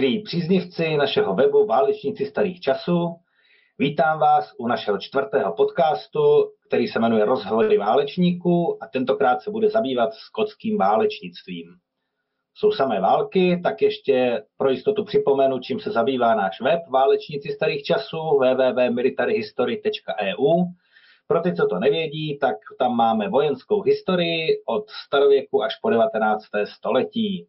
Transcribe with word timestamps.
Milí 0.00 0.22
příznivci 0.22 0.96
našeho 0.96 1.34
webu 1.34 1.66
Válečníci 1.66 2.26
starých 2.26 2.60
časů, 2.60 3.16
vítám 3.78 4.18
vás 4.18 4.54
u 4.58 4.66
našeho 4.66 4.98
čtvrtého 4.98 5.54
podcastu, 5.54 6.20
který 6.66 6.88
se 6.88 6.98
jmenuje 6.98 7.24
Rozhovory 7.24 7.78
válečníků 7.78 8.78
a 8.82 8.86
tentokrát 8.86 9.42
se 9.42 9.50
bude 9.50 9.70
zabývat 9.70 10.14
skotským 10.14 10.78
válečnictvím. 10.78 11.66
Jsou 12.54 12.72
samé 12.72 13.00
války, 13.00 13.60
tak 13.62 13.82
ještě 13.82 14.42
pro 14.56 14.70
jistotu 14.70 15.04
připomenu, 15.04 15.58
čím 15.58 15.80
se 15.80 15.90
zabývá 15.90 16.34
náš 16.34 16.60
web 16.60 16.80
Válečníci 16.90 17.52
starých 17.52 17.82
časů 17.82 18.18
www.militaryhistory.eu. 18.18 20.64
Pro 21.26 21.40
ty, 21.40 21.54
co 21.54 21.66
to 21.66 21.78
nevědí, 21.78 22.38
tak 22.38 22.56
tam 22.78 22.96
máme 22.96 23.28
vojenskou 23.28 23.82
historii 23.82 24.62
od 24.66 24.90
starověku 25.06 25.62
až 25.62 25.76
po 25.82 25.90
19. 25.90 26.44
století. 26.64 27.46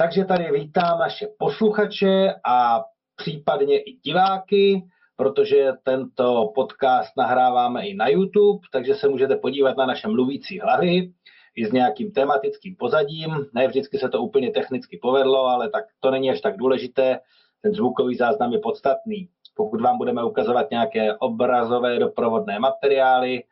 Takže 0.00 0.24
tady 0.24 0.52
vítám 0.52 0.98
naše 0.98 1.26
posluchače 1.38 2.34
a 2.44 2.84
případně 3.16 3.78
i 3.78 3.92
diváky, 3.92 4.82
protože 5.16 5.72
tento 5.82 6.52
podcast 6.54 7.16
nahráváme 7.16 7.86
i 7.86 7.94
na 7.94 8.08
YouTube, 8.08 8.60
takže 8.72 8.94
se 8.94 9.08
můžete 9.08 9.36
podívat 9.36 9.76
na 9.76 9.86
naše 9.86 10.08
mluvící 10.08 10.60
hlavy 10.60 11.12
i 11.56 11.66
s 11.66 11.72
nějakým 11.72 12.12
tematickým 12.12 12.76
pozadím. 12.76 13.46
Ne 13.54 13.68
vždycky 13.68 13.98
se 13.98 14.08
to 14.08 14.22
úplně 14.22 14.50
technicky 14.50 14.98
povedlo, 15.02 15.46
ale 15.46 15.70
tak 15.70 15.84
to 16.00 16.10
není 16.10 16.30
až 16.30 16.40
tak 16.40 16.56
důležité. 16.56 17.20
Ten 17.62 17.74
zvukový 17.74 18.16
záznam 18.16 18.52
je 18.52 18.58
podstatný. 18.58 19.28
Pokud 19.56 19.80
vám 19.80 19.98
budeme 19.98 20.24
ukazovat 20.24 20.70
nějaké 20.70 21.16
obrazové 21.16 21.98
doprovodné 21.98 22.58
materiály, 22.58 23.42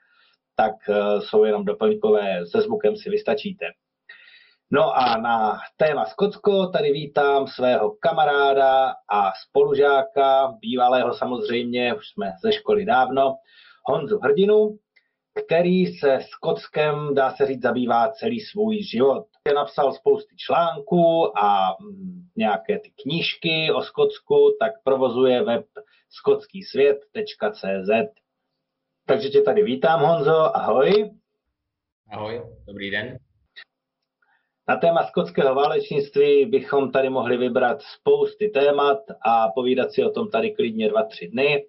tak 0.55 0.75
eh, 0.89 1.21
jsou 1.21 1.45
jenom 1.45 1.65
doplňkové, 1.65 2.47
se 2.47 2.61
zvukem 2.61 2.97
si 2.97 3.11
vystačíte. 3.11 3.67
No 4.71 4.97
a 4.99 5.17
na 5.17 5.59
téma 5.77 6.05
Skotsko 6.05 6.67
tady 6.67 6.93
vítám 6.93 7.47
svého 7.47 7.91
kamaráda 8.01 8.95
a 9.09 9.33
spolužáka, 9.49 10.57
bývalého 10.61 11.15
samozřejmě, 11.15 11.95
už 11.95 12.09
jsme 12.09 12.33
ze 12.43 12.53
školy 12.53 12.85
dávno, 12.85 13.37
Honzu 13.85 14.19
Hrdinu, 14.19 14.79
který 15.45 15.87
se 15.87 16.19
Skotskem, 16.31 17.15
dá 17.15 17.31
se 17.31 17.47
říct, 17.47 17.63
zabývá 17.63 18.09
celý 18.09 18.41
svůj 18.41 18.83
život. 18.83 19.27
Je 19.47 19.55
napsal 19.55 19.93
spousty 19.93 20.37
článků 20.37 21.39
a 21.39 21.77
mm, 21.81 22.29
nějaké 22.37 22.79
ty 22.79 22.91
knížky 23.03 23.73
o 23.73 23.83
Skotsku, 23.83 24.57
tak 24.61 24.73
provozuje 24.85 25.43
web 25.43 25.67
skotskýsvět.cz. 26.11 27.91
Takže 29.07 29.29
tě 29.29 29.41
tady 29.41 29.63
vítám, 29.63 30.01
Honzo, 30.01 30.57
ahoj. 30.57 31.11
Ahoj, 32.13 32.43
dobrý 32.67 32.91
den. 32.91 33.18
Na 34.69 34.77
téma 34.77 35.03
skotského 35.03 35.55
válečnictví 35.55 36.47
bychom 36.47 36.93
tady 36.93 37.11
mohli 37.11 37.37
vybrat 37.37 37.83
spousty 37.83 38.49
témat 38.49 38.99
a 39.27 39.49
povídat 39.49 39.93
si 39.93 40.05
o 40.05 40.11
tom 40.11 40.31
tady 40.31 40.51
klidně 40.51 40.89
dva, 40.89 41.03
tři 41.03 41.29
dny. 41.29 41.65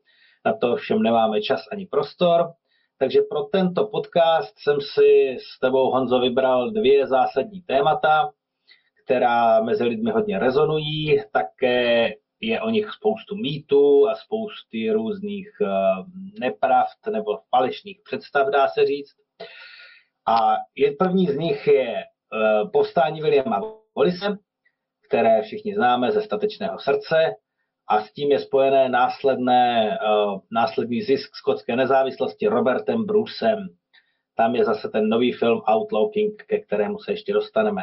Na 0.46 0.54
to 0.54 0.76
všem 0.76 1.02
nemáme 1.02 1.42
čas 1.42 1.66
ani 1.72 1.86
prostor. 1.86 2.52
Takže 2.98 3.22
pro 3.22 3.44
tento 3.44 3.88
podcast 3.88 4.60
jsem 4.60 4.82
si 4.82 5.38
s 5.40 5.60
tebou, 5.60 5.92
Honzo, 5.92 6.20
vybral 6.20 6.72
dvě 6.72 7.08
zásadní 7.08 7.62
témata, 7.62 8.30
která 9.04 9.62
mezi 9.62 9.84
lidmi 9.84 10.12
hodně 10.12 10.40
rezonují. 10.40 11.22
Také 11.32 12.14
je 12.42 12.62
o 12.62 12.70
nich 12.70 12.92
spoustu 12.92 13.36
mýtů 13.36 14.10
a 14.10 14.16
spousty 14.16 14.92
různých 14.92 15.50
eh, 15.62 15.68
nepravd 16.40 17.08
nebo 17.12 17.40
falešných 17.50 18.00
představ, 18.04 18.48
dá 18.48 18.68
se 18.68 18.86
říct. 18.86 19.16
A 20.28 20.56
první 21.00 21.28
z 21.28 21.38
nich 21.38 21.68
je 21.68 22.04
povstání 22.74 23.22
Williama 23.22 23.62
Wallise, 23.98 24.38
které 25.08 25.42
všichni 25.42 25.76
známe 25.76 26.12
ze 26.12 26.22
statečného 26.22 26.80
srdce, 26.80 27.36
a 27.90 28.02
s 28.02 28.14
tím 28.14 28.32
je 28.32 28.40
spojené 28.40 28.90
následné, 28.90 30.00
uh, 30.00 30.40
následný 30.52 31.02
zisk 31.02 31.36
skotské 31.36 31.76
nezávislosti 31.76 32.48
Robertem 32.48 33.06
Brucem. 33.06 33.68
Tam 34.36 34.56
je 34.56 34.66
zase 34.66 34.90
ten 34.90 35.10
nový 35.10 35.34
film 35.34 35.62
Outlaw 35.74 36.10
King, 36.14 36.44
ke 36.48 36.60
kterému 36.60 37.00
se 37.00 37.12
ještě 37.12 37.34
dostaneme. 37.34 37.82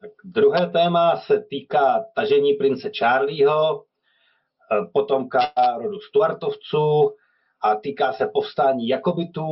Tak 0.00 0.10
druhé 0.24 0.70
téma 0.70 1.16
se 1.16 1.44
týká 1.50 2.04
tažení 2.14 2.54
prince 2.54 2.90
Charlieho, 2.98 3.74
uh, 3.74 4.86
potomka 4.92 5.52
rodu 5.78 6.00
Stuartovců 6.00 7.14
a 7.62 7.74
týká 7.76 8.12
se 8.12 8.26
povstání 8.34 8.88
Jakobitů 8.88 9.46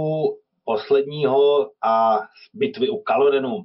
posledního 0.65 1.71
a 1.85 2.21
bitvy 2.55 2.89
u 2.89 2.97
Kalodenu 2.99 3.65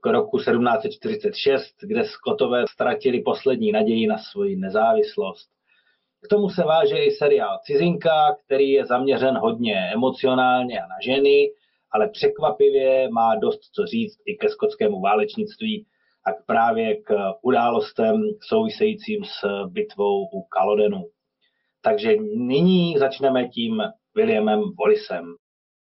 k 0.00 0.06
roku 0.06 0.38
1746, 0.38 1.74
kde 1.82 2.04
Skotové 2.04 2.64
ztratili 2.66 3.20
poslední 3.20 3.72
naději 3.72 4.06
na 4.06 4.18
svoji 4.18 4.56
nezávislost. 4.56 5.48
K 6.24 6.28
tomu 6.28 6.48
se 6.48 6.64
váže 6.64 6.98
i 6.98 7.10
seriál 7.10 7.58
Cizinka, 7.64 8.36
který 8.44 8.70
je 8.70 8.86
zaměřen 8.86 9.38
hodně 9.38 9.90
emocionálně 9.92 10.80
a 10.80 10.86
na 10.86 10.96
ženy, 11.02 11.50
ale 11.90 12.08
překvapivě 12.08 13.08
má 13.10 13.34
dost 13.34 13.60
co 13.74 13.86
říct 13.86 14.18
i 14.26 14.34
ke 14.36 14.48
skotskému 14.48 15.00
válečnictví 15.00 15.86
a 16.26 16.32
k 16.32 16.46
právě 16.46 16.96
k 17.02 17.14
událostem 17.42 18.22
souvisejícím 18.48 19.24
s 19.24 19.66
bitvou 19.66 20.24
u 20.32 20.42
Kalodenu. 20.42 21.08
Takže 21.82 22.16
nyní 22.36 22.98
začneme 22.98 23.48
tím 23.48 23.82
Williamem 24.14 24.62
Wallisem. 24.80 25.34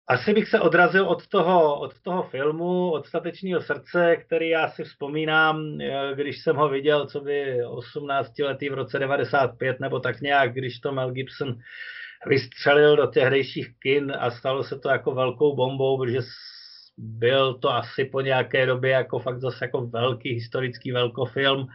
Asi 0.07 0.33
bych 0.33 0.47
se 0.47 0.59
odrazil 0.59 1.07
od 1.07 1.27
toho, 1.27 1.79
od 1.79 2.01
toho 2.01 2.23
filmu, 2.23 2.91
od 2.91 3.05
statečného 3.05 3.61
srdce, 3.61 4.15
který 4.15 4.49
já 4.49 4.69
si 4.69 4.83
vzpomínám, 4.83 5.81
eh, 5.81 6.15
když 6.15 6.41
jsem 6.41 6.55
ho 6.55 6.69
viděl, 6.69 7.07
co 7.07 7.21
by 7.21 7.65
18 7.65 8.43
letý 8.43 8.69
v 8.69 8.73
roce 8.73 8.99
95, 8.99 9.79
nebo 9.79 9.99
tak 9.99 10.21
nějak, 10.21 10.53
když 10.53 10.79
to 10.79 10.91
Mel 10.91 11.11
Gibson 11.11 11.55
vystřelil 12.25 12.95
do 12.95 13.07
tehdejších 13.07 13.67
kin 13.79 14.13
a 14.19 14.31
stalo 14.31 14.63
se 14.63 14.79
to 14.79 14.89
jako 14.89 15.15
velkou 15.15 15.55
bombou, 15.55 15.97
protože 15.97 16.19
byl 16.97 17.53
to 17.53 17.73
asi 17.73 18.05
po 18.05 18.21
nějaké 18.21 18.65
době 18.65 18.91
jako 18.91 19.19
fakt 19.19 19.39
zase 19.39 19.65
jako 19.65 19.87
velký 19.87 20.33
historický 20.33 20.91
velkofilm. 20.91 21.67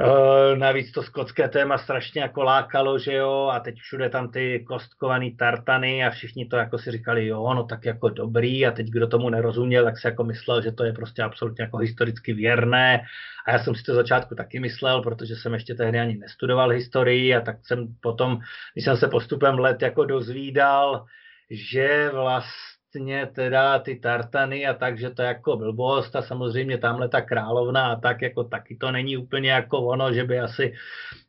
Uh, 0.00 0.58
navíc 0.58 0.92
to 0.92 1.02
skotské 1.02 1.48
téma 1.48 1.78
strašně 1.78 2.20
jako 2.20 2.42
lákalo, 2.42 2.98
že 2.98 3.14
jo, 3.14 3.50
a 3.52 3.60
teď 3.60 3.74
všude 3.78 4.10
tam 4.10 4.30
ty 4.30 4.64
kostkovaný 4.68 5.36
tartany 5.36 6.04
a 6.04 6.10
všichni 6.10 6.46
to 6.46 6.56
jako 6.56 6.78
si 6.78 6.90
říkali, 6.90 7.26
jo, 7.26 7.54
no 7.54 7.64
tak 7.64 7.84
jako 7.84 8.08
dobrý 8.08 8.66
a 8.66 8.70
teď 8.70 8.86
kdo 8.86 9.06
tomu 9.06 9.30
nerozuměl, 9.30 9.84
tak 9.84 9.98
si 9.98 10.06
jako 10.06 10.24
myslel, 10.24 10.62
že 10.62 10.72
to 10.72 10.84
je 10.84 10.92
prostě 10.92 11.22
absolutně 11.22 11.64
jako 11.64 11.76
historicky 11.76 12.32
věrné. 12.32 13.02
A 13.46 13.52
já 13.52 13.58
jsem 13.58 13.74
si 13.74 13.82
to 13.82 13.94
začátku 13.94 14.34
taky 14.34 14.60
myslel, 14.60 15.02
protože 15.02 15.36
jsem 15.36 15.54
ještě 15.54 15.74
tehdy 15.74 15.98
ani 16.00 16.16
nestudoval 16.16 16.70
historii 16.70 17.34
a 17.34 17.40
tak 17.40 17.56
jsem 17.62 17.94
potom, 18.00 18.38
když 18.72 18.84
jsem 18.84 18.96
se 18.96 19.08
postupem 19.08 19.58
let 19.58 19.82
jako 19.82 20.04
dozvídal, 20.04 21.04
že 21.50 22.10
vlastně 22.12 22.79
vlastně 22.90 23.26
teda 23.26 23.78
ty 23.78 23.96
tartany 23.96 24.66
a 24.66 24.74
tak, 24.74 24.98
že 24.98 25.10
to 25.10 25.22
je 25.22 25.28
jako 25.28 25.56
blbost 25.56 26.16
a 26.16 26.22
samozřejmě 26.22 26.78
tamhle 26.78 27.08
ta 27.08 27.20
královna 27.20 27.92
a 27.92 28.00
tak 28.00 28.22
jako 28.22 28.44
taky 28.44 28.76
to 28.76 28.90
není 28.90 29.16
úplně 29.16 29.50
jako 29.50 29.78
ono, 29.78 30.12
že 30.12 30.24
by 30.24 30.40
asi 30.40 30.74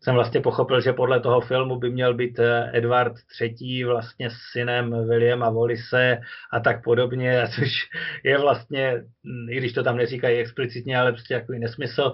jsem 0.02 0.16
vlastně 0.16 0.42
pochopil, 0.42 0.82
že 0.82 0.94
podle 0.94 1.20
toho 1.20 1.42
filmu 1.42 1.76
by 1.76 1.90
měl 1.90 2.14
být 2.14 2.40
eh, 2.40 2.72
Edward 2.74 3.14
III 3.42 3.84
vlastně 3.84 4.30
synem 4.52 5.08
Williama 5.08 5.50
Wallise 5.50 6.22
a 6.52 6.60
tak 6.60 6.84
podobně, 6.84 7.48
což 7.56 7.90
je 8.24 8.38
vlastně, 8.38 9.04
hm, 9.24 9.50
i 9.50 9.58
když 9.58 9.74
to 9.74 9.84
tam 9.84 9.98
neříkají 9.98 10.40
explicitně, 10.40 10.98
ale 10.98 11.12
prostě 11.12 11.34
jako 11.34 11.54
nesmysl. 11.54 12.12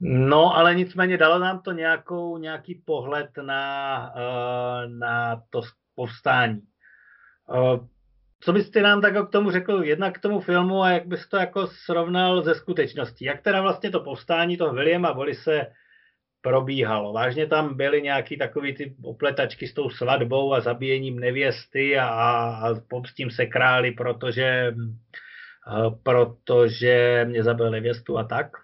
No, 0.00 0.56
ale 0.56 0.74
nicméně 0.74 1.16
dalo 1.16 1.38
nám 1.38 1.62
to 1.62 1.72
nějakou, 1.72 2.38
nějaký 2.38 2.82
pohled 2.84 3.30
na, 3.42 4.12
eh, 4.16 4.88
na 4.88 5.42
to 5.50 5.62
povstání. 5.94 6.60
Eh, 8.44 8.46
co 8.46 8.52
byste 8.52 8.82
nám 8.82 9.00
tak 9.00 9.28
k 9.28 9.30
tomu 9.30 9.50
řekl, 9.50 9.84
jednak 9.84 10.14
k 10.14 10.20
tomu 10.20 10.40
filmu 10.40 10.82
a 10.82 10.90
jak 10.90 11.06
bys 11.06 11.28
to 11.28 11.36
jako 11.36 11.66
srovnal 11.66 12.42
ze 12.42 12.54
skutečností? 12.54 13.24
Jak 13.24 13.42
teda 13.42 13.62
vlastně 13.62 13.90
to 13.90 14.00
povstání 14.00 14.56
toho 14.56 14.74
Williama 14.74 15.12
Volise 15.12 15.66
probíhalo? 16.40 17.12
Vážně 17.12 17.46
tam 17.46 17.76
byly 17.76 18.02
nějaký 18.02 18.36
takový 18.36 18.74
ty 18.74 18.96
opletačky 19.02 19.66
s 19.66 19.74
tou 19.74 19.90
svatbou 19.90 20.54
a 20.54 20.60
zabíjením 20.60 21.20
nevěsty 21.20 21.98
a, 21.98 22.08
a 22.08 22.74
pomstím 22.88 23.30
se 23.30 23.46
králi, 23.46 23.92
protože, 23.92 24.74
protože 26.02 27.24
mě 27.28 27.42
zabil 27.42 27.70
nevěstu 27.70 28.18
a 28.18 28.24
tak? 28.24 28.63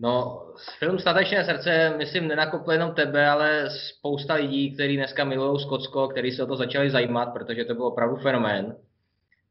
No, 0.00 0.42
film 0.78 0.98
Statečné 0.98 1.44
srdce, 1.44 1.94
myslím, 1.98 2.28
nenakopl 2.28 2.72
jenom 2.72 2.94
tebe, 2.94 3.28
ale 3.28 3.70
spousta 3.70 4.34
lidí, 4.34 4.74
kteří 4.74 4.96
dneska 4.96 5.24
milují 5.24 5.60
Skotsko, 5.60 6.08
kteří 6.08 6.30
se 6.32 6.42
o 6.42 6.46
to 6.46 6.56
začali 6.56 6.90
zajímat, 6.90 7.26
protože 7.26 7.64
to 7.64 7.74
byl 7.74 7.86
opravdu 7.86 8.16
fenomén. 8.16 8.76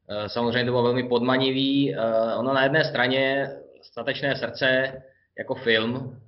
Eh, 0.08 0.28
samozřejmě 0.28 0.64
to 0.64 0.70
bylo 0.70 0.82
velmi 0.82 1.08
podmanivý. 1.08 1.94
Eh, 1.94 2.34
ono 2.36 2.54
na 2.54 2.62
jedné 2.62 2.84
straně 2.84 3.50
Statečné 3.82 4.36
srdce 4.36 4.92
jako 5.38 5.54
film 5.54 6.20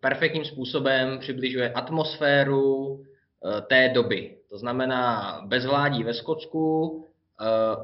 perfektním 0.00 0.44
způsobem 0.44 1.18
přibližuje 1.18 1.72
atmosféru 1.72 3.00
eh, 3.00 3.60
té 3.60 3.88
doby. 3.88 4.36
To 4.50 4.58
znamená 4.58 5.40
bezvládí 5.46 6.04
ve 6.04 6.14
Skotsku, 6.14 7.04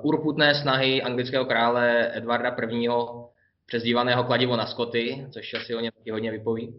urputné 0.02 0.54
snahy 0.54 1.02
anglického 1.02 1.44
krále 1.44 2.16
Edvarda 2.16 2.56
I 2.72 2.88
přezdívaného 3.66 4.25
kladivo 4.25 4.56
na 4.56 4.66
Skoty, 4.66 5.26
což 5.32 5.55
asi 5.55 5.75
o 5.75 5.81
ně 5.81 5.93
taky 5.93 6.11
hodně 6.11 6.31
vypoví, 6.31 6.75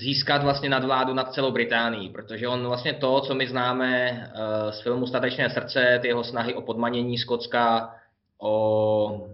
získat 0.00 0.42
vlastně 0.42 0.68
nadvládu 0.68 1.14
nad 1.14 1.32
celou 1.32 1.52
Británií, 1.52 2.08
protože 2.08 2.48
on 2.48 2.66
vlastně 2.66 2.92
to, 2.92 3.20
co 3.20 3.34
my 3.34 3.48
známe 3.48 4.22
z 4.70 4.82
filmu 4.82 5.06
Statečné 5.06 5.50
srdce, 5.50 5.98
ty 6.02 6.08
jeho 6.08 6.24
snahy 6.24 6.54
o 6.54 6.62
podmanění 6.62 7.18
Skotska, 7.18 7.94
o 8.42 9.28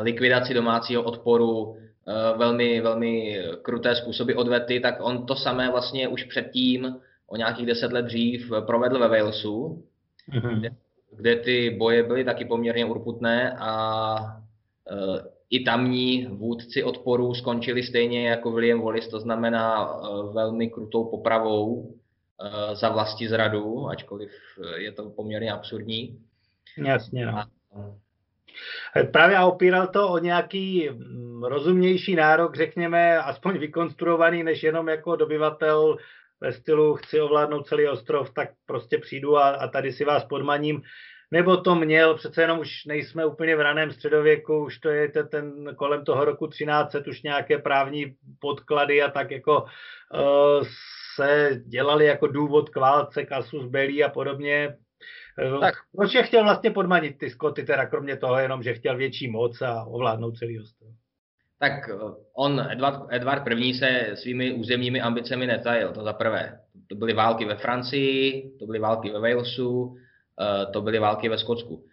likvidaci 0.00 0.54
domácího 0.54 1.02
odporu, 1.02 1.76
velmi, 2.36 2.80
velmi 2.80 3.42
kruté 3.62 3.96
způsoby 3.96 4.32
odvety, 4.32 4.80
tak 4.80 4.94
on 5.00 5.26
to 5.26 5.36
samé 5.36 5.70
vlastně 5.70 6.08
už 6.08 6.24
předtím, 6.24 6.96
o 7.26 7.36
nějakých 7.36 7.66
deset 7.66 7.92
let 7.92 8.02
dřív, 8.02 8.52
provedl 8.66 8.98
ve 8.98 9.08
Walesu, 9.08 9.84
mm-hmm. 10.32 10.74
Kde, 11.16 11.36
ty 11.36 11.70
boje 11.70 12.02
byly 12.02 12.24
taky 12.24 12.44
poměrně 12.44 12.84
urputné 12.84 13.56
a 13.58 14.16
e, 14.90 14.94
i 15.50 15.64
tamní 15.64 16.26
vůdci 16.26 16.82
odporu 16.82 17.34
skončili 17.34 17.82
stejně 17.82 18.28
jako 18.28 18.50
William 18.50 18.80
Wallace, 18.80 19.10
to 19.10 19.20
znamená 19.20 19.86
e, 19.86 20.32
velmi 20.32 20.70
krutou 20.70 21.04
popravou 21.04 21.94
e, 22.40 22.76
za 22.76 22.88
vlasti 22.88 23.28
zradu, 23.28 23.88
ačkoliv 23.88 24.30
je 24.76 24.92
to 24.92 25.10
poměrně 25.10 25.52
absurdní. 25.52 26.18
Jasně, 26.76 27.26
no. 27.26 27.44
Právě 29.12 29.36
a 29.36 29.46
opíral 29.46 29.86
to 29.86 30.08
o 30.08 30.18
nějaký 30.18 30.90
mm, 30.90 31.44
rozumnější 31.44 32.14
nárok, 32.16 32.56
řekněme, 32.56 33.18
aspoň 33.18 33.58
vykonstruovaný, 33.58 34.42
než 34.42 34.62
jenom 34.62 34.88
jako 34.88 35.16
dobyvatel 35.16 35.96
ve 36.40 36.52
stylu 36.52 36.94
chci 36.94 37.20
ovládnout 37.20 37.66
celý 37.66 37.88
ostrov, 37.88 38.34
tak 38.34 38.48
prostě 38.66 38.98
přijdu 38.98 39.36
a, 39.36 39.48
a 39.48 39.68
tady 39.68 39.92
si 39.92 40.04
vás 40.04 40.24
podmaním. 40.24 40.82
Nebo 41.30 41.56
to 41.56 41.74
měl, 41.74 42.14
přece 42.14 42.42
jenom 42.42 42.58
už 42.58 42.84
nejsme 42.84 43.26
úplně 43.26 43.56
v 43.56 43.60
raném 43.60 43.90
středověku, 43.90 44.64
už 44.64 44.78
to 44.78 44.88
je 44.88 45.08
ten 45.08 45.74
kolem 45.76 46.04
toho 46.04 46.24
roku 46.24 46.46
1300, 46.46 47.10
už 47.10 47.22
nějaké 47.22 47.58
právní 47.58 48.14
podklady 48.40 49.02
a 49.02 49.10
tak 49.10 49.30
jako 49.30 49.62
uh, 49.62 50.66
se 51.14 51.60
dělali 51.66 52.06
jako 52.06 52.26
důvod 52.26 52.68
k 52.68 52.76
válce, 52.76 53.24
kasus 53.24 53.66
belí 53.66 54.04
a 54.04 54.08
podobně. 54.08 54.76
Eh, 55.38 55.58
tak. 55.60 55.74
Proč 55.96 56.14
je 56.14 56.22
chtěl 56.22 56.42
vlastně 56.42 56.70
podmanit 56.70 57.18
ty 57.18 57.30
Skoty, 57.30 57.64
teda 57.64 57.86
kromě 57.86 58.16
toho 58.16 58.38
jenom, 58.38 58.62
že 58.62 58.74
chtěl 58.74 58.96
větší 58.96 59.30
moc 59.30 59.62
a 59.62 59.84
ovládnout 59.84 60.36
celý 60.36 60.60
ostrov? 60.60 60.97
Tak 61.58 61.88
eh, 61.88 61.94
on, 62.34 62.60
Edward, 62.70 63.06
Edward 63.10 63.42
I. 63.46 63.74
se 63.74 64.10
svými 64.14 64.52
územními 64.52 65.00
ambicemi 65.00 65.46
netajil, 65.46 65.92
to 65.92 66.04
za 66.04 66.12
prvé. 66.12 66.60
To 66.88 66.94
byly 66.94 67.12
války 67.12 67.44
ve 67.44 67.56
Francii, 67.56 68.50
to 68.58 68.66
byly 68.66 68.78
války 68.78 69.10
ve 69.10 69.20
Walesu, 69.20 69.96
eh, 70.40 70.66
to 70.72 70.82
byly 70.82 70.98
války 70.98 71.28
ve 71.28 71.38
Skotsku. 71.38 71.84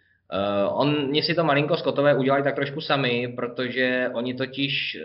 Oni 0.68 1.22
si 1.22 1.34
to 1.34 1.44
malinko 1.44 1.76
skotové 1.76 2.14
udělali 2.14 2.42
tak 2.42 2.54
trošku 2.54 2.80
sami, 2.80 3.32
protože 3.36 4.10
oni 4.14 4.34
totiž, 4.34 4.98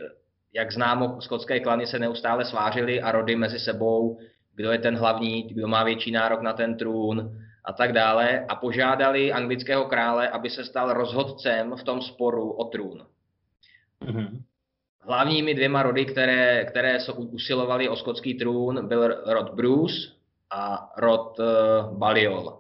jak 0.54 0.72
známo, 0.72 1.22
skotské 1.22 1.60
klany 1.60 1.88
se 1.88 2.00
neustále 2.00 2.46
svářili 2.46 3.02
a 3.02 3.12
rody 3.12 3.36
mezi 3.36 3.60
sebou, 3.60 4.20
kdo 4.56 4.72
je 4.72 4.78
ten 4.78 4.98
hlavní, 4.98 5.44
kdo 5.44 5.68
má 5.68 5.84
větší 5.84 6.12
nárok 6.12 6.42
na 6.42 6.54
ten 6.54 6.78
trůn, 6.78 7.32
a 7.66 7.74
tak 7.74 7.94
dále 7.94 8.46
a 8.50 8.56
požádali 8.56 9.32
anglického 9.32 9.86
krále, 9.86 10.30
aby 10.30 10.50
se 10.50 10.66
stal 10.66 10.94
rozhodcem 10.94 11.76
v 11.76 11.84
tom 11.84 12.02
sporu 12.02 12.52
o 12.52 12.64
trůn. 12.64 13.06
Mm-hmm. 14.02 14.42
Hlavními 15.04 15.54
dvěma 15.54 15.84
rody, 15.84 16.06
které, 16.06 16.66
které 16.66 16.98
usilovali 17.16 17.90
o 17.90 17.96
skotský 17.96 18.34
trůn, 18.34 18.88
byl 18.88 19.24
rod 19.26 19.54
Bruce 19.54 19.96
a 20.50 20.94
rod 20.98 21.40
uh, 21.40 21.98
Balliol. 21.98 22.60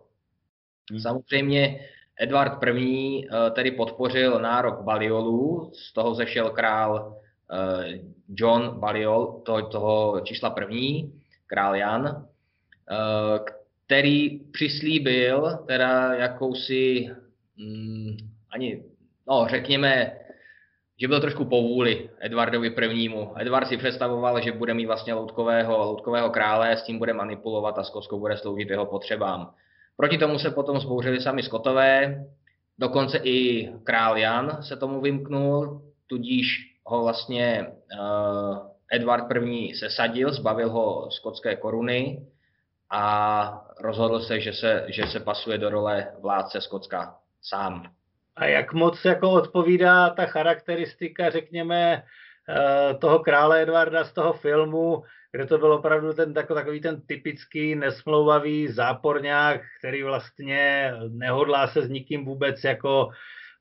Mm. 0.91 0.99
Samozřejmě 0.99 1.79
Edward 2.19 2.63
I. 2.63 3.27
Uh, 3.27 3.49
tedy 3.53 3.71
podpořil 3.71 4.39
nárok 4.39 4.81
Balliolů, 4.81 5.71
z 5.73 5.93
toho 5.93 6.15
zešel 6.15 6.49
král 6.49 7.15
uh, 7.51 7.83
John 8.29 8.79
Balliol, 8.79 9.41
to, 9.45 9.61
toho 9.61 10.21
čísla 10.23 10.49
první, 10.49 11.13
král 11.47 11.75
Jan, 11.75 12.05
uh, 12.05 13.45
který 13.85 14.39
přislíbil 14.39 15.59
teda 15.67 16.13
jakousi, 16.13 17.09
mm, 17.57 18.17
ani, 18.51 18.83
no 19.27 19.47
řekněme, 19.49 20.11
že 21.01 21.07
byl 21.07 21.21
trošku 21.21 21.45
povůli 21.45 22.09
Edvardovi 22.19 22.69
prvnímu. 22.69 23.33
Edward 23.38 23.68
si 23.68 23.77
představoval, 23.77 24.42
že 24.42 24.51
bude 24.51 24.74
mít 24.74 24.86
vlastně 24.86 25.13
loutkového, 25.13 25.77
loutkového 25.77 26.30
krále, 26.30 26.77
s 26.77 26.83
tím 26.83 27.00
bude 27.00 27.13
manipulovat 27.13 27.77
a 27.77 27.83
Skotsko 27.83 28.19
bude 28.19 28.38
sloužit 28.38 28.69
jeho 28.69 28.86
potřebám. 28.86 29.53
Proti 29.98 30.18
tomu 30.18 30.39
se 30.39 30.51
potom 30.51 30.80
zbouřili 30.80 31.21
sami 31.21 31.44
Skotové, 31.44 32.25
dokonce 32.80 33.18
i 33.18 33.69
král 33.83 34.18
Jan 34.18 34.57
se 34.63 34.77
tomu 34.77 35.01
vymknul, 35.01 35.81
tudíž 36.07 36.48
ho 36.86 37.04
vlastně 37.04 37.68
uh, 38.00 38.57
Edward 38.92 39.25
I. 39.45 39.74
sesadil, 39.75 40.33
zbavil 40.33 40.69
ho 40.69 41.12
skotské 41.12 41.56
koruny 41.56 42.27
a 42.89 43.65
rozhodl 43.80 44.19
se, 44.19 44.39
že 44.39 44.54
se, 44.54 44.86
že 44.88 45.04
se 45.07 45.19
pasuje 45.19 45.57
do 45.57 45.69
role 45.69 46.07
vládce 46.19 46.62
Skotska 46.62 47.15
sám. 47.42 47.92
A 48.41 48.45
jak 48.45 48.73
moc 48.73 49.05
jako 49.05 49.31
odpovídá 49.31 50.09
ta 50.09 50.25
charakteristika, 50.25 51.29
řekněme, 51.29 52.03
eh, 52.49 52.93
toho 52.93 53.19
krále 53.19 53.61
Edvarda 53.61 54.03
z 54.03 54.13
toho 54.13 54.33
filmu, 54.33 55.03
kde 55.31 55.45
to 55.45 55.57
byl 55.57 55.73
opravdu 55.73 56.13
ten 56.13 56.33
takový 56.33 56.81
ten 56.81 57.01
typický 57.01 57.75
nesmlouvavý 57.75 58.67
záporňák, 58.67 59.61
který 59.79 60.03
vlastně 60.03 60.93
nehodlá 61.09 61.67
se 61.67 61.81
s 61.81 61.89
nikým 61.89 62.25
vůbec 62.25 62.63
jako 62.63 63.09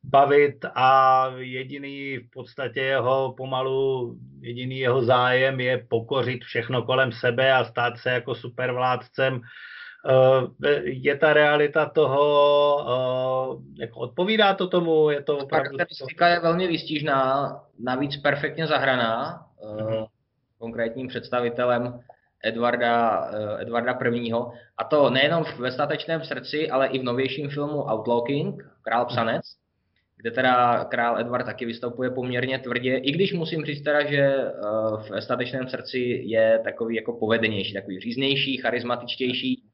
bavit 0.05 0.65
a 0.75 1.27
jediný 1.37 2.17
v 2.17 2.31
podstatě 2.31 2.81
jeho 2.81 3.35
pomalu, 3.37 4.17
jediný 4.41 4.79
jeho 4.79 5.03
zájem 5.03 5.61
je 5.61 5.87
pokořit 5.89 6.45
všechno 6.45 6.83
kolem 6.83 7.13
sebe 7.13 7.53
a 7.53 7.65
stát 7.65 7.99
se 7.99 8.11
jako 8.11 8.35
supervládcem. 8.35 9.41
Eh, 10.07 10.81
je 10.85 11.17
ta 11.17 11.33
realita 11.33 11.87
toho, 11.87 12.25
eh, 12.81 13.83
jako 13.83 14.01
odpovídá 14.01 14.55
to 14.55 14.69
tomu? 14.69 15.11
Je 15.11 15.23
to 15.23 15.39
opravdu... 15.39 15.69
Charakteristika 15.71 16.29
je 16.29 16.41
velmi 16.41 16.67
výstižná, 16.67 17.51
navíc 17.79 18.17
perfektně 18.17 18.67
zahraná 18.67 19.47
mm-hmm. 19.65 20.07
konkrétním 20.59 21.09
představitelem 21.09 22.01
Edwarda, 22.45 23.31
Edwarda 23.59 23.99
I. 24.15 24.33
A 24.79 24.85
to 24.85 25.11
nejenom 25.11 25.45
ve 25.59 25.73
statečném 25.73 26.25
srdci, 26.25 26.71
ale 26.71 26.87
i 26.87 26.99
v 26.99 27.05
novějším 27.05 27.51
filmu 27.51 27.83
Outlaw 27.83 28.25
King, 28.27 28.63
Král 28.83 29.05
psanec, 29.07 29.43
kde 30.17 30.31
teda 30.31 30.85
král 30.85 31.19
Edward 31.19 31.47
taky 31.47 31.67
vystupuje 31.67 32.11
poměrně 32.11 32.59
tvrdě, 32.59 32.97
i 32.97 33.13
když 33.13 33.33
musím 33.33 33.65
říct 33.65 33.83
teda, 33.83 34.11
že 34.11 34.35
v 34.97 35.21
statečném 35.21 35.69
srdci 35.69 35.99
je 36.25 36.61
takový 36.65 36.97
jako 36.97 37.13
povedenější, 37.13 37.75
takový 37.75 38.01
říznější, 38.01 38.57
charismatičtější, 38.57 39.70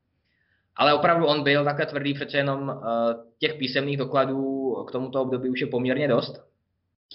ale 0.76 0.94
opravdu 0.94 1.26
on 1.26 1.42
byl 1.42 1.64
takhle 1.64 1.86
tvrdý, 1.86 2.14
přece 2.14 2.36
jenom 2.36 2.70
eh, 2.70 3.14
těch 3.38 3.54
písemných 3.54 3.96
dokladů 3.96 4.74
k 4.88 4.92
tomuto 4.92 5.22
období 5.22 5.48
už 5.48 5.60
je 5.60 5.66
poměrně 5.66 6.08
dost, 6.08 6.44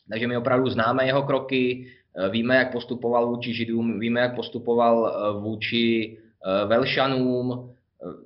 takže 0.09 0.27
my 0.27 0.37
opravdu 0.37 0.69
známe 0.69 1.05
jeho 1.05 1.23
kroky, 1.23 1.87
eh, 2.15 2.29
víme, 2.29 2.55
jak 2.55 2.71
postupoval 2.71 3.27
vůči 3.27 3.53
Židům, 3.53 3.99
víme, 3.99 4.19
jak 4.19 4.35
postupoval 4.35 5.13
vůči 5.41 6.17
Velšanům, 6.65 7.73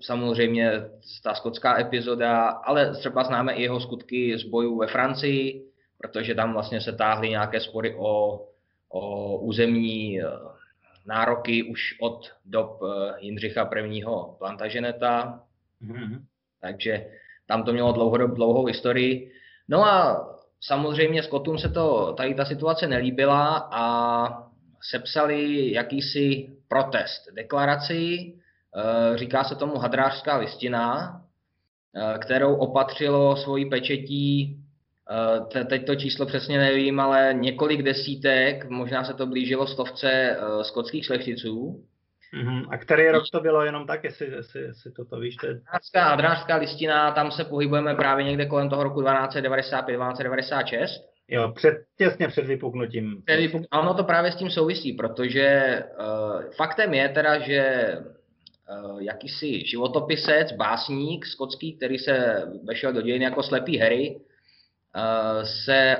samozřejmě 0.02 0.72
ta 1.24 1.34
skotská 1.34 1.80
epizoda, 1.80 2.48
ale 2.48 2.96
třeba 2.96 3.24
známe 3.24 3.54
i 3.54 3.62
jeho 3.62 3.80
skutky 3.80 4.38
z 4.38 4.44
bojů 4.44 4.78
ve 4.78 4.88
Francii, 4.88 5.66
protože 5.98 6.36
tam 6.36 6.54
vlastně 6.54 6.82
se 6.82 6.92
táhly 6.92 7.30
nějaké 7.30 7.60
spory 7.60 7.96
o, 7.98 8.42
o 8.90 9.38
územní 9.38 10.22
eh, 10.22 10.26
nároky 11.06 11.64
už 11.64 11.96
od 12.02 12.32
dob 12.46 12.82
eh, 12.84 13.14
Jindřicha 13.20 13.70
I. 13.76 14.04
Plantageneta. 14.38 15.44
Mm-hmm. 15.82 16.22
Takže 16.62 17.06
tam 17.46 17.64
to 17.64 17.74
mělo 17.74 17.92
dlouhodob, 17.92 18.32
dlouhou 18.32 18.66
historii. 18.66 19.32
No 19.68 19.86
a 19.86 20.28
samozřejmě 20.62 21.24
Skotům 21.24 21.58
se 21.58 21.70
to, 21.70 22.14
tady 22.18 22.34
ta 22.34 22.46
situace 22.46 22.88
nelíbila 22.88 23.70
a 23.72 24.44
sepsali 24.82 25.72
jakýsi 25.74 26.50
protest, 26.68 27.34
deklaraci, 27.34 28.34
Eh, 28.76 29.18
říká 29.18 29.44
se 29.44 29.56
tomu 29.56 29.78
hadrářská 29.78 30.38
listina, 30.38 31.22
eh, 31.96 32.18
kterou 32.18 32.56
opatřilo 32.56 33.38
svojí 33.38 33.70
pečetí, 33.70 34.60
teď 35.70 35.86
to 35.86 35.96
číslo 35.96 36.26
přesně 36.26 36.58
nevím, 36.58 37.00
ale 37.00 37.34
několik 37.34 37.82
desítek, 37.82 38.70
možná 38.70 39.04
se 39.04 39.14
to 39.14 39.28
blížilo 39.28 39.68
stovce 39.68 40.38
skotských 40.62 41.06
šlechticů. 41.06 41.84
Mm-hmm. 42.34 42.68
A 42.70 42.78
který 42.78 43.10
rok 43.10 43.24
to 43.32 43.40
bylo 43.40 43.66
jenom 43.66 43.88
tak, 43.88 44.04
jestli, 44.04 44.32
jestli, 44.32 44.62
jestli 44.62 44.92
toto 44.92 45.20
víš? 45.20 45.36
Hadrářská, 45.44 46.10
hadrářská 46.10 46.56
listina, 46.56 47.12
tam 47.12 47.32
se 47.32 47.44
pohybujeme 47.44 47.96
právě 47.96 48.26
někde 48.26 48.46
kolem 48.46 48.70
toho 48.70 48.84
roku 48.84 49.02
1295-1296. 49.02 50.86
Jo, 51.28 51.52
před, 51.56 51.74
těsně 51.98 52.28
před 52.28 52.46
vypuknutím. 52.46 53.22
Před 53.26 53.38
vypuk... 53.38 53.62
Ano, 53.72 53.94
to 53.94 54.04
právě 54.04 54.32
s 54.32 54.36
tím 54.36 54.50
souvisí, 54.50 54.94
protože 54.94 55.80
uh, 56.00 56.44
faktem 56.58 56.94
je 56.94 57.10
teda, 57.10 57.40
že 57.40 57.94
Eh, 58.70 59.04
jakýsi 59.04 59.66
životopisec, 59.66 60.52
básník 60.52 61.26
skotský, 61.26 61.78
který 61.78 61.98
se 61.98 62.44
vešel 62.64 62.94
do 62.94 63.02
dějin 63.02 63.22
jako 63.22 63.44
slepý 63.44 63.78
Harry, 63.78 64.20
se 65.44 65.98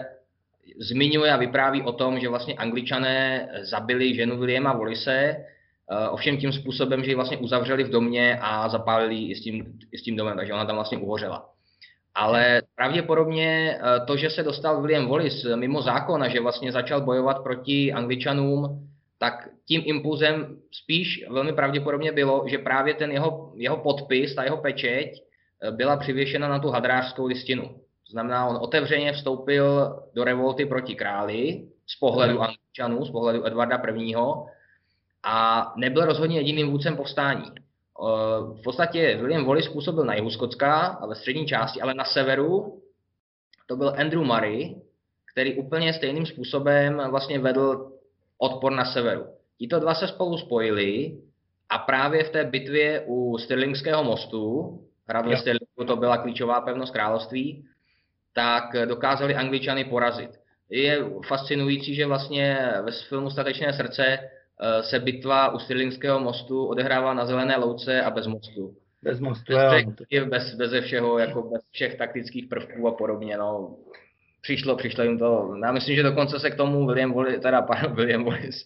zmiňuje 0.80 1.32
a 1.32 1.38
vypráví 1.38 1.82
o 1.82 1.92
tom, 1.92 2.20
že 2.20 2.30
vlastně 2.30 2.54
angličané 2.54 3.50
zabili 3.62 4.16
ženu 4.16 4.38
Williama 4.38 4.74
Wallise, 4.74 5.46
ovšem 6.10 6.38
tím 6.38 6.54
způsobem, 6.54 7.04
že 7.04 7.12
ji 7.12 7.16
vlastně 7.16 7.38
uzavřeli 7.38 7.84
v 7.84 7.90
domě 7.90 8.40
a 8.42 8.70
zapálili 8.70 9.16
i 9.16 9.36
s 9.36 9.42
tím, 9.42 9.80
i 9.92 9.98
s 9.98 10.04
tím 10.04 10.16
domem, 10.16 10.38
takže 10.38 10.54
ona 10.54 10.66
tam 10.66 10.76
vlastně 10.76 10.98
uhořela. 10.98 11.50
Ale 12.16 12.62
pravděpodobně 12.76 13.80
to, 14.08 14.18
že 14.18 14.30
se 14.30 14.44
dostal 14.44 14.82
William 14.82 15.08
Wallace 15.08 15.56
mimo 15.56 15.82
zákon 15.82 16.24
a 16.24 16.28
že 16.28 16.42
vlastně 16.42 16.72
začal 16.72 17.02
bojovat 17.02 17.44
proti 17.44 17.94
angličanům, 17.94 18.86
tak 19.20 19.50
tím 19.66 19.82
impulzem 19.86 20.58
spíš 20.72 21.26
velmi 21.30 21.54
pravděpodobně 21.54 22.12
bylo, 22.12 22.46
že 22.48 22.58
právě 22.58 22.94
ten 22.94 23.12
jeho, 23.12 23.54
jeho 23.56 23.78
podpis, 23.78 24.36
ta 24.36 24.44
jeho 24.44 24.58
pečeť 24.58 25.12
eh, 25.16 25.72
byla 25.72 25.98
přivěšena 25.98 26.48
na 26.48 26.60
tu 26.60 26.70
hadrářskou 26.70 27.26
listinu. 27.26 27.85
To 28.08 28.12
znamená, 28.12 28.46
on 28.46 28.58
otevřeně 28.62 29.14
vstoupil 29.14 29.96
do 30.14 30.24
revolty 30.24 30.66
proti 30.66 30.96
králi 30.96 31.68
z 31.88 31.96
pohledu 32.00 32.34
mhm. 32.34 32.44
Angličanů, 32.44 33.06
z 33.06 33.12
pohledu 33.12 33.48
Edvarda 33.48 33.82
I. 33.98 34.14
a 35.24 35.74
nebyl 35.78 36.06
rozhodně 36.06 36.38
jediným 36.38 36.72
vůdcem 36.72 36.98
povstání. 36.98 37.52
Eh, 37.52 37.62
v 38.60 38.62
podstatě 38.64 39.18
William 39.18 39.46
Wallace 39.46 39.70
způsobil 39.70 40.06
na 40.06 40.16
jihu 40.16 40.30
Skotska 40.30 40.76
a 40.82 41.06
ve 41.06 41.16
střední 41.16 41.48
části, 41.48 41.82
ale 41.82 41.94
na 41.94 42.04
severu 42.04 42.82
to 43.68 43.76
byl 43.76 43.94
Andrew 43.98 44.24
Murray, 44.24 44.76
který 45.34 45.54
úplně 45.54 45.94
stejným 45.94 46.26
způsobem 46.26 47.02
vlastně 47.10 47.40
vedl 47.40 47.92
odpor 48.38 48.72
na 48.72 48.86
severu. 48.86 49.26
Tito 49.58 49.80
dva 49.80 49.96
se 49.96 50.08
spolu 50.08 50.38
spojili 50.38 51.18
a 51.70 51.78
právě 51.78 52.24
v 52.24 52.30
té 52.30 52.44
bitvě 52.44 53.04
u 53.08 53.38
Stirlingského 53.38 54.04
mostu, 54.04 54.72
hradle 55.08 55.38
Stirlingu 55.38 55.84
to 55.88 55.96
byla 55.96 56.18
klíčová 56.18 56.62
pevnost 56.62 56.94
království, 56.94 57.66
tak 58.36 58.76
dokázali 58.86 59.36
Angličany 59.36 59.84
porazit. 59.84 60.30
Je 60.70 61.06
fascinující, 61.28 61.96
že 61.96 62.06
vlastně 62.06 62.74
ve 62.82 62.92
filmu 62.92 63.30
Statečné 63.30 63.74
srdce 63.74 64.06
eh, 64.06 64.84
se 64.84 65.00
bitva 65.00 65.54
u 65.54 65.60
Stirlingského 65.60 66.20
mostu 66.20 66.66
odehrává 66.66 67.14
na 67.14 67.26
zelené 67.26 67.58
louce 67.58 68.02
a 68.02 68.10
bez 68.10 68.28
mostu. 68.28 68.76
Bez 69.04 69.20
mostu, 69.20 69.54
bez, 70.10 70.26
bez, 70.26 70.56
bez 70.56 70.84
všeho, 70.84 71.20
jako 71.20 71.42
bez 71.42 71.62
všech 71.72 71.96
taktických 71.96 72.48
prvků 72.48 72.88
a 72.88 72.92
podobně. 72.92 73.38
No 73.38 73.76
přišlo, 74.42 74.76
přišlo 74.76 75.04
jim 75.04 75.20
to. 75.20 75.56
Já 75.64 75.72
myslím, 75.72 75.96
že 75.96 76.04
dokonce 76.04 76.40
se 76.40 76.52
k 76.52 76.56
tomu 76.56 76.86
William 76.88 77.14
Wallace, 77.14 77.40
teda 77.40 77.62
pardon, 77.68 77.96
William 77.96 78.26
Wallace, 78.26 78.66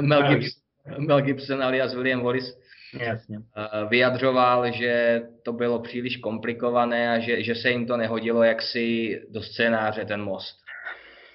Mel 0.00 0.22
Gibson, 0.22 0.62
Mel 0.98 1.20
Gibson 1.20 1.62
alias 1.62 1.94
William 1.94 2.22
Wallace 2.22 2.52
Jasně. 2.98 3.38
Eh, 3.56 3.86
vyjadřoval, 3.88 4.72
že 4.72 5.22
to 5.44 5.52
bylo 5.52 5.78
příliš 5.78 6.16
komplikované 6.16 7.10
a 7.10 7.18
že, 7.18 7.42
že 7.42 7.54
se 7.54 7.70
jim 7.70 7.86
to 7.86 7.96
nehodilo 7.96 8.42
jaksi 8.42 9.16
do 9.30 9.42
scénáře 9.42 10.04
ten 10.04 10.22
most. 10.22 10.56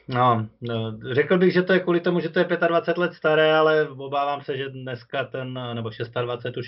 No, 0.08 0.48
no, 0.62 1.00
řekl 1.14 1.38
bych, 1.38 1.54
že 1.54 1.62
to 1.62 1.74
je 1.74 1.80
kvůli 1.80 2.00
tomu, 2.00 2.20
že 2.20 2.30
to 2.30 2.40
je 2.40 2.46
25 2.68 3.02
let 3.02 3.14
staré, 3.14 3.56
ale 3.56 3.90
obávám 3.90 4.42
se, 4.42 4.58
že 4.58 4.70
dneska 4.70 5.24
ten, 5.24 5.60
nebo 5.74 5.90
26 6.22 6.58
už, 6.58 6.68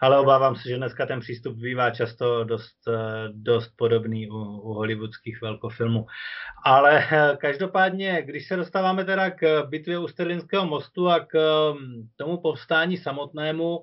ale 0.00 0.18
obávám 0.18 0.56
se, 0.56 0.68
že 0.68 0.76
dneska 0.76 1.06
ten 1.06 1.20
přístup 1.20 1.56
bývá 1.56 1.90
často 1.90 2.44
dost, 2.44 2.88
dost 3.32 3.72
podobný 3.76 4.30
u, 4.30 4.34
u 4.36 4.72
hollywoodských 4.72 5.42
velkofilmů. 5.42 6.06
Ale 6.64 7.04
každopádně, 7.40 8.22
když 8.22 8.48
se 8.48 8.56
dostáváme 8.56 9.04
teda 9.04 9.30
k 9.30 9.66
bitvě 9.68 9.98
u 9.98 10.08
Sterlinského 10.08 10.66
mostu 10.66 11.08
a 11.08 11.20
k 11.20 11.32
tomu 12.16 12.36
povstání 12.36 12.96
samotnému, 12.96 13.80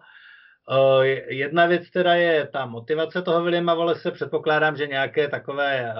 Jedna 1.28 1.66
věc 1.66 1.90
teda 1.90 2.16
je 2.16 2.48
ta 2.48 2.66
motivace 2.66 3.22
toho 3.22 3.44
Williama 3.44 3.74
Wallace. 3.74 4.12
Předpokládám, 4.12 4.78
že 4.78 4.88
nějaké 4.88 5.28
takové 5.28 5.94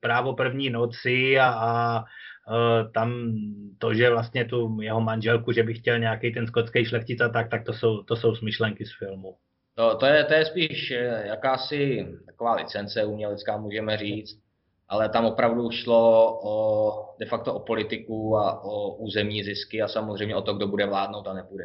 právo 0.00 0.34
první 0.34 0.70
noci 0.70 1.38
a, 1.38 1.48
a 1.48 2.04
tam 2.94 3.34
to, 3.78 3.94
že 3.94 4.10
vlastně 4.10 4.44
tu 4.44 4.80
jeho 4.80 5.00
manželku, 5.00 5.52
že 5.52 5.62
by 5.62 5.74
chtěl 5.74 5.98
nějaký 5.98 6.32
ten 6.32 6.46
skotský 6.46 6.84
šlechtic 6.84 7.20
a 7.20 7.28
tak, 7.28 7.50
tak 7.50 7.64
to 7.64 7.72
jsou, 7.72 8.02
to 8.02 8.16
jsou 8.16 8.34
smyšlenky 8.34 8.86
z 8.86 8.98
filmu. 8.98 9.36
To, 9.74 9.96
to, 9.96 10.06
je, 10.06 10.24
to 10.24 10.34
je 10.34 10.44
spíš 10.44 10.90
eh, 10.90 11.22
jakási 11.26 12.08
taková 12.26 12.54
licence 12.54 13.04
umělecká, 13.04 13.56
můžeme 13.56 13.96
říct, 13.96 14.40
ale 14.88 15.08
tam 15.08 15.24
opravdu 15.24 15.70
šlo 15.70 16.40
o, 16.42 17.14
de 17.20 17.26
facto 17.26 17.54
o 17.54 17.60
politiku 17.60 18.36
a 18.36 18.64
o 18.64 18.94
územní 18.94 19.44
zisky 19.44 19.82
a 19.82 19.88
samozřejmě 19.88 20.36
o 20.36 20.42
to, 20.42 20.54
kdo 20.54 20.66
bude 20.66 20.86
vládnout 20.86 21.26
a 21.26 21.32
nebude. 21.32 21.64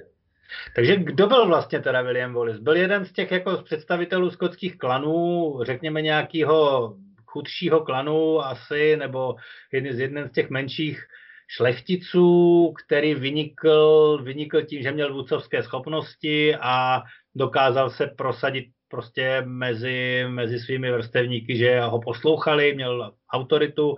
Takže 0.75 0.95
kdo 0.95 1.27
byl 1.27 1.47
vlastně 1.47 1.79
teda 1.79 2.01
William 2.01 2.33
Wallace? 2.33 2.61
Byl 2.61 2.75
jeden 2.75 3.05
z 3.05 3.11
těch 3.11 3.31
jako 3.31 3.57
představitelů 3.57 4.31
skotských 4.31 4.77
klanů, 4.77 5.59
řekněme 5.63 6.01
nějakého 6.01 6.95
chudšího 7.25 7.81
klanu 7.81 8.41
asi, 8.41 8.97
nebo 8.97 9.35
jeden 9.71 9.95
z, 9.95 9.99
jeden 9.99 10.29
z 10.29 10.31
těch 10.31 10.49
menších 10.49 11.05
šlechticů, 11.47 12.73
který 12.85 13.15
vynikl, 13.15 14.19
vynikl 14.23 14.61
tím, 14.61 14.81
že 14.83 14.91
měl 14.91 15.13
vůdcovské 15.13 15.63
schopnosti 15.63 16.55
a 16.55 17.01
dokázal 17.35 17.89
se 17.89 18.07
prosadit 18.07 18.65
prostě 18.87 19.41
mezi, 19.45 20.25
mezi 20.27 20.59
svými 20.59 20.91
vrstevníky, 20.91 21.57
že 21.57 21.81
ho 21.81 21.99
poslouchali, 22.01 22.75
měl 22.75 23.11
autoritu, 23.31 23.97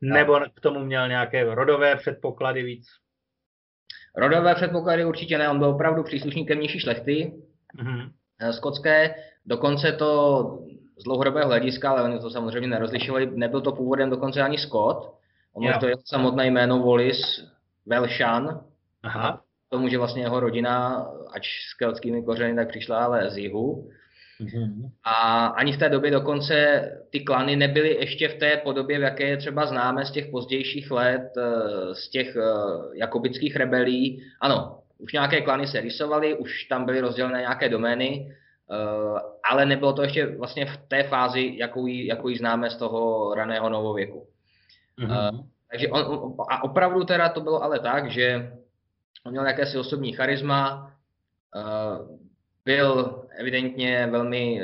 nebo 0.00 0.40
k 0.54 0.60
tomu 0.60 0.84
měl 0.84 1.08
nějaké 1.08 1.54
rodové 1.54 1.96
předpoklady 1.96 2.62
víc? 2.62 2.86
Rodové 4.18 4.54
předpoklady 4.54 5.04
určitě 5.04 5.38
ne, 5.38 5.48
on 5.48 5.58
byl 5.58 5.68
opravdu 5.68 6.02
příslušníkem 6.02 6.60
nižší 6.60 6.80
šlechty, 6.80 7.32
mm-hmm. 7.78 8.10
skotské, 8.50 9.14
dokonce 9.46 9.92
to 9.92 10.42
z 10.98 11.04
dlouhodobého 11.04 11.48
hlediska, 11.48 11.90
ale 11.90 12.02
oni 12.02 12.18
to 12.18 12.30
samozřejmě 12.30 12.68
nerozlišovali, 12.68 13.30
nebyl 13.34 13.60
to 13.60 13.72
původem 13.72 14.10
dokonce 14.10 14.42
ani 14.42 14.58
Scott. 14.58 15.14
Ono 15.52 15.78
to 15.80 15.86
je 15.86 15.94
samotné 16.04 16.46
jméno 16.46 16.82
Wallis 16.82 17.20
Velshan. 17.86 18.60
Aha. 19.02 19.42
Tomu, 19.68 19.88
že 19.88 19.98
vlastně 19.98 20.22
jeho 20.22 20.40
rodina, 20.40 21.06
ač 21.32 21.48
s 21.70 21.74
keltskými 21.74 22.22
kořeny, 22.22 22.56
tak 22.56 22.68
přišla 22.68 23.04
ale 23.04 23.30
z 23.30 23.36
jihu. 23.36 23.90
Mm-hmm. 24.40 24.90
A 25.04 25.46
ani 25.46 25.72
v 25.72 25.78
té 25.78 25.88
době 25.88 26.10
dokonce 26.10 26.82
ty 27.10 27.20
klany 27.20 27.56
nebyly 27.56 27.96
ještě 28.00 28.28
v 28.28 28.34
té 28.34 28.56
podobě, 28.56 28.98
v 28.98 29.02
jaké 29.02 29.28
je 29.28 29.36
třeba 29.36 29.66
známe 29.66 30.04
z 30.04 30.10
těch 30.10 30.26
pozdějších 30.26 30.90
let, 30.90 31.32
eh, 31.38 31.94
z 31.94 32.08
těch 32.08 32.36
eh, 32.36 32.42
jakobických 32.94 33.56
rebelí. 33.56 34.22
Ano, 34.40 34.78
už 34.98 35.12
nějaké 35.12 35.40
klany 35.40 35.66
se 35.66 35.80
rysovaly, 35.80 36.34
už 36.34 36.64
tam 36.64 36.84
byly 36.84 37.00
rozdělené 37.00 37.40
nějaké 37.40 37.68
domény, 37.68 38.34
Eh, 38.70 39.20
ale 39.50 39.66
nebylo 39.66 39.92
to 39.92 40.02
ještě 40.02 40.26
vlastně 40.26 40.66
v 40.66 40.76
té 40.76 41.02
fázi, 41.02 41.54
jakou 41.56 41.86
ji, 41.86 42.06
jakou 42.06 42.28
ji 42.28 42.38
známe 42.38 42.70
z 42.70 42.76
toho 42.76 43.34
raného 43.34 43.68
novověku. 43.68 44.26
Mm-hmm. 44.98 45.46
Takže 45.70 45.88
on, 45.88 46.34
a 46.50 46.64
opravdu 46.64 47.04
teda 47.04 47.28
to 47.28 47.40
bylo 47.40 47.62
ale 47.62 47.78
tak, 47.78 48.10
že 48.10 48.52
on 49.26 49.32
měl 49.32 49.46
jakési 49.46 49.78
osobní 49.78 50.12
charisma, 50.12 50.92
byl 52.68 53.22
evidentně 53.38 54.08
velmi 54.10 54.60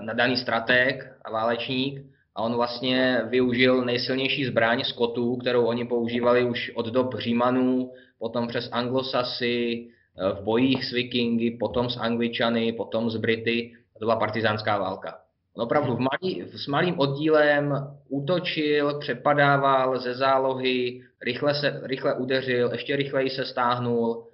nadaný 0.00 0.36
strateg 0.36 1.12
a 1.24 1.30
válečník 1.30 2.02
a 2.34 2.42
on 2.42 2.54
vlastně 2.54 3.22
využil 3.28 3.84
nejsilnější 3.84 4.44
zbraň 4.44 4.84
skotů, 4.84 5.36
kterou 5.36 5.64
oni 5.64 5.84
používali 5.84 6.44
už 6.44 6.72
od 6.74 6.86
dob 6.86 7.14
Římanů, 7.18 7.92
potom 8.18 8.48
přes 8.48 8.68
Anglosasy, 8.72 9.88
Eh, 10.18 10.32
v 10.32 10.44
bojích 10.44 10.84
s 10.84 10.92
vikingy, 10.92 11.50
potom 11.50 11.90
s 11.90 11.96
Angličany, 11.96 12.72
potom 12.72 13.10
s 13.10 13.16
Brity. 13.16 13.72
To 13.92 13.98
byla 13.98 14.16
partizánská 14.16 14.78
válka. 14.78 15.18
On 15.56 15.62
opravdu 15.62 15.94
v 15.94 15.98
malý, 15.98 16.42
s 16.54 16.66
malým 16.66 16.98
oddílem 16.98 17.74
útočil, 18.08 18.98
přepadával 18.98 19.98
ze 19.98 20.14
zálohy, 20.14 21.02
rychle, 21.22 21.54
se, 21.54 21.80
rychle 21.82 22.14
udeřil, 22.14 22.70
ještě 22.72 22.96
rychleji 22.96 23.30
se 23.30 23.44
stáhnul 23.44 24.26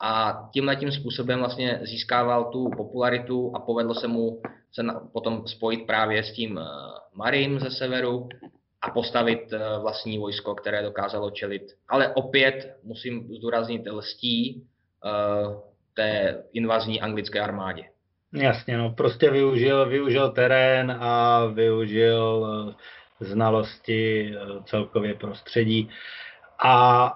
a 0.00 0.42
tímhle 0.52 0.76
tím 0.76 0.92
způsobem 0.92 1.38
vlastně 1.38 1.80
získával 1.82 2.44
tu 2.44 2.70
popularitu 2.76 3.52
a 3.54 3.60
povedlo 3.60 3.94
se 3.94 4.08
mu 4.08 4.42
se 4.72 4.82
na, 4.82 5.00
potom 5.12 5.46
spojit 5.46 5.86
právě 5.86 6.22
s 6.22 6.32
tím 6.32 6.56
uh, 6.56 6.62
Marim 7.14 7.60
ze 7.60 7.70
severu 7.70 8.28
a 8.82 8.90
postavit 8.90 9.52
uh, 9.52 9.82
vlastní 9.82 10.18
vojsko, 10.18 10.54
které 10.54 10.82
dokázalo 10.82 11.30
čelit. 11.30 11.62
Ale 11.88 12.14
opět 12.14 12.76
musím 12.84 13.34
zdůraznit 13.34 13.82
lstí, 13.90 14.66
Eh, 15.04 15.56
té 15.94 16.42
invazní 16.52 17.00
anglické 17.00 17.40
armádě. 17.40 17.84
Jasně, 18.32 18.78
no, 18.78 18.90
prostě 18.90 19.30
využil, 19.30 19.88
využil 19.88 20.32
terén 20.32 20.96
a 21.00 21.44
využil 21.46 22.46
eh, 23.20 23.24
znalosti 23.24 24.34
eh, 24.34 24.62
celkově 24.64 25.14
prostředí. 25.14 25.90
A 26.64 27.12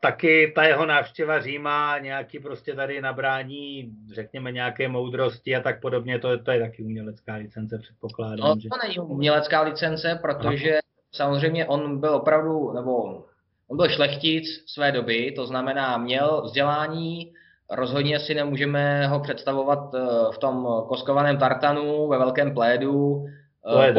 taky 0.00 0.52
ta 0.54 0.62
jeho 0.62 0.86
návštěva 0.86 1.40
Říma, 1.40 1.98
nějaký 1.98 2.38
prostě 2.38 2.74
tady 2.74 3.00
nabrání, 3.00 3.90
řekněme, 4.14 4.52
nějaké 4.52 4.88
moudrosti 4.88 5.56
a 5.56 5.60
tak 5.60 5.80
podobně, 5.80 6.18
to, 6.18 6.38
to 6.38 6.50
je 6.50 6.60
taky 6.60 6.82
umělecká 6.82 7.34
licence, 7.34 7.78
předpokládám. 7.78 8.48
No, 8.48 8.56
že... 8.60 8.68
to 8.68 8.76
není 8.86 8.98
umělecká 8.98 9.60
licence, 9.60 10.18
protože 10.22 10.70
Aha. 10.70 10.80
samozřejmě 11.12 11.66
on 11.66 12.00
byl 12.00 12.14
opravdu, 12.14 12.72
nebo 12.72 13.24
On 13.68 13.76
byl 13.76 13.88
šlechtic 13.88 14.44
své 14.66 14.92
doby, 14.92 15.32
to 15.36 15.46
znamená, 15.46 15.98
měl 15.98 16.42
vzdělání, 16.44 17.32
rozhodně 17.70 18.20
si 18.20 18.34
nemůžeme 18.34 19.06
ho 19.06 19.20
představovat 19.20 19.94
eh, 19.94 19.98
v 20.32 20.38
tom 20.38 20.66
koskovaném 20.88 21.38
tartanu, 21.38 22.08
ve 22.08 22.18
velkém 22.18 22.54
plédu, 22.54 23.26
to 23.70 23.82
je 23.82 23.92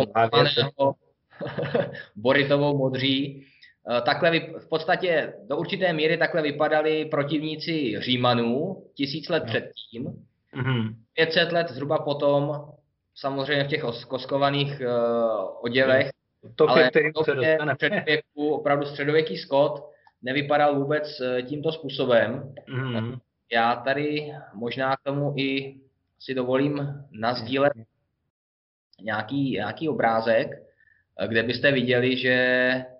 Boritovou 2.15 2.77
modří. 2.77 3.45
Eh, 3.89 4.01
takhle 4.01 4.39
v 4.39 4.69
podstatě 4.69 5.33
do 5.49 5.57
určité 5.57 5.93
míry 5.93 6.17
takhle 6.17 6.41
vypadali 6.41 7.05
protivníci 7.05 7.95
Římanů 7.99 8.83
tisíc 8.93 9.29
let 9.29 9.43
no. 9.43 9.49
předtím. 9.49 10.05
Mm-hmm. 10.55 10.95
500 11.13 11.51
let 11.51 11.69
zhruba 11.69 11.99
potom, 11.99 12.65
samozřejmě 13.15 13.63
v 13.63 13.67
těch 13.67 13.81
koskovaných 14.07 14.81
uh, 14.81 15.63
oděvech, 15.63 16.09
to, 16.55 16.69
ale 16.69 16.91
se 16.93 17.01
středověku, 17.75 18.53
opravdu 18.53 18.85
středověký 18.85 19.37
Scott 19.37 19.83
nevypadal 20.21 20.75
vůbec 20.75 21.19
uh, 21.19 21.47
tímto 21.47 21.71
způsobem. 21.71 22.53
Mm-hmm. 22.69 23.19
Já 23.51 23.75
tady 23.75 24.33
možná 24.53 24.95
k 24.95 25.03
tomu 25.03 25.33
i 25.37 25.75
si 26.19 26.33
dovolím 26.33 27.05
nazdílet 27.11 27.73
nějaký, 29.01 29.51
nějaký 29.51 29.89
obrázek, 29.89 30.47
kde 31.27 31.43
byste 31.43 31.71
viděli, 31.71 32.17
že 32.17 32.35
Eh, 32.77 32.96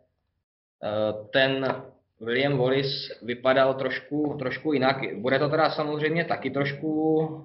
ten 1.34 1.76
William 2.22 2.58
Wallace 2.58 3.14
vypadal 3.22 3.74
trošku, 3.74 4.36
trošku 4.40 4.74
jinak. 4.74 4.98
Bude 5.16 5.40
to 5.40 5.50
teda 5.50 5.70
samozřejmě 5.70 6.26
taky 6.26 6.50
trošku 6.50 7.18
uh, 7.20 7.40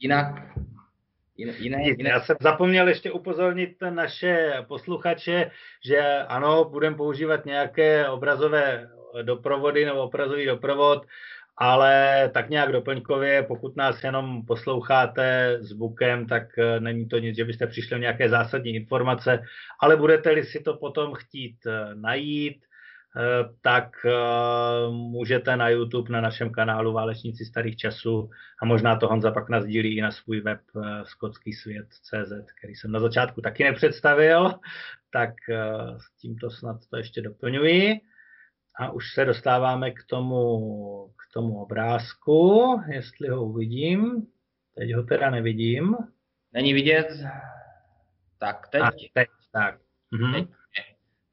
jinak. 0.00 0.42
Jiné, 1.38 1.54
jiné. 1.58 2.08
Já 2.08 2.20
jsem 2.20 2.36
zapomněl 2.40 2.88
ještě 2.88 3.12
upozornit 3.12 3.76
naše 3.90 4.64
posluchače, 4.68 5.50
že 5.84 6.00
ano, 6.28 6.64
budeme 6.64 6.96
používat 6.96 7.46
nějaké 7.46 8.08
obrazové 8.08 8.88
doprovody 9.22 9.84
nebo 9.84 10.02
obrazový 10.02 10.46
doprovod, 10.46 11.06
ale 11.58 12.30
tak 12.34 12.50
nějak 12.50 12.72
doplňkově, 12.72 13.42
pokud 13.42 13.76
nás 13.76 14.04
jenom 14.04 14.46
posloucháte 14.46 15.56
zvukem, 15.60 16.26
tak 16.26 16.58
eh, 16.58 16.80
není 16.80 17.08
to 17.08 17.18
nic, 17.18 17.36
že 17.36 17.44
byste 17.44 17.66
přišli 17.66 17.96
o 17.96 17.98
nějaké 17.98 18.28
zásadní 18.28 18.74
informace, 18.74 19.42
ale 19.80 19.96
budete-li 19.96 20.44
si 20.44 20.60
to 20.60 20.76
potom 20.76 21.14
chtít 21.14 21.56
eh, 21.66 21.94
najít, 21.94 22.64
eh, 23.16 23.48
tak 23.62 23.96
můžete 24.90 25.56
na 25.56 25.68
YouTube, 25.68 26.12
na 26.12 26.20
našem 26.20 26.50
kanálu 26.50 26.92
Válečníci 26.92 27.44
starých 27.44 27.76
časů 27.76 28.30
a 28.62 28.64
možná 28.64 28.96
to 28.96 29.08
Honza 29.08 29.30
pak 29.30 29.48
nazdílí 29.48 29.96
i 29.96 30.02
na 30.02 30.10
svůj 30.10 30.40
web 30.40 30.60
skotský 31.04 31.52
svět.cz, 31.52 32.32
který 32.58 32.74
jsem 32.74 32.92
na 32.92 33.00
začátku 33.00 33.40
taky 33.40 33.64
nepředstavil, 33.64 34.54
tak 35.12 35.34
s 35.96 36.20
tímto 36.20 36.50
snad 36.50 36.76
to 36.90 36.96
ještě 36.96 37.22
doplňuji. 37.22 38.00
A 38.78 38.90
už 38.90 39.14
se 39.14 39.24
dostáváme 39.24 39.90
k 39.90 40.04
tomu, 40.06 41.08
k 41.08 41.32
tomu 41.32 41.62
obrázku, 41.62 42.80
jestli 42.88 43.28
ho 43.28 43.44
uvidím. 43.44 44.26
Teď 44.74 44.94
ho 44.94 45.02
teda 45.02 45.30
nevidím. 45.30 45.96
Není 46.52 46.72
vidět? 46.72 47.08
Tak 48.38 48.68
teď. 48.68 48.82
A 48.82 48.90
teď, 49.14 49.28
tak. 49.52 49.78
Mhm. 50.10 50.32
Teď. 50.32 50.48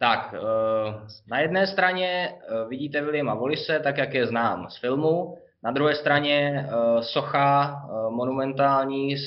Tak, 0.03 0.35
eh, 0.37 1.07
na 1.27 1.39
jedné 1.39 1.67
straně 1.67 2.29
eh, 2.33 2.67
vidíte 2.69 3.01
Williama 3.01 3.33
Volise, 3.33 3.79
tak 3.79 3.97
jak 3.97 4.13
je 4.13 4.27
znám 4.27 4.69
z 4.69 4.77
filmu, 4.77 5.37
na 5.63 5.71
druhé 5.71 5.95
straně 5.95 6.67
eh, 6.67 7.03
socha 7.03 7.79
monumentální 8.09 9.17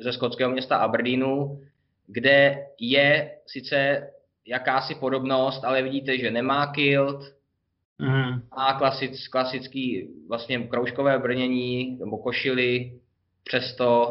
ze 0.00 0.12
skotského 0.12 0.50
města 0.50 0.76
Aberdeenu, 0.76 1.60
kde 2.06 2.66
je 2.80 3.38
sice 3.46 4.08
jakási 4.46 4.94
podobnost, 4.94 5.64
ale 5.64 5.82
vidíte, 5.82 6.18
že 6.18 6.30
nemá 6.30 6.66
kilt, 6.66 7.35
Mm. 7.98 8.42
A 8.52 8.72
klasic, 8.72 9.28
klasický 9.28 10.08
vlastně 10.28 10.58
kroužkové 10.58 11.18
brnění 11.18 11.96
nebo 11.96 12.18
košily, 12.18 12.92
přesto 13.44 14.06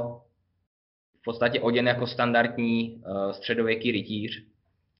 v 1.22 1.24
podstatě 1.24 1.62
oděn 1.62 1.88
jako 1.88 2.08
standardní 2.08 2.96
uh, 2.96 3.32
středověký 3.32 3.92
rytíř. 3.92 4.44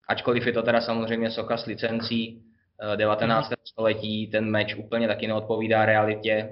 Ačkoliv 0.08 0.48
je 0.48 0.54
to 0.54 0.62
teda 0.64 0.82
samozřejmě 0.82 1.32
socha 1.32 1.58
s 1.58 1.66
licencí 1.66 2.44
uh, 2.92 2.96
19. 2.96 3.50
Mm. 3.50 3.56
století, 3.64 4.28
ten 4.28 4.52
meč 4.52 4.76
úplně 4.76 5.08
taky 5.08 5.28
neodpovídá 5.28 5.86
realitě, 5.86 6.50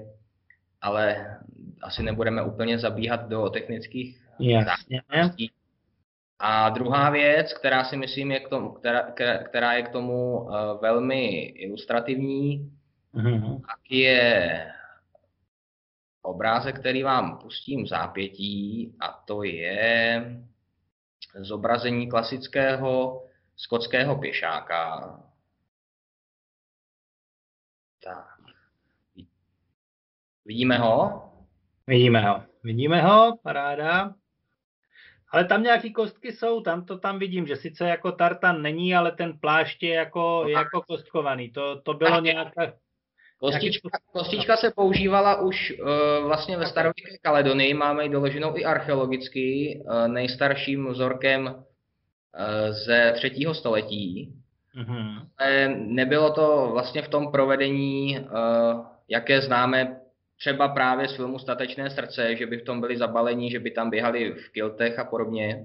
ale 0.80 1.26
asi 1.82 2.02
nebudeme 2.02 2.42
úplně 2.42 2.78
zabíhat 2.78 3.28
do 3.28 3.48
technických 3.50 4.24
Jasně. 4.38 5.02
A 6.38 6.70
druhá 6.70 7.10
věc, 7.10 7.52
která 7.52 7.84
si 7.84 7.96
myslím, 7.96 8.30
je 8.30 8.40
k 8.40 8.48
tomu, 8.48 8.72
která, 8.72 9.12
která 9.42 9.72
je 9.72 9.82
k 9.82 9.88
tomu 9.88 10.40
uh, 10.40 10.80
velmi 10.80 11.40
ilustrativní, 11.40 12.72
mm-hmm. 13.14 13.60
tak 13.60 13.90
je 13.90 14.72
obrázek, 16.22 16.78
který 16.80 17.02
vám 17.02 17.38
pustím 17.38 17.84
v 17.84 17.88
zápětí, 17.88 18.96
a 19.00 19.08
to 19.08 19.42
je 19.42 20.24
zobrazení 21.40 22.08
klasického 22.08 23.24
skotského 23.56 24.18
pěšáka. 24.18 25.00
Tak. 28.04 28.26
Vidíme 30.44 30.78
ho? 30.78 31.22
Vidíme 31.86 32.20
ho. 32.20 32.42
Vidíme 32.62 33.02
ho, 33.02 33.38
paráda. 33.42 34.14
Ale 35.34 35.44
tam 35.44 35.62
nějaký 35.62 35.92
kostky 35.92 36.32
jsou, 36.32 36.60
tam 36.60 36.84
to 36.84 36.98
tam 36.98 37.18
vidím, 37.18 37.46
že 37.46 37.56
sice 37.56 37.88
jako 37.88 38.12
tartan 38.12 38.62
není, 38.62 38.94
ale 38.94 39.12
ten 39.12 39.38
plášť 39.38 39.82
je 39.82 39.94
jako, 39.94 40.44
je 40.46 40.52
jako 40.52 40.82
kostkovaný. 40.82 41.50
To, 41.50 41.80
to 41.80 41.94
bylo 41.94 42.20
nějaké... 42.20 42.72
Kostička, 43.38 43.88
kostička 44.12 44.56
se 44.56 44.70
používala 44.70 45.40
už 45.40 45.74
uh, 45.80 46.26
vlastně 46.26 46.56
ve 46.56 46.66
starověké 46.66 47.18
Kaledonii, 47.22 47.74
máme 47.74 48.02
ji 48.02 48.08
doloženou 48.08 48.56
i 48.56 48.64
archeologicky, 48.64 49.80
uh, 49.84 50.08
nejstarším 50.08 50.88
vzorkem 50.88 51.46
uh, 51.46 51.54
ze 52.70 53.12
třetího 53.14 53.54
století. 53.54 54.34
Mm-hmm. 54.76 55.26
Nebylo 55.76 56.32
to 56.32 56.68
vlastně 56.72 57.02
v 57.02 57.08
tom 57.08 57.32
provedení, 57.32 58.18
uh, 58.20 58.86
jaké 59.08 59.40
známe 59.40 60.00
třeba 60.44 60.68
právě 60.68 61.08
z 61.08 61.16
filmu 61.16 61.38
Statečné 61.38 61.90
srdce, 61.90 62.36
že 62.36 62.46
by 62.46 62.56
v 62.56 62.64
tom 62.64 62.80
byli 62.80 62.96
zabalení, 62.96 63.50
že 63.50 63.60
by 63.60 63.70
tam 63.70 63.90
běhali 63.90 64.32
v 64.32 64.48
kiltech 64.52 64.98
a 64.98 65.04
podobně. 65.04 65.64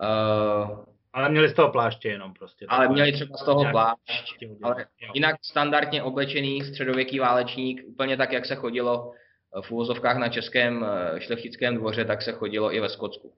Uh, 0.00 0.84
ale 1.12 1.28
měli 1.28 1.48
z 1.48 1.54
toho 1.54 1.72
pláště 1.72 2.08
jenom 2.08 2.34
prostě. 2.34 2.66
Ale 2.68 2.88
měli 2.88 3.12
třeba 3.12 3.36
z 3.36 3.44
toho 3.44 3.70
plášť. 3.70 4.44
Ale 4.62 4.86
jinak 5.14 5.36
standardně 5.42 6.02
oblečený 6.02 6.64
středověký 6.64 7.18
válečník, 7.18 7.82
úplně 7.86 8.16
tak, 8.16 8.32
jak 8.32 8.46
se 8.46 8.54
chodilo 8.54 9.12
v 9.60 9.70
úvozovkách 9.70 10.16
na 10.16 10.28
českém 10.28 10.84
eh, 10.84 11.20
šlechtickém 11.20 11.74
dvoře, 11.74 12.04
tak 12.04 12.22
se 12.22 12.32
chodilo 12.32 12.74
i 12.74 12.80
ve 12.80 12.88
Skotsku. 12.88 13.32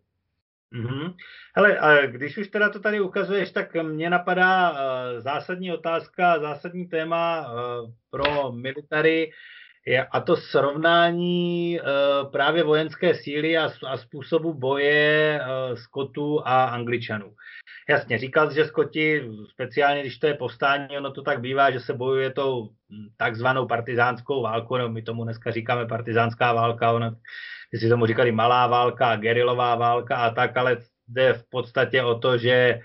Mm-hmm. 0.75 1.15
Hele, 1.57 1.79
a 1.79 2.07
když 2.07 2.39
už 2.39 2.49
teda 2.49 2.71
to 2.71 2.81
tady 2.81 3.01
ukazuješ, 3.01 3.51
tak 3.51 3.75
mě 3.75 4.11
napadá 4.11 4.71
uh, 4.71 4.77
zásadní 5.19 5.73
otázka, 5.73 6.41
zásadní 6.41 6.87
téma 6.89 7.53
uh, 7.53 7.91
pro 8.11 8.53
military. 8.53 9.31
Je, 9.87 10.05
a 10.05 10.21
to 10.21 10.37
srovnání 10.37 11.81
uh, 11.81 12.31
právě 12.31 12.63
vojenské 12.65 13.15
síly 13.15 13.59
a, 13.59 13.71
a 13.87 13.97
způsobu 13.97 14.55
boje 14.55 15.41
uh, 15.41 15.77
Skotů 15.77 16.41
a 16.47 16.65
Angličanů. 16.65 17.35
Jasně, 17.89 18.19
říkal 18.19 18.51
že 18.51 18.65
Skoti, 18.65 19.23
speciálně 19.51 20.01
když 20.01 20.19
to 20.19 20.27
je 20.27 20.35
povstání, 20.35 20.99
ono 20.99 21.11
to 21.11 21.23
tak 21.23 21.41
bývá, 21.41 21.71
že 21.71 21.81
se 21.81 21.95
bojuje 21.95 22.31
tou 22.31 22.69
hm, 22.69 23.09
takzvanou 23.17 23.67
partizánskou 23.67 24.43
válkou, 24.43 24.77
no 24.77 24.89
my 24.89 25.03
tomu 25.03 25.25
dneska 25.25 25.51
říkáme 25.51 25.87
partizánská 25.87 26.53
válka, 26.53 26.93
ono, 26.93 27.17
si 27.75 27.89
tomu 27.89 28.07
říkali 28.07 28.33
malá 28.33 28.67
válka, 28.67 29.17
gerilová 29.17 29.75
válka 29.75 30.17
a 30.17 30.31
tak, 30.31 30.57
ale 30.57 30.77
jde 31.09 31.33
v 31.33 31.45
podstatě 31.51 32.03
o 32.03 32.19
to, 32.19 32.39
že 32.39 32.81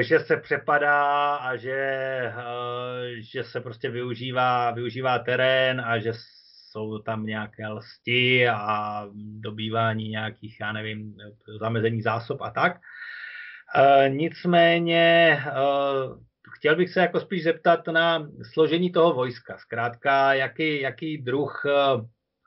že 0.00 0.20
se 0.20 0.36
přepadá 0.36 1.34
a 1.34 1.56
že, 1.56 1.72
eh, 1.72 2.32
že 3.32 3.44
se 3.44 3.60
prostě 3.60 3.90
využívá, 3.90 4.70
využívá 4.70 5.18
terén 5.18 5.80
a 5.80 5.98
že 5.98 6.12
jsou 6.14 6.98
tam 6.98 7.26
nějaké 7.26 7.68
lsti 7.68 8.48
a 8.48 9.06
dobývání 9.14 10.08
nějakých, 10.08 10.60
já 10.60 10.72
nevím, 10.72 11.16
zamezení 11.60 12.02
zásob 12.02 12.40
a 12.40 12.50
tak. 12.50 12.76
Eh, 13.76 14.08
nicméně 14.08 15.40
chtěl 16.56 16.76
bych 16.76 16.90
se 16.90 17.00
jako 17.00 17.20
spíš 17.20 17.42
zeptat 17.42 17.86
na 17.86 18.28
složení 18.52 18.92
toho 18.92 19.14
vojska. 19.14 19.58
Zkrátka, 19.58 20.34
jaký, 20.34 20.80
jaký 20.80 21.18
druh 21.18 21.62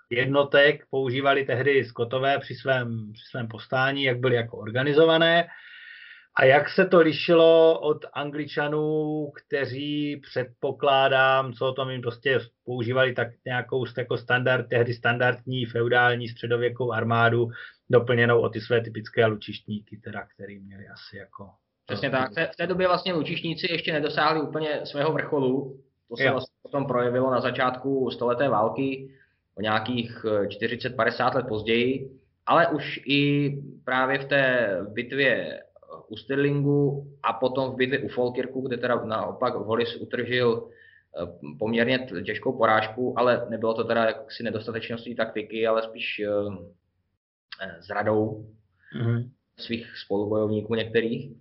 jednotek 0.10 0.86
používali 0.89 1.45
tehdy 1.45 1.86
Skotové 1.86 2.39
při 2.39 2.56
svém, 2.56 3.12
při 3.13 3.24
svém 3.30 3.48
postání, 3.48 4.04
jak 4.04 4.19
byly 4.19 4.36
jako 4.36 4.58
organizované 4.58 5.48
a 6.39 6.45
jak 6.45 6.69
se 6.69 6.86
to 6.86 6.99
lišilo 6.99 7.80
od 7.80 8.06
Angličanů, 8.13 9.32
kteří 9.36 10.17
předpokládám, 10.17 11.54
co 11.54 11.67
o 11.67 11.73
tom 11.73 11.89
jim 11.89 12.02
prostě 12.02 12.39
používali 12.65 13.13
tak 13.13 13.28
nějakou 13.45 13.86
jako 13.97 14.17
standard, 14.17 14.69
tehdy 14.69 14.93
standardní 14.93 15.65
feudální 15.65 16.28
středověkou 16.28 16.91
armádu, 16.91 17.49
doplněnou 17.89 18.41
o 18.41 18.49
ty 18.49 18.62
své 18.62 18.82
typické 18.82 19.25
lučištníky, 19.25 19.97
teda, 19.97 20.28
který 20.36 20.60
měli 20.60 20.88
asi 20.88 21.17
jako... 21.17 21.49
Přesně 21.86 22.10
tak. 22.10 22.32
V 22.32 22.56
té 22.56 22.67
době 22.67 22.88
vlastně 22.88 23.13
lučišníci 23.13 23.71
ještě 23.71 23.93
nedosáhli 23.93 24.41
úplně 24.41 24.82
svého 24.84 25.13
vrcholu. 25.13 25.80
To 26.10 26.17
se 26.17 26.23
jo. 26.23 26.32
vlastně 26.32 26.56
potom 26.62 26.86
projevilo 26.86 27.32
na 27.32 27.41
začátku 27.41 28.12
stoleté 28.12 28.49
války, 28.49 29.10
o 29.58 29.62
nějakých 29.62 30.25
40-50 30.25 31.36
let 31.36 31.45
později, 31.47 32.10
ale 32.45 32.67
už 32.67 32.99
i 33.06 33.52
právě 33.86 34.19
v 34.19 34.25
té 34.25 34.78
bitvě 34.93 35.60
u 36.10 36.17
Stirlingu 36.17 37.08
a 37.24 37.34
potom 37.34 37.72
v 37.72 37.76
bitvě 37.76 38.00
u 38.00 38.08
Falkirku, 38.08 38.62
kde 38.62 38.78
teda 38.78 39.06
naopak 39.06 39.56
Wallis 39.56 39.95
utržil 39.95 40.69
eh, 40.69 41.28
poměrně 41.60 42.08
těžkou 42.26 42.58
porážku, 42.58 43.19
ale 43.19 43.48
nebylo 43.50 43.74
to 43.74 43.84
teda 43.84 44.06
jaksi 44.06 44.43
nedostatečností 44.43 45.15
taktiky, 45.15 45.67
ale 45.67 45.84
spíš 45.84 46.22
zradou 47.80 48.45
mm-hmm. 48.95 49.30
svých 49.58 49.98
spolubojovníků 49.98 50.76
některých. 50.76 51.32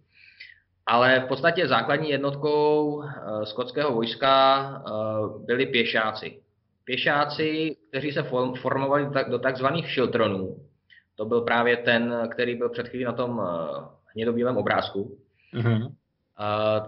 Ale 0.87 1.21
v 1.21 1.29
podstatě 1.29 1.69
základní 1.69 2.11
jednotkou 2.11 3.03
skotského 3.45 3.95
vojska 3.95 4.85
byli 5.45 5.67
pěšáci. 5.67 6.43
Pěšáci, 6.85 7.77
kteří 7.89 8.13
se 8.13 8.23
formovali 8.63 9.07
do 9.31 9.39
takzvaných 9.39 9.91
šiltronů, 9.91 10.57
to 11.15 11.25
byl 11.25 11.41
právě 11.41 11.77
ten, 11.77 12.29
který 12.33 12.55
byl 12.55 12.69
před 12.69 12.89
chvílí 12.89 13.05
na 13.05 13.13
tom 13.13 13.43
eh, 14.19 14.23
hnědobílém 14.23 14.57
obrázku, 14.57 15.19
mm-hmm. 15.55 15.93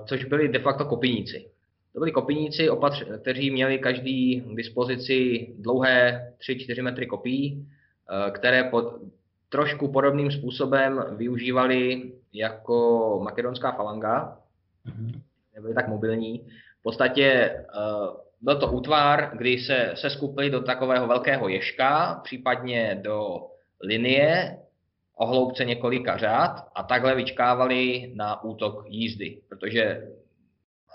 což 0.06 0.24
byli 0.24 0.48
de 0.48 0.58
facto 0.58 0.84
kopíníci. 0.84 1.50
To 1.92 1.98
byli 1.98 2.12
kopíníci, 2.12 2.70
opatř- 2.70 3.18
kteří 3.18 3.50
měli 3.50 3.78
každý 3.78 4.40
k 4.40 4.56
dispozici 4.56 5.48
dlouhé 5.58 6.32
3-4 6.48 6.82
metry 6.82 7.06
kopí, 7.06 7.66
eh, 8.10 8.30
které 8.30 8.64
pod, 8.64 8.94
trošku 9.48 9.92
podobným 9.92 10.30
způsobem 10.30 11.04
využívali 11.16 12.12
jako 12.32 13.20
makedonská 13.22 13.72
falanga, 13.72 14.38
mm-hmm. 14.86 15.20
nebyli 15.54 15.74
tak 15.74 15.88
mobilní. 15.88 16.46
V 16.80 16.82
podstatě 16.82 17.56
byl 18.40 18.60
to 18.60 18.72
útvar, 18.72 19.30
kdy 19.38 19.58
se, 19.58 19.92
se 19.94 20.10
skupili 20.10 20.50
do 20.50 20.60
takového 20.60 21.06
velkého 21.06 21.48
ješka, 21.48 22.20
případně 22.24 23.00
do 23.02 23.40
linie 23.82 24.58
o 25.20 25.26
hloubce 25.26 25.64
několika 25.64 26.16
řád 26.16 26.68
a 26.74 26.82
takhle 26.82 27.14
vyčkávali 27.14 28.12
na 28.14 28.44
útok 28.44 28.84
jízdy, 28.88 29.38
protože 29.48 30.08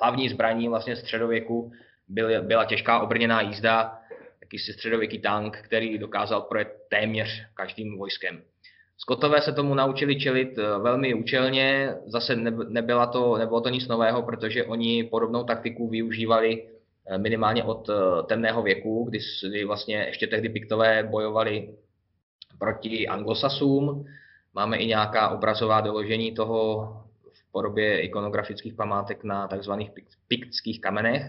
hlavní 0.01 0.29
zbraní 0.29 0.69
vlastně 0.69 0.95
středověku 0.95 1.71
byl, 2.07 2.43
byla 2.43 2.65
těžká 2.65 2.99
obrněná 2.99 3.41
jízda, 3.41 3.97
jakýsi 4.41 4.73
středověký 4.73 5.19
tank, 5.19 5.57
který 5.57 5.97
dokázal 5.97 6.41
projet 6.41 6.67
téměř 6.89 7.45
každým 7.53 7.97
vojskem. 7.97 8.41
Skotové 8.97 9.41
se 9.41 9.53
tomu 9.53 9.75
naučili 9.75 10.19
čelit 10.19 10.57
eh, 10.57 10.79
velmi 10.79 11.13
účelně, 11.13 11.95
zase 12.05 12.35
nebyla 12.69 13.05
to, 13.05 13.37
nebylo 13.37 13.61
to 13.61 13.69
nic 13.69 13.87
nového, 13.87 14.23
protože 14.23 14.63
oni 14.63 15.03
podobnou 15.03 15.43
taktiku 15.43 15.89
využívali 15.89 16.67
eh, 17.07 17.17
minimálně 17.17 17.63
od 17.63 17.89
eh, 17.89 17.93
temného 18.27 18.63
věku, 18.63 19.07
kdy, 19.09 19.19
vlastně 19.65 19.97
ještě 19.97 20.27
tehdy 20.27 20.49
Piktové 20.49 21.03
bojovali 21.03 21.69
proti 22.59 23.07
anglosasům. 23.07 24.05
Máme 24.53 24.77
i 24.77 24.87
nějaká 24.87 25.29
obrazová 25.29 25.81
doložení 25.81 26.31
toho 26.31 26.87
v 27.33 27.51
podobě 27.51 28.01
ikonografických 28.01 28.73
památek 28.73 29.23
na 29.23 29.47
tzv. 29.47 29.71
piktských 30.27 30.81
kamenech. 30.81 31.23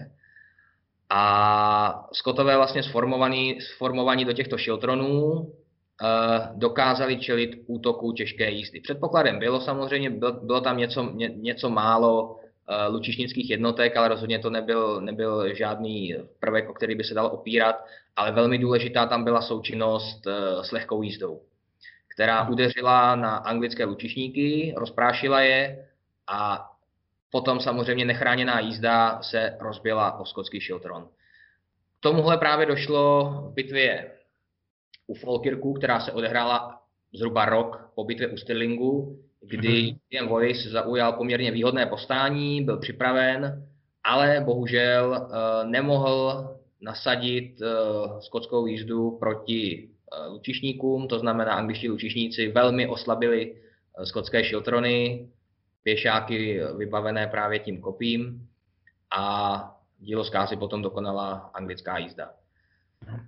A 1.09 2.07
Skotové 2.13 2.55
vlastně 2.55 2.83
sformovaní, 2.83 3.61
sformovaní 3.61 4.25
do 4.25 4.33
těchto 4.33 4.57
šiltronů 4.57 5.47
eh, 5.47 6.49
dokázali 6.55 7.17
čelit 7.17 7.63
útoku 7.67 8.11
těžké 8.11 8.49
jízdy. 8.49 8.81
Předpokladem 8.81 9.39
bylo 9.39 9.61
samozřejmě, 9.61 10.09
bylo, 10.09 10.61
tam 10.61 10.77
něco, 10.77 11.03
ně, 11.03 11.27
něco 11.27 11.69
málo 11.69 12.39
lučišnických 12.89 13.49
jednotek, 13.49 13.97
ale 13.97 14.07
rozhodně 14.07 14.39
to 14.39 14.49
nebyl, 14.49 15.01
nebyl 15.01 15.55
žádný 15.55 16.15
prvek, 16.39 16.69
o 16.69 16.73
který 16.73 16.95
by 16.95 17.03
se 17.03 17.13
dal 17.13 17.25
opírat 17.25 17.75
ale 18.17 18.31
velmi 18.31 18.57
důležitá 18.57 19.05
tam 19.05 19.23
byla 19.23 19.41
součinnost 19.41 20.27
eh, 20.27 20.63
s 20.63 20.71
lehkou 20.71 21.01
jízdou, 21.01 21.41
která 22.07 22.49
udeřila 22.49 23.15
na 23.15 23.35
anglické 23.37 23.85
lučišníky, 23.85 24.73
rozprášila 24.77 25.41
je 25.41 25.87
a 26.27 26.69
potom 27.31 27.59
samozřejmě 27.59 28.05
nechráněná 28.05 28.59
jízda 28.59 29.21
se 29.21 29.57
rozbila 29.59 30.19
o 30.19 30.25
skotský 30.25 30.61
šiltron. 30.61 31.05
K 31.05 31.99
tomuhle 31.99 32.37
právě 32.37 32.65
došlo 32.65 33.23
v 33.49 33.53
bitvě 33.53 34.11
u 35.07 35.13
Falkirku, 35.13 35.73
která 35.73 35.99
se 35.99 36.11
odehrála 36.11 36.81
zhruba 37.13 37.45
rok 37.45 37.91
po 37.95 38.03
bitvě 38.03 38.27
u 38.27 38.37
Stirlingu, 38.37 39.19
kdy 39.41 39.95
Ian 40.09 40.27
Wallis 40.29 40.67
zaujal 40.67 41.13
poměrně 41.13 41.51
výhodné 41.51 41.85
postání, 41.85 42.63
byl 42.63 42.77
připraven, 42.77 43.67
ale 44.03 44.41
bohužel 44.45 45.09
uh, 45.21 45.69
nemohl 45.69 46.47
nasadit 46.81 47.61
uh, 47.61 48.19
skotskou 48.19 48.65
jízdu 48.65 49.11
proti 49.11 49.89
uh, 50.27 50.33
lučišníkům, 50.33 51.07
to 51.07 51.19
znamená 51.19 51.53
angličtí 51.53 51.89
lučišníci 51.89 52.51
velmi 52.51 52.87
oslabili 52.87 53.55
skotské 54.03 54.43
šiltrony, 54.43 55.27
pěšáky 55.83 56.59
vybavené 56.77 57.27
právě 57.27 57.59
tím 57.59 57.81
kopím 57.81 58.47
a 59.17 59.77
dílo 59.99 60.23
zkázy 60.23 60.55
potom 60.55 60.81
dokonala 60.81 61.51
anglická 61.53 61.97
jízda. 61.97 62.29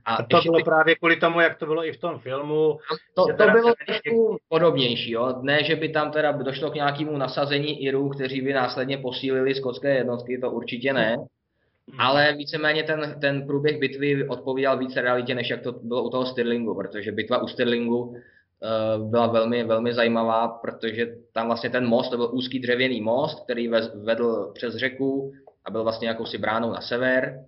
A, 0.06 0.16
a 0.16 0.24
to 0.24 0.42
bylo 0.42 0.58
by... 0.58 0.64
právě 0.64 0.96
kvůli 0.96 1.16
tomu, 1.16 1.40
jak 1.40 1.58
to 1.58 1.66
bylo 1.66 1.86
i 1.86 1.92
v 1.92 2.00
tom 2.00 2.20
filmu. 2.20 2.80
To, 3.14 3.26
to 3.26 3.52
bylo 3.52 3.74
trošku 3.86 4.38
podobnější, 4.50 5.12
jo? 5.12 5.36
ne, 5.42 5.64
že 5.64 5.76
by 5.76 5.90
tam 5.90 6.12
teda 6.12 6.32
došlo 6.32 6.72
k 6.72 6.76
nějakému 6.76 7.18
nasazení 7.18 7.84
Irů, 7.84 8.10
kteří 8.10 8.42
by 8.42 8.54
následně 8.54 8.98
posílili 8.98 9.56
skotské 9.56 9.96
jednotky, 9.96 10.38
to 10.38 10.52
určitě 10.52 10.94
ne. 10.94 11.16
Hmm. 11.16 12.02
Ale 12.02 12.34
víceméně 12.34 12.84
ten, 12.84 13.16
ten 13.22 13.48
průběh 13.48 13.80
bitvy 13.80 14.28
odpovídal 14.28 14.78
více 14.78 15.02
realitě, 15.02 15.36
než 15.36 15.50
jak 15.50 15.62
to 15.62 15.72
bylo 15.72 16.04
u 16.04 16.10
toho 16.10 16.26
Stirlingu, 16.26 16.76
protože 16.76 17.12
bitva 17.12 17.38
u 17.38 17.48
Stirlingu 17.48 17.98
uh, 18.00 19.10
byla 19.10 19.28
velmi, 19.28 19.64
velmi 19.64 19.94
zajímavá, 19.94 20.48
protože 20.48 21.16
tam 21.34 21.48
vlastně 21.48 21.70
ten 21.70 21.88
most, 21.88 22.10
to 22.10 22.18
byl 22.18 22.30
úzký 22.34 22.60
dřevěný 22.60 23.02
most, 23.02 23.44
který 23.44 23.68
vedl 24.04 24.52
přes 24.54 24.76
řeku 24.76 25.34
a 25.66 25.72
byl 25.72 25.84
vlastně 25.84 26.08
jakousi 26.08 26.38
bránou 26.38 26.72
na 26.72 26.82
sever. 26.82 27.46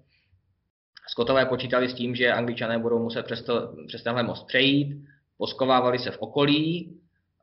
Skotové 1.12 1.46
počítali 1.46 1.90
s 1.90 1.94
tím, 1.94 2.16
že 2.16 2.32
angličané 2.32 2.80
budou 2.80 3.00
muset 3.00 3.26
přes, 3.26 3.42
to, 3.42 3.74
přes 3.88 4.04
tenhle 4.04 4.24
most 4.24 4.48
přejít, 4.48 4.98
poskovávali 5.38 6.00
se 6.00 6.12
v 6.12 6.18
okolí. 6.20 6.98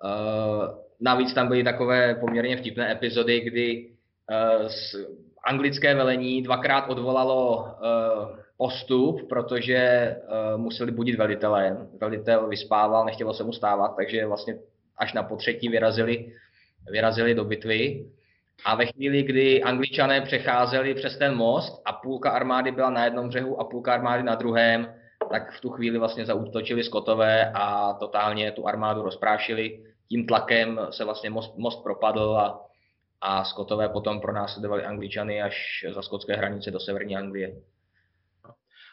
Uh, 0.04 0.64
navíc 1.00 1.34
tam 1.34 1.48
byly 1.48 1.64
takové 1.64 2.14
poměrně 2.14 2.56
vtipné 2.56 2.92
epizody, 2.92 3.40
kdy 3.40 3.88
uh, 4.30 4.68
anglické 5.44 5.94
velení 5.94 6.42
dvakrát 6.42 6.88
odvolalo 6.88 7.58
uh, 7.58 8.36
postup, 8.56 9.28
protože 9.28 10.16
museli 10.56 10.92
budit 10.92 11.16
velitele. 11.16 11.88
Velitel 12.00 12.48
vyspával, 12.48 13.04
nechtělo 13.04 13.34
se 13.34 13.44
mu 13.44 13.52
stávat, 13.52 13.96
takže 13.96 14.26
vlastně 14.26 14.58
až 14.96 15.12
na 15.12 15.22
potřetí 15.22 15.68
vyrazili, 15.68 16.32
vyrazili 16.90 17.34
do 17.34 17.44
bitvy. 17.44 18.06
A 18.64 18.74
ve 18.74 18.86
chvíli, 18.86 19.22
kdy 19.22 19.62
angličané 19.62 20.20
přecházeli 20.20 20.94
přes 20.94 21.18
ten 21.18 21.36
most 21.36 21.82
a 21.84 21.92
půlka 21.92 22.30
armády 22.30 22.72
byla 22.72 22.90
na 22.90 23.04
jednom 23.04 23.28
břehu 23.28 23.60
a 23.60 23.64
půlka 23.64 23.94
armády 23.94 24.22
na 24.22 24.34
druhém, 24.34 24.94
tak 25.30 25.52
v 25.52 25.60
tu 25.60 25.70
chvíli 25.70 25.98
vlastně 25.98 26.26
zautočili 26.26 26.84
Skotové 26.84 27.52
a 27.54 27.92
totálně 27.92 28.52
tu 28.52 28.68
armádu 28.68 29.02
rozprášili. 29.02 29.84
Tím 30.08 30.26
tlakem 30.26 30.80
se 30.90 31.04
vlastně 31.04 31.30
most, 31.30 31.58
most 31.58 31.82
propadl 31.82 32.36
a 32.36 32.68
a 33.20 33.44
Skotové 33.44 33.88
potom 33.88 34.20
pronásledovali 34.20 34.84
Angličany 34.84 35.42
až 35.42 35.84
za 35.94 36.02
skotské 36.02 36.36
hranice 36.36 36.70
do 36.70 36.80
severní 36.80 37.16
Anglie. 37.16 37.56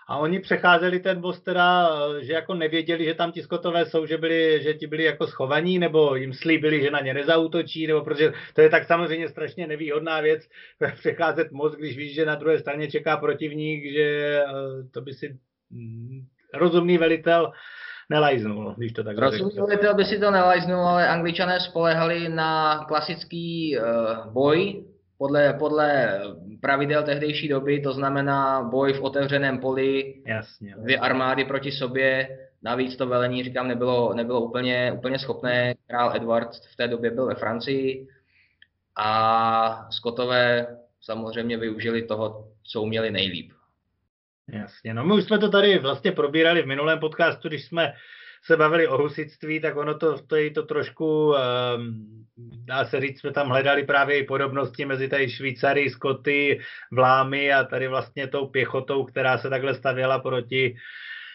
A 0.08 0.18
oni 0.18 0.40
přecházeli 0.40 1.00
ten 1.00 1.22
most 1.22 1.42
teda, 1.42 1.90
že 2.22 2.34
jako 2.34 2.54
nevěděli, 2.54 3.06
že 3.06 3.14
tam 3.14 3.32
ti 3.32 3.42
skotové 3.42 3.86
jsou, 3.86 4.06
že, 4.06 4.18
byli, 4.18 4.60
že 4.64 4.74
ti 4.74 4.88
byli 4.88 5.04
jako 5.04 5.28
schovaní, 5.28 5.80
nebo 5.80 6.16
jim 6.16 6.34
slíbili, 6.34 6.82
že 6.82 6.92
na 6.92 7.00
ně 7.00 7.14
nezautočí, 7.14 7.88
nebo 7.88 8.02
protože 8.02 8.34
to 8.54 8.62
je 8.62 8.70
tak 8.70 8.84
samozřejmě 8.84 9.30
strašně 9.30 9.68
nevýhodná 9.68 10.22
věc, 10.22 10.42
přecházet 10.96 11.52
most, 11.52 11.76
když 11.76 11.98
víš, 11.98 12.16
že 12.16 12.26
na 12.26 12.36
druhé 12.36 12.60
straně 12.60 12.92
čeká 12.92 13.18
protivník, 13.18 13.94
že 13.94 14.40
eh, 14.44 14.84
to 14.92 15.02
by 15.02 15.14
si 15.14 15.38
mm, 15.72 16.26
rozumný 16.54 16.98
velitel 16.98 17.52
nelajznul, 18.10 18.74
když 18.78 18.94
to 18.94 19.04
tak 19.04 19.18
Rozumíte, 19.18 19.94
by 19.94 20.06
si 20.06 20.20
to 20.20 20.32
nelajznul, 20.32 20.88
ale 20.88 21.08
angličané 21.08 21.60
spolehali 21.60 22.30
na 22.30 22.86
klasický 22.88 23.78
uh, 23.78 24.34
boj 24.34 24.86
podle, 25.18 25.54
podle 25.54 26.20
pravidel 26.62 27.04
tehdejší 27.04 27.48
doby, 27.48 27.82
to 27.82 27.94
znamená 27.94 28.64
boj 28.64 28.94
v 28.94 29.02
otevřeném 29.02 29.60
poli, 29.60 30.14
Jasně. 30.26 30.76
dvě 30.78 30.98
armády 30.98 31.46
proti 31.46 31.72
sobě, 31.72 32.40
navíc 32.64 32.96
to 32.96 33.08
velení, 33.08 33.44
říkám, 33.44 33.68
nebylo, 33.68 34.14
nebylo 34.14 34.42
úplně, 34.42 34.92
úplně 34.96 35.20
schopné. 35.20 35.76
Král 35.88 36.16
Edward 36.16 36.50
v 36.74 36.76
té 36.76 36.88
době 36.88 37.12
byl 37.12 37.26
ve 37.26 37.36
Francii 37.36 38.08
a 38.98 39.88
Skotové 39.92 40.68
samozřejmě 41.02 41.58
využili 41.58 42.04
toho, 42.04 42.48
co 42.64 42.82
uměli 42.82 43.12
nejlíp. 43.12 43.52
Jasně, 44.48 44.94
no 44.94 45.06
my 45.06 45.14
už 45.14 45.24
jsme 45.24 45.40
to 45.40 45.50
tady 45.50 45.80
vlastně 45.80 46.12
probírali 46.12 46.62
v 46.64 46.68
minulém 46.68 47.00
podcastu, 47.00 47.48
když 47.48 47.66
jsme 47.66 47.94
se 48.46 48.58
bavili 48.58 48.88
o 48.88 48.98
husitství, 48.98 49.60
tak 49.60 49.78
ono 49.78 49.98
to, 49.98 50.22
to 50.22 50.36
je 50.36 50.52
to 50.52 50.64
trošku, 50.64 51.30
um, 51.30 51.36
dá 52.66 52.86
se 52.86 53.02
říct, 53.02 53.20
jsme 53.20 53.32
tam 53.32 53.50
hledali 53.50 53.84
právě 53.84 54.20
i 54.20 54.24
podobnosti 54.24 54.86
mezi 54.86 55.08
tady 55.08 55.30
Švýcary, 55.30 55.90
Skoty, 55.90 56.60
Vlámy 56.92 57.54
a 57.54 57.64
tady 57.64 57.88
vlastně 57.88 58.28
tou 58.28 58.48
pěchotou, 58.48 59.06
která 59.06 59.38
se 59.38 59.50
takhle 59.50 59.76
stavěla 59.76 60.20
proti 60.20 60.76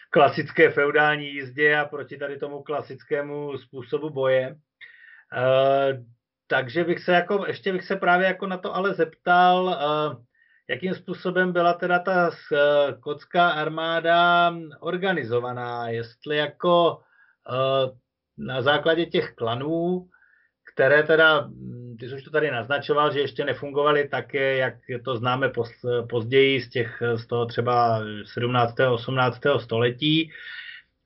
klasické 0.09 0.69
feudální 0.69 1.33
jízdě 1.33 1.75
a 1.75 1.85
proti 1.85 2.17
tady 2.17 2.37
tomu 2.37 2.63
klasickému 2.63 3.57
způsobu 3.57 4.09
boje. 4.09 4.55
Uh, 5.37 6.05
takže 6.47 6.83
bych 6.83 6.99
se 6.99 7.11
jako, 7.11 7.45
ještě 7.47 7.73
bych 7.73 7.83
se 7.83 7.95
právě 7.95 8.27
jako 8.27 8.47
na 8.47 8.57
to 8.57 8.75
ale 8.75 8.93
zeptal, 8.93 9.65
uh, 9.65 10.23
jakým 10.71 10.93
způsobem 10.93 11.51
byla 11.51 11.73
teda 11.73 11.99
ta 11.99 12.31
skotská 12.31 13.49
armáda 13.49 14.53
organizovaná, 14.79 15.89
jestli 15.89 16.37
jako 16.37 16.97
uh, 16.97 17.97
na 18.37 18.61
základě 18.61 19.05
těch 19.05 19.31
klanů, 19.35 20.07
které 20.73 21.03
teda, 21.03 21.41
hm, 21.41 21.95
ty 21.99 22.09
jsi 22.09 22.15
už 22.15 22.23
to 22.23 22.31
tady 22.31 22.51
naznačoval, 22.51 23.13
že 23.13 23.19
ještě 23.19 23.45
nefungovaly 23.45 24.07
tak, 24.07 24.33
jak 24.33 24.73
to 25.05 25.17
známe 25.17 25.51
později 26.09 26.61
z, 26.61 26.69
těch, 26.69 27.03
z 27.15 27.27
toho 27.27 27.45
třeba 27.45 28.01
17. 28.33 28.75
18. 28.91 29.39
století, 29.59 30.31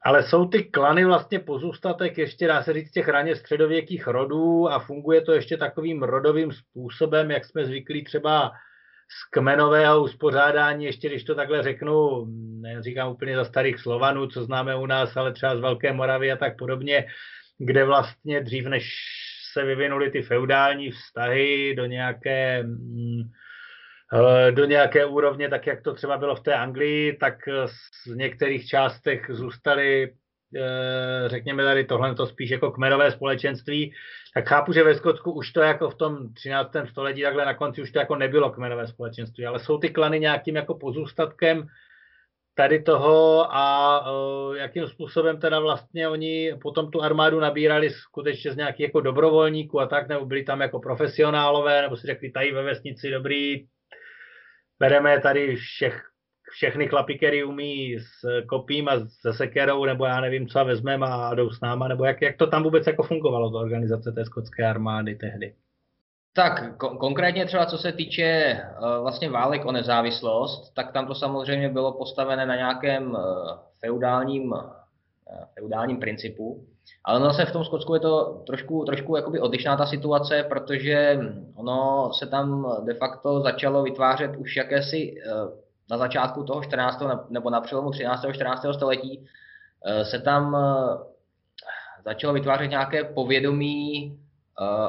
ale 0.01 0.23
jsou 0.23 0.47
ty 0.47 0.63
klany 0.63 1.05
vlastně 1.05 1.39
pozůstatek 1.39 2.17
ještě, 2.17 2.47
dá 2.47 2.63
se 2.63 2.73
říct, 2.73 2.91
těch 2.91 3.07
raně 3.07 3.35
středověkých 3.35 4.07
rodů 4.07 4.69
a 4.69 4.79
funguje 4.79 5.21
to 5.21 5.31
ještě 5.31 5.57
takovým 5.57 6.03
rodovým 6.03 6.51
způsobem, 6.51 7.31
jak 7.31 7.45
jsme 7.45 7.65
zvyklí 7.65 8.03
třeba 8.03 8.51
z 9.07 9.29
kmenového 9.29 10.03
uspořádání, 10.03 10.85
ještě 10.85 11.09
když 11.09 11.23
to 11.23 11.35
takhle 11.35 11.63
řeknu, 11.63 12.25
neříkám 12.61 13.11
úplně 13.11 13.35
za 13.35 13.45
starých 13.45 13.79
Slovanů, 13.79 14.27
co 14.27 14.43
známe 14.43 14.75
u 14.75 14.85
nás, 14.85 15.17
ale 15.17 15.33
třeba 15.33 15.55
z 15.55 15.59
Velké 15.59 15.93
Moravy 15.93 16.31
a 16.31 16.37
tak 16.37 16.57
podobně, 16.57 17.05
kde 17.57 17.85
vlastně 17.85 18.41
dřív 18.41 18.65
než 18.65 18.95
se 19.53 19.63
vyvinuly 19.63 20.11
ty 20.11 20.21
feudální 20.21 20.91
vztahy 20.91 21.75
do 21.75 21.85
nějaké 21.85 22.63
mm, 22.63 23.21
eh, 24.13 24.51
do 24.51 24.65
nějaké 24.65 25.05
úrovně, 25.05 25.49
tak 25.49 25.67
jak 25.67 25.81
to 25.81 25.93
třeba 25.93 26.17
bylo 26.17 26.35
v 26.35 26.43
té 26.43 26.53
Anglii, 26.53 27.17
tak 27.17 27.35
z 28.05 28.15
některých 28.15 28.67
částech 28.67 29.25
zůstaly, 29.29 30.13
řekněme 31.27 31.63
tady 31.63 31.83
tohle 31.83 32.15
to 32.15 32.27
spíš 32.27 32.49
jako 32.49 32.71
kmenové 32.71 33.11
společenství, 33.11 33.93
tak 34.33 34.49
chápu, 34.49 34.73
že 34.73 34.83
ve 34.83 34.95
Skotsku 34.95 35.31
už 35.31 35.51
to 35.51 35.61
jako 35.61 35.89
v 35.89 35.95
tom 35.95 36.33
13. 36.33 36.71
století, 36.89 37.21
takhle 37.21 37.45
na 37.45 37.53
konci 37.53 37.81
už 37.81 37.91
to 37.91 37.99
jako 37.99 38.15
nebylo 38.15 38.49
kmenové 38.49 38.87
společenství, 38.87 39.45
ale 39.45 39.59
jsou 39.59 39.77
ty 39.77 39.89
klany 39.89 40.19
nějakým 40.19 40.55
jako 40.55 40.75
pozůstatkem 40.75 41.67
tady 42.55 42.83
toho 42.83 43.47
a 43.55 43.99
uh, 44.11 44.55
jakým 44.55 44.87
způsobem 44.87 45.39
teda 45.39 45.59
vlastně 45.59 46.09
oni 46.09 46.55
potom 46.61 46.91
tu 46.91 47.01
armádu 47.01 47.39
nabírali 47.39 47.89
skutečně 47.89 48.51
z 48.51 48.55
nějakých 48.55 48.83
jako 48.83 49.01
dobrovolníků 49.01 49.79
a 49.79 49.87
tak, 49.87 50.07
nebo 50.07 50.25
byli 50.25 50.43
tam 50.43 50.61
jako 50.61 50.79
profesionálové, 50.79 51.81
nebo 51.81 51.97
si 51.97 52.07
řekli 52.07 52.31
tady 52.31 52.51
ve 52.51 52.63
vesnici 52.63 53.11
dobrý, 53.11 53.67
bereme 54.79 55.21
tady 55.21 55.55
všech, 55.55 56.03
všechny 56.55 56.87
chlapy, 56.87 57.17
který 57.17 57.43
umí 57.43 57.99
s 57.99 58.45
kopím 58.47 58.89
a 58.89 58.91
se 59.21 59.33
sekerou, 59.33 59.85
nebo 59.85 60.05
já 60.05 60.21
nevím, 60.21 60.47
co 60.47 60.59
a 60.59 60.63
vezmeme 60.63 61.07
a 61.09 61.35
jdou 61.35 61.49
s 61.49 61.61
náma, 61.61 61.87
nebo 61.87 62.05
jak, 62.05 62.21
jak 62.21 62.37
to 62.37 62.47
tam 62.47 62.63
vůbec 62.63 62.87
jako 62.87 63.03
fungovalo, 63.03 63.51
ta 63.51 63.57
organizace 63.57 64.11
té 64.11 64.25
skotské 64.25 64.67
armády 64.67 65.15
tehdy? 65.15 65.53
Tak 66.33 66.77
ko- 66.77 66.97
konkrétně 66.97 67.45
třeba 67.45 67.65
co 67.65 67.77
se 67.77 67.91
týče 67.91 68.59
uh, 68.79 69.01
vlastně 69.01 69.29
válek 69.29 69.65
o 69.65 69.71
nezávislost, 69.71 70.73
tak 70.73 70.91
tam 70.91 71.07
to 71.07 71.15
samozřejmě 71.15 71.69
bylo 71.69 71.91
postavené 71.91 72.45
na 72.45 72.55
nějakém 72.55 73.11
uh, 73.11 73.19
feudálním, 73.79 74.51
uh, 74.51 74.59
feudálním 75.59 75.99
principu. 75.99 76.65
Ale 77.05 77.19
zase 77.19 77.45
v 77.45 77.51
tom 77.51 77.65
Skotsku 77.65 77.93
je 77.93 77.99
to 77.99 78.43
trošku, 78.45 78.85
trošku 78.85 79.15
jakoby 79.15 79.39
odlišná 79.39 79.77
ta 79.77 79.85
situace, 79.85 80.43
protože 80.49 81.19
ono 81.55 82.09
se 82.13 82.27
tam 82.27 82.75
de 82.85 82.93
facto 82.93 83.41
začalo 83.41 83.83
vytvářet 83.83 84.35
už 84.35 84.55
jakési 84.55 85.15
na 85.89 85.97
začátku 85.97 86.43
toho 86.43 86.63
14. 86.63 87.01
nebo 87.29 87.49
na 87.49 87.61
přelomu 87.61 87.91
13. 87.91 88.25
a 88.25 88.33
14. 88.33 88.65
století 88.73 89.25
se 90.03 90.19
tam 90.19 90.57
začalo 92.05 92.33
vytvářet 92.33 92.69
nějaké 92.69 93.03
povědomí 93.03 94.19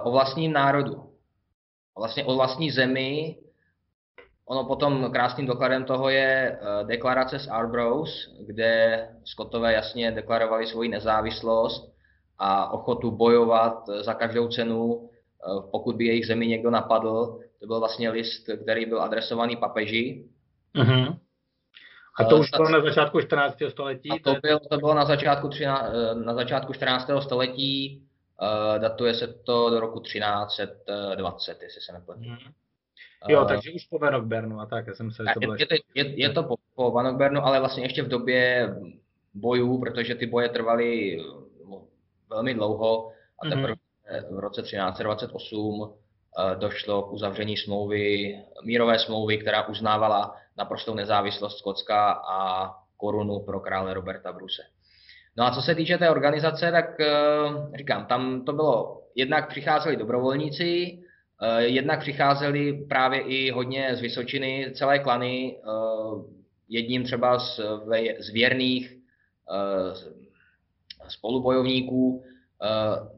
o 0.02 0.10
vlastním 0.10 0.52
národu 0.52 1.06
vlastně 1.98 2.24
o 2.24 2.34
vlastní 2.34 2.70
zemi. 2.70 3.36
Ono 4.46 4.64
potom 4.64 5.10
krásným 5.12 5.46
dokladem 5.46 5.84
toho 5.84 6.08
je 6.08 6.58
eh, 6.60 6.84
deklarace 6.84 7.38
z 7.38 7.48
Arbroath, 7.48 8.10
kde 8.46 9.08
Skotové 9.24 9.72
jasně 9.72 10.12
deklarovali 10.12 10.66
svoji 10.66 10.88
nezávislost 10.88 11.92
a 12.38 12.72
ochotu 12.72 13.10
bojovat 13.10 13.88
za 14.00 14.14
každou 14.14 14.48
cenu, 14.48 15.08
eh, 15.08 15.62
pokud 15.70 15.96
by 15.96 16.04
jejich 16.04 16.26
zemi 16.26 16.46
někdo 16.46 16.70
napadl. 16.70 17.40
To 17.60 17.66
byl 17.66 17.78
vlastně 17.78 18.10
list, 18.10 18.50
který 18.62 18.86
byl 18.86 19.02
adresovaný 19.02 19.56
papeži. 19.56 20.24
Uh-huh. 20.76 21.18
A 22.18 22.24
to 22.24 22.38
už 22.38 22.50
bylo 22.50 22.68
na 22.68 22.80
začátku 22.80 23.20
14. 23.20 23.56
století? 23.68 24.10
A 24.10 24.18
to, 24.24 24.34
bylo, 24.42 24.58
to 24.58 24.78
bylo 24.78 24.94
na 24.94 25.04
začátku, 25.04 25.50
eh, 25.62 26.14
na 26.14 26.34
začátku 26.34 26.72
14. 26.72 27.10
století. 27.20 28.02
Uh, 28.42 28.78
datuje 28.78 29.14
se 29.14 29.26
to 29.26 29.70
do 29.70 29.80
roku 29.80 30.00
1320, 30.00 31.62
jestli 31.62 31.80
se 31.80 31.92
nepletu. 31.92 32.20
Hmm. 32.20 32.36
Jo, 33.28 33.42
uh, 33.42 33.48
takže 33.48 33.70
už 33.72 33.84
po 33.84 33.98
Vanokbernu 33.98 34.60
a 34.60 34.66
tak, 34.66 34.86
já 34.86 34.94
jsem 34.94 35.10
se 35.10 35.24
to 35.40 35.54
je, 35.54 35.66
je, 35.70 35.78
je, 35.94 36.20
je 36.20 36.30
to 36.30 36.42
po, 36.42 36.56
po 36.74 36.90
Vanokbernu, 36.90 37.46
ale 37.46 37.60
vlastně 37.60 37.84
ještě 37.84 38.02
v 38.02 38.08
době 38.08 38.74
bojů, 39.34 39.80
protože 39.80 40.14
ty 40.14 40.26
boje 40.26 40.48
trvaly 40.48 41.18
velmi 42.30 42.54
dlouho 42.54 43.12
a 43.42 43.46
mhm. 43.46 43.54
teprve 43.54 43.74
mm-hmm. 43.74 44.36
v 44.36 44.38
roce 44.38 44.62
1328 44.62 45.80
uh, 45.80 45.90
došlo 46.58 47.02
k 47.02 47.12
uzavření 47.12 47.56
smlouvy, 47.56 48.34
mírové 48.64 48.98
smlouvy, 48.98 49.38
která 49.38 49.68
uznávala 49.68 50.36
naprostou 50.58 50.94
nezávislost 50.94 51.58
Skotska 51.58 52.10
a 52.10 52.70
korunu 52.96 53.40
pro 53.40 53.60
krále 53.60 53.94
Roberta 53.94 54.32
Bruse. 54.32 54.62
No 55.36 55.44
a 55.44 55.50
co 55.50 55.62
se 55.62 55.74
týče 55.74 55.98
té 55.98 56.10
organizace, 56.10 56.70
tak 56.72 57.00
eh, 57.00 57.08
říkám, 57.74 58.06
tam 58.06 58.44
to 58.44 58.52
bylo, 58.52 59.02
jednak 59.14 59.48
přicházeli 59.48 59.96
dobrovolníci, 59.96 60.98
eh, 61.42 61.62
jednak 61.62 62.00
přicházeli 62.00 62.86
právě 62.88 63.20
i 63.20 63.50
hodně 63.50 63.96
z 63.96 64.00
Vysočiny, 64.00 64.72
celé 64.74 64.98
klany, 64.98 65.56
eh, 65.58 66.22
jedním 66.68 67.04
třeba 67.04 67.38
z, 67.38 67.60
z 68.18 68.32
věrných 68.32 68.96
spolubojovníků, 71.08 72.24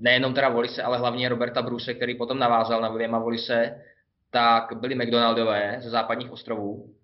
nejenom 0.01 0.35
teda 0.35 0.49
Volise, 0.49 0.83
ale 0.83 0.99
hlavně 0.99 1.29
Roberta 1.29 1.63
Bruse, 1.63 1.95
který 1.95 2.15
potom 2.15 2.39
navázal 2.39 2.81
na 2.81 2.89
Williama 2.89 3.19
Volise, 3.19 3.83
tak 4.31 4.81
byli 4.81 4.95
McDonaldové 4.95 5.77
ze 5.81 5.91
západních 5.91 6.31
ostrovů, 6.31 6.95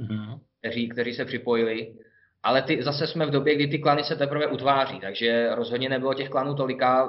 mm-hmm. 0.00 0.40
kteří, 0.60 0.88
kteří 0.88 1.14
se 1.14 1.24
připojili 1.24 1.94
ale 2.42 2.62
ty, 2.62 2.82
zase 2.82 3.06
jsme 3.06 3.26
v 3.26 3.30
době, 3.30 3.54
kdy 3.54 3.66
ty 3.66 3.78
klany 3.78 4.04
se 4.04 4.16
teprve 4.16 4.46
utváří, 4.46 5.00
takže 5.00 5.54
rozhodně 5.54 5.88
nebylo 5.88 6.14
těch 6.14 6.28
klanů 6.28 6.54
tolika. 6.54 7.06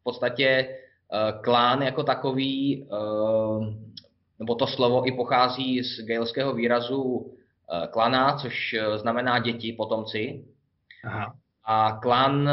V 0.00 0.02
podstatě 0.02 0.68
uh, 0.68 1.42
klán 1.42 1.82
jako 1.82 2.02
takový, 2.02 2.86
uh, 2.90 3.66
nebo 4.38 4.54
to 4.54 4.66
slovo 4.66 5.08
i 5.08 5.12
pochází 5.12 5.82
z 5.82 6.06
gaelského 6.06 6.54
výrazu 6.54 7.02
uh, 7.02 7.26
klana, 7.90 8.36
což 8.36 8.76
znamená 8.96 9.38
děti, 9.38 9.72
potomci. 9.72 10.44
Aha. 11.04 11.34
A 11.64 11.98
klan 12.02 12.50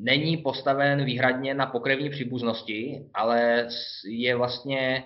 není 0.00 0.36
postaven 0.36 1.04
výhradně 1.04 1.54
na 1.54 1.66
pokrevní 1.66 2.10
příbuznosti, 2.10 3.06
ale 3.14 3.68
je 4.08 4.36
vlastně 4.36 5.04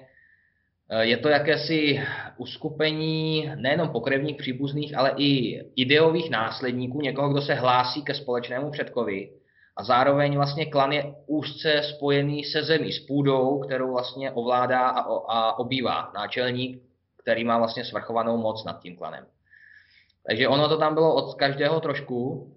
je 1.00 1.16
to 1.16 1.28
jakési 1.28 2.02
uskupení 2.37 3.50
nejenom 3.55 3.88
pokrevních 3.88 4.37
příbuzných, 4.37 4.96
ale 4.98 5.12
i 5.16 5.61
ideových 5.76 6.31
následníků, 6.31 7.00
někoho, 7.00 7.28
kdo 7.28 7.42
se 7.42 7.55
hlásí 7.55 8.02
ke 8.02 8.14
společnému 8.14 8.70
předkovi. 8.70 9.31
A 9.76 9.85
zároveň 9.85 10.37
vlastně 10.37 10.66
klan 10.66 10.92
je 10.92 11.14
úzce 11.26 11.83
spojený 11.83 12.44
se 12.44 12.62
zemí, 12.62 12.92
s 12.92 13.07
půdou, 13.07 13.59
kterou 13.59 13.92
vlastně 13.92 14.31
ovládá 14.31 14.88
a, 14.88 15.00
a 15.28 15.59
obývá 15.59 16.12
náčelník, 16.14 16.83
který 17.22 17.44
má 17.44 17.59
vlastně 17.59 17.85
svrchovanou 17.85 18.37
moc 18.37 18.64
nad 18.64 18.81
tím 18.83 18.96
klanem. 18.96 19.26
Takže 20.26 20.48
ono 20.48 20.68
to 20.68 20.78
tam 20.78 20.94
bylo 20.94 21.14
od 21.14 21.35
každého 21.35 21.81
trošku, 21.81 22.52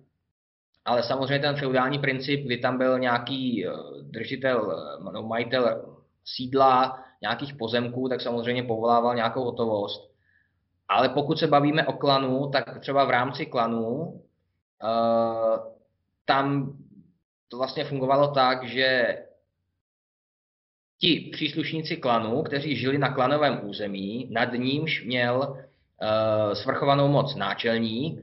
ale 0.85 1.03
samozřejmě 1.03 1.39
ten 1.39 1.55
feudální 1.55 1.99
princip, 1.99 2.45
kdy 2.45 2.57
tam 2.57 2.77
byl 2.77 2.99
nějaký 2.99 3.67
eh, 3.67 3.71
držitel, 4.01 4.85
eh, 4.99 5.11
no, 5.11 5.23
majitel 5.23 5.95
sídla, 6.25 7.05
nějakých 7.21 7.53
pozemků, 7.53 8.09
tak 8.09 8.21
samozřejmě 8.21 8.63
povolával 8.63 9.15
nějakou 9.15 9.43
hotovost. 9.43 10.15
Ale 10.87 11.09
pokud 11.09 11.39
se 11.39 11.47
bavíme 11.47 11.87
o 11.87 11.93
klanu, 11.93 12.49
tak 12.49 12.79
třeba 12.79 13.05
v 13.05 13.09
rámci 13.09 13.45
klanu 13.45 13.85
uh, 13.85 15.57
tam 16.25 16.77
to 17.47 17.57
vlastně 17.57 17.83
fungovalo 17.83 18.27
tak, 18.27 18.67
že 18.67 19.17
ti 20.99 21.29
příslušníci 21.31 21.97
klanu, 21.97 22.43
kteří 22.43 22.75
žili 22.75 22.97
na 22.97 23.13
klanovém 23.13 23.59
území, 23.63 24.27
nad 24.31 24.53
nímž 24.53 25.05
měl 25.05 25.37
uh, 25.39 26.53
svrchovanou 26.53 27.07
moc 27.07 27.35
náčelník, 27.35 28.21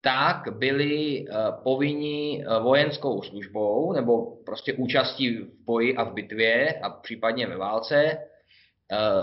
tak 0.00 0.58
byli 0.58 1.26
uh, 1.28 1.62
povinni 1.62 2.44
vojenskou 2.62 3.22
službou 3.22 3.92
nebo 3.92 4.36
prostě 4.44 4.72
účastí 4.72 5.38
v 5.38 5.64
boji 5.64 5.96
a 5.96 6.04
v 6.04 6.12
bitvě 6.12 6.80
a 6.82 6.90
případně 6.90 7.46
ve 7.46 7.56
válce 7.56 8.18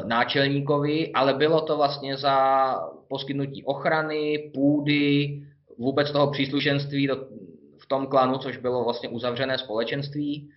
náčelníkovi, 0.06 1.14
ale 1.14 1.34
bylo 1.34 1.62
to 1.62 1.78
vlastně 1.78 2.18
za 2.18 2.76
poskytnutí 3.08 3.64
ochrany, 3.64 4.52
půdy, 4.54 5.42
vůbec 5.78 6.12
toho 6.12 6.32
příslušenství 6.32 7.08
do, 7.08 7.16
v 7.80 7.86
tom 7.88 8.08
klanu, 8.08 8.38
což 8.38 8.58
bylo 8.58 8.84
vlastně 8.84 9.10
uzavřené 9.10 9.58
společenství. 9.58 10.52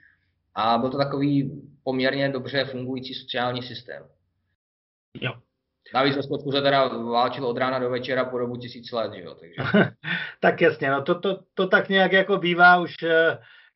a 0.55 0.79
byl 0.79 0.91
to 0.91 0.99
takový 0.99 1.63
poměrně 1.83 2.29
dobře 2.29 2.65
fungující 2.65 3.15
sociální 3.15 3.63
systém. 3.63 4.03
Jo. 5.21 5.33
Navíc 5.95 6.17
ve 6.17 6.23
Skotsku 6.23 6.53
se 6.53 6.63
teda 6.63 6.89
válčil 6.89 7.47
od 7.47 7.59
rána 7.59 7.79
do 7.79 7.91
večera 7.91 8.25
po 8.25 8.39
dobu 8.39 8.57
tisíc 8.57 8.93
let, 8.93 9.13
že 9.15 9.23
jo? 9.23 9.35
Takže... 9.35 9.91
tak 10.41 10.61
jasně, 10.61 10.91
no 10.91 11.03
to, 11.03 11.21
to, 11.21 11.41
to 11.55 11.67
tak 11.67 11.89
nějak 11.89 12.13
jako 12.13 12.37
bývá 12.37 12.81
už 12.81 12.97
uh, 13.03 13.11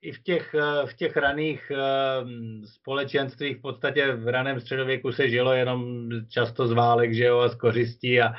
i 0.02 0.12
v 0.12 0.22
těch, 0.22 0.54
uh, 0.54 0.88
v 0.88 0.94
těch 0.94 1.16
raných 1.16 1.72
uh, 1.74 2.28
společenstvích, 2.64 3.56
v 3.56 3.60
podstatě 3.60 4.12
v 4.12 4.28
raném 4.28 4.60
středověku 4.60 5.12
se 5.12 5.28
žilo 5.28 5.52
jenom 5.52 6.08
často 6.28 6.66
z 6.66 6.72
válek, 6.72 7.14
že 7.14 7.24
jo, 7.24 7.38
a 7.38 7.48
z 7.48 7.54
kořistí 7.54 8.20
a, 8.20 8.34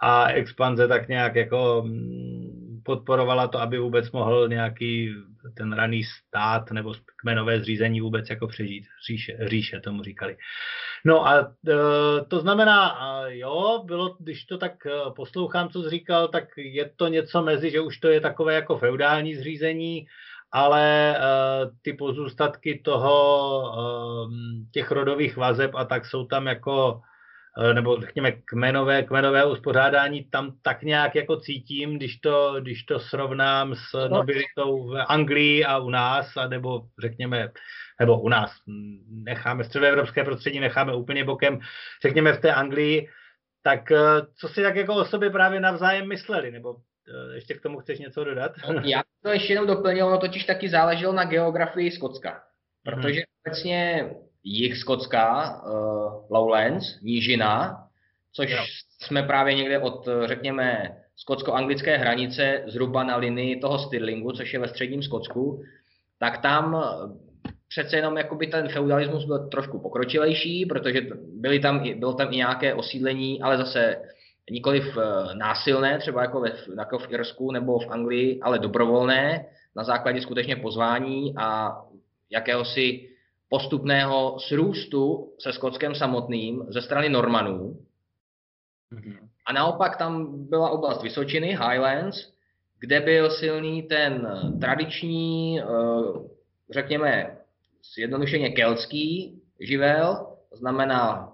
a 0.00 0.28
expanze 0.28 0.88
tak 0.88 1.08
nějak 1.08 1.34
jako 1.34 1.80
um, 1.82 2.80
podporovala 2.84 3.48
to, 3.48 3.60
aby 3.60 3.78
vůbec 3.78 4.10
mohl 4.12 4.48
nějaký 4.48 5.14
ten 5.56 5.72
raný 5.72 6.04
stát 6.04 6.70
nebo 6.70 6.94
kmenové 7.20 7.60
zřízení 7.60 8.00
vůbec 8.00 8.30
jako 8.30 8.46
přežít. 8.46 8.84
Říše, 9.06 9.38
říše 9.40 9.80
tomu 9.80 10.02
říkali. 10.02 10.36
No 11.04 11.26
a 11.26 11.38
e, 11.40 11.74
to 12.28 12.40
znamená, 12.40 12.98
jo, 13.26 13.82
bylo, 13.84 14.16
když 14.20 14.44
to 14.44 14.58
tak 14.58 14.86
e, 14.86 14.90
poslouchám, 15.16 15.68
co 15.68 15.82
jsi 15.82 15.90
říkal, 15.90 16.28
tak 16.28 16.44
je 16.56 16.90
to 16.96 17.08
něco 17.08 17.42
mezi, 17.42 17.70
že 17.70 17.80
už 17.80 17.98
to 17.98 18.08
je 18.08 18.20
takové 18.20 18.54
jako 18.54 18.78
feudální 18.78 19.34
zřízení, 19.34 20.06
ale 20.54 21.16
e, 21.16 21.20
ty 21.82 21.92
pozůstatky 21.92 22.80
toho, 22.84 24.28
těch 24.72 24.90
rodových 24.90 25.36
vazeb 25.36 25.74
a 25.74 25.84
tak 25.84 26.06
jsou 26.06 26.26
tam 26.26 26.46
jako 26.46 27.00
Eh, 27.58 27.74
nebo 27.74 28.00
řekněme 28.00 28.32
kmenové, 28.32 29.02
kmenové 29.02 29.44
uspořádání 29.44 30.24
tam 30.24 30.56
tak 30.62 30.82
nějak 30.82 31.14
jako 31.14 31.40
cítím, 31.40 31.96
když 31.96 32.16
to, 32.16 32.60
když 32.60 32.82
to 32.82 33.00
srovnám 33.00 33.74
s 33.74 33.92
no. 33.92 34.08
nobilitou 34.08 34.88
v 34.88 35.04
Anglii 35.08 35.64
a 35.64 35.78
u 35.78 35.90
nás, 35.90 36.36
a 36.36 36.48
nebo 36.48 36.86
řekněme, 36.98 37.50
nebo 38.00 38.20
u 38.20 38.28
nás, 38.28 38.52
necháme 39.08 39.64
středoevropské 39.64 40.24
prostředí, 40.24 40.60
necháme 40.60 40.94
úplně 40.94 41.24
bokem, 41.24 41.58
řekněme 42.02 42.32
v 42.32 42.40
té 42.40 42.54
Anglii, 42.54 43.08
tak 43.62 43.92
eh, 43.92 43.98
co 44.36 44.48
si 44.48 44.62
tak 44.62 44.76
jako 44.76 44.94
o 44.94 45.04
sobě 45.04 45.30
právě 45.30 45.60
navzájem 45.60 46.08
mysleli, 46.08 46.50
nebo 46.50 46.76
eh, 46.76 46.93
ještě 47.34 47.54
k 47.54 47.62
tomu 47.62 47.78
chceš 47.78 47.98
něco 47.98 48.24
dodat? 48.24 48.52
No, 48.68 48.80
já 48.84 49.02
to 49.22 49.28
ještě 49.28 49.52
jenom 49.52 49.66
doplnil, 49.66 50.06
ono 50.06 50.18
totiž 50.18 50.44
taky 50.44 50.68
záleželo 50.68 51.12
na 51.12 51.24
geografii 51.24 51.90
Skotska, 51.90 52.42
protože 52.84 53.20
hmm. 53.20 53.24
obecně 53.46 54.10
jich 54.44 54.76
Skotska, 54.76 55.56
uh, 55.62 56.30
Lowlands, 56.30 57.00
nížina, 57.00 57.84
což 58.32 58.50
jo. 58.50 58.58
jsme 59.02 59.22
právě 59.22 59.54
někde 59.54 59.78
od, 59.78 60.08
řekněme, 60.24 60.96
skotsko-anglické 61.16 61.96
hranice, 61.96 62.62
zhruba 62.66 63.04
na 63.04 63.16
linii 63.16 63.60
toho 63.60 63.78
Stirlingu, 63.78 64.32
což 64.32 64.52
je 64.52 64.58
ve 64.58 64.68
středním 64.68 65.02
Skotsku, 65.02 65.62
tak 66.18 66.42
tam 66.42 66.84
přece 67.68 67.96
jenom 67.96 68.16
jakoby 68.16 68.46
ten 68.46 68.68
feudalismus 68.68 69.24
byl 69.24 69.48
trošku 69.48 69.78
pokročilejší, 69.78 70.66
protože 70.66 71.00
byly 71.40 71.60
tam, 71.60 71.98
bylo 71.98 72.14
tam 72.14 72.32
i 72.32 72.36
nějaké 72.36 72.74
osídlení, 72.74 73.42
ale 73.42 73.56
zase 73.56 73.96
nikoliv 74.50 74.96
eh, 74.96 75.34
násilné, 75.34 75.98
třeba 75.98 76.22
jako, 76.22 76.40
ve, 76.40 76.52
jako 76.78 76.98
v 76.98 77.12
Irsku 77.12 77.52
nebo 77.52 77.78
v 77.78 77.90
Anglii, 77.90 78.40
ale 78.42 78.58
dobrovolné, 78.58 79.46
na 79.76 79.84
základě 79.84 80.20
skutečně 80.20 80.56
pozvání 80.56 81.34
a 81.36 81.78
jakéhosi 82.30 83.08
postupného 83.48 84.38
srůstu 84.40 85.32
se 85.38 85.52
Skotskem 85.52 85.94
samotným 85.94 86.66
ze 86.68 86.82
strany 86.82 87.08
Normanů. 87.08 87.76
Mhm. 88.90 89.28
A 89.46 89.52
naopak 89.52 89.96
tam 89.96 90.44
byla 90.48 90.70
oblast 90.70 91.02
Vysočiny, 91.02 91.46
Highlands, 91.48 92.32
kde 92.80 93.00
byl 93.00 93.30
silný 93.30 93.82
ten 93.82 94.28
tradiční, 94.60 95.60
eh, 95.60 95.64
řekněme, 96.70 97.36
zjednodušeně 97.94 98.50
keltský 98.50 99.40
živel, 99.60 100.26
to 100.50 100.56
znamená 100.56 101.33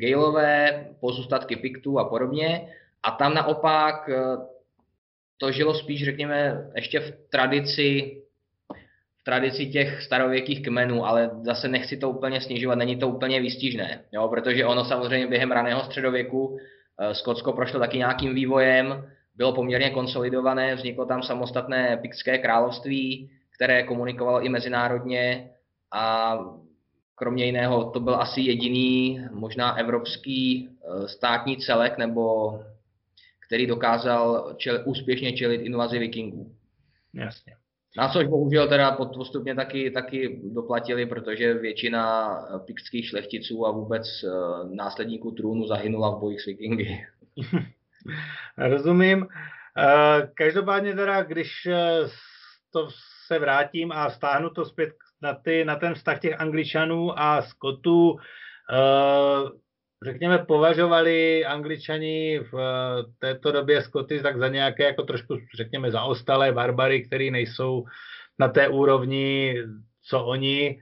Gaelové, 0.00 0.86
pozůstatky 1.00 1.56
Piktů 1.56 1.98
a 1.98 2.08
podobně. 2.08 2.68
A 3.02 3.10
tam 3.10 3.34
naopak 3.34 4.08
eh, 4.08 4.36
to 5.38 5.52
žilo 5.52 5.74
spíš, 5.74 6.04
řekněme, 6.04 6.70
ještě 6.74 7.00
v 7.00 7.12
tradici 7.30 8.16
v 9.20 9.24
tradici 9.24 9.66
těch 9.66 10.02
starověkých 10.02 10.62
kmenů, 10.62 11.06
ale 11.06 11.30
zase 11.42 11.68
nechci 11.68 11.96
to 11.96 12.10
úplně 12.10 12.40
snižovat, 12.40 12.74
není 12.74 12.96
to 12.96 13.08
úplně 13.08 13.40
výstižné, 13.40 14.04
jo, 14.12 14.28
protože 14.28 14.66
ono 14.66 14.84
samozřejmě 14.84 15.26
během 15.26 15.52
raného 15.52 15.84
středověku 15.84 16.58
eh, 17.00 17.14
Skotsko 17.14 17.52
prošlo 17.52 17.80
taky 17.80 17.98
nějakým 17.98 18.34
vývojem, 18.34 19.10
bylo 19.36 19.52
poměrně 19.52 19.90
konsolidované, 19.90 20.74
vzniklo 20.74 21.06
tam 21.06 21.22
samostatné 21.22 21.98
Piktské 22.02 22.38
království, 22.38 23.30
které 23.54 23.82
komunikovalo 23.82 24.40
i 24.40 24.48
mezinárodně 24.48 25.50
a 25.92 26.34
kromě 27.20 27.44
jiného 27.44 27.90
to 27.90 28.00
byl 28.00 28.14
asi 28.14 28.40
jediný 28.40 29.20
možná 29.30 29.76
evropský 29.76 30.68
eh, 30.68 31.08
státní 31.08 31.56
celek, 31.56 31.98
nebo 31.98 32.54
který 33.46 33.66
dokázal 33.66 34.54
čel, 34.56 34.82
úspěšně 34.84 35.32
čelit 35.32 35.60
invazi 35.60 35.98
vikingů. 35.98 36.54
Jasně. 37.14 37.56
Na 37.96 38.08
což 38.08 38.26
bohužel 38.26 38.68
teda 38.68 38.92
postupně 38.92 39.54
taky, 39.54 39.90
taky 39.90 40.40
doplatili, 40.44 41.06
protože 41.06 41.54
většina 41.54 42.30
piktských 42.64 43.06
šlechticů 43.08 43.66
a 43.66 43.70
vůbec 43.70 44.02
eh, 44.24 44.28
následníků 44.74 45.30
trůnu 45.30 45.66
zahynula 45.66 46.16
v 46.16 46.20
bojích 46.20 46.40
s 46.40 46.46
vikingy. 46.46 47.06
Rozumím. 48.58 49.26
Eh, 49.78 50.30
každopádně 50.34 50.94
teda, 50.94 51.22
když 51.22 51.66
eh, 51.66 52.08
to 52.72 52.88
se 53.26 53.38
vrátím 53.38 53.92
a 53.92 54.10
stáhnu 54.10 54.50
to 54.50 54.64
zpět 54.64 54.90
na, 55.22 55.34
ty, 55.34 55.64
na 55.64 55.76
ten 55.76 55.94
vztah 55.94 56.20
těch 56.20 56.40
angličanů 56.40 57.18
a 57.18 57.42
skotů, 57.42 58.18
řekněme, 60.04 60.38
považovali 60.38 61.44
angličani 61.44 62.38
v 62.38 62.54
eh, 62.54 63.02
této 63.18 63.52
době 63.52 63.82
Skoty 63.82 64.22
tak 64.22 64.38
za 64.38 64.48
nějaké 64.48 64.84
jako 64.84 65.02
trošku, 65.02 65.38
řekněme, 65.56 65.90
zaostalé 65.90 66.52
barbary, 66.52 67.02
který 67.02 67.30
nejsou 67.30 67.84
na 68.38 68.48
té 68.48 68.68
úrovni, 68.68 69.56
co 70.02 70.24
oni, 70.24 70.80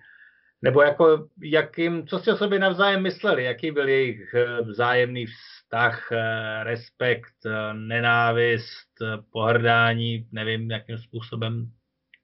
nebo 0.63 0.83
jako 0.83 1.29
jakým, 1.43 2.07
co 2.07 2.19
si 2.19 2.31
o 2.31 2.37
sobě 2.37 2.59
navzájem 2.59 3.03
mysleli, 3.03 3.45
jaký 3.45 3.71
byl 3.71 3.89
jejich 3.89 4.35
eh, 4.35 4.63
vzájemný 4.63 5.27
vztah, 5.27 6.13
eh, 6.13 6.65
respekt, 6.65 7.35
nenávist, 7.73 8.89
pohrdání, 9.33 10.29
nevím, 10.33 10.71
jakým 10.71 10.99
způsobem 10.99 11.71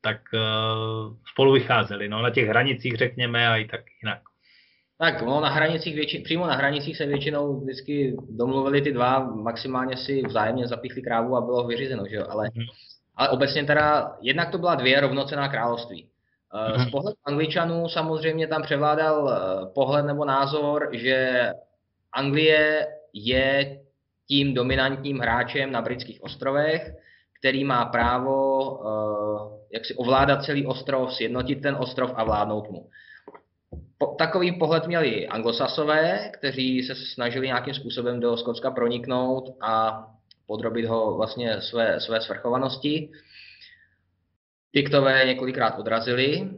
tak 0.05 0.21
spolu 1.33 1.53
vycházeli, 1.53 2.09
no, 2.09 2.23
na 2.23 2.31
těch 2.31 2.49
hranicích, 2.49 2.97
řekněme, 2.97 3.49
a 3.49 3.57
i 3.57 3.65
tak 3.65 3.81
jinak. 4.03 4.19
Tak 4.99 5.23
no, 5.23 5.41
na 5.41 5.49
hranicích 5.49 5.95
větši, 5.95 6.19
přímo 6.19 6.47
na 6.47 6.55
hranicích 6.55 6.97
se 6.97 7.07
většinou 7.07 7.61
vždycky 7.61 8.17
domluvili 8.31 8.83
ty 8.83 8.93
dva, 8.93 9.19
maximálně 9.19 9.97
si 9.97 10.23
vzájemně 10.27 10.67
zapíchli 10.67 11.03
krávu 11.03 11.37
a 11.37 11.41
bylo 11.41 11.67
vyřízeno, 11.67 12.05
že 12.11 12.17
jo? 12.17 12.27
Ale, 12.29 12.51
mm. 12.55 12.65
ale 13.17 13.29
obecně 13.29 13.65
teda, 13.65 14.17
jednak 14.21 14.51
to 14.51 14.59
byla 14.59 14.75
dvě 14.75 15.01
rovnocená 15.01 15.49
království. 15.49 16.09
Mm. 16.77 16.85
Z 16.85 16.91
pohledu 16.91 17.17
Angličanů 17.25 17.89
samozřejmě 17.89 18.47
tam 18.47 18.63
převládal 18.63 19.31
eh, 19.31 19.67
pohled 19.75 20.07
nebo 20.07 20.25
názor, 20.25 20.89
že 20.93 21.51
Anglie 22.13 22.87
je 23.13 23.81
tím 24.29 24.55
dominantním 24.55 25.19
hráčem 25.19 25.73
na 25.73 25.83
britských 25.83 26.23
ostrovech, 26.23 26.93
který 27.39 27.65
má 27.65 27.85
právo 27.85 28.71
uh, 28.71 29.53
jak 29.75 29.85
si 29.85 29.95
ovládat 29.95 30.45
celý 30.45 30.67
ostrov, 30.67 31.15
sjednotit 31.15 31.63
ten 31.63 31.77
ostrov 31.79 32.13
a 32.15 32.25
vládnout 32.25 32.71
mu 32.71 32.91
po, 33.99 34.07
takový 34.07 34.59
pohled 34.59 34.87
měli 34.87 35.29
anglosasové, 35.29 36.31
kteří 36.35 36.83
se 36.83 36.95
snažili 36.95 37.47
nějakým 37.47 37.75
způsobem 37.75 38.21
do 38.21 38.37
Skotska 38.37 38.71
proniknout 38.71 39.57
a 39.61 40.05
podrobit 40.47 40.87
ho 40.87 41.17
vlastně 41.17 41.61
své, 41.61 42.01
své 42.01 42.21
svrchovanosti. 42.21 43.11
Piktové 44.71 45.25
několikrát 45.27 45.79
odrazili. 45.79 46.51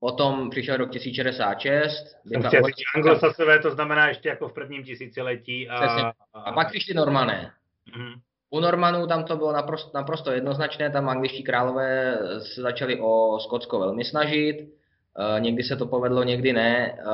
Potom 0.00 0.50
přišel 0.50 0.76
rok 0.76 0.90
1066. 0.90 2.16
Anglosasové 2.94 3.58
to 3.58 3.70
znamená 3.70 4.08
ještě 4.08 4.28
jako 4.28 4.48
v 4.48 4.52
prvním 4.52 4.84
tisíciletí. 4.84 5.68
A, 5.68 5.76
a... 5.76 6.12
a 6.34 6.52
pak 6.52 6.68
přišli 6.68 6.94
Normané. 6.94 7.52
Mm-hmm. 7.96 8.20
U 8.54 8.60
Normanů 8.60 9.06
tam 9.06 9.24
to 9.24 9.36
bylo 9.36 9.52
naprosto, 9.52 9.90
naprosto 9.94 10.32
jednoznačné, 10.32 10.90
tam 10.90 11.08
angličtí 11.08 11.42
králové 11.42 12.18
se 12.54 12.62
začali 12.62 13.00
o 13.00 13.38
Skotsko 13.40 13.78
velmi 13.78 14.04
snažit 14.04 14.74
Eh, 15.18 15.40
někdy 15.40 15.62
se 15.62 15.76
to 15.76 15.86
povedlo, 15.86 16.22
někdy 16.22 16.52
ne. 16.52 16.98
Eh, 16.98 17.04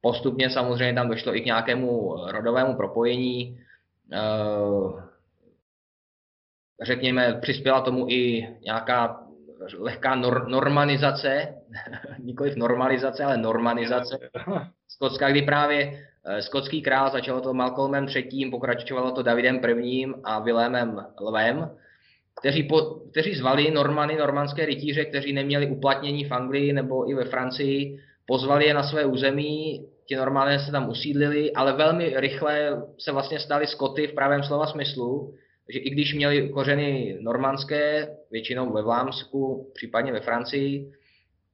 postupně 0.00 0.50
samozřejmě 0.50 0.94
tam 0.94 1.08
došlo 1.08 1.36
i 1.36 1.40
k 1.40 1.44
nějakému 1.44 2.16
rodovému 2.30 2.76
propojení. 2.76 3.60
Eh, 4.12 5.02
řekněme, 6.82 7.38
přispěla 7.42 7.80
tomu 7.80 8.06
i 8.08 8.48
nějaká 8.64 9.20
lehká 9.78 10.16
nor- 10.16 10.48
normanizace, 10.48 11.54
nikoliv 12.18 12.56
normalizace, 12.56 13.24
ale 13.24 13.36
normanizace 13.36 14.18
Skotska, 14.88 15.30
kdy 15.30 15.42
právě 15.42 16.08
skotský 16.40 16.82
král 16.82 17.10
začalo 17.10 17.40
to 17.40 17.54
Malcolmem 17.54 18.06
III., 18.16 18.50
pokračovalo 18.50 19.12
to 19.12 19.22
Davidem 19.22 19.60
I. 19.82 20.06
a 20.24 20.38
Vilémem 20.38 21.06
Lvem, 21.20 21.70
kteří, 22.40 22.62
po, 22.62 22.80
kteří 23.10 23.34
zvali 23.34 23.70
Normany, 23.70 24.16
normandské 24.16 24.66
rytíře, 24.66 25.04
kteří 25.04 25.32
neměli 25.32 25.66
uplatnění 25.66 26.24
v 26.24 26.32
Anglii 26.32 26.72
nebo 26.72 27.10
i 27.10 27.14
ve 27.14 27.24
Francii, 27.24 27.98
pozvali 28.26 28.66
je 28.66 28.74
na 28.74 28.82
své 28.82 29.04
území, 29.04 29.86
ti 30.06 30.16
Normané 30.16 30.58
se 30.58 30.72
tam 30.72 30.88
usídlili, 30.88 31.52
ale 31.52 31.72
velmi 31.72 32.12
rychle 32.16 32.82
se 32.98 33.12
vlastně 33.12 33.40
stali 33.40 33.66
Skoty 33.66 34.06
v 34.06 34.14
pravém 34.14 34.42
slova 34.42 34.66
smyslu, 34.66 35.34
takže 35.66 35.78
i 35.78 35.90
když 35.90 36.14
měli 36.14 36.48
kořeny 36.48 37.18
normandské, 37.20 38.08
většinou 38.30 38.72
ve 38.72 38.82
Vlámsku, 38.82 39.70
případně 39.74 40.12
ve 40.12 40.20
Francii, 40.20 40.92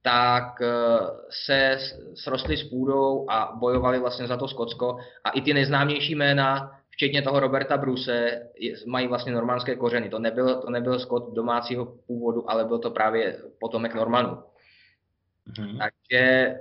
tak 0.03 0.63
eh, 0.63 0.99
se 1.31 1.79
srostli 2.15 2.57
s 2.57 2.69
půdou 2.69 3.31
a 3.31 3.57
bojovali 3.61 3.99
vlastně 3.99 4.27
za 4.27 4.37
to 4.37 4.49
Skotsko. 4.49 4.99
A 5.25 5.31
i 5.31 5.41
ty 5.41 5.55
nejznámější 5.55 6.15
jména, 6.15 6.71
včetně 6.91 7.23
toho 7.23 7.41
Roberta 7.41 7.77
Bruse, 7.77 8.43
mají 8.87 9.07
vlastně 9.07 9.33
normandské 9.33 9.77
kořeny. 9.77 10.09
To 10.09 10.19
nebyl, 10.19 10.61
to 10.61 10.71
nebyl 10.71 10.99
Skot 10.99 11.35
domácího 11.35 11.85
původu, 12.07 12.51
ale 12.51 12.65
byl 12.65 12.79
to 12.79 12.91
právě 12.91 13.39
potomek 13.61 13.95
Normanů. 13.95 14.43
Mm-hmm. 15.51 15.79
Takže 15.79 16.19
eh, 16.19 16.57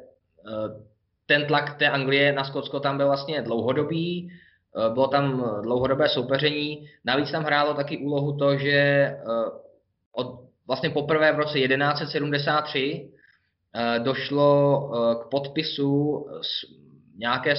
ten 1.25 1.45
tlak 1.45 1.77
té 1.77 1.89
Anglie 1.89 2.33
na 2.33 2.43
Skotsko 2.43 2.79
tam 2.79 2.97
byl 2.97 3.07
vlastně 3.07 3.41
dlouhodobý, 3.41 4.31
eh, 4.77 4.93
bylo 4.93 5.07
tam 5.07 5.51
dlouhodobé 5.61 6.09
soupeření. 6.09 6.89
Navíc 7.05 7.31
tam 7.31 7.43
hrálo 7.43 7.73
taky 7.73 7.97
úlohu 7.97 8.37
to, 8.37 8.57
že 8.57 9.09
od, 10.11 10.39
vlastně 10.67 10.89
poprvé 10.89 11.31
v 11.31 11.39
roce 11.39 11.59
1173 11.59 13.11
Eh, 13.13 13.18
došlo 14.03 14.91
eh, 14.93 15.15
k 15.23 15.29
podpisu 15.29 16.25
nějaké, 17.17 17.53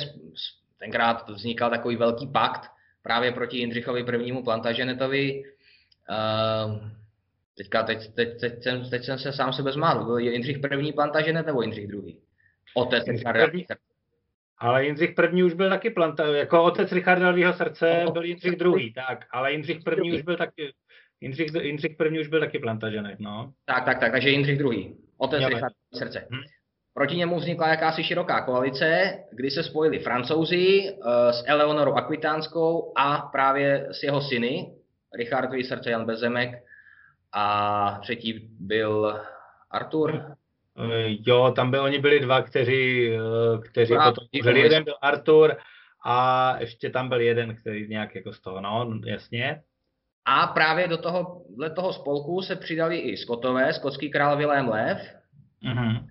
tenkrát 0.78 1.28
vznikal 1.28 1.70
takový 1.70 1.96
velký 1.96 2.26
pakt 2.26 2.70
právě 3.02 3.32
proti 3.32 3.58
Jindřichovi 3.58 4.04
prvnímu 4.04 4.44
Plantagenetovi. 4.44 5.42
Eh, 6.10 6.90
teďka, 7.56 7.82
teď, 7.82 8.14
teď, 8.14 8.40
teď, 8.40 8.62
jsem, 8.62 8.90
teď 8.90 9.04
jsem 9.04 9.18
se 9.18 9.32
sám 9.32 9.52
sebe 9.52 9.72
zmál. 9.72 10.04
Byl 10.04 10.18
Jindřich 10.18 10.58
první 10.58 10.92
Plantagenet 10.92 11.46
nebo 11.46 11.62
Jindřich 11.62 11.88
druhý? 11.88 12.20
Otec 12.74 13.06
Richarda 13.06 13.46
ale 14.60 14.84
Jindřich 14.84 15.14
první 15.14 15.42
už 15.42 15.54
byl 15.54 15.70
taky 15.70 15.90
planta, 15.90 16.26
jako 16.26 16.64
otec 16.64 16.92
Richarda 16.92 17.30
Lvýho 17.30 17.52
srdce 17.52 18.04
byl 18.12 18.24
Jindřich 18.24 18.56
druhý, 18.56 18.92
tak, 18.92 19.26
ale 19.30 19.52
Jindřich 19.52 19.84
první 19.84 20.12
už 20.12 20.22
byl 20.22 20.36
taky, 20.36 20.72
Jindřich, 21.20 21.50
Jindřich 21.60 21.96
první 21.96 22.20
už 22.20 22.28
byl 22.28 22.40
taky 22.40 22.58
plantaženek, 22.58 23.18
no. 23.18 23.52
Tak, 23.64 23.84
tak, 23.84 24.00
tak, 24.00 24.12
takže 24.12 24.30
Jindřich 24.30 24.58
druhý. 24.58 24.96
Otec 25.20 25.44
Richard 25.46 25.72
srdce. 25.94 26.26
Hmm. 26.30 26.42
Proti 26.94 27.16
němu 27.16 27.36
vznikla 27.36 27.68
jakási 27.68 28.04
široká 28.04 28.40
koalice, 28.40 29.18
kdy 29.32 29.50
se 29.50 29.62
spojili 29.62 29.98
francouzi 29.98 30.90
uh, 30.90 31.30
s 31.30 31.44
Eleonorou 31.46 31.92
Akvitánskou 31.92 32.92
a 32.96 33.16
právě 33.18 33.88
s 33.90 34.02
jeho 34.02 34.20
syny, 34.20 34.74
Richardovi 35.14 35.64
srdce 35.64 35.90
Jan 35.90 36.04
Bezemek 36.04 36.64
a 37.32 37.98
třetí 38.02 38.48
byl 38.60 39.20
Artur. 39.70 40.36
Eh, 40.78 41.16
jo, 41.26 41.52
tam 41.56 41.70
by 41.70 41.78
oni 41.78 41.98
byli 41.98 42.20
dva, 42.20 42.42
kteří, 42.42 43.12
eh, 43.12 43.18
kteří 43.70 43.94
Právě, 43.94 44.12
potom 44.12 44.26
byl 44.42 44.56
jeden 44.56 44.84
byl 44.84 44.94
Artur 45.02 45.56
a 46.04 46.56
ještě 46.58 46.90
tam 46.90 47.08
byl 47.08 47.20
jeden, 47.20 47.56
který 47.56 47.88
nějak 47.88 48.14
jako 48.14 48.32
z 48.32 48.40
toho, 48.40 48.60
no, 48.60 49.00
jasně. 49.06 49.62
A 50.24 50.46
právě 50.46 50.88
do 50.88 50.96
toho, 50.96 51.42
toho 51.74 51.92
spolku 51.92 52.42
se 52.42 52.56
přidali 52.56 52.98
i 52.98 53.16
Skotové, 53.16 53.72
skotský 53.72 54.10
král 54.10 54.36
Vilém 54.36 54.68
Lev. 54.68 54.98
Mm-hmm. 55.64 56.06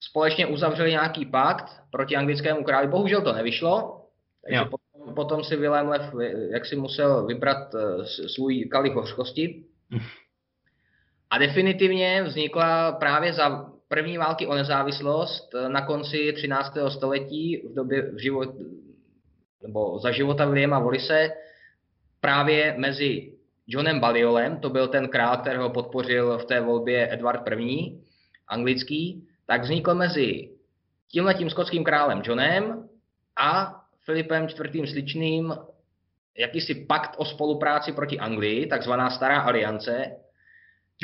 Společně 0.00 0.46
uzavřeli 0.46 0.90
nějaký 0.90 1.26
pakt 1.26 1.82
proti 1.90 2.16
anglickému 2.16 2.64
králi. 2.64 2.88
Bohužel 2.88 3.22
to 3.22 3.32
nevyšlo, 3.32 4.02
takže 4.44 4.64
potom, 4.64 5.14
potom 5.14 5.44
si 5.44 5.56
Vilém 5.56 5.88
Lev 5.88 6.14
jak 6.52 6.66
si 6.66 6.76
musel 6.76 7.26
vybrat 7.26 7.74
eh, 7.74 8.04
svůj 8.28 8.64
kalich 8.64 8.94
hořkosti. 8.94 9.64
A 11.30 11.38
definitivně 11.38 12.22
vznikla 12.22 12.92
právě 12.92 13.32
za 13.32 13.70
první 13.88 14.18
války 14.18 14.46
o 14.46 14.54
nezávislost 14.54 15.54
eh, 15.54 15.68
na 15.68 15.86
konci 15.86 16.32
13. 16.32 16.72
století 16.88 17.62
v 17.70 17.74
době 17.74 18.02
v 18.02 18.18
život, 18.22 18.48
nebo 19.62 19.98
za 19.98 20.10
života 20.10 20.44
Williama 20.44 20.78
Wallise 20.78 21.30
právě 22.20 22.74
mezi 22.78 23.35
Johnem 23.66 24.00
Baliolem, 24.00 24.60
to 24.60 24.70
byl 24.70 24.88
ten 24.88 25.08
král, 25.08 25.36
kterého 25.36 25.70
podpořil 25.70 26.38
v 26.38 26.44
té 26.44 26.60
volbě 26.60 27.12
Edward 27.12 27.48
I. 27.58 27.98
anglický, 28.48 29.28
tak 29.46 29.62
vznikl 29.62 29.94
mezi 29.94 30.50
tímhletím 31.08 31.50
skotským 31.50 31.84
králem 31.84 32.22
Johnem 32.24 32.88
a 33.36 33.80
Filipem 34.04 34.46
IV. 34.74 34.90
sličným 34.90 35.54
jakýsi 36.38 36.74
pakt 36.74 37.14
o 37.16 37.24
spolupráci 37.24 37.92
proti 37.92 38.18
Anglii, 38.18 38.66
takzvaná 38.66 39.10
Stará 39.10 39.40
aliance, 39.40 40.16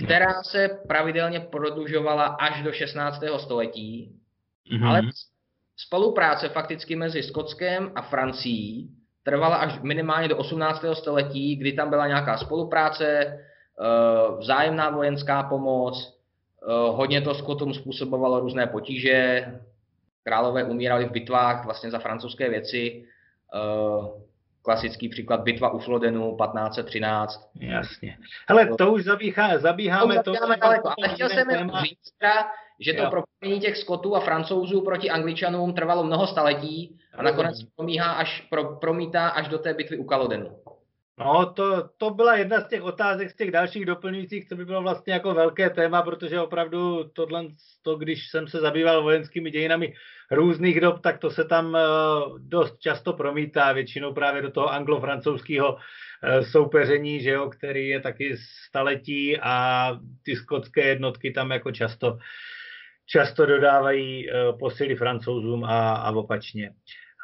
která 0.05 0.43
se 0.43 0.69
pravidelně 0.89 1.41
prodlužovala 1.41 2.25
až 2.25 2.63
do 2.63 2.73
16. 2.73 3.21
století, 3.39 4.17
mm-hmm. 4.73 4.89
ale 4.89 5.01
spolupráce 5.77 6.49
fakticky 6.49 6.97
mezi 6.97 7.23
Skotskem 7.23 7.93
a 7.95 8.03
Francií 8.03 9.02
trvala 9.23 9.57
až 9.57 9.81
minimálně 9.81 10.29
do 10.29 10.37
18. 10.37 10.85
století, 10.93 11.57
kdy 11.57 11.73
tam 11.73 11.91
byla 11.91 12.07
nějaká 12.07 12.37
spolupráce, 12.37 13.07
eh, 13.07 13.39
vzájemná 14.39 14.91
vojenská 14.91 15.43
pomoc, 15.43 16.19
eh, 16.63 16.73
hodně 16.73 17.21
to 17.21 17.35
Skotům 17.35 17.75
způsobovalo 17.75 18.41
různé 18.41 18.67
potíže, 18.67 19.47
králové 20.25 20.65
umírali 20.65 21.05
v 21.05 21.11
bitvách 21.11 21.65
vlastně 21.65 21.91
za 21.91 21.99
francouzské 21.99 22.51
věci, 22.51 23.05
eh, 23.55 24.23
klasický 24.63 25.09
příklad 25.09 25.41
bitva 25.41 25.71
u 25.71 25.79
Flodenu 25.79 26.37
1513. 26.37 27.51
Jasně. 27.61 28.19
Hele, 28.49 28.67
to 28.79 28.93
už 28.93 29.05
zabíhá, 29.05 29.59
zabíháme 29.59 30.15
to. 30.15 30.35
Zabíháme 30.35 30.57
daleko, 30.57 30.89
ale 30.89 31.15
chtěl 31.15 31.29
jsem 31.29 31.71
říct, 31.83 32.15
že 32.83 32.93
to 32.93 33.11
propojení 33.11 33.61
těch 33.61 33.77
Skotů 33.77 34.17
a 34.17 34.21
Francouzů 34.21 34.81
proti 34.81 35.11
Angličanům 35.11 35.75
trvalo 35.75 36.05
mnoho 36.05 36.27
staletí 36.27 36.99
a 37.15 37.23
nakonec 37.23 37.65
promíhá 37.77 38.13
až, 38.13 38.41
pro, 38.51 38.77
promítá 38.77 39.29
až 39.29 39.49
do 39.49 39.59
té 39.59 39.75
bitvy 39.75 39.99
u 39.99 40.05
Kalodenu. 40.05 40.57
No, 41.19 41.53
to, 41.53 41.89
to 41.97 42.11
byla 42.11 42.37
jedna 42.37 42.61
z 42.61 42.69
těch 42.69 42.83
otázek, 42.83 43.31
z 43.31 43.37
těch 43.37 43.51
dalších 43.51 43.87
doplňujících, 43.87 44.49
co 44.49 44.57
by 44.57 44.65
bylo 44.65 44.83
vlastně 44.83 45.13
jako 45.13 45.35
velké 45.35 45.71
téma, 45.71 46.03
protože 46.03 46.41
opravdu 46.41 47.11
tohle, 47.13 47.45
to, 47.83 47.97
když 47.97 48.29
jsem 48.29 48.49
se 48.49 48.61
zabýval 48.61 49.03
vojenskými 49.03 49.51
dějinami 49.51 49.95
různých 50.31 50.81
dob, 50.81 51.01
tak 51.01 51.19
to 51.19 51.31
se 51.31 51.45
tam 51.45 51.67
uh, 51.67 52.39
dost 52.39 52.79
často 52.79 53.13
promítá, 53.13 53.73
většinou 53.73 54.13
právě 54.13 54.43
do 54.43 54.51
toho 54.51 54.73
anglo-francouzského 54.73 55.73
uh, 55.73 55.81
soupeření, 56.43 57.21
že 57.21 57.31
jo, 57.31 57.51
který 57.51 57.89
je 57.89 58.01
taky 58.01 58.37
staletí 58.67 59.39
a 59.41 59.89
ty 60.23 60.37
skotské 60.37 60.87
jednotky 60.87 61.31
tam 61.31 61.51
jako 61.51 61.73
často 61.73 62.19
často 63.13 63.47
dodávají 63.47 64.27
uh, 64.27 64.59
posily 64.59 64.97
francouzům 64.97 65.65
a, 65.65 65.95
a 65.95 66.11
opačně. 66.11 66.71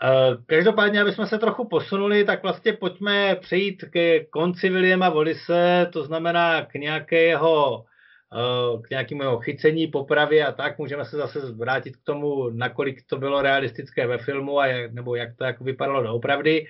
Eh, 0.04 0.36
každopádně, 0.46 1.00
aby 1.00 1.12
jsme 1.12 1.26
se 1.26 1.38
trochu 1.38 1.68
posunuli, 1.68 2.24
tak 2.24 2.42
vlastně 2.42 2.72
pojďme 2.72 3.36
přejít 3.36 3.84
ke 3.90 4.24
konci 4.24 4.68
Williama 4.68 5.08
Volise, 5.08 5.88
to 5.92 6.04
znamená 6.04 6.64
k 6.64 6.74
nějakého 6.74 7.84
eh, 8.32 8.82
k 8.82 8.90
nějakému 8.90 9.22
jeho 9.22 9.38
chycení, 9.38 9.86
popravě 9.86 10.46
a 10.46 10.52
tak. 10.52 10.78
Můžeme 10.78 11.04
se 11.04 11.16
zase 11.16 11.40
vrátit 11.52 11.96
k 11.96 12.04
tomu, 12.04 12.50
nakolik 12.50 13.06
to 13.06 13.18
bylo 13.18 13.42
realistické 13.42 14.06
ve 14.06 14.18
filmu 14.18 14.58
a 14.58 14.66
jak, 14.66 14.92
nebo 14.92 15.16
jak 15.16 15.36
to 15.36 15.44
jako 15.44 15.64
vypadalo 15.64 16.02
doopravdy. 16.02 16.66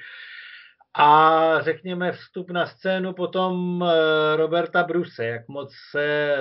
A 0.98 1.60
řekněme 1.60 2.12
vstup 2.12 2.50
na 2.50 2.66
scénu 2.66 3.12
potom 3.12 3.84
eh, 3.84 4.36
Roberta 4.36 4.82
Bruse, 4.82 5.26
jak 5.26 5.48
moc 5.48 5.74
se 5.90 6.36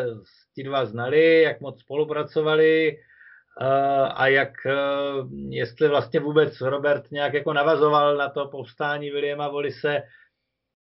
ti 0.55 0.63
dva 0.63 0.85
znali, 0.85 1.41
jak 1.41 1.61
moc 1.61 1.79
spolupracovali, 1.79 2.97
a 4.13 4.27
jak, 4.27 4.65
e, 4.65 4.75
jestli 5.49 5.87
vlastně 5.87 6.19
vůbec 6.19 6.61
Robert 6.61 7.11
nějak 7.11 7.33
jako 7.33 7.53
navazoval 7.53 8.17
na 8.17 8.29
to 8.29 8.47
povstání 8.47 9.09
Williama 9.09 9.47
Volise. 9.47 10.03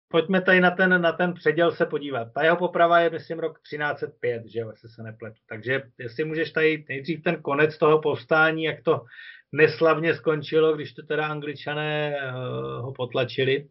Pojďme 0.08 0.40
tady 0.40 0.60
na 0.60 0.70
ten, 0.70 1.02
na 1.02 1.12
ten 1.12 1.34
předěl 1.34 1.72
se 1.72 1.86
podívat. 1.86 2.28
Ta 2.34 2.44
jeho 2.44 2.56
poprava 2.56 3.00
je, 3.00 3.10
myslím, 3.10 3.38
rok 3.38 3.58
1305, 3.60 4.42
že 4.46 4.60
jo, 4.60 4.70
jestli 4.70 4.88
se 4.88 5.02
nepletu. 5.02 5.36
Takže 5.48 5.82
jestli 5.98 6.24
můžeš 6.24 6.50
tady 6.50 6.84
nejdřív 6.88 7.22
ten 7.22 7.42
konec 7.42 7.78
toho 7.78 8.00
povstání, 8.00 8.64
jak 8.64 8.82
to 8.82 9.04
neslavně 9.52 10.14
skončilo, 10.14 10.72
když 10.72 10.92
to 10.92 11.02
teda 11.02 11.26
angličané 11.26 12.16
uh, 12.16 12.84
ho 12.84 12.92
potlačili. 12.92 13.68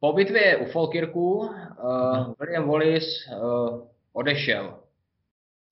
Po 0.00 0.12
bitvě 0.12 0.56
u 0.56 0.64
Falkirku 0.64 1.38
uh, 1.38 2.32
William 2.40 2.68
Wallace 2.68 3.06
uh, 3.40 3.88
odešel 4.12 4.78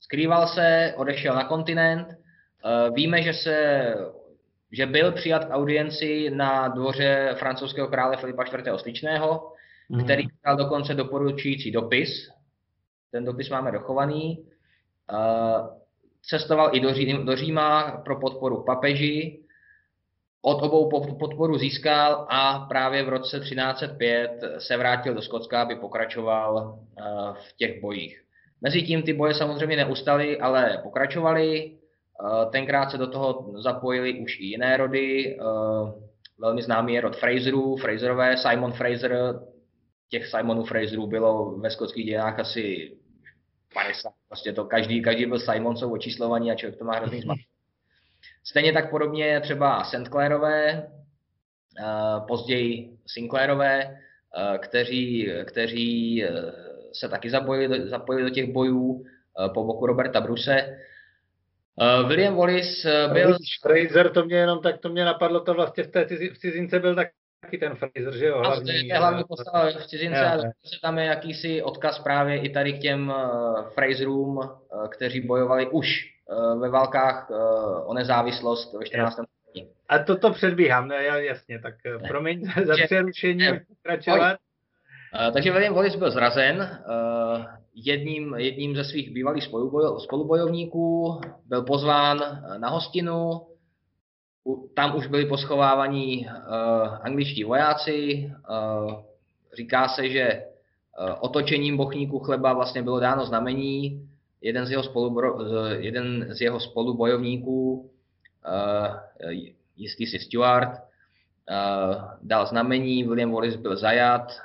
Skrýval 0.06 0.46
se, 0.48 0.94
odešel 0.96 1.34
na 1.34 1.44
kontinent. 1.44 2.08
Eh, 2.08 2.90
víme, 2.90 3.22
že, 3.22 3.32
se, 3.32 3.94
že 4.72 4.86
byl 4.86 5.12
přijat 5.12 5.44
k 5.44 5.50
audienci 5.50 6.30
na 6.30 6.68
dvoře 6.68 7.34
francouzského 7.38 7.88
krále 7.88 8.16
Filipa 8.16 8.44
IV. 8.44 8.80
Sličného, 8.80 9.52
mm. 9.88 10.04
který 10.04 10.26
dal 10.44 10.56
dokonce 10.56 10.94
doporučující 10.94 11.70
dopis. 11.70 12.30
Ten 13.10 13.24
dopis 13.24 13.50
máme 13.50 13.72
dochovaný. 13.72 14.46
Eh, 15.12 15.60
cestoval 16.28 16.76
i 16.76 16.80
do, 16.80 16.94
Ří, 16.94 17.12
do 17.24 17.36
Říma 17.36 18.02
pro 18.04 18.20
podporu 18.20 18.64
papeži. 18.64 19.42
od 20.42 20.62
obou 20.62 20.88
podporu 21.18 21.58
získal 21.58 22.26
a 22.30 22.58
právě 22.58 23.02
v 23.02 23.08
roce 23.08 23.40
1305 23.40 24.30
se 24.58 24.76
vrátil 24.76 25.14
do 25.14 25.22
Skotska, 25.22 25.62
aby 25.62 25.76
pokračoval 25.76 26.78
eh, 26.98 27.02
v 27.32 27.56
těch 27.56 27.80
bojích. 27.80 28.22
Mezitím 28.60 29.02
ty 29.02 29.12
boje 29.12 29.34
samozřejmě 29.34 29.76
neustaly, 29.76 30.38
ale 30.38 30.80
pokračovaly. 30.82 31.72
Eh, 31.72 32.46
tenkrát 32.50 32.90
se 32.90 32.98
do 32.98 33.06
toho 33.06 33.52
zapojili 33.62 34.20
už 34.20 34.40
i 34.40 34.44
jiné 34.44 34.76
rody. 34.76 35.38
Velmi 36.38 36.62
známý 36.62 36.94
je 36.94 37.00
rod 37.00 37.16
Fraserů, 37.16 37.76
Fraserové, 37.76 38.36
Simon 38.36 38.72
Fraser. 38.72 39.40
Těch 40.08 40.26
Simonů 40.26 40.64
Fraserů 40.64 41.06
bylo 41.06 41.58
ve 41.58 41.70
skotských 41.70 42.04
dějinách 42.04 42.38
asi 42.38 42.96
50. 43.74 44.12
Prostě 44.28 44.52
to 44.52 44.64
každý, 44.64 45.02
každý 45.02 45.26
byl 45.26 45.40
Simon, 45.40 45.76
jsou 45.76 45.92
očíslovaní 45.92 46.50
a 46.50 46.54
člověk 46.54 46.78
to 46.78 46.84
má 46.84 46.96
hrozný 46.96 47.20
zmatek. 47.20 47.46
Stejně 48.44 48.72
tak 48.72 48.90
podobně 48.90 49.40
třeba 49.40 49.84
St. 49.84 50.08
Clairové, 50.10 50.68
eh, 50.70 52.20
později 52.28 52.98
Sinclairové, 53.06 53.82
eh, 53.84 54.58
kteří, 54.58 55.32
kteří 55.44 56.24
eh, 56.24 56.30
se 56.92 57.08
taky 57.08 57.30
zapojili, 57.30 57.88
zapojili 57.88 58.28
do 58.28 58.34
těch 58.34 58.52
bojů 58.52 59.04
po 59.54 59.64
boku 59.64 59.86
Roberta 59.86 60.20
Bruse. 60.20 60.78
William 62.08 62.36
Wallace 62.36 63.08
byl... 63.12 63.36
Fraser, 63.62 64.12
to 64.12 64.24
mě 64.24 64.36
jenom 64.36 64.62
tak, 64.62 64.78
to 64.78 64.88
mě 64.88 65.04
napadlo, 65.04 65.40
to 65.40 65.54
vlastně 65.54 65.84
v 65.84 65.90
té 65.90 66.04
v 66.04 66.38
cizince 66.38 66.78
byl 66.78 66.94
tak 66.94 67.08
taky 67.46 67.58
ten 67.58 67.76
Fraser, 67.76 68.16
že 68.16 68.26
jo? 68.26 68.38
Hlavní, 68.38 68.64
to 68.64 68.94
je 68.94 68.98
hlavní 68.98 69.24
postava 69.28 69.70
v 69.70 69.86
cizince 69.86 70.26
a 70.26 70.38
tam 70.82 70.98
je 70.98 71.04
jakýsi 71.04 71.62
odkaz 71.62 71.98
právě 71.98 72.40
i 72.40 72.48
tady 72.48 72.72
k 72.72 72.78
těm 72.78 73.12
Fraserům, 73.74 74.40
kteří 74.90 75.20
bojovali 75.20 75.70
už 75.70 76.16
Eh, 76.30 76.58
ve 76.58 76.68
válkách 76.68 77.30
eh, 77.30 77.34
o 77.84 77.94
nezávislost 77.94 78.74
ve 78.78 78.84
14. 78.84 79.12
století. 79.12 79.72
A 79.88 79.98
toto 79.98 80.32
předbíhám, 80.32 80.88
ne, 80.88 81.04
jasně, 81.04 81.58
tak 81.58 81.74
eh, 81.86 81.98
ne. 81.98 82.08
promiň 82.08 82.52
za 82.64 82.74
přerušení, 82.84 83.46
pokračovat. 83.68 84.36
Takže 85.32 85.52
William 85.52 85.74
Wallace 85.74 85.98
byl 85.98 86.10
zrazen 86.10 86.80
jedním, 87.74 88.34
jedním 88.34 88.76
ze 88.76 88.84
svých 88.84 89.10
bývalých 89.10 89.44
spolubojovníků, 89.98 91.20
byl 91.46 91.62
pozván 91.62 92.18
na 92.56 92.68
hostinu, 92.68 93.40
tam 94.74 94.96
už 94.96 95.06
byli 95.06 95.26
poschovávaní 95.26 96.28
angličtí 97.02 97.44
vojáci, 97.44 98.30
říká 99.56 99.88
se, 99.88 100.08
že 100.08 100.44
otočením 101.20 101.76
bochníku 101.76 102.18
chleba 102.18 102.52
vlastně 102.52 102.82
bylo 102.82 103.00
dáno 103.00 103.26
znamení, 103.26 104.08
jeden 104.40 104.66
z 104.66 104.70
jeho, 104.70 104.82
spolu, 104.82 105.40
jeden 105.78 106.26
z 106.30 106.40
jeho 106.40 106.60
spolubojovníků, 106.60 107.90
uh, 108.46 109.30
jistý 109.76 110.06
si 110.06 110.18
Stuart, 110.18 110.68
uh, 110.68 112.02
dal 112.22 112.46
znamení, 112.46 113.04
William 113.04 113.32
Wallace 113.32 113.58
byl 113.58 113.76
zajat, 113.76 114.38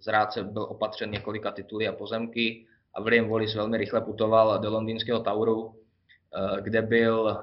zrádce 0.00 0.44
byl 0.44 0.62
opatřen 0.62 1.10
několika 1.10 1.50
tituly 1.50 1.88
a 1.88 1.92
pozemky 1.92 2.66
a 2.94 3.02
William 3.02 3.28
Wallace 3.28 3.56
velmi 3.56 3.76
rychle 3.76 4.00
putoval 4.00 4.58
do 4.58 4.70
londýnského 4.70 5.20
Tauru, 5.20 5.62
uh, 5.62 5.72
kde 6.60 6.82
byl 6.82 7.38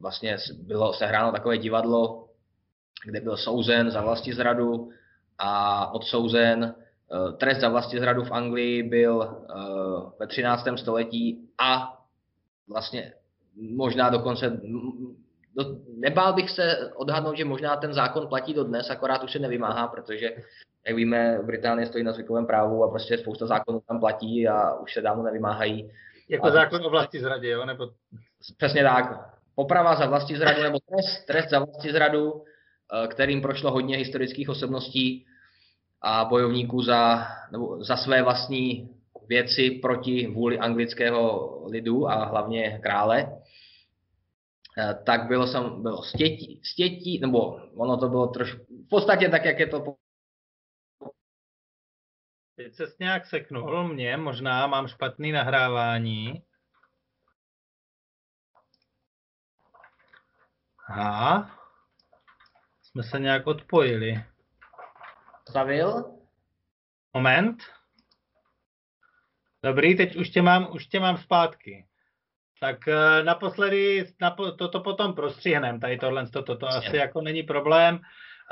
vlastně 0.00 0.36
bylo 0.62 0.92
sehráno 0.92 1.32
takové 1.32 1.58
divadlo, 1.58 2.28
kde 3.04 3.20
byl 3.20 3.36
souzen 3.36 3.90
za 3.90 4.00
vlasti 4.00 4.34
zradu 4.34 4.90
a 5.38 5.92
odsouzen 5.94 6.74
Eh, 7.12 7.32
trest 7.32 7.60
za 7.60 7.80
zradu 7.80 8.24
v 8.24 8.32
Anglii 8.32 8.82
byl 8.82 9.22
eh, 9.22 9.54
ve 10.20 10.26
13. 10.26 10.68
století 10.76 11.48
a 11.58 11.98
vlastně 12.68 13.12
možná 13.76 14.10
dokonce 14.10 14.60
do, 15.54 15.64
nebál 15.98 16.32
bych 16.32 16.50
se 16.50 16.90
odhadnout, 16.94 17.36
že 17.36 17.44
možná 17.44 17.76
ten 17.76 17.92
zákon 17.92 18.28
platí 18.28 18.54
do 18.54 18.64
dnes, 18.64 18.90
akorát 18.90 19.24
už 19.24 19.32
se 19.32 19.38
nevymáhá, 19.38 19.88
protože, 19.88 20.30
jak 20.86 20.96
víme, 20.96 21.38
Británie 21.42 21.86
stojí 21.86 22.04
na 22.04 22.12
zvykovém 22.12 22.46
právu 22.46 22.84
a 22.84 22.90
prostě 22.90 23.18
spousta 23.18 23.46
zákonů 23.46 23.80
tam 23.88 24.00
platí 24.00 24.48
a 24.48 24.74
už 24.74 24.94
se 24.94 25.02
dávno 25.02 25.22
nevymáhají. 25.22 25.90
Jako 26.28 26.46
a, 26.46 26.50
zákon 26.50 26.86
o 26.86 26.90
vlasti 26.90 27.20
zradě, 27.20 27.50
jo? 27.50 27.64
Nebo... 27.64 27.90
Přesně 28.56 28.82
tak. 28.82 29.37
Poprava 29.58 29.96
za 29.96 30.06
vlasti 30.06 30.36
zradu 30.36 30.62
nebo 30.62 30.78
trest, 30.78 31.26
trest 31.26 31.50
za 31.50 31.58
vlasti 31.58 31.92
zradu, 31.92 32.44
eh, 32.44 33.08
kterým 33.08 33.42
prošlo 33.42 33.70
hodně 33.70 33.96
historických 33.96 34.48
osobností, 34.48 35.26
a 36.02 36.24
bojovníků 36.24 36.82
za, 36.82 37.26
nebo 37.52 37.84
za 37.84 37.96
své 37.96 38.22
vlastní 38.22 38.88
věci 39.28 39.70
proti 39.70 40.26
vůli 40.26 40.58
anglického 40.58 41.48
lidu 41.70 42.08
a 42.08 42.24
hlavně 42.24 42.78
krále, 42.82 43.42
eh, 44.78 44.94
tak 45.06 45.28
bylo, 45.28 45.46
sam, 45.46 45.82
bylo 45.82 46.02
stětí, 46.02 46.60
stětí, 46.64 47.18
nebo 47.20 47.60
ono 47.76 47.96
to 47.96 48.08
bylo 48.08 48.26
trošku, 48.26 48.64
v 48.86 48.88
podstatě 48.88 49.28
tak, 49.28 49.44
jak 49.44 49.58
je 49.58 49.66
to 49.66 49.94
Teď 52.56 52.74
se 52.74 52.84
nějak 53.00 53.26
seknul 53.26 53.88
mě, 53.88 54.16
možná 54.16 54.66
mám 54.66 54.88
špatný 54.88 55.32
nahrávání. 55.32 56.42
Aha, 60.88 61.50
jsme 62.82 63.02
se 63.02 63.20
nějak 63.20 63.46
odpojili 63.46 64.24
stavil. 65.48 66.04
Moment. 67.14 67.62
Dobrý, 69.62 69.96
teď 69.96 70.16
už 70.16 70.30
tě 70.30 70.42
mám, 70.42 70.68
už 70.72 70.86
tě 70.86 71.00
mám 71.00 71.16
zpátky. 71.16 71.86
Tak 72.60 72.78
uh, 72.86 73.24
naposledy, 73.24 74.14
napo, 74.20 74.52
toto 74.52 74.80
potom 74.80 75.14
prostřihnem, 75.14 75.80
tady 75.80 75.98
tohle, 75.98 76.28
toto, 76.28 76.56
to 76.56 76.68
asi 76.68 76.96
jako 76.96 77.20
není 77.20 77.42
problém. 77.42 77.94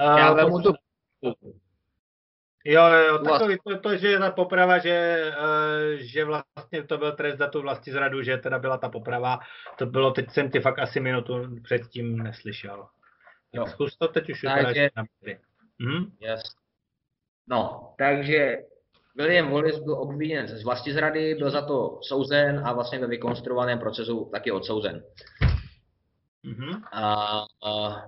Uh, 0.01 0.19
Já 0.19 0.33
vemu 0.33 0.63
to. 0.63 0.73
Jo, 2.69 2.83
jo, 2.87 3.19
takový 3.19 3.57
to, 3.65 3.79
to, 3.79 3.97
že 3.97 4.19
ta 4.19 4.31
poprava, 4.31 4.79
že, 4.79 5.25
uh, 5.39 5.99
že 5.99 6.25
vlastně 6.25 6.83
to 6.87 6.99
byl 6.99 7.13
trest 7.13 7.39
za 7.39 7.47
tu 7.47 7.63
vlastní 7.63 7.93
zradu, 7.93 8.23
že 8.23 8.37
teda 8.37 8.59
byla 8.59 8.79
ta 8.79 8.89
poprava, 8.89 9.39
to 9.79 9.87
bylo, 9.87 10.11
teď 10.11 10.31
jsem 10.31 10.51
ty 10.51 10.61
fakt 10.61 10.79
asi 10.79 11.01
minutu 11.01 11.57
předtím 11.63 12.19
neslyšel. 12.19 12.87
Jo. 13.53 13.67
Zkus 13.67 13.97
to 13.97 14.09
teď 14.09 14.31
už 14.31 14.41
Takže... 14.41 14.91
Mhm. 15.79 16.13
Yes. 16.21 16.43
No, 17.49 17.95
takže 17.99 18.57
William 19.17 19.51
Wallace 19.51 19.81
byl 19.81 19.95
obviněn 19.95 20.49
z 20.49 20.65
vlastizrady, 20.65 21.35
byl 21.35 21.51
za 21.51 21.63
to 21.63 21.99
souzen 22.03 22.63
a 22.65 22.73
vlastně 22.73 22.99
ve 22.99 23.07
vykonstruovaném 23.07 23.79
procesu 23.79 24.29
taky 24.33 24.53
odsouzen. 24.53 25.03
Mm-hmm. 26.45 26.83
A, 26.93 27.05
a 27.67 28.03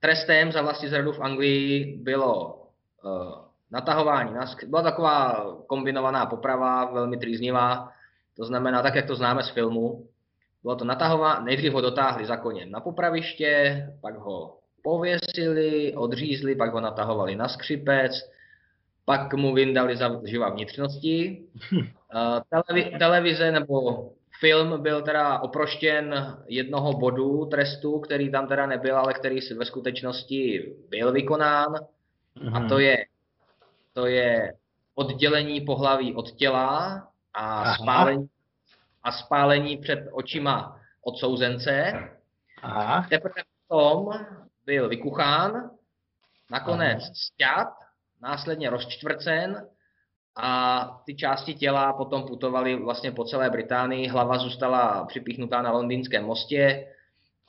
trestem 0.00 0.52
za 0.52 0.62
vlastizradu 0.62 1.12
v 1.12 1.20
Anglii 1.20 1.98
bylo 2.02 2.54
uh, 3.04 3.51
natahování. 3.72 4.34
Byla 4.66 4.82
taková 4.82 5.46
kombinovaná 5.66 6.26
poprava, 6.26 6.84
velmi 6.84 7.16
trýznivá, 7.16 7.88
to 8.36 8.44
znamená 8.44 8.82
tak, 8.82 8.94
jak 8.94 9.06
to 9.06 9.16
známe 9.16 9.42
z 9.42 9.50
filmu. 9.50 10.06
Bylo 10.62 10.76
to 10.76 10.84
natahování, 10.84 11.44
nejdřív 11.44 11.72
ho 11.72 11.80
dotáhli 11.80 12.26
za 12.26 12.36
koněm 12.36 12.70
na 12.70 12.80
popraviště, 12.80 13.86
pak 14.00 14.18
ho 14.18 14.58
pověsili, 14.82 15.94
odřízli, 15.96 16.54
pak 16.54 16.72
ho 16.72 16.80
natahovali 16.80 17.36
na 17.36 17.48
skřipec, 17.48 18.12
pak 19.04 19.34
mu 19.34 19.54
vyndali 19.54 19.96
za 19.96 20.20
živa 20.24 20.48
vnitřnosti. 20.48 21.42
Televi- 22.50 22.98
televize 22.98 23.52
nebo 23.52 24.10
film 24.40 24.82
byl 24.82 25.02
teda 25.02 25.38
oproštěn 25.38 26.36
jednoho 26.48 26.92
bodu 26.92 27.44
trestu, 27.44 28.00
který 28.00 28.30
tam 28.30 28.48
teda 28.48 28.66
nebyl, 28.66 28.98
ale 28.98 29.14
který 29.14 29.38
ve 29.56 29.64
skutečnosti 29.64 30.72
byl 30.88 31.12
vykonán. 31.12 31.74
A 32.52 32.68
to 32.68 32.78
je, 32.78 33.04
to 33.92 34.06
je 34.06 34.52
oddělení 34.94 35.60
pohlaví 35.60 36.14
od 36.14 36.30
těla 36.30 37.08
a 37.34 37.74
spálení, 37.74 38.28
a 39.02 39.12
spálení 39.12 39.76
před 39.76 40.08
očima 40.12 40.80
odsouzence. 41.02 41.92
Aha. 42.62 43.06
Teprve 43.10 43.42
potom 43.68 44.26
byl 44.66 44.88
vykuchán, 44.88 45.70
nakonec 46.50 47.02
sťat 47.14 47.68
následně 48.22 48.70
rozčtvrcen 48.70 49.66
a 50.36 50.84
ty 51.06 51.14
části 51.14 51.54
těla 51.54 51.92
potom 51.92 52.26
putovaly 52.26 52.76
vlastně 52.76 53.12
po 53.12 53.24
celé 53.24 53.50
Británii. 53.50 54.08
Hlava 54.08 54.38
zůstala 54.38 55.04
připíchnutá 55.04 55.62
na 55.62 55.70
londýnském 55.70 56.24
mostě 56.24 56.94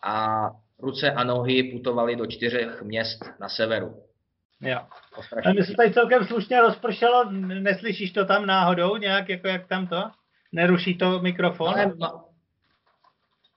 a 0.03 0.49
ruce 0.79 1.11
a 1.11 1.23
nohy 1.23 1.63
putovaly 1.63 2.15
do 2.15 2.25
čtyřech 2.25 2.81
měst 2.81 3.25
na 3.39 3.49
severu. 3.49 4.02
Jo. 4.63 4.79
A 5.45 5.53
mi 5.53 5.63
se 5.63 5.73
tady 5.73 5.93
celkem 5.93 6.25
slušně 6.25 6.61
rozpršelo, 6.61 7.31
neslyšíš 7.31 8.11
to 8.11 8.25
tam 8.25 8.45
náhodou 8.45 8.97
nějak, 8.97 9.29
jako 9.29 9.47
jak 9.47 9.67
tam 9.67 9.87
to? 9.87 10.03
Neruší 10.51 10.97
to 10.97 11.19
mikrofon? 11.19 11.67
Ale 11.67 11.85
ma- 11.85 12.23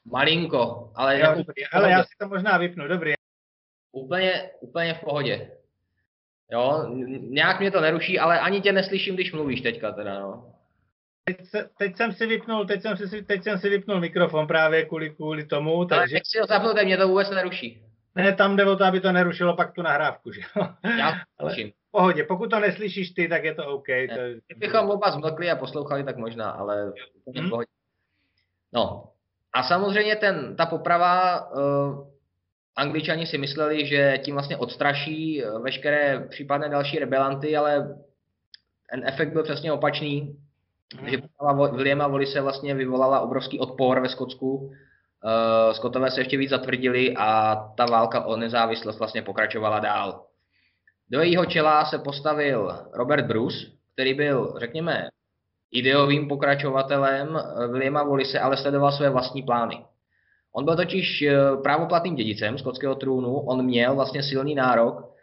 malinko, 0.04 0.92
ale... 0.94 1.20
Jo, 1.20 1.34
dobrý, 1.36 1.66
ale 1.72 1.90
já 1.90 2.04
si 2.04 2.10
to 2.20 2.28
možná 2.28 2.58
vypnu, 2.58 2.88
dobrý. 2.88 3.12
Úplně, 3.92 4.50
úplně 4.60 4.94
v 4.94 5.00
pohodě. 5.00 5.50
Jo, 6.52 6.86
nějak 7.20 7.60
mě 7.60 7.70
to 7.70 7.80
neruší, 7.80 8.18
ale 8.18 8.40
ani 8.40 8.60
tě 8.60 8.72
neslyším, 8.72 9.14
když 9.14 9.32
mluvíš 9.32 9.60
teďka 9.60 9.92
teda, 9.92 10.20
no. 10.20 10.52
Teď, 11.24 11.46
se, 11.46 11.70
teď 11.78 11.96
jsem 11.96 12.12
si 12.12 12.26
vypnul, 12.26 12.66
teď 12.66 12.82
jsem 12.82 12.96
si, 12.96 13.22
teď 13.22 13.42
jsem 13.42 13.58
si 13.58 13.68
vypnul 13.68 14.00
mikrofon 14.00 14.46
právě 14.46 14.84
kvůli, 14.84 15.10
kvůli 15.10 15.46
tomu, 15.46 15.84
takže... 15.84 16.16
Ale 16.16 16.24
si 16.24 16.38
ho 16.38 16.46
zapnul, 16.46 16.74
mě 16.84 16.96
to 16.96 17.08
vůbec 17.08 17.30
neruší. 17.30 17.85
Ne, 18.16 18.32
tam 18.32 18.56
jde 18.56 18.64
o 18.64 18.76
to, 18.76 18.84
aby 18.84 19.00
to 19.00 19.12
nerušilo 19.12 19.56
pak 19.56 19.72
tu 19.72 19.82
nahrávku, 19.82 20.32
že 20.32 20.40
jo? 20.40 20.68
Já 20.98 21.12
Ale 21.38 21.56
pohodě, 21.90 22.24
pokud 22.24 22.50
to 22.50 22.60
neslyšíš 22.60 23.10
ty, 23.10 23.28
tak 23.28 23.44
je 23.44 23.54
to 23.54 23.66
OK. 23.66 23.86
To... 23.86 24.20
Kdybychom 24.46 24.90
oba 24.90 25.10
zmlkli 25.10 25.50
a 25.50 25.56
poslouchali, 25.56 26.04
tak 26.04 26.16
možná, 26.16 26.50
ale 26.50 26.92
hmm. 27.36 27.50
No, 28.72 29.04
a 29.52 29.62
samozřejmě 29.62 30.16
ten, 30.16 30.56
ta 30.56 30.66
poprava, 30.66 31.46
uh, 31.50 32.06
angličani 32.76 33.26
si 33.26 33.38
mysleli, 33.38 33.86
že 33.86 34.18
tím 34.24 34.34
vlastně 34.34 34.56
odstraší 34.56 35.44
eh, 35.44 35.58
veškeré 35.58 36.26
případné 36.28 36.68
další 36.68 36.98
rebelanty, 36.98 37.56
ale 37.56 37.96
ten 38.90 39.08
efekt 39.08 39.32
byl 39.32 39.42
přesně 39.42 39.72
opačný. 39.72 40.36
Hmm. 40.98 41.08
Že 41.08 41.22
Williama 41.72 42.08
Volise 42.08 42.40
vlastně 42.40 42.74
vyvolala 42.74 43.20
obrovský 43.20 43.58
odpor 43.58 44.00
ve 44.00 44.08
Skotsku, 44.08 44.72
Uh, 45.26 45.72
Skotové 45.72 46.10
se 46.10 46.20
ještě 46.20 46.36
víc 46.36 46.50
zatvrdili 46.50 47.14
a 47.16 47.54
ta 47.76 47.86
válka 47.86 48.24
o 48.24 48.36
nezávislost 48.36 48.98
vlastně 48.98 49.22
pokračovala 49.22 49.80
dál. 49.80 50.24
Do 51.10 51.20
jejího 51.20 51.46
čela 51.46 51.84
se 51.84 51.98
postavil 51.98 52.78
Robert 52.92 53.26
Bruce, 53.26 53.56
který 53.92 54.14
byl, 54.14 54.54
řekněme, 54.58 55.08
ideovým 55.72 56.28
pokračovatelem 56.28 57.38
Williama 57.70 58.02
Wallise, 58.02 58.40
ale 58.40 58.56
sledoval 58.56 58.92
své 58.92 59.10
vlastní 59.10 59.42
plány. 59.42 59.84
On 60.56 60.64
byl 60.64 60.76
totiž 60.76 61.22
eh, 61.22 61.56
právoplatným 61.62 62.14
dědicem 62.14 62.58
skotského 62.58 62.94
trůnu, 62.94 63.40
on 63.40 63.64
měl 63.64 63.94
vlastně 63.94 64.22
silný 64.22 64.54
nárok 64.54 65.14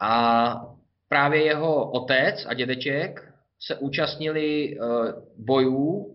a 0.00 0.66
právě 1.08 1.44
jeho 1.44 1.90
otec 1.90 2.46
a 2.48 2.54
dědeček 2.54 3.32
se 3.60 3.76
účastnili 3.76 4.76
eh, 4.76 4.84
bojů 5.36 6.13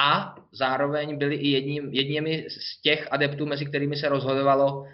a 0.00 0.34
zároveň 0.52 1.18
byli 1.18 1.34
i 1.34 1.48
jedním, 1.48 1.88
jedněmi 1.92 2.46
z 2.50 2.80
těch 2.82 3.08
adeptů, 3.10 3.46
mezi 3.46 3.66
kterými 3.66 3.96
se 3.96 4.08
rozhodovalo 4.08 4.86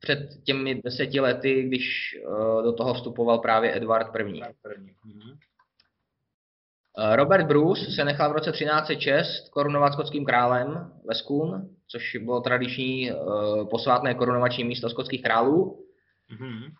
před 0.00 0.18
těmi 0.44 0.82
deseti 0.84 1.20
lety, 1.20 1.62
když 1.62 2.16
uh, 2.28 2.62
do 2.62 2.72
toho 2.72 2.94
vstupoval 2.94 3.38
právě 3.38 3.76
Edward 3.76 4.16
I. 4.16 4.22
Mhm. 5.04 5.38
Eh, 6.98 7.16
Robert 7.16 7.46
Bruce 7.46 7.90
se 7.90 8.04
nechal 8.04 8.30
v 8.30 8.32
roce 8.32 8.52
1306 8.52 9.48
korunovat 9.48 9.92
skotským 9.92 10.24
králem 10.24 10.92
Leskun, 11.08 11.68
což 11.88 12.16
bylo 12.16 12.40
tradiční 12.40 13.12
uh, 13.12 13.68
posvátné 13.68 14.14
korunovační 14.14 14.64
místo 14.64 14.90
skotských 14.90 15.22
králů. 15.22 15.84
Mm-hmm. 16.32 16.72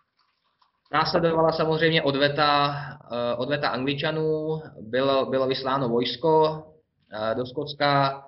Následovala 0.93 1.51
samozřejmě 1.51 2.03
odveta, 2.03 2.75
uh, 3.11 3.41
odveta 3.41 3.69
Angličanů, 3.69 4.61
bylo, 4.81 5.25
bylo 5.25 5.47
vysláno 5.47 5.89
vojsko, 5.89 6.63
Eh, 6.67 6.76
do 7.33 7.45
Skotska. 7.45 8.23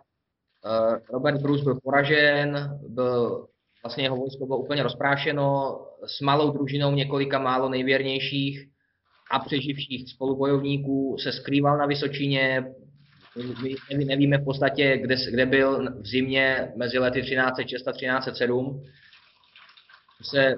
Eh, 0.66 1.00
Robert 1.14 1.42
Bruce 1.42 1.64
byl 1.64 1.80
poražen, 1.84 2.80
byl, 2.88 3.48
vlastně 3.84 4.04
jeho 4.04 4.16
vojsko 4.16 4.46
bylo 4.46 4.60
úplně 4.60 4.84
rozprášeno 4.84 5.80
s 6.06 6.22
malou 6.22 6.52
družinou 6.52 6.92
několika 6.92 7.40
málo 7.40 7.70
nejvěrnějších 7.70 8.70
a 9.32 9.40
přeživších 9.40 10.10
spolubojovníků 10.10 11.18
se 11.20 11.32
skrýval 11.32 11.78
na 11.78 11.86
Vysočině. 11.86 12.74
My 13.98 14.06
nevíme 14.06 14.38
v 14.38 14.44
podstatě, 14.44 14.98
kde, 14.98 15.16
kde 15.32 15.46
byl 15.46 16.02
v 16.02 16.06
zimě 16.08 16.74
mezi 16.76 17.00
lety 17.00 17.22
1306 17.22 17.88
a 17.88 17.92
1307. 17.92 18.84
Se 20.22 20.56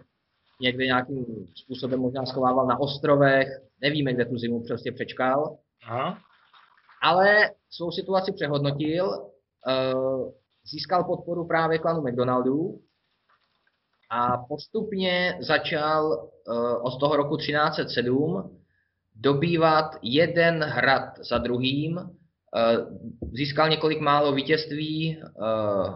někde 0.61 0.85
nějakým 0.85 1.25
způsobem 1.55 1.99
možná 1.99 2.25
schovával 2.25 2.67
na 2.67 2.79
ostrovech, 2.79 3.47
nevíme, 3.81 4.13
kde 4.13 4.25
tu 4.25 4.37
zimu 4.37 4.63
prostě 4.67 4.91
přečkal. 4.91 5.57
Aha 5.83 6.21
ale 7.01 7.51
svou 7.69 7.91
situaci 7.91 8.31
přehodnotil, 8.31 9.31
eh, 9.67 9.93
získal 10.65 11.03
podporu 11.03 11.47
právě 11.47 11.79
klanu 11.79 12.01
McDonaldů 12.01 12.79
a 14.09 14.37
postupně 14.37 15.37
začal 15.39 16.29
eh, 16.47 16.77
od 16.81 16.99
toho 16.99 17.15
roku 17.15 17.37
1307 17.37 18.57
dobývat 19.15 19.85
jeden 20.01 20.63
hrad 20.63 21.03
za 21.29 21.37
druhým, 21.37 21.99
eh, 21.99 22.77
získal 23.33 23.69
několik 23.69 23.99
málo 23.99 24.31
vítězství 24.31 25.21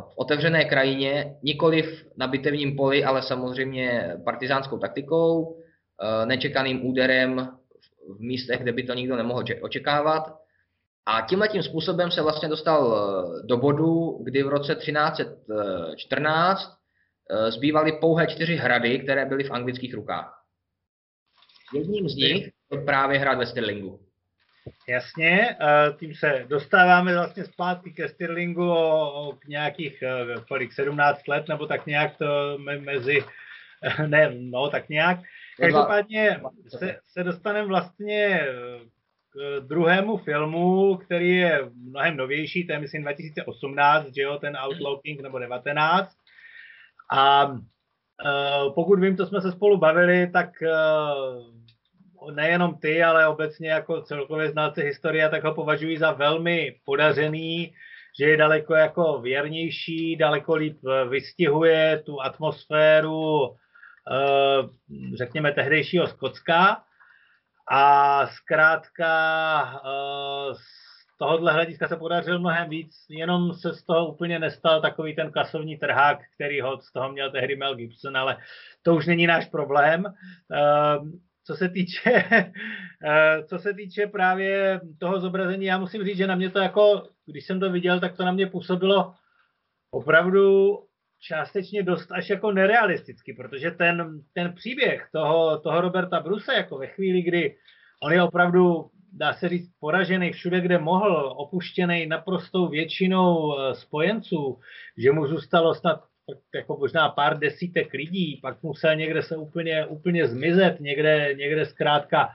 v 0.10 0.18
otevřené 0.18 0.66
krajině, 0.66 1.38
nikoliv 1.44 2.06
na 2.18 2.28
bitevním 2.28 2.76
poli, 2.76 3.04
ale 3.04 3.24
samozřejmě 3.24 4.18
partizánskou 4.24 4.78
taktikou, 4.78 5.58
nečekaným 6.26 6.86
úderem 6.86 7.50
v 8.10 8.20
místech, 8.20 8.62
kde 8.62 8.72
by 8.72 8.84
to 8.84 8.94
nikdo 8.94 9.16
nemohl 9.16 9.44
očekávat. 9.62 10.45
A 11.06 11.22
tímhle 11.22 11.48
tím 11.48 11.64
způsobem 11.64 12.12
se 12.12 12.22
vlastně 12.22 12.50
dostal 12.50 12.96
eh, 12.96 12.98
do 13.48 13.58
bodu, 13.58 14.20
kdy 14.24 14.44
v 14.44 14.48
roce 14.48 14.76
1314 14.76 16.78
eh, 17.30 17.52
zbývaly 17.52 17.92
pouhé 17.92 18.28
čtyři 18.28 18.56
hrady, 18.56 19.00
které 19.00 19.26
byly 19.26 19.44
v 19.44 19.52
anglických 19.52 19.94
rukách. 19.94 20.42
Jedním 21.74 22.10
z 22.10 22.16
nich 22.16 22.50
byl 22.70 22.86
právě 22.86 23.20
hrad 23.20 23.38
ve 23.38 23.46
Stirlingu. 23.46 24.06
Jasně, 24.88 25.58
tím 26.00 26.16
se 26.16 26.46
dostáváme 26.48 27.14
vlastně 27.14 27.46
zpátky 27.46 27.92
ke 27.92 28.10
Stirlingu 28.10 28.72
o, 28.72 29.30
o 29.30 29.38
nějakých 29.48 30.04
eh, 30.04 30.36
kolik, 30.48 30.74
17 30.74 31.28
let, 31.28 31.48
nebo 31.48 31.68
tak 31.68 31.86
nějak 31.86 32.18
to 32.18 32.58
mezi, 32.80 33.24
ne, 34.08 34.32
no 34.36 34.70
tak 34.70 34.90
nějak. 34.90 35.20
Každopádně 35.60 36.42
se, 36.68 37.00
se 37.08 37.24
dostaneme 37.24 37.68
vlastně 37.68 38.48
druhému 39.60 40.18
filmu, 40.18 40.98
který 40.98 41.38
je 41.38 41.70
mnohem 41.90 42.18
novější, 42.18 42.68
to 42.68 42.74
je 42.74 42.80
myslím 42.80 43.02
2018, 43.02 44.16
že 44.16 44.22
jo, 44.22 44.38
ten 44.38 44.58
Outlaw 44.66 45.00
King 45.04 45.22
nebo 45.22 45.40
19. 45.40 46.16
A 47.12 47.46
uh, 47.46 48.74
pokud 48.74 49.00
vím, 49.00 49.18
to 49.18 49.26
jsme 49.26 49.42
se 49.42 49.52
spolu 49.52 49.78
bavili, 49.78 50.28
tak 50.28 50.50
uh, 50.62 52.36
nejenom 52.36 52.78
ty, 52.78 53.04
ale 53.04 53.28
obecně 53.28 53.70
jako 53.70 54.02
celkově 54.02 54.52
znalci 54.52 54.82
historie, 54.82 55.30
tak 55.30 55.44
ho 55.44 55.54
považují 55.54 55.98
za 55.98 56.12
velmi 56.12 56.76
podařený, 56.86 57.74
že 58.20 58.26
je 58.26 58.38
daleko 58.38 58.76
jako 58.76 59.22
věrnější, 59.22 60.16
daleko 60.16 60.56
líp 60.56 60.78
vystihuje 61.10 62.04
tu 62.06 62.22
atmosféru, 62.22 63.42
uh, 63.42 63.56
řekněme, 65.16 65.52
tehdejšího 65.52 66.08
Skotska. 66.08 66.84
A 67.68 68.28
zkrátka 68.28 69.10
eh, 69.76 70.56
z 70.56 71.18
tohohle 71.18 71.54
hlediska 71.54 71.88
se 71.88 71.98
podařil 71.98 72.40
mnohem 72.40 72.70
víc, 72.70 73.06
jenom 73.10 73.54
se 73.54 73.74
z 73.74 73.84
toho 73.84 74.08
úplně 74.08 74.40
nestal 74.40 74.82
takový 74.82 75.16
ten 75.16 75.32
kasovní 75.32 75.78
trhák, 75.78 76.20
který 76.36 76.62
ho 76.62 76.82
z 76.82 76.92
toho 76.92 77.12
měl 77.12 77.32
tehdy 77.32 77.56
Mel 77.56 77.76
Gibson, 77.76 78.18
ale 78.18 78.38
to 78.84 78.96
už 78.96 79.08
není 79.08 79.28
náš 79.28 79.46
problém. 79.46 80.06
Eh, 80.06 80.98
co 81.48 81.56
se 81.56 81.70
týče, 81.70 82.24
eh, 83.06 83.44
co 83.44 83.60
se 83.60 83.74
týče 83.74 84.08
právě 84.08 84.82
toho 85.00 85.20
zobrazení, 85.20 85.66
já 85.66 85.78
musím 85.78 86.04
říct, 86.04 86.18
že 86.18 86.28
na 86.28 86.36
mě 86.36 86.50
to 86.50 86.60
jako, 86.60 87.08
když 87.26 87.46
jsem 87.46 87.60
to 87.60 87.72
viděl, 87.72 88.00
tak 88.00 88.18
to 88.18 88.26
na 88.26 88.32
mě 88.32 88.48
působilo 88.48 89.14
opravdu 89.92 90.78
částečně 91.28 91.84
dost 91.84 92.12
až 92.12 92.30
jako 92.30 92.52
nerealisticky, 92.52 93.34
protože 93.34 93.72
ten, 93.72 94.22
ten 94.34 94.54
příběh 94.54 95.10
toho, 95.12 95.60
toho 95.60 95.82
Roberta 95.82 96.20
Bruse, 96.20 96.54
jako 96.54 96.78
ve 96.78 96.88
chvíli, 96.88 97.22
kdy 97.22 97.56
on 98.04 98.14
je 98.14 98.24
opravdu, 98.24 98.90
dá 99.14 99.34
se 99.34 99.50
říct, 99.50 99.70
poražený 99.80 100.32
všude, 100.32 100.62
kde 100.62 100.78
mohl, 100.78 101.34
opuštěný 101.38 102.08
naprostou 102.08 102.68
většinou 102.68 103.60
eh, 103.60 103.76
spojenců, 103.76 104.60
že 104.98 105.12
mu 105.12 105.28
zůstalo 105.28 105.76
snad 105.76 106.04
jako 106.56 106.78
možná 106.78 107.10
pár 107.10 107.40
desítek 107.40 107.94
lidí, 107.94 108.40
pak 108.42 108.64
musel 108.64 108.96
někde 108.96 109.24
se 109.24 109.38
úplně, 109.38 109.86
úplně 109.86 110.28
zmizet, 110.28 110.80
někde, 110.80 111.34
někde 111.38 111.66
zkrátka 111.66 112.30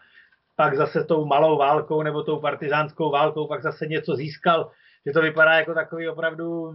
pak 0.57 0.76
zase 0.76 1.05
tou 1.05 1.24
malou 1.24 1.59
válkou 1.59 2.03
nebo 2.03 2.22
tou 2.22 2.41
partizánskou 2.41 3.11
válkou 3.11 3.47
pak 3.47 3.62
zase 3.62 3.86
něco 3.86 4.16
získal, 4.16 4.70
že 5.07 5.12
to 5.12 5.22
vypadá 5.22 5.53
jako 5.53 5.74
takový 5.74 6.09
opravdu 6.09 6.72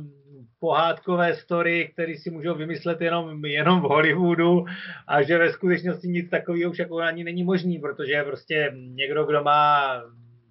pohádkové 0.60 1.36
story, 1.36 1.90
které 1.94 2.18
si 2.18 2.30
můžou 2.30 2.56
vymyslet 2.56 3.02
jenom, 3.02 3.46
jenom 3.46 3.80
v 3.82 3.84
Hollywoodu 3.84 4.66
a 5.08 5.22
že 5.22 5.38
ve 5.38 5.54
skutečnosti 5.54 6.08
nic 6.08 6.30
takového 6.30 6.72
už 6.72 6.80
jako 6.80 6.98
ani 6.98 7.24
není 7.24 7.44
možný, 7.44 7.80
protože 7.80 8.24
prostě 8.24 8.72
někdo, 8.76 9.26
kdo 9.26 9.44
má 9.44 10.02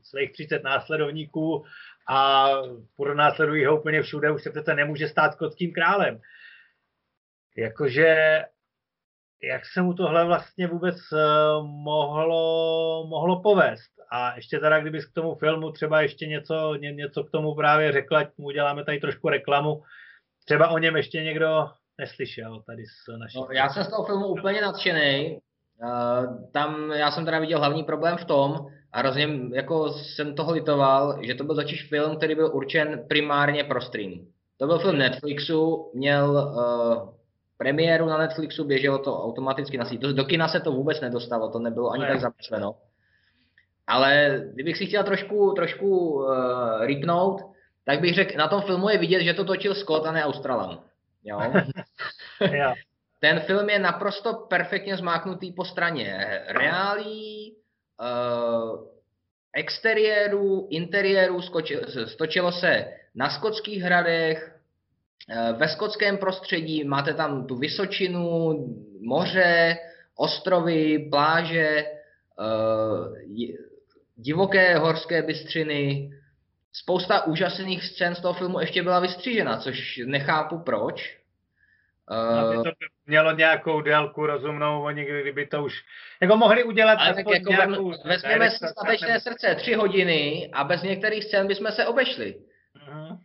svých 0.03 0.33
30 0.33 0.63
následovníků 0.63 1.65
a 2.09 2.49
pronásledují 2.97 3.65
ho 3.65 3.81
úplně 3.81 4.03
všude, 4.03 4.31
už 4.31 4.43
se 4.43 4.51
přece 4.51 4.75
nemůže 4.75 5.09
stát 5.09 5.33
skotským 5.33 5.73
králem. 5.73 6.21
Jakože 7.57 8.41
jak 9.43 9.67
se 9.67 9.83
mu 9.83 9.95
tohle 9.95 10.25
vlastně 10.25 10.67
vůbec 10.67 10.97
eh, 11.13 11.17
mohlo, 11.63 13.07
mohlo 13.09 13.43
povést. 13.43 13.94
A 14.15 14.37
ještě 14.37 14.59
teda, 14.59 14.81
kdybys 14.81 15.07
k 15.07 15.13
tomu 15.13 15.35
filmu 15.35 15.71
třeba 15.71 16.01
ještě 16.01 16.27
něco, 16.27 16.75
ně, 16.75 16.93
něco 16.93 17.25
k 17.25 17.31
tomu 17.31 17.55
právě 17.55 17.93
řekla, 17.93 18.21
mu 18.39 18.47
uděláme 18.47 18.85
tady 18.85 19.01
trošku 19.01 19.29
reklamu, 19.29 19.83
třeba 20.45 20.69
o 20.69 20.79
něm 20.79 20.97
ještě 20.97 21.23
někdo 21.23 21.67
neslyšel 21.99 22.63
tady 22.67 22.83
s 22.87 23.19
naší. 23.19 23.39
No, 23.39 23.49
já 23.51 23.69
jsem 23.69 23.85
z 23.85 23.89
toho 23.89 24.05
filmu 24.05 24.27
úplně 24.27 24.61
nadšený. 24.61 25.39
Uh, 25.83 26.51
tam 26.53 26.93
já 26.93 27.11
jsem 27.11 27.25
teda 27.25 27.39
viděl 27.39 27.59
hlavní 27.59 27.85
problém 27.85 28.17
v 28.17 28.25
tom, 28.25 28.67
a 28.93 28.99
hrozně 28.99 29.29
jako 29.55 29.93
jsem 29.93 30.35
toho 30.35 30.53
litoval, 30.53 31.19
že 31.23 31.35
to 31.35 31.45
byl 31.45 31.55
totiž 31.55 31.89
film, 31.89 32.17
který 32.17 32.35
byl 32.35 32.51
určen 32.55 33.05
primárně 33.09 33.65
pro 33.65 33.81
stream. 33.81 34.13
To 34.57 34.67
byl 34.67 34.79
film 34.79 34.99
Netflixu, 34.99 35.91
měl 35.95 36.31
uh, 36.31 37.15
premiéru 37.59 38.07
na 38.07 38.19
Netflixu, 38.19 38.65
běželo 38.65 38.99
to 38.99 39.25
automaticky 39.25 39.79
na 39.79 39.85
síť. 39.85 40.01
Do, 40.01 40.13
do 40.13 40.25
kina 40.25 40.49
se 40.49 40.61
to 40.61 40.73
vůbec 40.73 41.01
nedostalo, 41.01 41.51
to 41.51 41.59
nebylo 41.59 41.91
ani 41.91 42.03
ne. 42.03 42.09
tak 42.09 42.21
zamýšleno. 42.21 42.75
Ale 43.87 44.43
kdybych 44.55 44.77
si 44.77 44.87
chtěl 44.87 45.05
trošku, 45.05 45.53
trošku 45.57 46.15
uh, 46.15 46.85
rýpnout, 46.85 47.41
tak 47.85 48.01
bych 48.01 48.15
řekl, 48.15 48.39
na 48.39 48.49
tom 48.49 48.63
filmu 48.63 48.89
je 48.89 48.99
vidět, 48.99 49.23
že 49.23 49.35
to 49.35 49.45
točil 49.45 49.75
Scott 49.75 50.07
a 50.07 50.13
ne 50.13 50.25
Australan. 50.25 50.81
Jo? 51.25 51.41
Ten 53.21 53.41
film 53.41 53.71
je 53.71 53.79
naprosto 53.79 54.35
perfektně 54.35 54.97
zmáknutý 54.97 55.53
po 55.53 55.65
straně 55.65 56.41
reálí, 56.49 57.57
uh, 58.01 58.95
exteriéru, 59.55 60.67
interiéru, 60.71 61.41
stočilo 62.07 62.53
se 62.53 62.87
na 63.15 63.31
skotských 63.31 63.83
hradech, 63.83 64.55
eh, 65.31 65.53
ve 65.53 65.69
skotském 65.69 66.19
prostředí, 66.19 66.85
máte 66.85 67.15
tam 67.15 67.47
tu 67.47 67.57
Vysočinu, 67.57 68.53
moře, 69.01 69.77
ostrovy, 70.17 71.09
pláže, 71.11 71.85
divoké 74.17 74.79
horské 74.79 75.23
bystřiny, 75.23 76.11
spousta 76.73 77.27
úžasných 77.27 77.85
scén 77.85 78.15
z 78.15 78.21
toho 78.21 78.35
filmu 78.35 78.61
ještě 78.61 78.83
byla 78.83 79.01
vystřížena, 79.01 79.59
což 79.59 80.01
nechápu 80.07 80.59
proč. 80.59 81.19
Aby 82.09 82.57
to 82.57 82.71
mělo 83.07 83.33
nějakou 83.33 83.81
délku 83.81 84.27
rozumnou, 84.27 84.83
oni 84.83 85.05
kdyby 85.05 85.47
to 85.47 85.65
už 85.65 85.85
jako 86.21 86.37
mohli 86.37 86.65
udělat 86.65 86.95
Ale 86.95 87.15
tak 87.15 87.27
jako 87.33 87.51
nějakou... 87.51 87.93
Vezměme 88.05 88.51
si 88.51 88.67
statečné 88.69 89.09
nebo... 89.09 89.21
srdce 89.21 89.55
tři 89.55 89.75
hodiny 89.75 90.51
a 90.53 90.65
bez 90.65 90.83
některých 90.83 91.25
scén 91.25 91.47
bychom 91.47 91.73
se 91.73 91.87
obešli. 91.87 92.35
Uh-huh. 92.89 93.19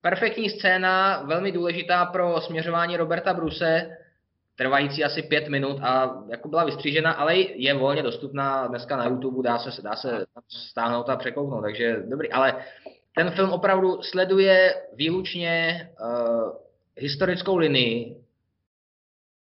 Perfektní 0.00 0.50
scéna, 0.50 1.22
velmi 1.22 1.52
důležitá 1.52 2.06
pro 2.06 2.40
směřování 2.40 2.96
Roberta 2.96 3.34
Bruse, 3.34 3.96
trvající 4.56 5.04
asi 5.04 5.22
pět 5.22 5.48
minut 5.48 5.78
a 5.82 6.22
jako 6.30 6.48
byla 6.48 6.64
vystřížena, 6.64 7.12
ale 7.12 7.36
je 7.36 7.74
volně 7.74 8.02
dostupná 8.02 8.66
dneska 8.66 8.96
na 8.96 9.06
YouTube, 9.06 9.48
dá 9.48 9.58
se, 9.58 9.82
dá 9.82 9.96
se 9.96 10.26
stáhnout 10.48 11.08
a 11.08 11.16
překouknout, 11.16 11.62
takže 11.62 12.02
dobrý, 12.08 12.32
ale 12.32 12.64
ten 13.14 13.30
film 13.30 13.50
opravdu 13.50 14.02
sleduje 14.02 14.74
výlučně 14.94 15.88
uh, 16.00 16.52
historickou 16.96 17.56
linii. 17.56 18.16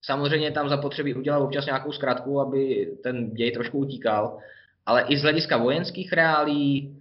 Samozřejmě 0.01 0.51
tam 0.51 0.69
zapotřebí 0.69 1.15
udělat 1.15 1.39
občas 1.39 1.65
nějakou 1.65 1.91
zkratku, 1.91 2.41
aby 2.41 2.91
ten 3.03 3.31
děj 3.31 3.51
trošku 3.51 3.77
utíkal, 3.77 4.37
ale 4.85 5.01
i 5.01 5.17
z 5.17 5.21
hlediska 5.21 5.57
vojenských 5.57 6.13
reálí, 6.13 6.97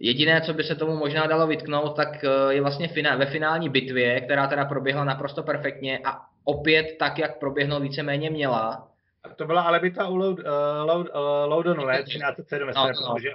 Jediné, 0.00 0.40
co 0.40 0.54
by 0.54 0.64
se 0.64 0.74
tomu 0.74 0.96
možná 0.96 1.26
dalo 1.26 1.46
vytknout, 1.46 1.96
tak 1.96 2.24
eh, 2.24 2.54
je 2.54 2.60
vlastně 2.60 2.90
ve 3.16 3.26
finální 3.26 3.68
bitvě, 3.68 4.20
která 4.20 4.46
teda 4.46 4.64
proběhla 4.64 5.04
naprosto 5.04 5.42
perfektně 5.42 5.98
a 6.04 6.20
opět 6.44 6.96
tak, 6.98 7.18
jak 7.18 7.38
proběhnout 7.38 7.82
víceméně 7.82 8.30
měla. 8.30 8.88
A 9.24 9.28
to 9.28 9.46
byla 9.46 9.62
ale 9.62 9.80
bitva 9.80 10.08
u 10.08 10.16
Loud, 10.16 10.38
uh, 10.38 10.44
Loud, 10.84 11.08
uh, 11.08 11.50
Loudonu, 11.50 11.86
ne? 11.86 12.02
1307, 12.02 12.72
no, 12.76 13.08
no. 13.08 13.18
že 13.20 13.30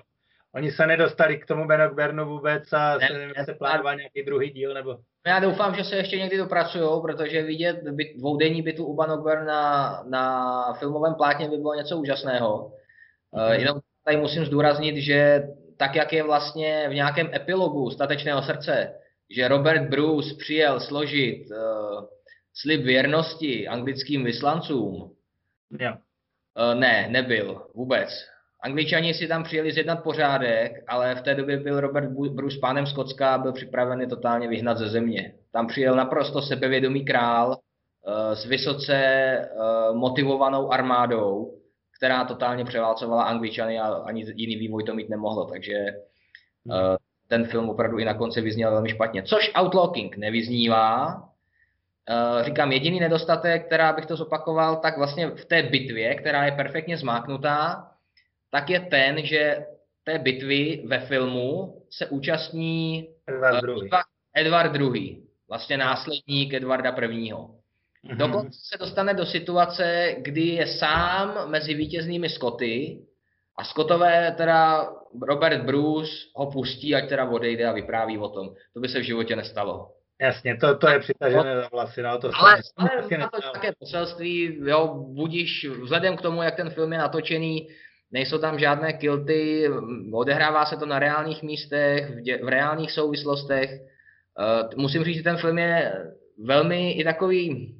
oni 0.55 0.71
se 0.71 0.87
nedostali 0.87 1.37
k 1.37 1.45
tomu 1.45 1.67
Bernu 1.67 2.25
vůbec 2.25 2.73
a 2.73 2.97
ne, 2.97 3.07
se, 3.07 3.13
nevím, 3.13 3.45
se 3.45 3.53
plánoval 3.53 3.95
nějaký 3.95 4.23
druhý 4.23 4.49
díl, 4.49 4.73
nebo... 4.73 4.97
Já 5.27 5.39
doufám, 5.39 5.75
že 5.75 5.83
se 5.83 5.95
ještě 5.95 6.17
někdy 6.17 6.37
dopracují, 6.37 7.01
protože 7.01 7.41
vidět 7.41 7.83
byt, 7.83 8.17
dvoudenní 8.17 8.61
bitu 8.61 8.85
u 8.85 8.95
Banokber 8.95 9.43
na, 9.43 10.03
na 10.07 10.73
filmovém 10.73 11.15
plátně 11.15 11.49
by 11.49 11.57
bylo 11.57 11.73
něco 11.73 11.97
úžasného. 11.97 12.71
Mm-hmm. 13.33 13.47
Uh, 13.47 13.51
jenom 13.51 13.79
tady 14.05 14.17
musím 14.17 14.45
zdůraznit, 14.45 14.97
že 14.97 15.43
tak, 15.77 15.95
jak 15.95 16.13
je 16.13 16.23
vlastně 16.23 16.85
v 16.89 16.93
nějakém 16.93 17.29
epilogu 17.33 17.89
Statečného 17.89 18.41
srdce, 18.41 18.93
že 19.29 19.47
Robert 19.47 19.89
Bruce 19.89 20.35
přijel 20.35 20.79
složit 20.79 21.45
uh, 21.51 22.05
slib 22.53 22.81
věrnosti 22.81 23.67
anglickým 23.67 24.23
vyslancům. 24.23 25.11
Yeah. 25.79 25.97
Uh, 25.97 26.79
ne, 26.79 27.07
nebyl 27.09 27.67
vůbec. 27.75 28.09
Angličani 28.63 29.13
si 29.13 29.27
tam 29.27 29.43
přijeli 29.43 29.71
zjednat 29.71 30.03
pořádek, 30.03 30.83
ale 30.87 31.15
v 31.15 31.21
té 31.21 31.35
době 31.35 31.57
byl 31.57 31.79
Robert 31.79 32.09
Bruce 32.09 32.57
pánem 32.61 32.87
Skotska 32.87 33.33
a 33.33 33.37
byl 33.37 33.51
připravený 33.51 34.07
totálně 34.07 34.47
vyhnat 34.47 34.77
ze 34.77 34.89
země. 34.89 35.33
Tam 35.51 35.67
přijel 35.67 35.95
naprosto 35.95 36.41
sebevědomý 36.41 37.05
král 37.05 37.47
uh, 37.49 38.33
s 38.33 38.45
vysoce 38.45 39.49
uh, 39.55 39.95
motivovanou 39.95 40.71
armádou, 40.71 41.53
která 41.97 42.25
totálně 42.25 42.65
převálcovala 42.65 43.23
Angličany 43.23 43.79
a 43.79 43.87
ani 43.87 44.25
jiný 44.35 44.55
vývoj 44.55 44.83
to 44.83 44.93
mít 44.93 45.09
nemohlo, 45.09 45.45
takže 45.45 45.85
uh, 46.63 46.95
ten 47.27 47.45
film 47.45 47.69
opravdu 47.69 47.97
i 47.97 48.05
na 48.05 48.13
konci 48.13 48.41
vyzněl 48.41 48.71
velmi 48.71 48.89
špatně. 48.89 49.23
Což 49.23 49.51
Outlooking 49.61 50.17
nevyznívá. 50.17 51.23
Uh, 52.09 52.43
říkám, 52.43 52.71
jediný 52.71 52.99
nedostatek, 52.99 53.65
která 53.65 53.93
bych 53.93 54.05
to 54.05 54.15
zopakoval, 54.15 54.75
tak 54.75 54.97
vlastně 54.97 55.27
v 55.27 55.45
té 55.45 55.63
bitvě, 55.63 56.15
která 56.15 56.45
je 56.45 56.51
perfektně 56.51 56.97
zmáknutá, 56.97 57.91
tak 58.51 58.69
je 58.69 58.79
ten, 58.79 59.25
že 59.25 59.65
té 60.03 60.19
bitvy 60.19 60.83
ve 60.87 60.99
filmu 60.99 61.81
se 61.89 62.07
účastní 62.07 63.09
Edward 63.27 63.63
II. 63.63 63.89
Edward 64.35 64.75
II, 64.75 65.23
vlastně 65.49 65.77
následník 65.77 66.53
Edvarda 66.53 66.89
I. 66.89 67.33
Mm-hmm. 68.03 68.17
Dokonce 68.17 68.59
se 68.63 68.77
dostane 68.77 69.13
do 69.13 69.25
situace, 69.25 70.15
kdy 70.17 70.41
je 70.41 70.67
sám 70.67 71.51
mezi 71.51 71.73
vítěznými 71.73 72.29
Skoty 72.29 73.01
a 73.57 73.63
Skotové 73.63 74.31
teda 74.37 74.89
Robert 75.21 75.61
Bruce 75.61 76.11
ho 76.35 76.51
pustí, 76.51 76.95
ať 76.95 77.09
teda 77.09 77.29
odejde 77.29 77.65
a 77.65 77.71
vypráví 77.71 78.17
o 78.17 78.29
tom. 78.29 78.49
To 78.73 78.79
by 78.79 78.89
se 78.89 78.99
v 78.99 79.03
životě 79.03 79.35
nestalo. 79.35 79.91
Jasně, 80.23 80.57
to, 80.57 80.77
to 80.77 80.89
je 80.89 80.99
přitažené 80.99 81.55
za 81.55 81.69
vlasy, 81.71 82.01
no, 82.01 82.17
to 82.17 82.31
ale, 82.33 82.61
ale 82.77 83.17
má 83.17 83.29
to 83.29 83.51
také 83.53 83.71
poselství, 83.79 84.59
jo, 84.65 85.05
budíš, 85.07 85.65
vzhledem 85.81 86.17
k 86.17 86.21
tomu, 86.21 86.43
jak 86.43 86.55
ten 86.55 86.69
film 86.69 86.91
je 86.93 86.97
natočený, 86.97 87.67
nejsou 88.11 88.37
tam 88.37 88.59
žádné 88.59 88.93
kilty, 88.93 89.69
odehrává 90.13 90.65
se 90.65 90.77
to 90.77 90.85
na 90.85 90.99
reálných 90.99 91.43
místech, 91.43 92.09
v, 92.09 92.21
dě, 92.21 92.37
v 92.43 92.47
reálných 92.47 92.91
souvislostech. 92.91 93.71
Uh, 93.71 94.81
musím 94.81 95.03
říct, 95.03 95.17
že 95.17 95.23
ten 95.23 95.37
film 95.37 95.57
je 95.57 95.93
velmi 96.37 96.91
i 96.91 97.03
takový 97.03 97.73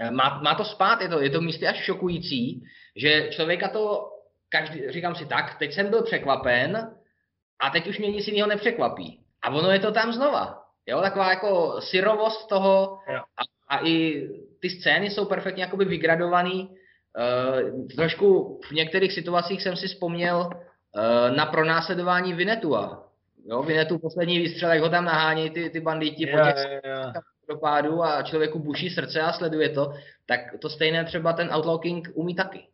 Eh, 0.00 0.10
má, 0.10 0.40
má 0.42 0.54
to 0.54 0.64
spát, 0.64 1.00
je 1.00 1.08
to, 1.08 1.20
je 1.20 1.30
to 1.30 1.40
místy 1.40 1.66
až 1.66 1.84
šokující, 1.84 2.62
že 2.96 3.28
člověka 3.30 3.68
to, 3.68 4.08
každý, 4.48 4.90
říkám 4.90 5.14
si 5.14 5.26
tak, 5.26 5.58
teď 5.58 5.72
jsem 5.72 5.90
byl 5.90 6.02
překvapen 6.02 6.90
a 7.60 7.70
teď 7.70 7.86
už 7.86 7.98
mě 7.98 8.10
nic 8.10 8.26
jiného 8.26 8.48
nepřekvapí. 8.48 9.20
A 9.42 9.50
ono 9.50 9.70
je 9.70 9.78
to 9.78 9.92
tam 9.92 10.12
znova. 10.12 10.59
Jo, 10.86 11.00
taková 11.00 11.30
jako 11.30 11.80
syrovost 11.80 12.48
toho 12.48 12.98
a, 13.36 13.76
a 13.76 13.86
i 13.86 14.28
ty 14.60 14.70
scény 14.70 15.10
jsou 15.10 15.24
perfektně 15.24 15.62
jakoby 15.62 15.84
vygradovaný. 15.84 16.76
Uh, 17.18 17.86
trošku 17.96 18.60
v 18.68 18.72
některých 18.72 19.12
situacích 19.12 19.62
jsem 19.62 19.76
si 19.76 19.86
vzpomněl 19.86 20.50
uh, 20.50 21.36
na 21.36 21.46
pronásledování 21.46 22.34
Vinetua. 22.34 23.08
Jo, 23.46 23.62
Vinetu 23.62 23.98
poslední 23.98 24.38
výstřel, 24.38 24.70
jak 24.70 24.82
ho 24.82 24.88
tam 24.88 25.04
nahánějí 25.04 25.50
ty, 25.50 25.70
ty 25.70 25.80
banditi 25.80 26.26
po 26.26 26.36
těch 26.36 26.56
yeah, 26.56 26.84
yeah 26.84 27.12
pádu 27.56 28.02
a 28.02 28.22
člověku 28.22 28.58
buší 28.58 28.90
srdce 28.90 29.20
a 29.20 29.32
sleduje 29.32 29.68
to, 29.68 29.92
tak 30.26 30.40
to 30.60 30.70
stejné 30.70 31.04
třeba 31.04 31.32
ten 31.32 31.50
Outlooking 31.54 32.08
umí 32.14 32.34
taky. 32.34 32.66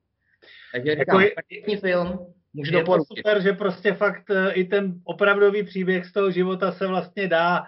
Takže 0.73 0.97
říkám, 0.97 1.21
jako 1.21 1.43
je, 1.51 1.79
film, 1.79 2.19
můžu 2.55 2.75
je 2.75 2.81
doporučit. 2.81 3.09
to 3.09 3.15
super, 3.17 3.43
že 3.43 3.53
prostě 3.53 3.93
fakt 3.93 4.31
eh, 4.31 4.53
i 4.53 4.65
ten 4.65 4.95
opravdový 5.05 5.63
příběh 5.63 6.07
z 6.07 6.13
toho 6.13 6.31
života 6.31 6.73
se 6.73 6.87
vlastně 6.87 7.29
dá 7.29 7.65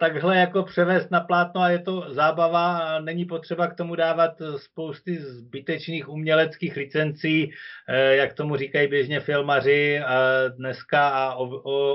takhle 0.00 0.36
jako 0.36 0.62
převést 0.62 1.10
na 1.10 1.20
plátno 1.20 1.60
a 1.60 1.70
je 1.70 1.78
to 1.78 2.06
zábava 2.08 2.78
a 2.78 3.00
není 3.00 3.24
potřeba 3.24 3.66
k 3.66 3.76
tomu 3.76 3.94
dávat 3.94 4.30
spousty 4.56 5.18
zbytečných 5.18 6.08
uměleckých 6.08 6.76
licencí, 6.76 7.46
uh, 7.46 7.94
jak 7.94 8.34
tomu 8.34 8.56
říkají 8.56 8.88
běžně 8.88 9.20
filmaři 9.20 10.00
dneska 10.56 11.08
a 11.08 11.34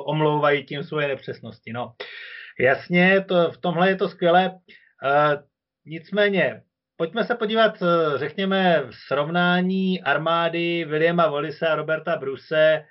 omlouvají 0.06 0.66
tím 0.66 0.84
svoje 0.84 1.08
nepřesnosti. 1.08 1.74
No. 1.74 1.93
Jasně, 2.60 3.22
to, 3.22 3.51
v 3.51 3.58
tomhle 3.58 3.89
je 3.89 3.95
to 3.95 4.10
skvělé. 4.10 4.49
Uh, 4.49 4.60
nicméně, 5.86 6.62
pojďme 6.97 7.24
se 7.24 7.36
podívat, 7.36 7.84
řekněme, 8.16 8.84
v 8.89 8.95
srovnání 8.95 10.01
armády 10.01 10.86
Williama 10.86 11.28
Wallise 11.28 11.68
a 11.68 11.76
Roberta 11.76 12.18
Bruse. 12.18 12.86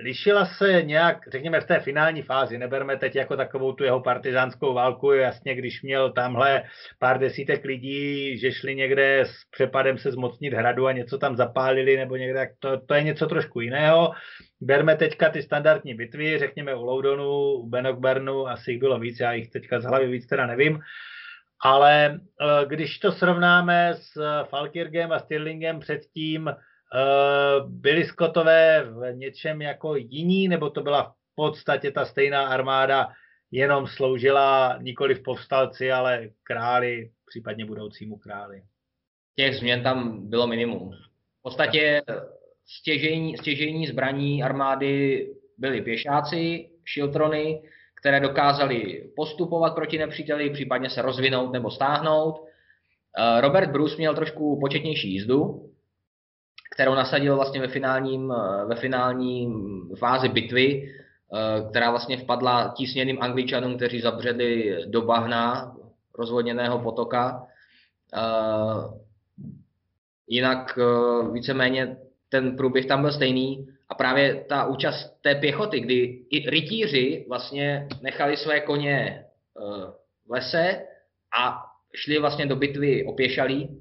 Lišila 0.00 0.46
se 0.46 0.82
nějak, 0.82 1.28
řekněme, 1.28 1.60
v 1.60 1.66
té 1.66 1.80
finální 1.80 2.22
fázi, 2.22 2.58
neberme 2.58 2.96
teď 2.96 3.16
jako 3.16 3.36
takovou 3.36 3.72
tu 3.72 3.84
jeho 3.84 4.00
partizánskou 4.00 4.74
válku, 4.74 5.12
jasně, 5.12 5.54
když 5.54 5.82
měl 5.82 6.12
tamhle 6.12 6.62
pár 6.98 7.18
desítek 7.18 7.64
lidí, 7.64 8.38
že 8.38 8.52
šli 8.52 8.74
někde 8.74 9.20
s 9.20 9.32
přepadem 9.50 9.98
se 9.98 10.12
zmocnit 10.12 10.54
hradu 10.54 10.86
a 10.86 10.92
něco 10.92 11.18
tam 11.18 11.36
zapálili, 11.36 11.96
nebo 11.96 12.16
někde, 12.16 12.50
to, 12.58 12.80
to 12.80 12.94
je 12.94 13.02
něco 13.02 13.26
trošku 13.26 13.60
jiného. 13.60 14.12
Berme 14.60 14.96
teďka 14.96 15.30
ty 15.30 15.42
standardní 15.42 15.94
bitvy, 15.94 16.38
řekněme 16.38 16.74
u 16.74 16.82
Loudonu, 16.82 17.52
u 17.52 17.68
Benokbernu, 17.68 18.48
asi 18.48 18.72
jich 18.72 18.80
bylo 18.80 18.98
víc, 18.98 19.20
já 19.20 19.32
jich 19.32 19.50
teďka 19.50 19.80
z 19.80 19.84
hlavy 19.84 20.06
víc 20.06 20.26
teda 20.26 20.46
nevím, 20.46 20.80
ale 21.64 22.20
eh, 22.40 22.66
když 22.66 22.98
to 22.98 23.12
srovnáme 23.12 23.94
s 23.94 24.42
Falkirgem 24.44 25.12
a 25.12 25.18
Stirlingem 25.18 25.80
předtím, 25.80 26.50
Eh, 26.50 26.56
byli 27.66 28.04
Skotové 28.04 28.84
v 28.84 29.12
něčem 29.12 29.62
jako 29.62 29.96
jiní, 29.96 30.48
nebo 30.48 30.70
to 30.70 30.82
byla 30.82 31.02
v 31.02 31.34
podstatě 31.34 31.90
ta 31.90 32.04
stejná 32.04 32.46
armáda, 32.46 33.08
jenom 33.50 33.86
sloužila 33.86 34.78
nikoli 34.82 35.14
v 35.14 35.22
povstalci, 35.22 35.92
ale 35.92 36.28
králi, 36.42 37.10
případně 37.26 37.64
budoucímu 37.64 38.16
králi. 38.16 38.62
Těch 39.36 39.56
změn 39.56 39.82
tam 39.82 40.28
bylo 40.28 40.46
minimum. 40.46 40.90
V 41.38 41.42
podstatě 41.42 42.02
stěžení, 42.66 43.36
stěžení 43.36 43.86
zbraní 43.86 44.42
armády 44.42 45.26
byly 45.58 45.82
pěšáci, 45.82 46.70
šiltrony, 46.84 47.62
které 48.00 48.20
dokázali 48.20 49.10
postupovat 49.16 49.74
proti 49.74 49.98
nepříteli, 49.98 50.50
případně 50.50 50.90
se 50.90 51.02
rozvinout 51.02 51.52
nebo 51.52 51.70
stáhnout. 51.70 52.44
Eh, 53.18 53.40
Robert 53.40 53.70
Bruce 53.70 53.96
měl 53.96 54.14
trošku 54.14 54.60
početnější 54.60 55.12
jízdu, 55.12 55.70
kterou 56.70 56.94
nasadil 56.94 57.36
vlastně 57.36 57.60
ve 57.60 57.68
finálním, 57.68 58.32
eh, 58.32 58.64
ve 58.64 58.74
finálním 58.74 59.80
fázi 59.98 60.28
bitvy, 60.28 60.92
eh, 60.92 61.70
která 61.70 61.90
vlastně 61.90 62.16
vpadla 62.16 62.74
tísněným 62.76 63.18
angličanům, 63.20 63.76
kteří 63.76 64.00
zabředli 64.00 64.78
do 64.86 65.02
bahna 65.02 65.76
rozvodněného 66.18 66.78
potoka. 66.78 67.46
Jinak 70.28 70.78
víceméně 71.32 71.96
ten 72.28 72.56
průběh 72.56 72.86
tam 72.86 73.00
byl 73.00 73.12
stejný 73.12 73.68
a 73.88 73.94
právě 73.94 74.44
ta 74.48 74.64
účast 74.64 75.20
té 75.20 75.34
pěchoty, 75.34 75.80
kdy 75.80 75.94
i 76.30 76.50
rytíři 76.50 77.26
vlastně 77.28 77.88
nechali 78.02 78.36
své 78.36 78.60
koně 78.60 79.24
v 80.26 80.30
lese 80.30 80.86
a 81.38 81.62
šli 81.94 82.18
vlastně 82.18 82.46
do 82.46 82.56
bitvy 82.56 83.04
opěšalí. 83.04 83.80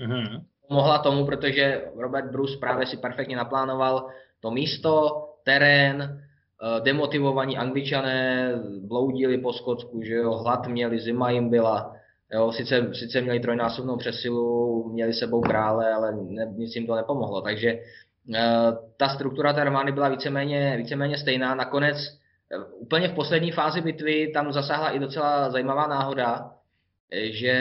Mm-hmm. 0.00 0.44
Mohla 0.72 0.98
tomu, 0.98 1.26
protože 1.26 1.82
Robert 1.96 2.30
Bruce 2.30 2.56
právě 2.60 2.86
si 2.86 2.96
perfektně 2.96 3.36
naplánoval 3.36 4.08
to 4.40 4.50
místo, 4.50 5.24
terén, 5.44 6.02
eh, 6.02 6.80
demotivovaní 6.80 7.58
angličané 7.58 8.52
bloudili 8.80 9.38
po 9.38 9.52
Skotsku, 9.52 10.02
že 10.02 10.14
jo, 10.14 10.32
hlad 10.32 10.66
měli, 10.66 11.00
zima 11.00 11.30
jim 11.30 11.50
byla, 11.50 11.96
jo, 12.32 12.52
sice, 12.52 12.94
sice 12.94 13.20
měli 13.20 13.40
trojnásobnou 13.40 13.96
přesilu, 13.96 14.88
měli 14.92 15.12
sebou 15.12 15.40
krále, 15.40 15.92
ale 15.92 16.12
ne, 16.12 16.54
nic 16.56 16.76
jim 16.76 16.86
to 16.86 16.94
nepomohlo, 16.94 17.40
takže 17.40 17.78
uh, 18.28 18.36
ta 18.96 19.08
struktura 19.08 19.52
té 19.52 19.60
armády 19.60 19.92
byla 19.92 20.08
víceméně, 20.08 20.74
víceméně 20.76 21.18
stejná, 21.18 21.54
nakonec 21.54 21.96
uh, 21.96 22.82
úplně 22.82 23.08
v 23.08 23.14
poslední 23.14 23.50
fázi 23.50 23.80
bitvy 23.80 24.30
tam 24.34 24.52
zasáhla 24.52 24.90
i 24.90 24.98
docela 24.98 25.50
zajímavá 25.50 25.86
náhoda, 25.86 26.50
že 27.12 27.54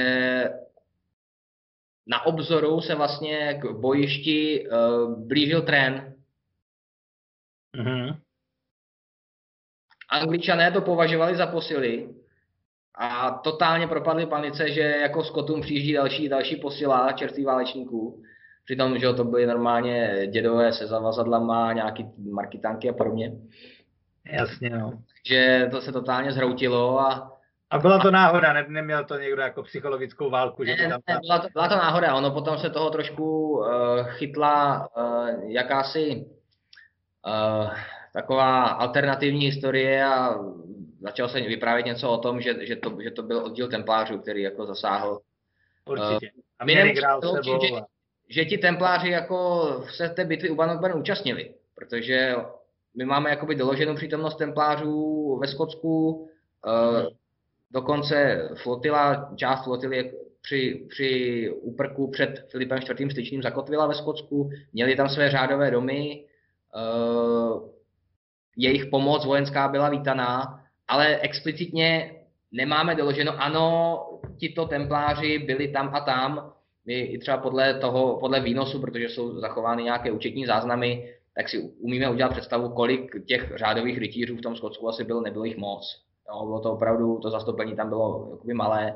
na 2.07 2.25
obzoru 2.25 2.81
se 2.81 2.95
vlastně 2.95 3.59
k 3.61 3.71
bojišti 3.71 4.67
uh, 4.67 5.27
blížil 5.27 5.61
trén. 5.61 6.13
Mm-hmm. 7.77 8.17
Angličané 10.09 10.71
to 10.71 10.81
považovali 10.81 11.35
za 11.35 11.47
posily 11.47 12.09
a 12.95 13.31
totálně 13.31 13.87
propadli 13.87 14.25
panice, 14.25 14.71
že 14.71 14.81
jako 14.81 15.23
Skotům 15.23 15.61
přijíždí 15.61 15.93
další, 15.93 16.29
další 16.29 16.55
posila 16.55 17.11
čerstvých 17.11 17.45
válečníků. 17.45 18.23
Přitom, 18.65 18.99
že 18.99 19.13
to 19.13 19.23
byly 19.23 19.45
normálně 19.45 20.27
dědové 20.27 20.73
se 20.73 20.87
zavazadlama, 20.87 21.73
nějaký 21.73 22.05
marky 22.31 22.57
tanky 22.57 22.89
a 22.89 22.93
podobně. 22.93 23.33
Jasně, 24.25 24.69
no. 24.69 25.03
Takže 25.13 25.67
to 25.71 25.81
se 25.81 25.91
totálně 25.91 26.31
zhroutilo 26.31 26.99
a 26.99 27.40
a 27.71 27.77
byla 27.77 27.99
to 27.99 28.11
náhoda, 28.11 28.53
ne, 28.53 28.65
neměl 28.67 29.03
to 29.03 29.17
někdo 29.17 29.41
jako 29.41 29.63
psychologickou 29.63 30.29
válku? 30.29 30.63
Že 30.63 30.75
ne, 30.75 30.89
tam... 30.89 31.01
ne, 31.09 31.19
byla, 31.21 31.39
to, 31.39 31.47
byla 31.53 31.67
to 31.67 31.75
náhoda, 31.75 32.15
ono 32.15 32.31
potom 32.31 32.57
se 32.57 32.69
toho 32.69 32.89
trošku 32.89 33.49
uh, 33.49 33.67
chytla 34.07 34.87
uh, 34.97 35.29
jakási 35.51 36.25
uh, 37.27 37.69
taková 38.13 38.63
alternativní 38.63 39.45
historie 39.45 40.05
a 40.05 40.35
začal 41.01 41.29
se 41.29 41.41
vyprávět 41.41 41.85
něco 41.85 42.09
o 42.09 42.17
tom, 42.17 42.41
že, 42.41 42.65
že, 42.67 42.75
to, 42.75 42.97
že 43.03 43.11
to 43.11 43.23
byl 43.23 43.45
oddíl 43.45 43.69
templářů, 43.69 44.19
který 44.19 44.41
jako 44.41 44.65
zasáhl. 44.65 45.19
Určitě. 45.85 46.31
A 46.59 46.65
měli 46.65 46.91
grál 46.91 47.21
sebou. 47.21 47.59
Že, 47.61 47.67
že 48.29 48.45
ti 48.45 48.57
templáři 48.57 49.09
jako 49.09 49.67
se 49.89 50.09
té 50.09 50.25
bitvy 50.25 50.49
u 50.49 50.55
Bannockburn 50.55 50.99
účastnili, 50.99 51.53
protože 51.75 52.35
my 52.97 53.05
máme 53.05 53.29
jakoby 53.29 53.55
doloženou 53.55 53.95
přítomnost 53.95 54.35
templářů 54.35 55.37
ve 55.41 55.47
Skotsku, 55.47 56.11
uh, 56.11 57.07
Dokonce 57.71 58.49
flotila, 58.55 59.31
část 59.35 59.63
flotily 59.63 60.11
při, 60.41 60.85
při 60.89 61.49
úprku 61.61 62.11
před 62.11 62.45
Filipem 62.51 62.79
IV. 62.99 63.11
styčným 63.11 63.41
zakotvila 63.41 63.87
ve 63.87 63.93
Skotsku, 63.93 64.49
měli 64.73 64.95
tam 64.95 65.09
své 65.09 65.29
řádové 65.29 65.71
domy, 65.71 66.25
uh, 66.75 67.69
jejich 68.57 68.85
pomoc 68.85 69.25
vojenská 69.25 69.67
byla 69.67 69.89
vítaná, 69.89 70.63
ale 70.87 71.19
explicitně 71.19 72.15
nemáme 72.51 72.95
doloženo, 72.95 73.41
ano, 73.41 73.99
tito 74.37 74.65
templáři 74.65 75.39
byli 75.39 75.67
tam 75.67 75.95
a 75.95 75.99
tam, 75.99 76.53
my 76.85 76.99
i 76.99 77.17
třeba 77.17 77.37
podle 77.37 77.73
toho, 77.73 78.19
podle 78.19 78.39
výnosu, 78.39 78.81
protože 78.81 79.09
jsou 79.09 79.39
zachovány 79.39 79.83
nějaké 79.83 80.11
účetní 80.11 80.45
záznamy, 80.45 81.15
tak 81.35 81.49
si 81.49 81.59
umíme 81.59 82.09
udělat 82.09 82.31
představu, 82.31 82.69
kolik 82.69 83.25
těch 83.25 83.51
řádových 83.55 83.97
rytířů 83.97 84.35
v 84.37 84.41
tom 84.41 84.55
Skotsku 84.55 84.89
asi 84.89 85.03
bylo, 85.03 85.21
nebylo 85.21 85.45
jich 85.45 85.57
moc. 85.57 86.01
Jo, 86.31 86.45
bylo 86.45 86.59
to 86.59 86.71
opravdu, 86.71 87.19
to 87.19 87.29
zastoupení 87.29 87.75
tam 87.75 87.89
bylo 87.89 88.27
jakoby 88.31 88.53
malé. 88.53 88.95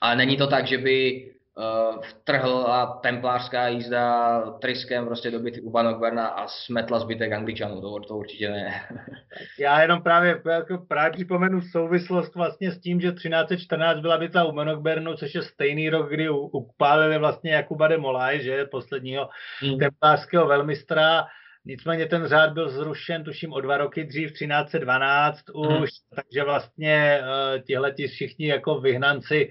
Ale 0.00 0.16
není 0.16 0.36
to 0.36 0.46
tak, 0.46 0.66
že 0.66 0.78
by 0.78 1.26
uh, 1.56 2.02
vtrhla 2.02 2.86
templářská 3.02 3.68
jízda 3.68 4.40
tryskem 4.50 5.06
prostě 5.06 5.30
do 5.30 5.40
bitvy 5.40 5.60
u 5.60 5.70
Bannockburna 5.70 6.26
a 6.26 6.48
smetla 6.48 6.98
zbytek 6.98 7.32
Angličanů, 7.32 7.80
to, 7.80 8.00
to 8.00 8.16
určitě 8.16 8.50
ne. 8.50 8.80
Já 9.58 9.82
jenom 9.82 10.02
právě, 10.02 10.42
jako 10.50 10.78
právě 10.78 11.12
připomenu 11.12 11.60
souvislost 11.60 12.34
vlastně 12.34 12.72
s 12.72 12.80
tím, 12.80 13.00
že 13.00 13.12
1314 13.12 14.00
byla 14.00 14.18
bitva 14.18 14.44
u 14.44 14.52
Bannockburnu, 14.52 15.16
což 15.16 15.34
je 15.34 15.42
stejný 15.42 15.90
rok, 15.90 16.10
kdy 16.10 16.30
upálili 16.30 17.18
vlastně 17.18 17.52
Jakuba 17.52 17.88
de 17.88 17.98
Molay, 17.98 18.42
že 18.42 18.64
posledního 18.64 19.28
hmm. 19.60 19.78
templářského 19.78 20.46
velmistra 20.46 21.26
Nicméně 21.68 22.06
ten 22.06 22.26
řád 22.26 22.52
byl 22.52 22.68
zrušen, 22.68 23.24
tuším, 23.24 23.52
o 23.52 23.60
dva 23.60 23.76
roky 23.76 24.04
dřív, 24.04 24.32
1312 24.32 25.38
už, 25.54 25.66
hmm. 25.68 25.86
takže 26.14 26.44
vlastně 26.44 27.20
uh, 27.20 27.62
tihleti 27.62 28.08
všichni 28.08 28.46
jako 28.46 28.80
vyhnanci 28.80 29.50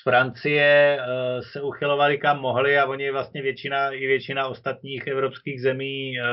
z 0.00 0.02
Francie 0.02 0.98
uh, 0.98 1.44
se 1.52 1.62
uchylovali 1.62 2.18
kam 2.18 2.40
mohli 2.40 2.78
a 2.78 2.86
oni 2.86 3.10
vlastně 3.10 3.42
většina, 3.42 3.90
i 3.90 4.06
většina 4.06 4.46
ostatních 4.46 5.06
evropských 5.06 5.62
zemí 5.62 6.12
uh, 6.20 6.26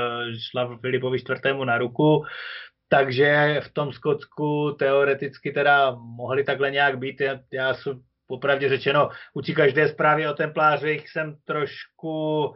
šla 0.51 0.77
Filipovi 0.81 1.17
IV. 1.17 1.65
na 1.65 1.77
ruku. 1.77 2.23
Takže 2.89 3.61
v 3.63 3.73
tom 3.73 3.91
Skotsku 3.91 4.75
teoreticky 4.79 5.51
teda 5.51 5.91
mohli 5.91 6.43
takhle 6.43 6.71
nějak 6.71 6.97
být. 6.97 7.21
Já, 7.21 7.39
já 7.53 7.73
jsem 7.73 8.01
popravdě 8.27 8.69
řečeno, 8.69 9.09
učí 9.34 9.53
každé 9.53 9.88
zprávy 9.88 10.27
o 10.27 10.34
templářích 10.34 11.09
jsem 11.09 11.36
trošku 11.45 12.53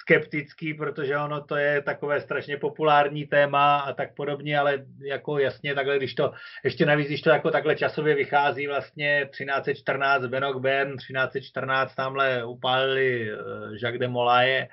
skeptický, 0.00 0.74
protože 0.74 1.18
ono 1.18 1.40
to 1.40 1.56
je 1.56 1.82
takové 1.82 2.20
strašně 2.20 2.56
populární 2.56 3.26
téma 3.26 3.78
a 3.78 3.92
tak 3.92 4.14
podobně, 4.14 4.58
ale 4.58 4.84
jako 5.00 5.38
jasně 5.38 5.74
takhle, 5.74 5.96
když 5.96 6.14
to, 6.14 6.32
ještě 6.64 6.86
navíc, 6.86 7.06
když 7.06 7.22
to 7.22 7.30
jako 7.30 7.50
takhle 7.50 7.76
časově 7.76 8.14
vychází 8.14 8.66
vlastně 8.66 9.28
1314 9.30 10.26
Benok 10.26 10.60
Ben, 10.60 10.96
1314 10.96 11.94
tamhle 11.94 12.44
upálili 12.44 13.30
eh, 13.30 13.36
Jacques 13.82 14.00
de 14.00 14.08
Molaye, 14.08 14.68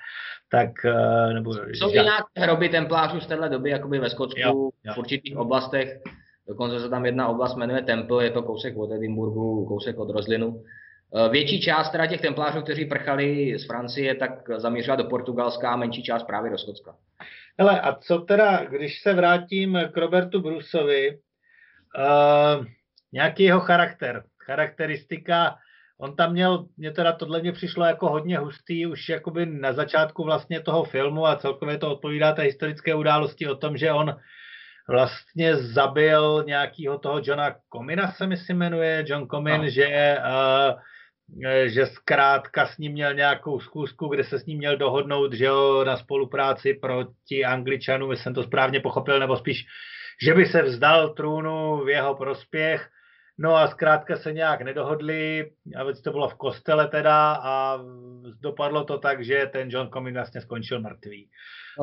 tak 0.51 0.69
eh, 0.85 1.33
nebo... 1.33 1.53
Jsou 1.53 1.89
i 1.89 1.93
nějaké 1.93 2.37
hroby 2.37 2.69
templářů 2.69 3.19
z 3.19 3.27
téhle 3.27 3.49
doby, 3.49 3.69
jakoby 3.69 3.99
ve 3.99 4.09
Skotsku, 4.09 4.39
jo, 4.39 4.69
jo. 4.83 4.93
v 4.93 4.97
určitých 4.97 5.37
oblastech, 5.37 5.99
dokonce 6.47 6.79
se 6.79 6.89
tam 6.89 7.05
jedna 7.05 7.27
oblast 7.27 7.55
jmenuje 7.55 7.81
Temple, 7.81 8.23
je 8.23 8.31
to 8.31 8.43
kousek 8.43 8.77
od 8.77 8.91
Edinburgu, 8.91 9.65
kousek 9.65 9.99
od 9.99 10.09
Rozlinu, 10.09 10.63
větší 11.31 11.61
část 11.61 11.89
teda 11.89 12.05
těch 12.05 12.21
templářů, 12.21 12.61
kteří 12.61 12.85
prchali 12.85 13.59
z 13.59 13.67
Francie, 13.67 14.15
tak 14.15 14.29
zamířila 14.57 14.95
do 14.95 15.03
Portugalska 15.03 15.71
a 15.71 15.75
menší 15.75 16.03
část 16.03 16.23
právě 16.23 16.51
do 16.51 16.57
Skotska. 16.57 16.95
Hele, 17.59 17.81
a 17.81 17.95
co 17.95 18.19
teda, 18.19 18.65
když 18.65 19.01
se 19.01 19.13
vrátím 19.13 19.79
k 19.93 19.97
Robertu 19.97 20.41
Brusovi, 20.41 21.17
uh, 21.97 22.65
nějaký 23.13 23.43
jeho 23.43 23.59
charakter, 23.59 24.23
charakteristika, 24.45 25.55
on 25.99 26.15
tam 26.15 26.31
měl, 26.31 26.65
mě 26.77 26.91
teda 26.91 27.11
tohle 27.11 27.41
mě 27.41 27.51
přišlo 27.51 27.85
jako 27.85 28.09
hodně 28.09 28.37
hustý 28.37 28.87
už 28.87 29.09
jakoby 29.09 29.45
na 29.45 29.73
začátku 29.73 30.23
vlastně 30.23 30.59
toho 30.59 30.83
filmu 30.83 31.27
a 31.27 31.35
celkově 31.35 31.77
to 31.77 31.91
odpovídá 31.91 32.33
té 32.33 32.41
historické 32.41 32.95
události 32.95 33.47
o 33.47 33.55
tom, 33.55 33.77
že 33.77 33.91
on 33.91 34.15
vlastně 34.89 35.55
zabil 35.55 36.43
nějakého 36.47 36.97
toho 36.97 37.21
Johna 37.23 37.55
Comina 37.73 38.11
se 38.11 38.27
mi 38.27 38.37
si 38.37 38.53
jmenuje, 38.53 39.05
John 39.07 39.27
Comin, 39.27 39.61
no. 39.61 39.69
že 39.69 40.17
uh, 40.19 40.27
Eh, 40.69 40.75
že 41.65 41.85
zkrátka 41.85 42.65
s 42.65 42.77
ním 42.77 42.91
měl 42.91 43.13
nějakou 43.13 43.59
zkusku, 43.59 44.07
kde 44.07 44.23
se 44.23 44.39
s 44.39 44.45
ním 44.45 44.57
měl 44.57 44.77
dohodnout, 44.77 45.33
že 45.33 45.45
jo, 45.45 45.83
na 45.83 45.97
spolupráci 45.97 46.73
proti 46.73 47.45
Angličanům, 47.45 48.15
jsem 48.15 48.33
to 48.33 48.43
správně 48.43 48.79
pochopil, 48.79 49.19
nebo 49.19 49.37
spíš, 49.37 49.65
že 50.21 50.33
by 50.33 50.45
se 50.45 50.61
vzdal 50.61 51.09
trůnu 51.09 51.83
v 51.85 51.89
jeho 51.89 52.15
prospěch. 52.15 52.89
No 53.39 53.55
a 53.55 53.67
zkrátka 53.67 54.15
se 54.17 54.33
nějak 54.33 54.61
nedohodli, 54.61 55.51
a 55.79 56.01
to 56.03 56.11
bylo 56.11 56.29
v 56.29 56.35
kostele 56.35 56.87
teda 56.87 57.33
a 57.43 57.79
dopadlo 58.41 58.83
to 58.83 58.97
tak, 58.97 59.25
že 59.25 59.49
ten 59.51 59.69
John 59.71 59.89
Comyn 59.89 60.13
vlastně 60.13 60.41
skončil 60.41 60.81
mrtvý. 60.81 61.29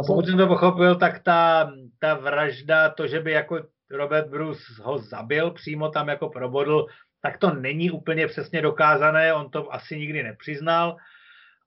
Pokud 0.06 0.26
jsem 0.26 0.38
to 0.38 0.46
pochopil, 0.46 0.94
tak 0.94 1.22
ta, 1.22 1.72
ta 1.98 2.14
vražda, 2.14 2.88
to, 2.88 3.06
že 3.06 3.20
by 3.20 3.32
jako 3.32 3.60
Robert 3.90 4.28
Bruce 4.28 4.62
ho 4.82 4.98
zabil, 4.98 5.50
přímo 5.50 5.88
tam 5.88 6.08
jako 6.08 6.28
probodl, 6.28 6.86
tak 7.24 7.38
to 7.38 7.54
není 7.54 7.90
úplně 7.90 8.26
přesně 8.26 8.62
dokázané, 8.62 9.34
on 9.34 9.50
to 9.50 9.74
asi 9.74 9.98
nikdy 9.98 10.22
nepřiznal, 10.22 10.96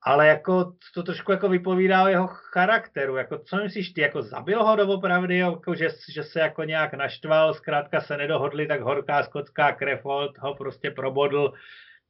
ale 0.04 0.28
jako 0.28 0.74
to 0.94 1.04
trošku 1.04 1.32
jako 1.32 1.50
vypovídá 1.50 2.04
o 2.04 2.08
jeho 2.08 2.28
charakteru, 2.28 3.16
jako 3.18 3.38
co 3.38 3.58
myslíš 3.58 3.90
ty, 3.90 4.02
jako 4.02 4.22
zabil 4.22 4.64
ho 4.64 4.76
doopravdy, 4.76 5.38
jako 5.38 5.76
že, 5.76 5.90
že 6.14 6.24
se 6.24 6.40
jako 6.40 6.64
nějak 6.64 6.94
naštval, 6.94 7.54
zkrátka 7.54 8.02
se 8.02 8.18
nedohodli, 8.18 8.68
tak 8.68 8.82
horká 8.82 9.24
skotská 9.24 9.72
krev 9.72 10.06
ho 10.40 10.56
prostě 10.58 10.92
probodl 10.92 11.54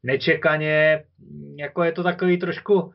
nečekaně, 0.04 1.04
jako 1.60 1.84
je 1.84 1.92
to 1.92 2.04
takový 2.04 2.38
trošku, 2.38 2.94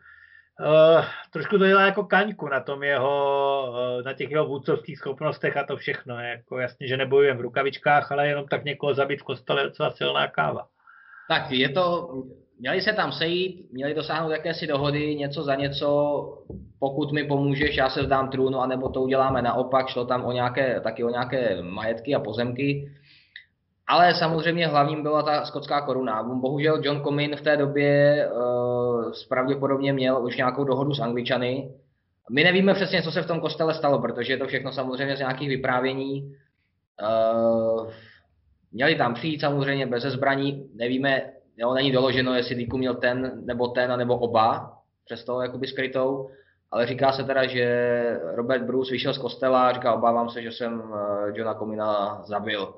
Uh, 0.60 1.04
trošku 1.32 1.58
to 1.58 1.66
dělá 1.66 1.82
jako 1.82 2.04
kaňku 2.04 2.48
na 2.48 2.60
tom 2.60 2.82
jeho, 2.82 3.66
uh, 3.70 4.02
na 4.04 4.12
těch 4.12 4.30
jeho 4.30 4.46
vůdcovských 4.46 4.98
schopnostech 4.98 5.56
a 5.56 5.64
to 5.64 5.76
všechno. 5.76 6.20
Jako 6.20 6.58
jasně, 6.58 6.88
že 6.88 6.96
nebojujeme 6.96 7.38
v 7.38 7.42
rukavičkách, 7.42 8.12
ale 8.12 8.28
jenom 8.28 8.48
tak 8.48 8.64
někoho 8.64 8.94
zabít 8.94 9.20
v 9.20 9.24
kostele 9.24 9.62
je 9.62 9.64
docela 9.64 9.90
silná 9.90 10.28
káva. 10.28 10.66
Tak 11.28 11.50
je 11.50 11.68
to, 11.68 12.08
měli 12.58 12.80
se 12.80 12.92
tam 12.92 13.12
sejít, 13.12 13.72
měli 13.72 13.94
dosáhnout 13.94 14.30
jakési 14.30 14.66
dohody, 14.66 15.14
něco 15.14 15.42
za 15.42 15.54
něco, 15.54 16.22
pokud 16.78 17.12
mi 17.12 17.24
pomůžeš, 17.24 17.76
já 17.76 17.90
se 17.90 18.02
vzdám 18.02 18.30
trůnu, 18.30 18.60
anebo 18.60 18.88
to 18.88 19.00
uděláme 19.02 19.42
naopak, 19.42 19.88
šlo 19.88 20.04
tam 20.04 20.24
o 20.24 20.32
nějaké, 20.32 20.80
taky 20.80 21.04
o 21.04 21.10
nějaké 21.10 21.62
majetky 21.62 22.14
a 22.14 22.20
pozemky. 22.20 22.92
Ale 23.92 24.14
samozřejmě 24.14 24.66
hlavním 24.66 25.02
byla 25.02 25.22
ta 25.22 25.44
skotská 25.44 25.80
koruna. 25.80 26.22
Bohužel 26.22 26.80
John 26.82 27.02
Comyn 27.02 27.36
v 27.36 27.40
té 27.40 27.56
době 27.56 28.28
uh, 28.32 29.12
pravděpodobně 29.28 29.92
měl 29.92 30.24
už 30.24 30.36
nějakou 30.36 30.64
dohodu 30.64 30.94
s 30.94 31.00
Angličany. 31.00 31.72
My 32.30 32.44
nevíme 32.44 32.74
přesně, 32.74 33.02
co 33.02 33.12
se 33.12 33.22
v 33.22 33.26
tom 33.26 33.40
kostele 33.40 33.74
stalo, 33.74 34.02
protože 34.02 34.32
je 34.32 34.36
to 34.36 34.46
všechno 34.46 34.72
samozřejmě 34.72 35.16
z 35.16 35.18
nějakých 35.18 35.48
vyprávění. 35.48 36.34
Uh, 37.02 37.90
měli 38.72 38.94
tam 38.94 39.14
přijít 39.14 39.40
samozřejmě 39.40 39.86
bez 39.86 40.02
zbraní, 40.02 40.70
nevíme, 40.74 41.22
jo, 41.56 41.74
není 41.74 41.92
doloženo, 41.92 42.34
jestli 42.34 42.54
Díku 42.54 42.78
měl 42.78 42.94
ten 42.94 43.42
nebo 43.44 43.68
ten, 43.68 43.98
nebo 43.98 44.18
oba, 44.18 44.72
přesto 45.04 45.42
jakoby 45.42 45.66
skrytou, 45.66 46.30
ale 46.70 46.86
říká 46.86 47.12
se 47.12 47.24
teda, 47.24 47.46
že 47.46 48.20
Robert 48.34 48.62
Bruce 48.62 48.92
vyšel 48.92 49.14
z 49.14 49.18
kostela 49.18 49.68
a 49.68 49.72
říká, 49.72 49.94
obávám 49.94 50.30
se, 50.30 50.42
že 50.42 50.52
jsem 50.52 50.82
eh, 50.82 51.32
Johna 51.34 51.54
Comina 51.54 52.22
zabil. 52.24 52.74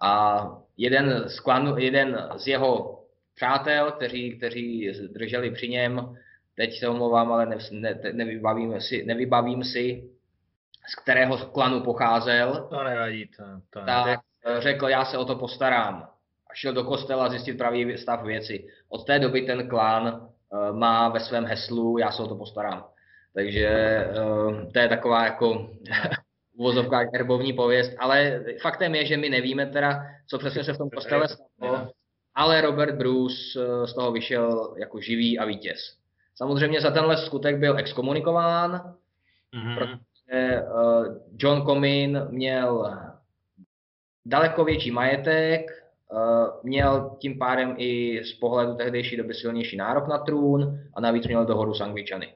A 0.00 0.46
jeden 0.76 1.24
z, 1.28 1.40
klanu, 1.40 1.78
jeden 1.78 2.28
z 2.36 2.46
jeho 2.46 3.02
přátel, 3.34 3.92
kteří, 3.92 4.36
kteří 4.38 4.92
drželi 5.12 5.50
při 5.50 5.68
něm, 5.68 6.16
teď 6.56 6.78
se 6.78 6.88
omlouvám, 6.88 7.32
ale 7.32 7.46
ne, 7.46 7.58
ne, 7.70 8.00
nevybavím, 8.12 8.80
si, 8.80 9.04
nevybavím 9.04 9.64
si, 9.64 10.10
z 10.88 10.94
kterého 11.02 11.36
klanu 11.36 11.80
pocházel. 11.80 12.66
To 12.70 12.84
nevadí, 12.84 13.26
to, 13.26 13.44
to 13.70 13.80
tak 13.86 14.20
řekl, 14.58 14.88
já 14.88 15.04
se 15.04 15.18
o 15.18 15.24
to 15.24 15.36
postarám. 15.36 16.08
A 16.50 16.54
šel 16.54 16.72
do 16.72 16.84
kostela 16.84 17.28
zjistit 17.28 17.58
pravý 17.58 17.98
stav 17.98 18.22
věci. 18.22 18.68
Od 18.88 19.06
té 19.06 19.18
doby 19.18 19.42
ten 19.42 19.68
klán 19.68 20.28
uh, 20.50 20.76
má 20.76 21.08
ve 21.08 21.20
svém 21.20 21.44
heslu, 21.44 21.98
já 21.98 22.10
se 22.10 22.22
o 22.22 22.28
to 22.28 22.36
postarám. 22.36 22.84
Takže 23.34 24.04
uh, 24.24 24.72
to 24.72 24.78
je 24.78 24.88
taková 24.88 25.24
jako 25.24 25.70
uvozovkách 26.60 27.06
herbovní 27.12 27.52
pověst, 27.52 27.92
ale 27.98 28.44
faktem 28.62 28.94
je, 28.94 29.06
že 29.06 29.16
my 29.16 29.28
nevíme 29.28 29.66
teda, 29.66 30.02
co 30.26 30.38
přesně 30.38 30.64
se 30.64 30.72
v 30.72 30.78
tom 30.78 30.90
kostele 30.90 31.28
stalo, 31.28 31.88
ale 32.34 32.60
Robert 32.60 32.94
Bruce 32.94 33.36
eh, 33.56 33.86
z 33.86 33.94
toho 33.94 34.12
vyšel 34.12 34.74
jako 34.78 35.00
živý 35.00 35.38
a 35.38 35.44
vítěz. 35.44 35.78
Samozřejmě 36.34 36.80
za 36.80 36.90
tenhle 36.90 37.16
skutek 37.16 37.58
byl 37.58 37.78
exkomunikován, 37.78 38.94
mm-hmm. 39.54 39.78
protože 39.78 40.62
uh, 40.62 41.16
John 41.36 41.62
Comyn 41.66 42.26
měl 42.30 42.98
daleko 44.26 44.64
větší 44.64 44.90
majetek, 44.90 45.70
uh, 46.12 46.20
měl 46.62 47.16
tím 47.20 47.38
pádem 47.38 47.74
i 47.78 48.20
z 48.24 48.32
pohledu 48.32 48.74
tehdejší 48.74 49.16
doby 49.16 49.34
silnější 49.34 49.76
nárok 49.76 50.08
na 50.08 50.18
trůn 50.18 50.78
a 50.94 51.00
navíc 51.00 51.26
měl 51.26 51.46
dohodu 51.46 51.74
s 51.74 51.80
Angličany. 51.80 52.34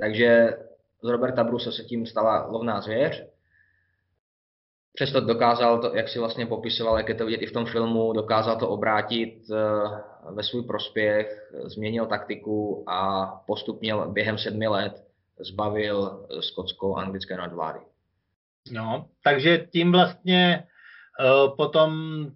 Takže 0.00 0.56
z 1.02 1.08
Roberta 1.08 1.44
Bruce 1.44 1.72
se 1.72 1.82
tím 1.82 2.06
stala 2.06 2.46
lovná 2.46 2.80
zvěř. 2.80 3.26
Přesto 4.94 5.20
dokázal 5.20 5.80
to, 5.80 5.96
jak 5.96 6.08
si 6.08 6.18
vlastně 6.18 6.46
popisoval, 6.46 6.98
jak 6.98 7.08
je 7.08 7.14
to 7.14 7.26
vidět 7.26 7.42
i 7.42 7.46
v 7.46 7.52
tom 7.52 7.66
filmu, 7.66 8.12
dokázal 8.12 8.56
to 8.56 8.68
obrátit 8.68 9.42
eh, 9.50 9.54
ve 10.30 10.42
svůj 10.42 10.62
prospěch, 10.62 11.52
změnil 11.64 12.06
taktiku 12.06 12.84
a 12.86 13.26
postupně 13.46 13.94
během 14.06 14.38
sedmi 14.38 14.68
let 14.68 15.04
zbavil 15.38 16.26
skotsko-anglické 16.40 17.36
nadvlády. 17.36 17.80
No, 18.72 19.06
takže 19.24 19.66
tím 19.72 19.92
vlastně 19.92 20.64
potom 21.56 21.92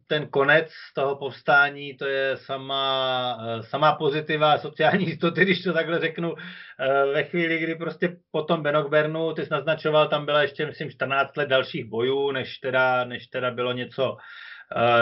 ten 0.07 0.26
konec 0.28 0.68
toho 0.95 1.16
povstání, 1.16 1.97
to 1.97 2.07
je 2.07 2.37
sama, 2.37 3.39
eh, 3.41 3.62
sama 3.62 3.93
pozitiva 3.93 4.59
sociální 4.59 5.07
jistoty, 5.07 5.43
když 5.43 5.62
to 5.62 5.72
takhle 5.72 6.01
řeknu, 6.01 6.35
eh, 6.37 7.07
ve 7.12 7.24
chvíli, 7.24 7.59
kdy 7.59 7.74
prostě 7.74 8.16
po 8.30 8.43
tom 8.43 8.62
Benokbernu, 8.62 9.33
ty 9.33 9.45
jsi 9.45 9.53
naznačoval, 9.53 10.09
tam 10.09 10.26
byla 10.26 10.43
ještě, 10.43 10.66
myslím, 10.66 10.91
14 10.91 11.37
let 11.37 11.49
dalších 11.49 11.85
bojů, 11.85 12.30
než 12.30 12.59
teda, 12.59 13.05
než 13.05 13.26
teda 13.26 13.51
bylo 13.51 13.72
něco, 13.72 14.16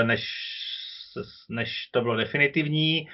než, 0.02 0.28
než 1.48 1.86
to 1.92 2.00
bylo 2.00 2.16
definitivní. 2.16 3.08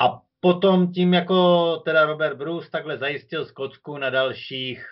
A 0.00 0.20
potom 0.40 0.92
tím, 0.92 1.14
jako 1.14 1.76
teda 1.76 2.04
Robert 2.06 2.36
Bruce 2.36 2.70
takhle 2.70 2.98
zajistil 2.98 3.44
Skotsku 3.44 3.98
na 3.98 4.10
dalších 4.10 4.86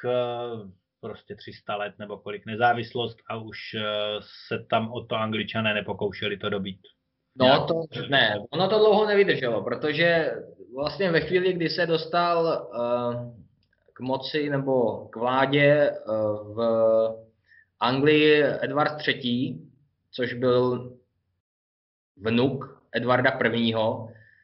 prostě 1.00 1.36
300 1.36 1.76
let 1.76 1.94
nebo 1.98 2.18
kolik 2.18 2.46
nezávislost 2.46 3.16
a 3.28 3.36
už 3.36 3.58
eh, 3.74 3.82
se 4.48 4.66
tam 4.70 4.92
o 4.92 5.04
to 5.04 5.14
angličané 5.14 5.74
nepokoušeli 5.74 6.36
to 6.36 6.50
dobít. 6.50 6.80
No 7.36 7.66
to 7.66 7.82
ne, 8.10 8.34
ono 8.50 8.68
to 8.68 8.78
dlouho 8.78 9.06
nevydrželo, 9.06 9.64
protože 9.64 10.32
vlastně 10.74 11.10
ve 11.10 11.20
chvíli, 11.20 11.52
kdy 11.52 11.68
se 11.68 11.86
dostal 11.86 12.68
uh, 12.74 13.34
k 13.92 14.00
moci 14.00 14.50
nebo 14.50 15.06
k 15.08 15.16
vládě 15.16 15.90
uh, 15.90 16.54
v 16.54 16.60
Anglii 17.80 18.44
Edward 18.44 19.08
III., 19.08 19.58
což 20.12 20.34
byl 20.34 20.92
vnuk 22.16 22.82
Edvarda 22.92 23.38
I., 23.54 23.74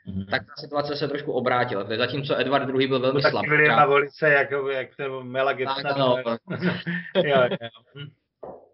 mm-hmm. 0.07 0.27
tak 0.31 0.47
ta 0.47 0.53
situace 0.61 0.97
se 0.97 1.09
trošku 1.09 1.33
obrátila. 1.33 1.85
To 1.85 1.93
je 1.93 1.99
zatímco 1.99 2.41
Edward 2.41 2.69
II. 2.69 2.89
byl 2.89 3.01
velmi 3.01 3.23
slabý. 3.23 3.49
Tak 3.49 3.77
na 3.77 3.87
volice, 3.87 4.31
jako, 4.31 4.71
jak 4.71 4.89
to 4.97 5.25
Mela 5.25 5.53
Gibson. 5.53 5.99
No. 5.99 6.17
jo, 7.25 7.43
jo. 7.51 7.69
Hm. 7.97 8.11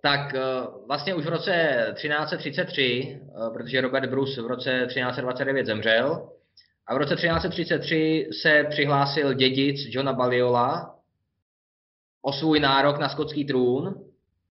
Tak 0.03 0.35
eh, 0.35 0.41
vlastně 0.87 1.14
už 1.14 1.24
v 1.24 1.28
roce 1.28 1.87
1333, 1.95 3.20
eh, 3.20 3.51
protože 3.53 3.80
Robert 3.80 4.11
Bruce 4.11 4.43
v 4.43 4.47
roce 4.47 4.85
1329 4.87 5.66
zemřel, 5.66 6.28
a 6.87 6.95
v 6.95 6.97
roce 6.97 7.14
1333 7.14 8.28
se 8.33 8.64
přihlásil 8.70 9.35
dědic 9.35 9.80
Johna 9.89 10.12
Baliola 10.12 10.95
o 12.22 12.33
svůj 12.33 12.61
nárok 12.61 12.99
na 12.99 13.09
skotský 13.09 13.45
trůn. 13.45 14.05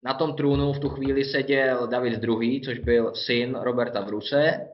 Na 0.03 0.13
tom 0.13 0.35
trůnu 0.35 0.73
v 0.73 0.79
tu 0.79 0.89
chvíli 0.89 1.25
seděl 1.25 1.87
David 1.87 2.23
II., 2.23 2.61
což 2.61 2.79
byl 2.79 3.15
syn 3.15 3.55
Roberta 3.61 4.01
Bruce 4.01 4.67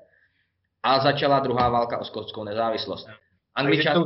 a 0.83 0.99
začala 0.99 1.39
druhá 1.39 1.69
válka 1.69 1.97
o 1.97 2.03
skotskou 2.03 2.43
nezávislost. 2.43 3.07
Angličan... 3.55 4.05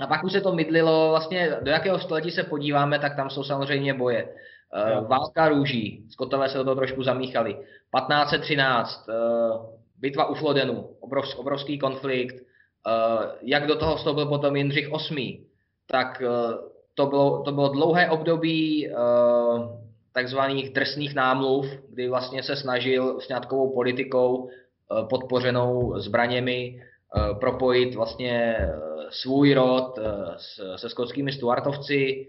A 0.00 0.06
pak 0.06 0.24
už 0.24 0.32
se 0.32 0.40
to 0.40 0.52
mydlilo, 0.52 1.08
vlastně 1.10 1.56
do 1.62 1.70
jakého 1.70 1.98
století 1.98 2.30
se 2.30 2.42
podíváme, 2.42 2.98
tak 2.98 3.16
tam 3.16 3.30
jsou 3.30 3.44
samozřejmě 3.44 3.94
boje. 3.94 4.28
Uh, 4.98 5.08
válka 5.08 5.48
růží, 5.48 6.06
Skotové 6.10 6.48
se 6.48 6.58
do 6.58 6.64
toho 6.64 6.76
trošku 6.76 7.02
zamíchali. 7.02 7.54
1513, 7.54 9.08
uh, 9.08 9.14
eh, 9.14 9.58
bitva 9.98 10.26
u 10.26 10.34
Flodenu, 10.34 10.88
obrov, 11.00 11.24
obrovský 11.36 11.78
konflikt. 11.78 12.34
Uh, 12.34 13.24
jak 13.42 13.66
do 13.66 13.76
toho 13.76 13.96
vstoupil 13.96 14.26
potom 14.26 14.56
Jindřich 14.56 14.88
VIII, 15.10 15.46
tak 15.86 16.22
to, 16.94 17.06
bylo, 17.06 17.42
to 17.42 17.52
bylo 17.52 17.68
dlouhé 17.68 18.10
období 18.10 18.90
takzvaných 20.12 20.72
drsných 20.72 21.14
námluv, 21.14 21.66
kdy 21.88 22.08
vlastně 22.08 22.42
se 22.42 22.56
snažil 22.56 23.20
s 23.20 23.28
nějakou 23.28 23.74
politikou 23.74 24.48
Eh, 24.48 24.63
podpořenou 25.10 26.00
zbraněmi 26.00 26.82
eh, 26.82 27.34
propojit 27.34 27.94
vlastně 27.94 28.56
eh, 28.58 28.72
svůj 29.10 29.54
rod 29.54 29.98
se 30.76 30.88
skotskými 30.88 31.32
stuartovci, 31.32 32.28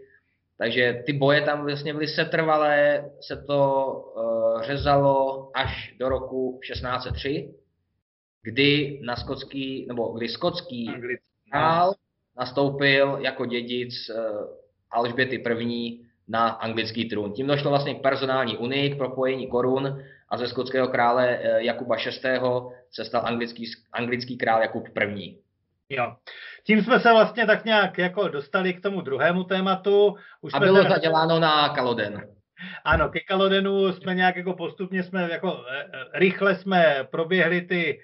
takže 0.58 1.04
ty 1.06 1.14
boje 1.14 1.42
tam 1.42 1.66
vlastně 1.66 1.94
byly 1.94 2.08
setrvalé, 2.08 3.10
se 3.22 3.44
to 3.48 4.14
řezalo 4.62 5.50
až 5.54 5.94
do 6.00 6.10
roku 6.10 6.60
1603, 6.64 7.54
kdy 8.42 9.00
na 9.04 9.16
skotský, 9.16 9.86
nebo 9.88 10.08
kdy 10.08 10.30
skotský 10.30 10.92
král 11.52 11.94
nastoupil 12.38 13.18
jako 13.22 13.46
dědic 13.46 13.94
Alžběty 14.92 15.44
I. 15.60 16.00
na 16.28 16.48
anglický 16.48 17.10
trůn. 17.10 17.34
Tím 17.34 17.48
došlo 17.48 17.70
vlastně 17.70 17.96
k 17.96 18.02
personální 18.02 18.58
unii, 18.58 18.90
k 18.90 18.98
propojení 18.98 19.48
korun 19.48 20.04
a 20.30 20.38
ze 20.38 20.48
skotského 20.48 20.88
krále 20.88 21.40
eh, 21.42 21.64
Jakuba 21.64 21.96
VI. 21.96 22.40
se 22.92 23.06
stal 23.06 23.22
anglický, 23.26 23.66
anglický 23.94 24.38
král 24.38 24.62
Jakub 24.62 24.88
I. 24.98 25.38
Jo. 25.90 26.16
Tím 26.64 26.84
jsme 26.84 27.00
se 27.00 27.12
vlastně 27.12 27.46
tak 27.46 27.66
nějak 27.66 27.98
jako 27.98 28.28
dostali 28.28 28.74
k 28.74 28.82
tomu 28.82 29.02
druhému 29.02 29.44
tématu. 29.44 30.16
Už 30.42 30.54
a 30.54 30.60
bylo 30.60 30.84
se... 30.84 30.90
zaděláno 30.90 31.40
na 31.40 31.70
Kaloden. 31.70 32.28
Ano, 32.84 33.10
ke 33.10 33.20
Kalodenu 33.20 33.94
jsme 33.94 34.16
nějak 34.16 34.36
jako 34.36 34.54
postupně 34.54 35.04
jsme 35.04 35.30
jako 35.32 35.66
eh, 35.70 35.86
eh, 35.94 36.20
rychle 36.20 36.56
jsme 36.56 37.08
proběhli 37.12 37.62
ty 37.62 38.02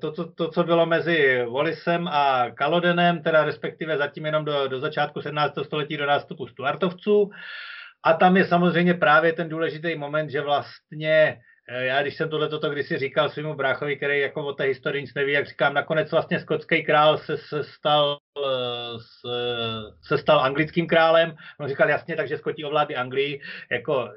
to, 0.00 0.12
to, 0.12 0.32
to, 0.32 0.48
co 0.48 0.64
bylo 0.64 0.86
mezi 0.86 1.44
Wallisem 1.52 2.08
a 2.08 2.50
Kalodenem, 2.50 3.22
teda 3.22 3.44
respektive 3.44 3.98
zatím 3.98 4.26
jenom 4.26 4.44
do, 4.44 4.68
do 4.68 4.80
začátku 4.80 5.22
17. 5.22 5.54
století 5.62 5.96
do 5.96 6.06
nástupu 6.06 6.46
Stuartovců. 6.46 7.30
A 8.04 8.12
tam 8.12 8.36
je 8.36 8.44
samozřejmě 8.44 8.94
právě 8.94 9.32
ten 9.32 9.48
důležitý 9.48 9.94
moment, 9.96 10.30
že 10.30 10.40
vlastně 10.40 11.40
eh, 11.68 11.84
já 11.84 12.02
když 12.02 12.16
jsem 12.16 12.28
tohle 12.28 12.48
toto 12.48 12.70
kdysi 12.70 12.98
říkal 12.98 13.28
svýmu 13.28 13.54
bráchovi, 13.54 13.96
který 13.96 14.20
jako 14.20 14.46
o 14.46 14.52
té 14.52 14.64
historii 14.64 15.02
nic 15.02 15.14
neví, 15.14 15.32
jak 15.32 15.46
říkám, 15.46 15.74
nakonec 15.74 16.10
vlastně 16.10 16.40
skotský 16.40 16.84
král 16.84 17.18
se, 17.18 17.36
se, 17.36 17.64
stal, 17.64 18.18
eh, 18.46 18.98
se, 18.98 19.28
se 20.02 20.18
stal 20.18 20.40
anglickým 20.40 20.86
králem. 20.86 21.36
On 21.60 21.68
říkal 21.68 21.88
jasně, 21.88 22.16
takže 22.16 22.38
Skoti 22.38 22.64
ovládli 22.64 22.96
Anglii, 22.96 23.40
jako 23.70 24.08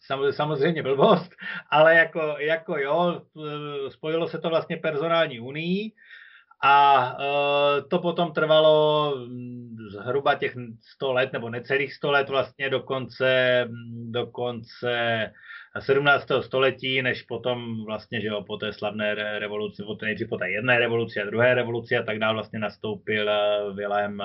samozřejmě 0.30 0.82
blbost, 0.82 1.30
ale 1.70 1.94
jako, 1.94 2.36
jako 2.38 2.78
jo, 2.78 3.22
eh, 3.46 3.90
spojilo 3.90 4.28
se 4.28 4.38
to 4.38 4.48
vlastně 4.48 4.76
personální 4.76 5.40
unii. 5.40 5.92
A 6.64 7.06
uh, 7.18 7.88
to 7.88 7.98
potom 7.98 8.32
trvalo 8.32 9.14
mm, 9.16 9.76
zhruba 9.90 10.34
těch 10.34 10.54
100 10.94 11.12
let, 11.12 11.32
nebo 11.32 11.50
necelých 11.50 11.94
100 11.94 12.10
let 12.10 12.28
vlastně 12.28 12.70
do 12.70 12.80
konce, 12.80 13.64
mm, 13.68 14.12
do 14.12 14.26
konce 14.26 15.30
17. 15.80 16.26
století, 16.40 17.02
než 17.02 17.22
potom 17.22 17.84
vlastně, 17.84 18.20
že 18.20 18.28
jo, 18.28 18.44
po 18.46 18.56
té 18.56 18.72
slavné 18.72 19.14
revoluci, 19.14 19.82
po 19.82 19.94
té, 19.94 20.06
nejdřív 20.06 20.28
po 20.28 20.36
té 20.36 20.50
jedné 20.50 20.78
revoluci 20.78 21.20
a 21.20 21.26
druhé 21.26 21.54
revoluci 21.54 21.96
a 21.96 22.02
tak 22.02 22.18
dále 22.18 22.34
vlastně 22.34 22.58
nastoupil 22.58 23.26
uh, 23.28 23.76
Vilém 23.76 24.22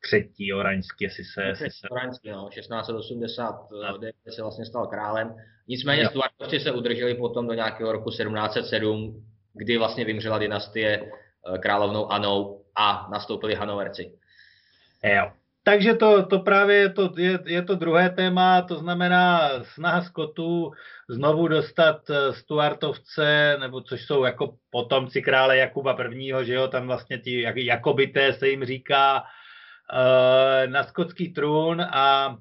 třetí 0.00 0.52
Oraňský, 0.52 1.04
jestli 1.04 1.24
se... 1.24 1.42
Jestli 1.42 1.70
se... 1.70 1.88
Oraňský, 1.88 2.30
no, 2.30 2.48
1689 2.48 4.14
se 4.28 4.42
vlastně 4.42 4.64
stal 4.64 4.86
králem. 4.86 5.34
Nicméně 5.68 6.06
Stuartovci 6.06 6.60
se 6.60 6.72
udrželi 6.72 7.14
potom 7.14 7.46
do 7.46 7.54
nějakého 7.54 7.92
roku 7.92 8.10
1707, 8.10 9.24
kdy 9.54 9.78
vlastně 9.78 10.04
vymřela 10.04 10.38
dynastie 10.38 11.10
královnou 11.58 12.12
Anou 12.12 12.64
a 12.76 13.08
nastoupili 13.12 13.54
Hanoverci. 13.54 14.12
Jo. 15.04 15.32
Takže 15.62 15.94
to, 15.94 16.26
to 16.26 16.38
právě 16.38 16.76
je 16.76 16.88
to, 16.88 17.12
je, 17.16 17.38
je 17.44 17.62
to 17.62 17.74
druhé 17.74 18.10
téma, 18.10 18.62
to 18.62 18.78
znamená 18.78 19.50
snaha 19.62 20.02
Skotů 20.02 20.72
znovu 21.08 21.48
dostat 21.48 22.10
eh, 22.10 22.32
Stuartovce, 22.32 23.56
nebo 23.60 23.80
což 23.80 24.06
jsou 24.06 24.24
jako 24.24 24.54
potomci 24.70 25.22
krále 25.22 25.56
Jakuba 25.56 25.96
I., 26.12 26.32
že 26.42 26.54
jo, 26.54 26.68
tam 26.68 26.86
vlastně 26.86 27.18
ti 27.18 27.40
jak, 27.40 27.56
Jakobité 27.56 28.32
se 28.32 28.48
jim 28.48 28.64
říká, 28.64 29.24
uh, 29.92 30.70
na 30.70 30.84
skotský 30.84 31.32
trůn 31.32 31.82
a 31.82 32.36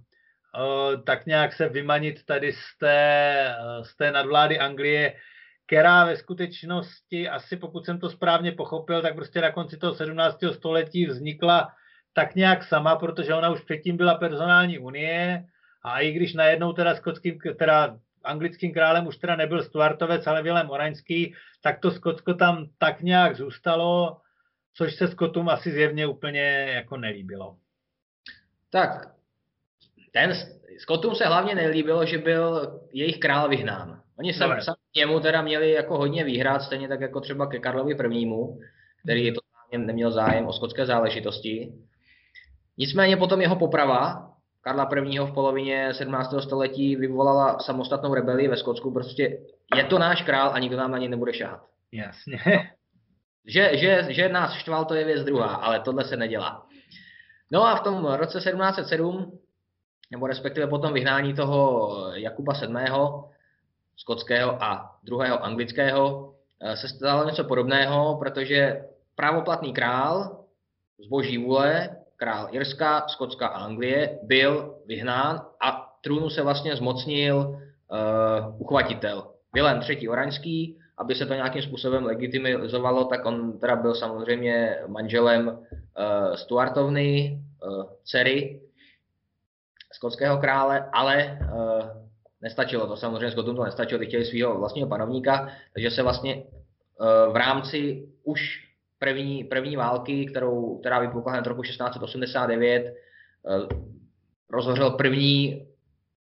tak 1.06 1.26
nějak 1.26 1.54
se 1.54 1.70
vymanit 1.70 2.26
tady 2.26 2.54
z 2.54 2.78
té, 2.80 3.56
z 3.82 3.98
té 3.98 4.12
nadvlády 4.12 4.60
Anglie, 4.60 5.14
která 5.68 6.06
ve 6.06 6.18
skutečnosti, 6.18 7.30
asi 7.30 7.58
pokud 7.58 7.86
jsem 7.86 8.00
to 8.00 8.10
správně 8.10 8.52
pochopil, 8.52 9.02
tak 9.02 9.16
prostě 9.16 9.42
na 9.42 9.52
konci 9.52 9.78
toho 9.78 9.94
17. 9.94 10.38
století 10.52 11.06
vznikla 11.06 11.70
tak 12.14 12.36
nějak 12.36 12.64
sama, 12.64 12.96
protože 12.96 13.34
ona 13.34 13.50
už 13.50 13.62
předtím 13.62 13.98
byla 13.98 14.16
personální 14.16 14.80
unie 14.80 15.46
a 15.84 16.00
i 16.00 16.12
když 16.12 16.34
najednou 16.34 16.74
teda 16.74 16.96
skotským, 16.96 17.40
teda 17.60 17.98
anglickým 18.24 18.74
králem 18.74 19.08
už 19.08 19.18
teda 19.18 19.36
nebyl 19.36 19.64
Stuartovec, 19.64 20.28
ale 20.28 20.44
Vilém 20.44 20.70
Oraňský, 20.70 21.36
tak 21.62 21.80
to 21.80 21.92
Skotsko 21.92 22.34
tam 22.34 22.68
tak 22.78 23.02
nějak 23.02 23.38
zůstalo, 23.38 24.18
což 24.74 24.96
se 24.96 25.08
Skotům 25.08 25.50
asi 25.50 25.72
zjevně 25.72 26.08
úplně 26.08 26.42
jako 26.74 26.98
nelíbilo. 26.98 27.58
Tak, 28.70 29.12
ten 30.12 30.34
Skotům 30.78 31.16
se 31.16 31.26
hlavně 31.26 31.56
nelíbilo, 31.56 32.06
že 32.06 32.18
byl 32.18 32.80
jejich 32.94 33.20
král 33.20 33.50
vyhnán. 33.50 34.02
Oni 34.16 34.34
sami, 34.34 34.62
sami 34.62 34.83
němu 34.96 35.20
teda 35.20 35.42
měli 35.42 35.72
jako 35.72 35.98
hodně 35.98 36.24
výhrad, 36.24 36.62
stejně 36.62 36.88
tak 36.88 37.02
jako 37.02 37.22
třeba 37.22 37.48
ke 37.48 37.60
Karlovi 37.60 37.96
prvnímu, 37.96 38.60
který 39.04 39.34
to 39.34 39.42
neměl 39.78 40.12
zájem 40.12 40.48
o 40.48 40.54
skotské 40.54 40.86
záležitosti. 40.86 41.74
Nicméně 42.78 43.18
potom 43.18 43.42
jeho 43.42 43.56
poprava 43.56 44.30
Karla 44.62 44.90
I. 44.96 45.20
v 45.20 45.34
polovině 45.34 45.94
17. 45.94 46.34
století 46.40 46.96
vyvolala 46.96 47.60
samostatnou 47.60 48.14
rebelii 48.14 48.48
ve 48.48 48.58
Skotsku. 48.58 48.92
Prostě 48.92 49.40
je 49.76 49.84
to 49.84 50.00
náš 50.00 50.22
král 50.22 50.52
a 50.54 50.60
nikdo 50.60 50.78
nám 50.78 50.92
na 50.92 50.98
něj 50.98 51.10
nebude 51.10 51.34
šahat. 51.34 51.62
Jasně. 51.92 52.40
Že, 53.48 53.78
že, 53.78 54.08
že 54.10 54.30
nás 54.30 54.54
štval, 54.54 54.86
to 54.86 54.94
je 54.94 55.06
věc 55.06 55.24
druhá, 55.24 55.56
ale 55.56 55.80
tohle 55.80 56.04
se 56.04 56.18
nedělá. 56.18 56.66
No 57.52 57.64
a 57.64 57.76
v 57.76 57.82
tom 57.82 58.06
roce 58.06 58.38
1707, 58.38 59.40
nebo 60.12 60.28
respektive 60.28 60.68
potom 60.68 60.94
vyhnání 60.94 61.34
toho 61.34 61.90
Jakuba 62.14 62.54
VII., 62.54 63.33
skotského 63.98 64.64
a 64.64 64.96
druhého 65.04 65.44
anglického, 65.44 66.34
eh, 66.62 66.78
se 66.78 66.88
stalo 66.88 67.26
něco 67.26 67.44
podobného, 67.44 68.18
protože 68.20 68.86
právoplatný 69.16 69.74
král 69.74 70.44
z 71.00 71.08
boží 71.08 71.38
vůle, 71.38 71.90
král 72.16 72.48
Irska, 72.52 73.08
Skotska 73.08 73.48
a 73.48 73.60
Anglie, 73.60 74.20
byl 74.24 74.76
vyhnán 74.86 75.42
a 75.62 75.94
trůnu 76.04 76.30
se 76.30 76.42
vlastně 76.42 76.76
zmocnil 76.76 77.38
uh, 77.38 78.62
uchvatitel. 78.62 79.28
Vilém 79.54 79.82
III. 79.90 80.08
Oraňský, 80.08 80.78
aby 80.98 81.16
se 81.16 81.26
to 81.26 81.34
nějakým 81.34 81.62
způsobem 81.62 82.06
legitimizovalo, 82.06 83.06
tak 83.06 83.26
on 83.26 83.60
teda 83.60 83.76
byl 83.76 83.96
samozřejmě 83.96 84.78
manželem 84.88 85.48
uh, 85.48 86.36
Stuartovny, 86.36 87.40
uh, 87.64 87.84
dcery 88.04 88.62
skotského 89.94 90.38
krále, 90.38 90.90
ale 90.94 91.40
uh, 91.42 92.03
Nestačilo 92.44 92.88
to, 92.88 92.98
samozřejmě 92.98 93.32
Skotům 93.32 93.56
to 93.56 93.64
nestačilo, 93.64 94.00
ty 94.00 94.06
chtěli 94.06 94.26
svého 94.26 94.60
vlastního 94.60 94.88
panovníka, 94.88 95.50
takže 95.74 95.92
se 95.92 96.04
vlastně 96.04 96.44
eh, 96.44 97.32
v 97.32 97.36
rámci 97.36 98.08
už 98.24 98.40
první, 99.00 99.44
první 99.44 99.76
války, 99.76 100.26
kterou, 100.26 100.78
která 100.78 101.00
vypukla 101.00 101.32
hned 101.32 101.48
roku 101.48 101.62
1689, 101.62 102.86
eh, 102.86 102.94
rozhořel 104.50 104.92
první 104.92 105.68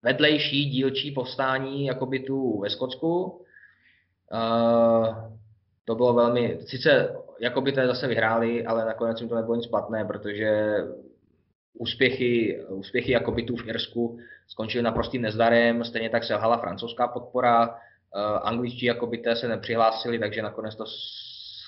vedlejší 0.03 0.71
dílčí 0.71 1.11
povstání 1.11 1.87
jakoby 1.87 2.21
tu 2.21 2.61
ve 2.61 2.71
Skotsku. 2.71 3.45
Eh, 4.33 5.15
to 5.85 5.95
bylo 5.95 6.15
velmi, 6.15 6.59
sice 6.67 7.17
jakoby 7.41 7.73
to 7.73 7.87
zase 7.87 8.07
vyhráli, 8.07 8.67
ale 8.67 8.85
nakonec 8.85 9.21
jim 9.21 9.29
to 9.29 9.35
nebylo 9.35 9.57
nic 9.57 9.67
platné, 9.67 10.05
protože 10.05 10.77
úspěchy, 11.79 12.61
úspěchy 12.68 13.12
jako 13.12 13.33
bytů 13.33 13.57
v 13.57 13.68
Irsku 13.68 14.18
skončily 14.49 14.83
naprostým 14.83 15.22
nezdarem, 15.22 15.85
stejně 15.85 16.11
tak 16.11 16.24
selhala 16.24 16.59
francouzská 16.59 17.09
podpora, 17.09 17.66
eh, 17.69 18.20
angličtí 18.43 18.86
jakobité 18.86 19.36
se 19.36 19.48
nepřihlásili, 19.48 20.19
takže 20.19 20.43
nakonec 20.43 20.74
to 20.77 20.85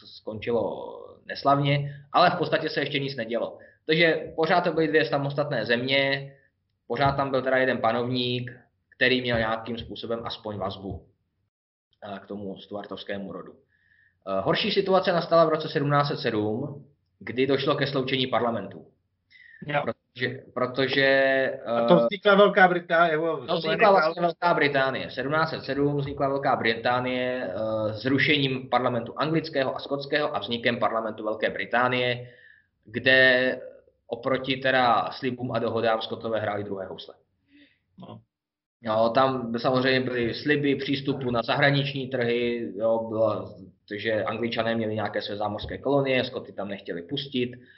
skončilo 0.07 0.95
neslavně, 1.27 2.05
ale 2.13 2.31
v 2.31 2.35
podstatě 2.39 2.69
se 2.69 2.81
ještě 2.81 2.99
nic 2.99 3.17
nedělo. 3.17 3.59
Takže 3.87 4.33
pořád 4.37 4.61
to 4.61 4.73
byly 4.73 4.89
dvě 4.89 5.05
samostatné 5.05 5.67
země, 5.67 6.33
pořád 6.87 7.13
tam 7.13 7.31
byl 7.31 7.43
teda 7.43 7.57
jeden 7.57 7.79
panovník, 7.79 8.53
který 8.97 9.21
měl 9.21 9.39
nějakým 9.39 9.79
způsobem 9.79 10.21
aspoň 10.25 10.57
vazbu 10.57 11.07
eh, 12.05 12.19
k 12.19 12.27
tomu 12.27 12.57
stuartovskému 12.57 13.33
rodu. 13.33 13.53
Eh, 13.53 14.41
horší 14.41 14.71
situace 14.71 15.13
nastala 15.13 15.45
v 15.45 15.49
roce 15.49 15.69
1707, 15.69 16.87
kdy 17.19 17.47
došlo 17.47 17.75
ke 17.75 17.87
sloučení 17.87 18.27
parlamentů. 18.27 18.87
Jo. 19.67 19.85
Protože, 20.19 20.43
protože 20.55 21.61
a 21.67 21.85
to 21.85 21.97
vznikla 21.97 22.35
Velká 22.35 22.69
Británie. 22.69 23.19
To 23.47 23.57
vznikla 23.57 23.91
vlastně 23.91 24.23
Velká 24.23 24.55
Británie. 24.55 25.07
1707 25.07 25.97
vznikla 25.97 26.29
Velká 26.29 26.57
Británie 26.57 27.51
uh, 27.55 27.93
zrušením 27.93 28.69
parlamentu 28.69 29.15
anglického 29.17 29.77
a 29.77 29.79
skotského 29.79 30.37
a 30.37 30.39
vznikem 30.39 30.79
parlamentu 30.79 31.25
Velké 31.25 31.51
Británie, 31.51 32.31
kde 32.85 33.61
oproti 34.07 34.57
teda 34.57 35.11
slibům 35.13 35.53
a 35.53 35.59
dohodám 35.59 36.03
Skotové 36.03 36.41
hráli 36.41 36.65
druhé 36.65 36.87
housle. 36.87 37.15
No. 37.99 38.21
Jo, 38.83 39.11
tam 39.15 39.59
samozřejmě 39.59 40.01
byly 40.01 40.35
sliby 40.35 40.77
přístupu 40.77 41.31
na 41.31 41.43
zahraniční 41.43 42.09
trhy, 42.09 42.73
jo, 42.77 43.07
bylo, 43.09 43.55
takže 43.89 44.25
angličané 44.25 44.75
měli 44.75 44.95
nějaké 44.95 45.23
své 45.23 45.37
zámořské 45.37 45.79
kolonie, 45.79 46.25
Skoty 46.25 46.53
tam 46.53 46.69
nechtěli 46.69 47.03
pustit, 47.03 47.51
Eh, 47.57 47.78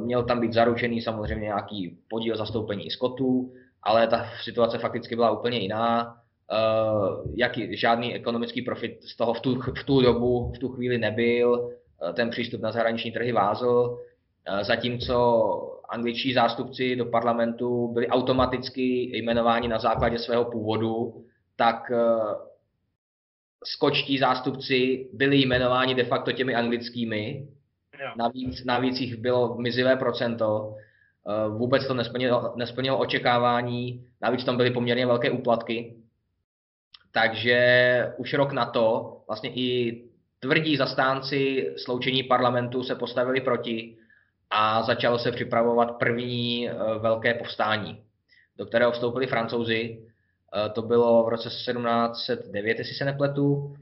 měl 0.00 0.22
tam 0.22 0.40
být 0.40 0.52
zaručený 0.52 1.00
samozřejmě 1.00 1.44
nějaký 1.44 1.98
podíl 2.10 2.36
zastoupení 2.36 2.90
skotů, 2.90 3.52
ale 3.82 4.06
ta 4.06 4.26
situace 4.42 4.78
fakticky 4.78 5.16
byla 5.16 5.30
úplně 5.30 5.58
jiná. 5.58 6.14
Uh, 6.52 7.32
jaký, 7.36 7.76
žádný 7.76 8.14
ekonomický 8.14 8.62
profit 8.62 9.02
z 9.02 9.16
toho 9.16 9.34
v 9.34 9.40
tu, 9.40 9.60
v 9.60 9.84
tu 9.84 10.02
dobu, 10.02 10.52
v 10.56 10.58
tu 10.58 10.68
chvíli 10.68 10.98
nebyl, 10.98 11.50
uh, 11.52 12.12
ten 12.12 12.30
přístup 12.30 12.60
na 12.60 12.72
zahraniční 12.72 13.12
trhy 13.12 13.32
vázl, 13.32 13.98
zatímco 14.62 15.78
angličtí 15.88 16.34
zástupci 16.34 16.96
do 16.96 17.04
parlamentu 17.04 17.88
byli 17.88 18.08
automaticky 18.08 18.82
jmenováni 19.18 19.68
na 19.68 19.78
základě 19.78 20.18
svého 20.18 20.44
původu, 20.44 21.24
tak 21.56 21.92
skočtí 23.64 24.18
zástupci 24.18 25.08
byli 25.12 25.36
jmenováni 25.36 25.94
de 25.94 26.04
facto 26.04 26.32
těmi 26.32 26.54
anglickými. 26.54 27.48
Navíc, 28.16 28.64
navíc 28.64 29.00
jich 29.00 29.16
bylo 29.16 29.56
mizivé 29.58 29.96
procento. 29.96 30.74
Vůbec 31.48 31.86
to 31.86 31.94
nesplnilo, 31.94 32.52
nesplnilo 32.56 32.98
očekávání, 32.98 34.06
navíc 34.22 34.44
tam 34.44 34.56
byly 34.56 34.70
poměrně 34.70 35.06
velké 35.06 35.30
úplatky. 35.30 35.96
Takže 37.12 38.12
už 38.16 38.34
rok 38.34 38.52
na 38.52 38.66
to 38.66 39.16
vlastně 39.26 39.50
i 39.54 40.02
tvrdí 40.40 40.76
zastánci 40.76 41.70
sloučení 41.76 42.22
parlamentu 42.22 42.82
se 42.82 42.94
postavili 42.94 43.40
proti 43.40 43.96
a 44.50 44.82
začalo 44.82 45.18
se 45.18 45.32
připravovat 45.32 45.98
první 45.98 46.68
eh, 46.68 46.74
velké 46.98 47.34
povstání, 47.34 48.02
do 48.56 48.66
kterého 48.66 48.92
vstoupili 48.92 49.26
francouzi. 49.26 49.98
Eh, 50.54 50.68
to 50.70 50.82
bylo 50.82 51.24
v 51.24 51.28
roce 51.28 51.48
1709, 51.48 52.78
jestli 52.78 52.94
se 52.94 53.04
nepletu. 53.04 53.76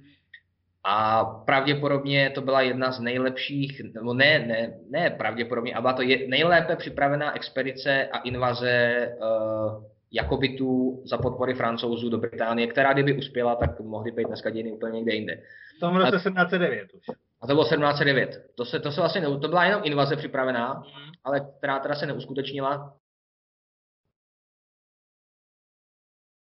A 0.89 1.25
pravděpodobně 1.25 2.31
to 2.31 2.41
byla 2.41 2.61
jedna 2.61 2.93
z 2.93 3.01
nejlepších, 3.01 3.81
nebo 3.95 4.15
ne, 4.15 4.39
ne, 4.39 4.79
ne 4.91 5.11
pravděpodobně, 5.11 5.75
ale 5.75 5.83
byla 5.83 5.93
to 5.93 6.03
je, 6.03 6.29
nejlépe 6.29 6.77
připravená 6.77 7.37
expedice 7.37 8.07
a 8.07 8.19
invaze 8.19 9.07
uh, 9.21 9.85
Jakobitů 10.13 11.03
za 11.05 11.19
podpory 11.19 11.55
francouzů 11.55 12.09
do 12.09 12.19
Británie, 12.19 12.67
která 12.67 12.93
kdyby 12.93 13.19
uspěla, 13.19 13.55
tak 13.55 13.81
mohly 13.81 14.13
být 14.13 14.27
dneska 14.27 14.51
dějiny 14.51 14.73
úplně 14.73 14.93
někde 14.93 15.15
jinde. 15.15 15.43
V 15.77 15.81
tom 15.81 15.97
roce 15.97 16.17
1709 16.17 16.95
už. 16.95 17.17
A 17.41 17.47
to 17.47 17.55
bylo 17.55 17.65
1709. 17.65 18.55
To, 18.55 18.65
se, 18.65 18.81
to, 18.81 18.93
se 18.93 19.01
vlastně 19.01 19.21
ne, 19.21 19.27
to 19.27 19.49
byla 19.49 19.65
jenom 19.65 19.81
invaze 19.85 20.17
připravená, 20.17 20.75
mm. 20.75 21.13
ale 21.25 21.41
která 21.59 21.79
teda 21.79 21.95
se 21.95 22.07
neuskutečnila. 22.07 22.97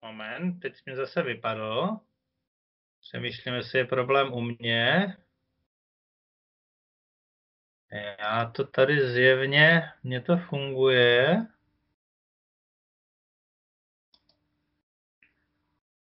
Moment, 0.06 0.60
teď 0.60 0.74
mi 0.86 0.96
zase 0.96 1.24
vypadlo. 1.24 2.00
Přemýšlím, 3.10 3.54
jestli 3.54 3.80
je 3.80 3.86
problém 3.86 4.34
u 4.34 4.42
mě. 4.42 5.16
Já 8.20 8.52
to 8.56 8.64
tady 8.68 9.10
zjevně, 9.10 9.84
mně 10.04 10.22
to 10.22 10.38
funguje. 10.38 11.46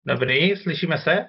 Dobrý, 0.05 0.55
slyšíme 0.55 0.97
se? 0.97 1.25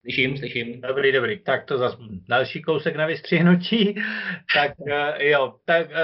Slyším, 0.00 0.36
slyším. 0.36 0.80
Dobrý, 0.80 1.12
dobrý. 1.12 1.38
Tak 1.38 1.64
to 1.64 1.78
zase 1.78 1.96
další 2.28 2.62
kousek 2.62 2.96
na 2.96 3.06
vystřihnutí. 3.06 3.94
tak 4.54 4.72
uh, 4.78 5.22
jo, 5.22 5.60
tak 5.64 5.88
uh, 5.88 5.94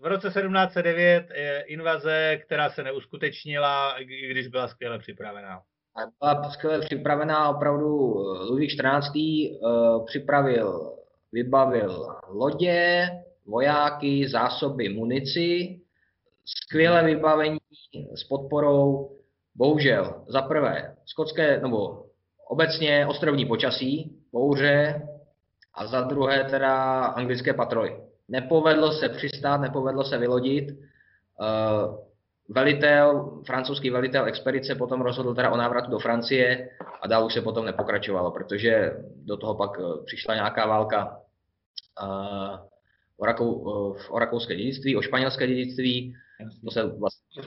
v 0.00 0.06
roce 0.06 0.28
1709 0.28 1.30
je 1.34 1.64
invaze, 1.66 2.40
která 2.44 2.70
se 2.70 2.82
neuskutečnila, 2.82 3.98
i 3.98 4.04
když 4.04 4.48
byla 4.48 4.68
skvěle 4.68 4.98
připravená. 4.98 5.62
Byla 6.20 6.50
skvěle 6.50 6.80
připravená 6.80 7.48
opravdu 7.48 7.86
Ludvík 8.50 8.70
XIV. 8.70 9.12
Uh, 9.14 10.04
připravil, 10.06 10.92
vybavil 11.32 12.16
lodě, 12.28 13.08
vojáky, 13.46 14.28
zásoby, 14.28 14.88
munici, 14.88 15.80
skvělé 16.44 17.04
vybavení 17.04 17.58
s 18.14 18.24
podporou 18.24 19.10
Bohužel, 19.54 20.24
za 20.28 20.42
prvé, 20.42 20.96
skotské, 21.06 21.60
nebo 21.60 22.06
obecně 22.48 23.06
ostrovní 23.06 23.46
počasí, 23.46 24.16
bouře 24.32 25.02
a 25.74 25.86
za 25.86 26.00
druhé 26.00 26.44
teda 26.44 27.04
anglické 27.04 27.54
patroly. 27.54 28.00
Nepovedlo 28.28 28.92
se 28.92 29.08
přistát, 29.08 29.60
nepovedlo 29.60 30.04
se 30.04 30.18
vylodit. 30.18 30.68
Velitel, 32.48 33.30
francouzský 33.46 33.90
velitel 33.90 34.26
expedice 34.26 34.74
potom 34.74 35.00
rozhodl 35.00 35.34
teda 35.34 35.50
o 35.50 35.56
návratu 35.56 35.90
do 35.90 35.98
Francie 35.98 36.68
a 37.02 37.06
dál 37.06 37.26
už 37.26 37.34
se 37.34 37.42
potom 37.42 37.64
nepokračovalo, 37.64 38.30
protože 38.30 38.92
do 39.24 39.36
toho 39.36 39.54
pak 39.54 39.70
eh, 39.80 40.04
přišla 40.04 40.34
nějaká 40.34 40.66
válka 40.66 41.20
uh, 42.02 42.56
o, 43.16 43.26
Rakou, 43.26 43.52
uh, 43.52 43.96
o 44.08 44.18
rakouské 44.18 44.56
dědictví, 44.56 44.96
o 44.96 45.02
španělské 45.02 45.46
dědictví. 45.46 46.14
To 46.64 46.70
se 46.70 46.82
vlastně 46.82 47.42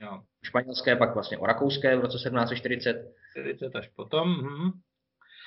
Jo. 0.00 0.20
Španělské, 0.44 0.96
pak 0.96 1.14
vlastně 1.14 1.38
o 1.38 1.46
rakouské 1.46 1.96
v 1.96 2.00
roce 2.00 2.18
1740. 2.18 3.14
40 3.30 3.76
až 3.76 3.88
potom. 3.88 4.34
Hm. 4.34 4.70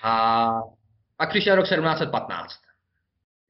A 0.04 0.50
pak 1.18 1.30
přišel 1.30 1.56
rok 1.56 1.66
1715. 1.66 2.54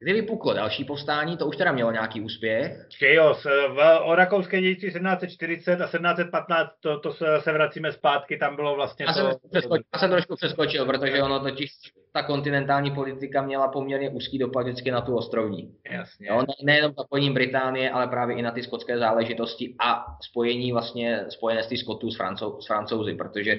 Kdy 0.04 0.12
vypuklo 0.12 0.54
další 0.54 0.84
povstání, 0.84 1.36
to 1.36 1.46
už 1.46 1.56
teda 1.56 1.72
mělo 1.72 1.92
nějaký 1.92 2.20
úspěch. 2.20 2.86
Jo, 3.00 3.34
v, 3.44 4.00
o 4.02 4.14
rakouské 4.14 4.60
děti 4.60 4.86
1740 4.86 5.72
a 5.72 5.84
1715, 5.84 6.70
to, 6.80 7.00
to 7.00 7.12
se, 7.12 7.26
se 7.40 7.52
vracíme 7.52 7.92
zpátky, 7.92 8.36
tam 8.36 8.56
bylo 8.56 8.74
vlastně 8.74 9.06
já 9.08 9.12
to... 9.12 9.18
Jsem 9.18 9.50
přeskočil, 9.50 9.84
já 9.94 10.00
jsem 10.00 10.10
trošku 10.10 10.36
přeskočil, 10.36 10.86
protože 10.86 11.22
ono 11.22 11.40
totiž 11.40 11.70
ta 12.12 12.22
kontinentální 12.22 12.90
politika 12.90 13.42
měla 13.42 13.68
poměrně 13.68 14.10
úzký 14.10 14.38
dopad 14.38 14.62
vždycky 14.62 14.90
na 14.90 15.00
tu 15.00 15.16
ostrovní. 15.16 15.74
Jasně. 15.90 16.28
Jo, 16.28 16.40
ne, 16.40 16.54
nejenom 16.62 16.92
zapojení 16.98 17.30
Británie, 17.30 17.90
ale 17.90 18.06
právě 18.06 18.36
i 18.36 18.42
na 18.42 18.50
ty 18.50 18.62
skotské 18.62 18.98
záležitosti 18.98 19.74
a 19.80 20.04
spojení 20.30 20.72
vlastně 20.72 21.24
spojenectví 21.28 21.76
Skotů 21.76 22.10
s, 22.10 22.16
Francou, 22.16 22.60
s 22.60 22.66
Francouzi, 22.66 23.14
protože 23.14 23.56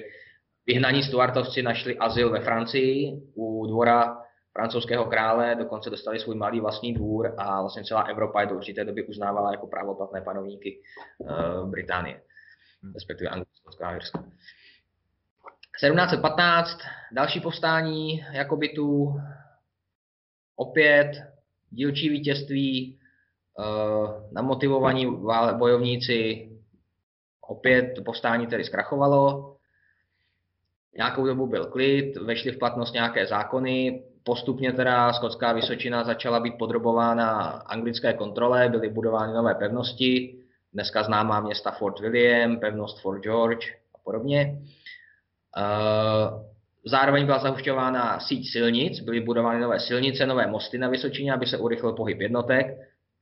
vyhnaní 0.66 1.02
Stuartovci 1.02 1.62
našli 1.62 1.98
azyl 1.98 2.30
ve 2.30 2.40
Francii 2.40 3.12
u 3.34 3.66
dvora 3.66 4.25
francouzského 4.56 5.04
krále, 5.04 5.54
dokonce 5.54 5.90
dostali 5.90 6.20
svůj 6.20 6.36
malý 6.36 6.60
vlastní 6.60 6.94
dvůr 6.94 7.34
a 7.38 7.60
vlastně 7.60 7.84
celá 7.84 8.02
Evropa 8.02 8.40
je 8.40 8.46
do 8.46 8.54
určité 8.54 8.84
doby 8.84 9.06
uznávala 9.06 9.50
jako 9.50 9.66
právoplatné 9.66 10.20
panovníky 10.20 10.80
uh, 11.18 11.70
Británie, 11.70 12.22
respektive 12.94 13.30
Anglická 13.30 13.88
a 13.88 13.94
Irska. 13.94 14.18
1715, 14.18 16.78
další 17.12 17.40
povstání 17.40 18.24
Jakobitů, 18.32 19.20
opět 20.56 21.10
dílčí 21.70 22.08
vítězství, 22.08 22.98
uh, 23.58 24.32
namotivovaní 24.32 25.06
bojovníci, 25.58 26.50
opět 27.40 27.94
povstání 28.04 28.46
tedy 28.46 28.64
zkrachovalo, 28.64 29.56
nějakou 30.96 31.26
dobu 31.26 31.46
byl 31.46 31.66
klid, 31.66 32.16
vešly 32.16 32.52
v 32.52 32.58
platnost 32.58 32.92
nějaké 32.92 33.26
zákony, 33.26 34.05
Postupně 34.26 34.72
teda 34.72 35.12
skotská 35.12 35.52
Vysočina 35.52 36.04
začala 36.04 36.40
být 36.40 36.58
podrobována 36.58 37.40
anglické 37.50 38.12
kontrole, 38.12 38.68
byly 38.68 38.88
budovány 38.88 39.32
nové 39.32 39.54
pevnosti, 39.54 40.38
dneska 40.72 41.02
známá 41.02 41.40
města 41.40 41.70
Fort 41.70 42.00
William, 42.00 42.60
pevnost 42.60 43.00
Fort 43.00 43.22
George 43.22 43.66
a 43.94 43.98
podobně. 44.04 44.58
Eh, 45.56 46.30
zároveň 46.84 47.26
byla 47.26 47.38
zahušťována 47.38 48.20
síť 48.20 48.52
silnic, 48.52 49.00
byly 49.00 49.20
budovány 49.20 49.60
nové 49.60 49.80
silnice, 49.80 50.26
nové 50.26 50.46
mosty 50.46 50.78
na 50.78 50.88
Vysočině, 50.88 51.32
aby 51.32 51.46
se 51.46 51.58
urychlil 51.58 51.92
pohyb 51.92 52.20
jednotek. 52.20 52.66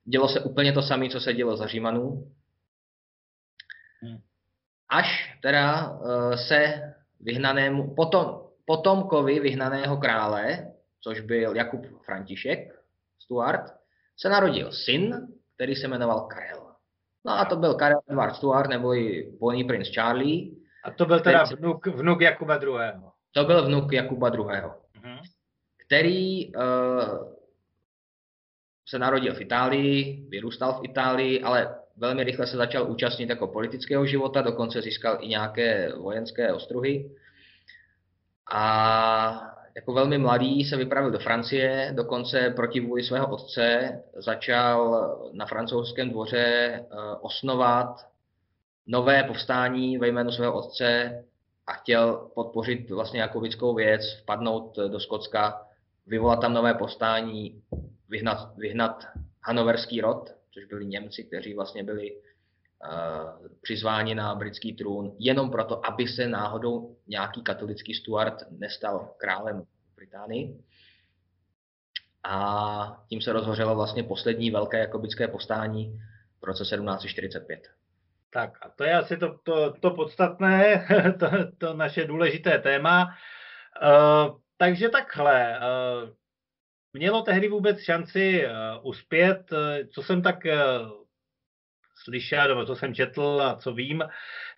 Dělo 0.05 0.27
se 0.27 0.39
úplně 0.39 0.73
to 0.73 0.81
samé, 0.81 1.09
co 1.09 1.19
se 1.19 1.33
dělo 1.33 1.57
za 1.57 1.67
Římanů. 1.67 2.27
Hmm. 4.01 4.17
Až 4.89 5.37
teda 5.41 5.97
eh, 6.01 6.37
se 6.37 6.93
vyhnanému, 7.19 7.95
potom, 7.95 8.41
potomkovi 8.65 9.39
vyhnaného 9.39 9.97
krále, 9.97 10.74
což 11.05 11.21
byl 11.21 11.55
Jakub 11.55 11.85
František 12.05 12.59
Stuart, 13.19 13.61
se 14.17 14.29
narodil 14.29 14.71
syn, 14.71 15.27
který 15.55 15.75
se 15.75 15.87
jmenoval 15.87 16.21
Karel. 16.21 16.71
No 17.25 17.31
a 17.31 17.45
to 17.45 17.55
byl 17.55 17.73
Karel 17.73 18.01
Edward 18.09 18.35
Stuart, 18.35 18.69
nebo 18.69 18.93
i 18.93 19.31
Bonnie 19.39 19.65
Prince 19.65 19.91
Charlie. 19.91 20.51
A 20.83 20.91
to 20.91 21.05
byl 21.05 21.19
teda 21.19 21.43
vnuk, 21.43 21.87
vnuk 21.87 22.21
Jakuba 22.21 22.55
II. 22.55 23.01
To 23.31 23.43
byl 23.43 23.65
vnuk 23.65 23.93
Jakuba 23.93 24.29
II. 24.29 24.41
Uh-huh. 24.43 25.21
Který 25.85 26.53
uh, 26.55 26.63
se 28.87 28.99
narodil 28.99 29.33
v 29.35 29.41
Itálii, 29.41 30.27
vyrůstal 30.29 30.73
v 30.73 30.85
Itálii, 30.85 31.41
ale 31.41 31.75
velmi 31.97 32.23
rychle 32.23 32.47
se 32.47 32.57
začal 32.57 32.91
účastnit 32.91 33.29
jako 33.29 33.47
politického 33.47 34.05
života, 34.05 34.41
dokonce 34.41 34.81
získal 34.81 35.17
i 35.21 35.27
nějaké 35.27 35.93
vojenské 35.95 36.53
ostruhy. 36.53 37.15
A 38.51 39.54
jako 39.75 39.93
velmi 39.93 40.17
mladý 40.17 40.63
se 40.63 40.77
vypravil 40.77 41.11
do 41.11 41.19
Francie, 41.19 41.91
dokonce 41.95 42.53
proti 42.55 42.79
vůli 42.79 43.03
svého 43.03 43.27
otce 43.27 43.99
začal 44.15 45.07
na 45.33 45.45
francouzském 45.45 46.09
dvoře 46.09 46.45
eh, 46.45 46.85
osnovat 47.21 48.07
nové 48.87 49.23
povstání 49.23 49.97
ve 49.97 50.07
jménu 50.07 50.31
svého 50.31 50.53
otce 50.53 51.23
a 51.67 51.73
chtěl 51.73 52.31
podpořit 52.35 52.89
vlastně 52.89 53.21
jakovickou 53.21 53.75
věc, 53.75 54.01
vpadnout 54.21 54.75
do 54.87 54.99
Skotska, 54.99 55.61
vyvolat 56.07 56.41
tam 56.41 56.53
nové 56.53 56.73
povstání, 56.73 57.61
vyhnat, 58.09 58.57
vyhnat 58.57 59.07
hanoverský 59.43 60.01
rod, 60.01 60.29
což 60.53 60.65
byli 60.65 60.85
Němci, 60.85 61.23
kteří 61.23 61.53
vlastně 61.53 61.83
byli 61.83 62.11
přizváni 63.61 64.15
na 64.15 64.35
britský 64.35 64.73
trůn, 64.73 65.15
jenom 65.19 65.51
proto, 65.51 65.85
aby 65.85 66.07
se 66.07 66.27
náhodou 66.27 66.97
nějaký 67.07 67.43
katolický 67.43 67.93
Stuart 67.93 68.43
nestal 68.51 69.13
králem 69.17 69.63
Británii. 69.95 70.63
A 72.23 73.03
tím 73.09 73.21
se 73.21 73.33
rozhořelo 73.33 73.75
vlastně 73.75 74.03
poslední 74.03 74.51
velké 74.51 74.79
jakobické 74.79 75.27
povstání 75.27 75.99
v 76.41 76.43
roce 76.43 76.63
1745. 76.63 77.67
Tak 78.29 78.57
a 78.61 78.69
to 78.69 78.83
je 78.83 78.93
asi 78.93 79.17
to, 79.17 79.37
to, 79.43 79.73
to 79.73 79.91
podstatné, 79.91 80.87
to, 81.19 81.27
to 81.57 81.73
naše 81.73 82.05
důležité 82.05 82.59
téma. 82.59 83.05
Uh, 83.83 84.37
takže 84.57 84.89
takhle, 84.89 85.59
uh, 85.59 86.09
mělo 86.93 87.21
tehdy 87.21 87.47
vůbec 87.47 87.79
šanci 87.79 88.45
uh, 88.45 88.51
uspět, 88.89 89.51
uh, 89.51 89.59
co 89.93 90.03
jsem 90.03 90.21
tak 90.21 90.45
slyšel, 92.05 92.47
nebo 92.47 92.65
co 92.65 92.75
jsem 92.75 92.95
četl 92.95 93.41
a 93.43 93.55
co 93.55 93.73
vím, 93.73 94.03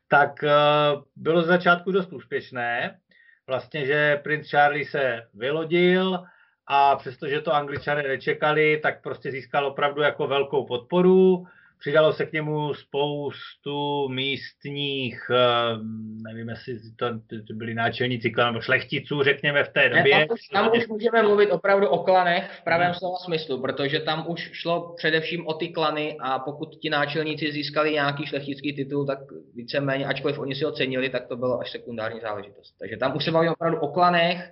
tak 0.08 0.44
uh, 0.44 1.04
bylo 1.16 1.42
z 1.42 1.48
začátku 1.48 1.92
dost 1.92 2.14
úspěšné. 2.14 3.00
Vlastně, 3.48 3.86
že 3.86 4.20
princ 4.24 4.50
Charlie 4.50 4.86
se 4.86 5.24
vylodil 5.34 6.24
a 6.68 6.96
přestože 6.96 7.42
to 7.42 7.54
angličané 7.54 8.04
nečekali, 8.04 8.80
tak 8.84 9.02
prostě 9.02 9.32
získal 9.32 9.66
opravdu 9.66 10.02
jako 10.02 10.28
velkou 10.28 10.66
podporu. 10.66 11.46
Přidalo 11.80 12.14
se 12.14 12.26
k 12.26 12.34
němu 12.34 12.74
spoustu 12.74 14.10
místních, 14.10 15.30
ehm, 15.30 16.18
nevím, 16.24 16.50
jestli 16.50 16.80
to, 16.96 17.06
to 17.48 17.54
byli 17.54 17.74
náčelníci 17.74 18.34
nebo 18.46 18.62
šlechticů, 18.62 19.24
řekněme, 19.24 19.64
v 19.64 19.70
té 19.70 19.90
době. 19.90 20.18
Ne, 20.18 20.26
tam, 20.26 20.34
už, 20.34 20.48
tam 20.48 20.72
už 20.78 20.88
můžeme 20.88 21.24
mluvit 21.24 21.52
opravdu 21.52 21.88
o 21.88 22.04
klanech 22.04 22.52
v 22.52 22.64
pravém 22.64 22.88
hmm. 22.88 22.96
slova 22.96 23.18
smyslu, 23.18 23.62
protože 23.62 24.00
tam 24.00 24.26
už 24.28 24.50
šlo 24.54 24.94
především 24.98 25.48
o 25.48 25.54
ty 25.54 25.70
klany 25.70 26.18
a 26.20 26.40
pokud 26.40 26.76
ti 26.76 26.90
náčelníci 26.90 27.52
získali 27.52 27.92
nějaký 27.92 28.26
šlechtický 28.26 28.74
titul, 28.74 29.06
tak 29.06 29.20
víceméně, 29.56 30.06
ačkoliv 30.06 30.40
oni 30.40 30.56
si 30.56 30.64
ho 30.64 30.72
cenili, 30.72 31.10
tak 31.10 31.28
to 31.28 31.36
bylo 31.36 31.60
až 31.60 31.72
sekundární 31.72 32.20
záležitost. 32.20 32.76
Takže 32.80 32.98
tam 32.98 33.16
už 33.16 33.26
se 33.26 33.32
bavíme 33.32 33.54
opravdu 33.54 33.80
o 33.80 33.88
klanech 33.88 34.52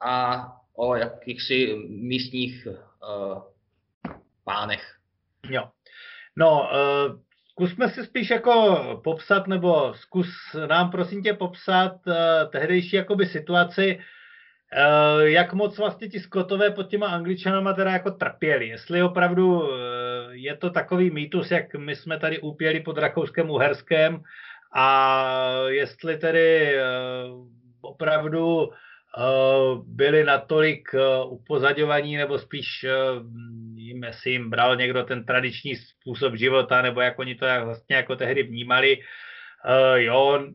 a 0.00 0.46
o 0.74 0.94
jakýchsi 0.94 1.74
místních 1.88 2.66
uh, 2.66 3.42
pánech. 4.44 4.98
Jo. 5.50 5.68
No, 6.38 6.70
uh, 6.70 7.18
zkusme 7.50 7.88
si 7.88 8.04
spíš 8.04 8.30
jako 8.30 8.78
popsat, 9.04 9.46
nebo 9.46 9.94
zkus 9.94 10.28
nám 10.68 10.90
prosím 10.90 11.22
tě 11.22 11.34
popsat 11.34 11.92
uh, 12.06 12.14
tehdejší 12.50 12.96
jakoby 12.96 13.26
situaci, 13.26 13.98
uh, 13.98 15.20
jak 15.22 15.52
moc 15.52 15.78
vlastně 15.78 16.08
ti 16.08 16.20
skotové 16.20 16.70
pod 16.70 16.82
těma 16.82 17.06
angličanama 17.06 17.72
teda 17.72 17.90
jako 17.90 18.10
trpěli. 18.10 18.68
Jestli 18.68 19.02
opravdu 19.02 19.60
uh, 19.60 19.68
je 20.30 20.56
to 20.56 20.70
takový 20.70 21.10
mýtus, 21.10 21.50
jak 21.50 21.74
my 21.74 21.96
jsme 21.96 22.18
tady 22.18 22.40
úpěli 22.40 22.80
pod 22.80 22.98
Rakouskem 22.98 23.50
Uherskem 23.50 24.22
a 24.74 25.42
jestli 25.66 26.16
tedy 26.18 26.76
uh, 27.30 27.48
opravdu 27.80 28.70
byli 29.84 30.24
natolik 30.24 30.88
eh, 30.94 31.24
upozaďovaní, 31.24 32.16
nebo 32.16 32.38
spíš 32.38 32.84
eh, 32.84 32.92
jim, 33.74 34.04
jestli 34.04 34.30
jim 34.30 34.50
bral 34.50 34.76
někdo 34.76 35.04
ten 35.04 35.24
tradiční 35.24 35.76
způsob 35.76 36.34
života, 36.34 36.82
nebo 36.82 37.00
jak 37.00 37.18
oni 37.18 37.34
to 37.34 37.46
vlastně 37.64 37.96
jako 37.96 38.16
tehdy 38.16 38.42
vnímali. 38.42 38.98
Jo, 39.94 40.46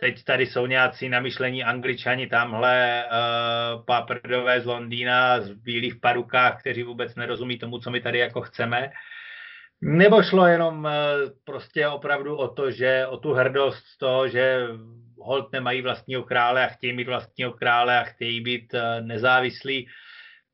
teď 0.00 0.24
tady 0.24 0.46
jsou 0.46 0.66
nějací 0.66 1.08
namyšlení 1.08 1.64
angličani 1.64 2.26
tamhle, 2.26 3.04
paprdové 3.86 4.60
z 4.60 4.66
Londýna, 4.66 5.40
z 5.40 5.50
bílých 5.50 5.96
parukách, 5.96 6.60
kteří 6.60 6.82
vůbec 6.82 7.14
nerozumí 7.14 7.58
tomu, 7.58 7.78
co 7.78 7.90
my 7.90 8.00
tady 8.00 8.18
jako 8.18 8.40
chceme. 8.40 8.90
Nebo 9.84 10.22
šlo 10.22 10.46
jenom 10.46 10.84
uh, 10.84 10.90
prostě 11.44 11.88
opravdu 11.88 12.36
o 12.36 12.48
to, 12.48 12.70
že 12.70 13.06
o 13.06 13.16
tu 13.16 13.32
hrdost 13.32 13.86
z 13.86 13.98
toho, 13.98 14.28
že 14.28 14.68
hold 15.24 15.52
nemají 15.52 15.82
vlastního 15.82 16.22
krále 16.22 16.66
a 16.66 16.72
chtějí 16.72 16.92
mít 16.92 17.08
vlastního 17.08 17.52
krále 17.52 18.00
a 18.00 18.04
chtějí 18.04 18.40
být 18.40 18.74
eh, 18.74 19.00
nezávislí. 19.00 19.88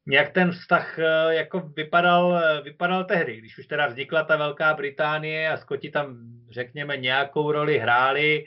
Jak 0.08 0.32
ten 0.32 0.52
vztah 0.52 0.98
eh, 0.98 1.34
jako 1.34 1.60
vypadal, 1.60 2.38
eh, 2.44 2.62
vypadal 2.62 3.04
tehdy, 3.04 3.36
když 3.36 3.58
už 3.58 3.66
teda 3.66 3.86
vznikla 3.86 4.24
ta 4.24 4.36
Velká 4.36 4.74
Británie 4.74 5.48
a 5.48 5.56
Skoti 5.56 5.90
tam, 5.90 6.18
řekněme, 6.50 6.96
nějakou 6.96 7.52
roli 7.52 7.78
hráli, 7.78 8.46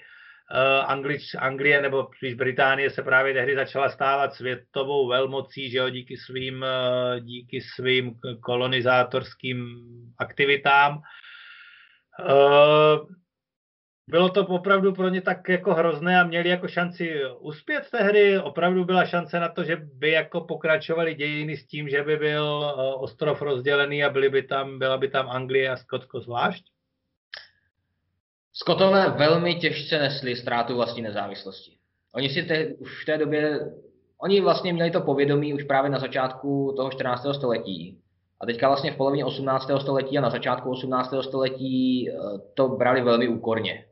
Anglič, 0.86 1.36
Anglie 1.40 1.82
nebo 1.82 2.10
spíš 2.18 2.34
Británie 2.34 2.90
se 2.90 3.04
právě 3.04 3.34
tehdy 3.34 3.56
začala 3.56 3.90
stávat 3.90 4.34
světovou 4.34 5.08
velmocí, 5.08 5.70
že 5.70 5.78
jo, 5.78 5.90
díky 5.90 6.18
svým, 6.18 6.66
díky 7.20 7.62
svým 7.62 8.16
kolonizátorským 8.42 9.66
aktivitám 10.20 11.02
bylo 14.08 14.30
to 14.30 14.48
opravdu 14.48 14.94
pro 14.94 15.10
ně 15.10 15.22
tak 15.22 15.50
jako 15.50 15.74
hrozné 15.74 16.20
a 16.20 16.24
měli 16.24 16.50
jako 16.50 16.68
šanci 16.68 17.22
uspět 17.40 17.90
tehdy. 17.92 18.40
Opravdu 18.40 18.86
byla 18.86 19.06
šance 19.06 19.40
na 19.40 19.50
to, 19.50 19.64
že 19.64 19.76
by 19.76 20.12
jako 20.12 20.42
pokračovali 20.42 21.16
dějiny 21.16 21.58
s 21.58 21.68
tím, 21.68 21.90
že 21.90 22.04
by 22.04 22.18
byl 22.18 22.66
eh, 22.66 22.94
ostrov 22.94 23.42
rozdělený 23.42 24.04
a 24.04 24.10
byly 24.10 24.30
by 24.30 24.44
tam, 24.44 24.80
byla 24.80 24.98
by 24.98 25.08
tam 25.08 25.30
Anglie 25.30 25.70
a 25.70 25.78
Skotsko 25.78 26.20
zvlášť? 26.20 26.73
Skotové 28.56 29.10
velmi 29.10 29.56
těžce 29.56 30.00
nesli 30.00 30.36
ztrátu 30.36 30.76
vlastní 30.76 31.02
nezávislosti. 31.02 31.78
Oni 32.16 32.30
si 32.30 32.44
te, 32.44 32.68
už 32.68 33.04
v 33.04 33.06
té 33.06 33.18
době, 33.18 33.60
oni 34.18 34.42
vlastně 34.42 34.74
měli 34.74 34.92
to 34.92 35.02
povědomí 35.02 35.54
už 35.54 35.64
právě 35.64 35.90
na 35.92 36.00
začátku 36.00 36.74
toho 36.78 36.92
14. 36.92 37.26
století. 37.36 38.00
A 38.40 38.46
teďka 38.46 38.68
vlastně 38.68 38.92
v 38.92 38.98
polovině 38.98 39.26
18. 39.26 39.70
století 39.82 40.18
a 40.18 40.22
na 40.22 40.30
začátku 40.30 40.72
18. 40.72 41.14
století 41.22 42.10
eh, 42.10 42.14
to 42.54 42.68
brali 42.68 43.02
velmi 43.02 43.28
úkorně. 43.28 43.86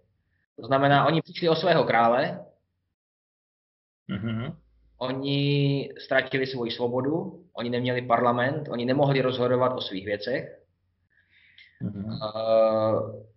To 0.60 0.66
znamená, 0.68 1.06
oni 1.06 1.22
přišli 1.22 1.50
o 1.50 1.56
svého 1.56 1.84
krále, 1.84 2.46
mm-hmm. 4.10 4.56
oni 4.98 5.90
ztratili 5.98 6.48
svoji 6.48 6.72
svobodu, 6.72 7.46
oni 7.54 7.70
neměli 7.70 8.02
parlament, 8.02 8.70
oni 8.70 8.86
nemohli 8.86 9.22
rozhodovat 9.22 9.74
o 9.78 9.82
svých 9.82 10.06
věcech. 10.06 10.62
Mm-hmm. 11.82 12.06
Uh, 12.06 13.31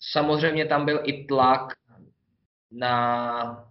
samozřejmě 0.00 0.66
tam 0.66 0.84
byl 0.84 1.00
i 1.04 1.24
tlak 1.24 1.72
na 2.72 3.64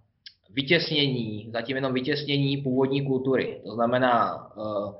vytěsnění, 0.49 1.49
zatím 1.53 1.75
jenom 1.75 1.93
vytěsnění 1.93 2.57
původní 2.57 3.05
kultury. 3.05 3.61
To 3.65 3.71
znamená 3.71 4.47
uh, 4.55 4.95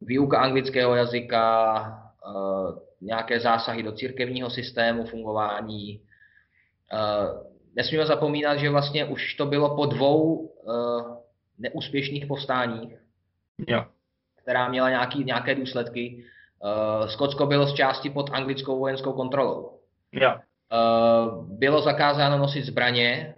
výuka 0.00 0.38
anglického 0.40 0.94
jazyka, 0.94 1.80
uh, 2.26 2.78
nějaké 3.00 3.40
zásahy 3.40 3.82
do 3.82 3.92
církevního 3.92 4.50
systému 4.50 5.04
fungování, 5.04 6.00
Uh, 6.92 7.42
nesmíme 7.76 8.06
zapomínat, 8.06 8.58
že 8.58 8.70
vlastně 8.70 9.04
už 9.04 9.34
to 9.34 9.46
bylo 9.46 9.76
po 9.76 9.86
dvou 9.86 10.34
uh, 10.36 11.16
neúspěšných 11.58 12.26
povstáních, 12.26 12.98
jo. 13.68 13.84
která 14.42 14.68
měla 14.68 14.90
nějaký, 14.90 15.24
nějaké 15.24 15.54
důsledky. 15.54 16.24
Uh, 16.64 17.06
Skotsko 17.06 17.46
bylo 17.46 17.66
z 17.66 17.74
části 17.74 18.10
pod 18.10 18.30
anglickou 18.32 18.78
vojenskou 18.78 19.12
kontrolou. 19.12 19.73
Jo. 20.20 20.34
Uh, 20.72 21.44
bylo 21.58 21.82
zakázáno 21.82 22.38
nosit 22.38 22.64
zbraně, 22.64 23.34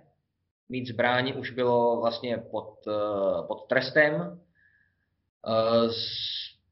mít 0.69 0.87
zbraň 0.87 1.33
už 1.37 1.51
bylo 1.51 2.01
vlastně 2.01 2.39
pod, 2.51 2.87
uh, 2.87 3.47
pod 3.47 3.67
trestem. 3.69 4.15
Uh, 4.15 5.93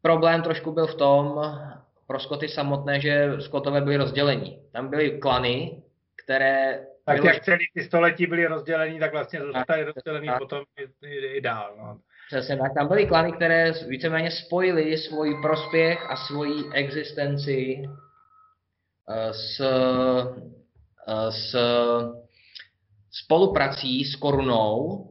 problém 0.03 0.43
trošku 0.43 0.73
byl 0.73 0.87
v 0.87 0.95
tom, 0.95 1.41
pro 2.07 2.21
Skoty 2.21 2.49
samotné, 2.49 3.01
že 3.01 3.31
Skotové 3.41 3.81
byli 3.81 3.97
rozdělení. 3.97 4.59
Tam 4.73 4.89
byly 4.89 5.19
klany, 5.19 5.83
které... 6.25 6.87
Tak 7.07 7.17
bylo... 7.17 7.29
jak 7.29 7.45
celý 7.45 7.65
ty 7.75 7.85
století 7.85 8.27
byly 8.27 8.47
rozdělení, 8.47 8.99
tak 8.99 9.13
vlastně 9.13 9.41
zůstaly 9.41 9.85
rozdělený 9.85 10.27
tak. 10.27 10.39
potom 10.39 10.63
i, 10.79 11.07
i, 11.07 11.27
i 11.27 11.41
dál. 11.41 11.75
No. 11.79 11.99
Přesně 12.27 12.57
tak. 12.57 12.75
Tam 12.75 12.89
byly 12.89 13.07
klany, 13.07 13.33
které 13.33 13.73
víceméně 13.89 14.31
spojily 14.31 14.99
svůj 14.99 15.43
prospěch 15.43 16.11
a 16.11 16.17
svoji 16.17 16.73
existenci 16.73 17.83
s, 19.33 19.61
eh, 19.61 21.31
s 21.31 21.57
spoluprací 23.11 24.05
s 24.05 24.17
korunou 24.17 25.09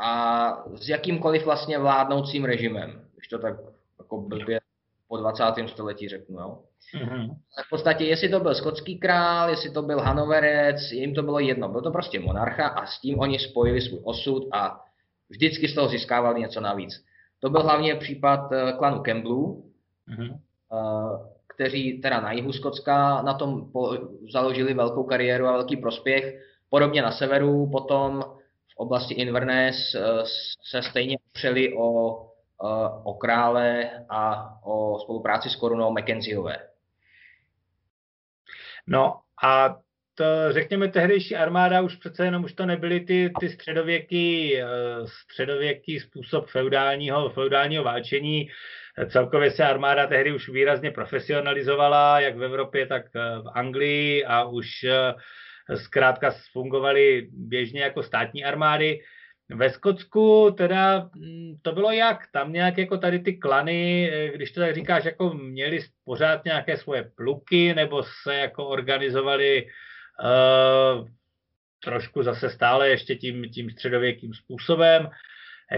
a 0.00 0.50
s 0.74 0.88
jakýmkoliv 0.88 1.44
vlastně 1.44 1.78
vládnoucím 1.78 2.44
režimem, 2.44 3.08
když 3.14 3.28
to 3.28 3.38
tak 3.38 3.54
jako 3.98 4.20
blbě 4.20 4.60
po 5.08 5.16
20. 5.16 5.68
století 5.68 6.08
řeknu. 6.08 6.38
Jo. 6.40 6.62
Mm-hmm. 6.94 7.36
V 7.66 7.70
podstatě, 7.70 8.04
jestli 8.04 8.28
to 8.28 8.40
byl 8.40 8.54
skotský 8.54 8.98
král, 8.98 9.50
jestli 9.50 9.70
to 9.70 9.82
byl 9.82 10.00
Hanoverec, 10.00 10.92
jim 10.92 11.14
to 11.14 11.22
bylo 11.22 11.38
jedno. 11.38 11.68
Byl 11.68 11.82
to 11.82 11.90
prostě 11.90 12.20
monarcha 12.20 12.68
a 12.68 12.86
s 12.86 13.00
tím 13.00 13.18
oni 13.18 13.38
spojili 13.38 13.80
svůj 13.80 14.00
osud 14.04 14.48
a 14.52 14.80
vždycky 15.28 15.68
z 15.68 15.74
toho 15.74 15.88
získávali 15.88 16.40
něco 16.40 16.60
navíc. 16.60 17.04
To 17.40 17.50
byl 17.50 17.62
hlavně 17.62 17.94
případ 17.94 18.52
eh, 18.52 18.72
klanu 18.78 19.02
Campbellů, 19.02 19.72
mm-hmm. 20.08 20.38
Kteří 21.56 22.00
teda 22.00 22.20
na 22.20 22.32
jihu 22.32 22.52
Skotska 22.52 23.22
na 23.22 23.34
tom 23.34 23.70
založili 24.32 24.74
velkou 24.74 25.04
kariéru 25.04 25.46
a 25.46 25.52
velký 25.52 25.76
prospěch. 25.76 26.42
Podobně 26.70 27.02
na 27.02 27.12
severu 27.12 27.70
potom 27.70 28.24
v 28.72 28.76
oblasti 28.76 29.14
Inverness 29.14 29.94
eh, 29.94 30.00
se 30.62 30.82
stejně 30.82 31.16
opřeli 31.30 31.76
o, 31.76 32.16
o 33.04 33.14
krále 33.14 33.90
a 34.08 34.52
o 34.64 34.98
spolupráci 34.98 35.50
s 35.50 35.56
korunou 35.56 35.92
Mackenzieové. 35.92 36.56
No 38.86 39.14
a 39.42 39.76
to, 40.14 40.24
řekněme, 40.50 40.88
tehdejší 40.88 41.36
armáda 41.36 41.80
už 41.80 41.96
přece 41.96 42.24
jenom 42.24 42.44
už 42.44 42.52
to 42.52 42.66
nebyly 42.66 43.00
ty, 43.00 43.32
ty 43.40 43.48
středověký, 43.48 44.56
eh, 44.56 44.66
středověký 45.06 46.00
způsob 46.00 46.46
feudálního, 46.46 47.30
feudálního 47.30 47.84
válčení. 47.84 48.48
Celkově 49.08 49.50
se 49.50 49.64
armáda 49.64 50.06
tehdy 50.06 50.32
už 50.32 50.48
výrazně 50.48 50.90
profesionalizovala, 50.90 52.20
jak 52.20 52.36
v 52.36 52.44
Evropě, 52.44 52.86
tak 52.86 53.14
v 53.14 53.50
Anglii 53.54 54.24
a 54.24 54.44
už 54.44 54.68
zkrátka 55.74 56.34
fungovaly 56.52 57.28
běžně 57.32 57.82
jako 57.82 58.02
státní 58.02 58.44
armády. 58.44 59.00
Ve 59.48 59.70
Skotsku 59.70 60.54
teda 60.56 61.10
mm, 61.14 61.54
to 61.62 61.72
bylo 61.72 61.92
jak? 61.92 62.18
Tam 62.32 62.52
nějak 62.52 62.78
jako 62.78 62.98
tady 62.98 63.18
ty 63.18 63.36
klany, 63.36 64.10
eh, 64.12 64.32
když 64.36 64.52
to 64.52 64.60
tak 64.60 64.74
říkáš, 64.74 65.04
jako 65.04 65.34
měli 65.34 65.80
pořád 66.04 66.44
nějaké 66.44 66.76
svoje 66.76 67.10
pluky, 67.16 67.74
nebo 67.74 68.02
se 68.22 68.34
jako 68.34 68.66
organizovali 68.66 69.66
uh, 69.66 71.08
trošku 71.84 72.22
zase 72.22 72.50
stále 72.50 72.88
ještě 72.88 73.14
tím, 73.14 73.50
tím 73.50 73.70
středověkým 73.70 74.34
způsobem. 74.34 75.10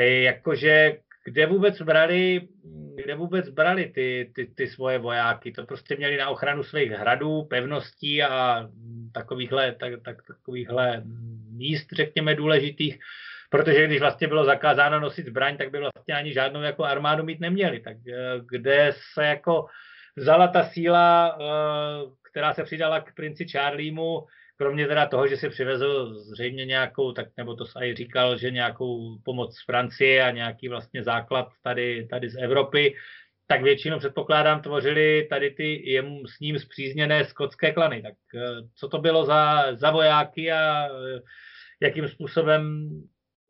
Jakože 0.00 0.96
kde 1.28 1.46
vůbec 1.46 1.82
brali, 1.82 2.48
kde 2.94 3.14
vůbec 3.14 3.48
brali 3.48 3.86
ty, 3.94 4.30
ty, 4.34 4.46
ty 4.54 4.66
svoje 4.66 4.98
vojáky? 4.98 5.52
To 5.52 5.66
prostě 5.66 5.96
měli 5.96 6.16
na 6.16 6.28
ochranu 6.28 6.62
svých 6.62 6.90
hradů, 6.90 7.42
pevností 7.42 8.22
a 8.22 8.68
takovýchhle, 9.12 9.72
tak, 9.72 9.92
tak, 10.04 10.16
takovýchhle 10.26 11.02
míst, 11.50 11.86
řekněme, 11.92 12.34
důležitých 12.34 12.98
protože 13.50 13.86
když 13.86 14.00
vlastně 14.00 14.28
bylo 14.28 14.44
zakázáno 14.44 15.00
nosit 15.00 15.26
zbraň, 15.26 15.56
tak 15.56 15.70
by 15.70 15.78
vlastně 15.78 16.14
ani 16.14 16.32
žádnou 16.32 16.62
jako 16.62 16.84
armádu 16.84 17.24
mít 17.24 17.40
neměli. 17.40 17.80
Tak 17.80 17.96
eh, 18.08 18.40
kde 18.50 18.92
se 19.14 19.24
jako 19.24 19.66
vzala 20.16 20.48
ta 20.48 20.64
síla, 20.64 21.38
eh, 21.40 22.10
která 22.30 22.54
se 22.54 22.64
přidala 22.64 23.00
k 23.00 23.14
princi 23.14 23.48
Charliemu, 23.48 24.26
kromě 24.58 24.86
teda 24.86 25.06
toho, 25.06 25.26
že 25.28 25.36
si 25.36 25.48
přivezl 25.48 26.14
zřejmě 26.14 26.66
nějakou, 26.66 27.12
tak 27.12 27.28
nebo 27.36 27.54
to 27.54 27.64
i 27.82 27.94
říkal, 27.94 28.38
že 28.38 28.50
nějakou 28.50 29.18
pomoc 29.24 29.56
z 29.56 29.64
Francie 29.64 30.24
a 30.24 30.30
nějaký 30.30 30.68
vlastně 30.68 31.04
základ 31.04 31.48
tady, 31.62 32.06
tady 32.10 32.28
z 32.28 32.36
Evropy, 32.36 32.94
tak 33.46 33.62
většinou 33.62 33.98
předpokládám 33.98 34.62
tvořili 34.62 35.26
tady 35.30 35.50
ty 35.50 35.90
jemu 35.90 36.26
s 36.26 36.40
ním 36.40 36.58
zpřízněné 36.58 37.24
skotské 37.24 37.72
klany. 37.72 38.02
Tak 38.02 38.14
eh, 38.34 38.40
co 38.74 38.88
to 38.88 38.98
bylo 38.98 39.24
za, 39.24 39.66
za 39.76 39.90
vojáky 39.90 40.52
a 40.52 40.88
jakým 41.80 42.08
způsobem 42.08 42.90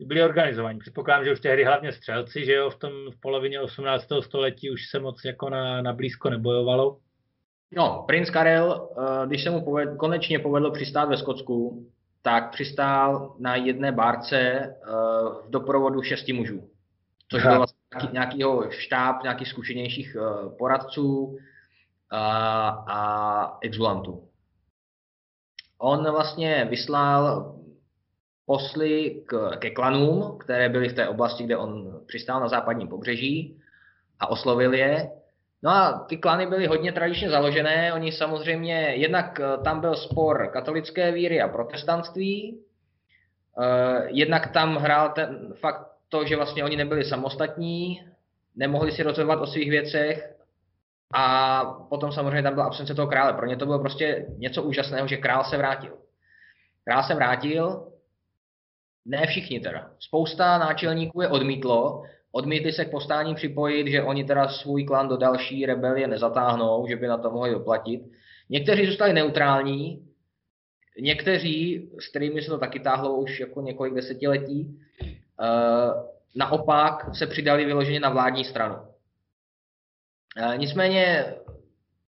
byli 0.01 0.23
organizovaní. 0.23 0.79
Předpokládám, 0.79 1.25
že 1.25 1.33
už 1.33 1.41
tehdy 1.41 1.65
hlavně 1.65 1.93
střelci, 1.93 2.45
že 2.45 2.53
jo, 2.53 2.71
v 2.71 2.79
tom 2.79 2.93
v 3.11 3.21
polovině 3.21 3.61
18. 3.61 4.07
století 4.21 4.71
už 4.71 4.89
se 4.91 5.01
moc 5.01 5.25
jako 5.25 5.51
na, 5.51 5.83
na 5.83 5.93
blízko 5.93 6.31
nebojovalo. 6.31 7.01
No, 7.77 8.05
princ 8.07 8.31
Karel, 8.31 8.89
eh, 8.99 9.27
když 9.27 9.45
se 9.45 9.51
mu 9.51 9.65
poved, 9.65 9.97
konečně 9.97 10.39
povedlo 10.39 10.71
přistát 10.71 11.05
ve 11.05 11.17
Skotsku, 11.17 11.87
tak 12.23 12.51
přistál 12.51 13.37
na 13.39 13.57
jedné 13.57 13.93
bárce 13.93 14.39
eh, 14.39 14.75
v 15.47 15.51
doprovodu 15.51 16.03
šesti 16.03 16.33
mužů, 16.33 16.71
což 17.31 17.43
byl 17.43 17.57
vlastně 17.57 17.79
nějaký, 17.95 18.13
nějakýho 18.13 18.71
štáb, 18.71 19.23
nějakých 19.23 19.49
zkušenějších 19.49 20.17
eh, 20.17 20.49
poradců 20.59 21.39
a, 22.11 22.69
a 22.89 23.59
exulantů. 23.61 24.29
On 25.79 26.11
vlastně 26.11 26.67
vyslal 26.71 27.55
posly 28.47 29.23
k, 29.27 29.57
ke 29.59 29.71
klanům, 29.71 30.39
které 30.39 30.69
byly 30.69 30.89
v 30.89 30.93
té 30.95 31.09
oblasti, 31.09 31.45
kde 31.45 31.57
on 31.57 32.01
přistál 32.07 32.41
na 32.41 32.49
západním 32.49 32.89
pobřeží 32.89 33.61
a 34.21 34.27
oslovil 34.27 34.75
je. 34.75 35.11
No 35.63 35.71
a 35.71 36.07
ty 36.09 36.17
klany 36.17 36.47
byly 36.47 36.67
hodně 36.67 36.93
tradičně 36.93 37.31
založené. 37.31 37.93
Oni 37.93 38.13
samozřejmě, 38.13 38.95
jednak 38.95 39.41
eh, 39.41 39.63
tam 39.65 39.81
byl 39.81 39.97
spor 39.97 40.51
katolické 40.53 41.13
víry 41.13 41.41
a 41.41 41.49
protestantství, 41.49 42.61
eh, 43.63 44.07
jednak 44.07 44.53
tam 44.53 44.77
hrál 44.77 45.09
ten 45.09 45.55
fakt 45.61 45.89
to, 46.09 46.25
že 46.25 46.37
vlastně 46.37 46.65
oni 46.65 46.77
nebyli 46.77 47.05
samostatní, 47.05 48.09
nemohli 48.57 48.93
si 48.93 49.03
rozhodovat 49.03 49.41
o 49.41 49.47
svých 49.47 49.71
věcech 49.71 50.35
a 51.15 51.65
potom 51.65 52.13
samozřejmě 52.13 52.43
tam 52.43 52.55
byla 52.55 52.67
absence 52.67 52.95
toho 52.95 53.09
krále. 53.09 53.33
Pro 53.33 53.47
ně 53.47 53.57
to 53.57 53.67
bylo 53.67 53.79
prostě 53.79 54.27
něco 54.37 54.63
úžasného, 54.63 55.07
že 55.07 55.17
král 55.17 55.45
se 55.45 55.57
vrátil. 55.57 55.99
Král 56.85 57.03
se 57.03 57.15
vrátil 57.15 57.93
ne 59.09 59.27
všichni 59.27 59.61
teda. 59.61 59.91
Spousta 59.99 60.59
náčelníků 60.59 61.23
je 61.23 61.29
odmítlo, 61.29 62.03
odmítli 62.33 62.73
se 62.73 62.85
k 62.85 62.91
povstání 62.91 63.35
připojit, 63.35 63.89
že 63.89 64.03
oni 64.03 64.25
teda 64.25 64.49
svůj 64.49 64.85
klan 64.85 65.09
do 65.09 65.17
další 65.17 65.67
rebelie 65.67 66.07
nezatáhnou, 66.07 66.87
že 66.89 66.97
by 66.97 67.07
na 67.07 67.19
to 67.19 67.31
mohli 67.31 67.51
doplatit. 67.51 68.01
Někteří 68.51 68.87
zůstali 68.87 69.13
neutrální, 69.13 70.09
někteří, 71.01 71.89
s 72.01 72.09
kterými 72.09 72.43
se 72.43 72.51
to 72.51 72.59
taky 72.59 72.81
táhlo 72.81 73.17
už 73.17 73.41
jako 73.41 73.61
několik 73.61 73.95
desetiletí, 73.95 74.81
eh, 75.03 75.47
naopak 76.37 77.15
se 77.15 77.27
přidali 77.27 77.65
vyloženě 77.65 78.01
na 78.01 78.11
vládní 78.11 78.45
stranu. 78.45 78.77
Eh, 80.37 80.57
nicméně 80.57 81.35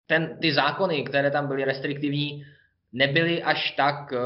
ten, 0.07 0.39
ty 0.41 0.55
zákony, 0.55 1.05
které 1.05 1.31
tam 1.31 1.49
byly 1.49 1.65
restriktivní, 1.65 2.45
nebyly 2.93 3.43
až 3.43 3.71
tak 3.71 4.13
uh, 4.13 4.19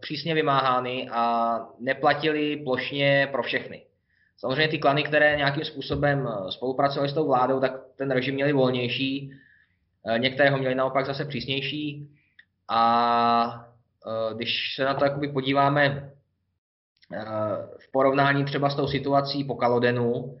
přísně 0.00 0.34
vymáhány 0.34 1.08
a 1.12 1.58
neplatily 1.80 2.56
plošně 2.56 3.28
pro 3.32 3.42
všechny. 3.42 3.86
Samozřejmě 4.38 4.68
ty 4.68 4.78
klany, 4.78 5.02
které 5.02 5.36
nějakým 5.36 5.64
způsobem 5.64 6.28
eh, 6.28 6.52
spolupracovaly 6.52 7.08
s 7.08 7.14
tou 7.14 7.26
vládou, 7.26 7.60
tak 7.60 7.72
ten 7.96 8.10
režim 8.10 8.34
měli 8.34 8.52
volnější, 8.52 9.30
uh, 10.02 10.18
některé 10.18 10.50
ho 10.50 10.58
měli 10.58 10.74
naopak 10.74 11.06
zase 11.06 11.24
přísnější 11.24 12.08
a 12.68 13.66
uh, 14.06 14.36
když 14.36 14.74
se 14.74 14.84
na 14.84 14.94
to 14.94 15.06
podíváme 15.32 16.10
v 17.78 17.92
porovnání 17.92 18.44
třeba 18.44 18.70
s 18.70 18.76
tou 18.76 18.88
situací 18.88 19.44
po 19.44 19.54
Kalodenu, 19.54 20.38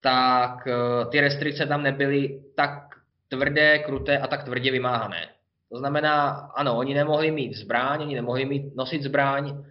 tak 0.00 0.68
ty 1.10 1.20
restrikce 1.20 1.66
tam 1.66 1.82
nebyly 1.82 2.42
tak 2.56 2.88
tvrdé, 3.28 3.78
kruté 3.78 4.18
a 4.18 4.26
tak 4.26 4.44
tvrdě 4.44 4.70
vymáhané. 4.70 5.28
To 5.72 5.78
znamená, 5.78 6.30
ano, 6.54 6.76
oni 6.76 6.94
nemohli 6.94 7.30
mít 7.30 7.54
zbraň, 7.54 8.02
oni 8.02 8.14
nemohli 8.14 8.44
mít, 8.44 8.76
nosit 8.76 9.02
zbraň, 9.02 9.64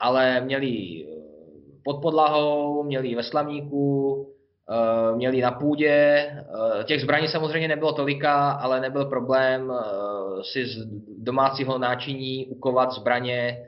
ale 0.00 0.40
měli 0.40 0.68
eh, 0.68 1.10
pod 1.84 2.02
podlahou, 2.02 2.82
měli 2.82 3.14
ve 3.14 3.22
slamníku, 3.22 4.26
eh, 4.70 5.16
měli 5.16 5.40
na 5.40 5.50
půdě. 5.50 5.90
Eh, 5.90 6.84
těch 6.84 7.00
zbraní 7.00 7.28
samozřejmě 7.28 7.68
nebylo 7.68 7.92
tolika, 7.92 8.50
ale 8.50 8.80
nebyl 8.80 9.04
problém 9.04 9.72
si 10.42 10.66
z 10.66 10.86
domácího 11.18 11.78
náčiní 11.78 12.46
ukovat 12.46 12.92
zbraně 12.92 13.66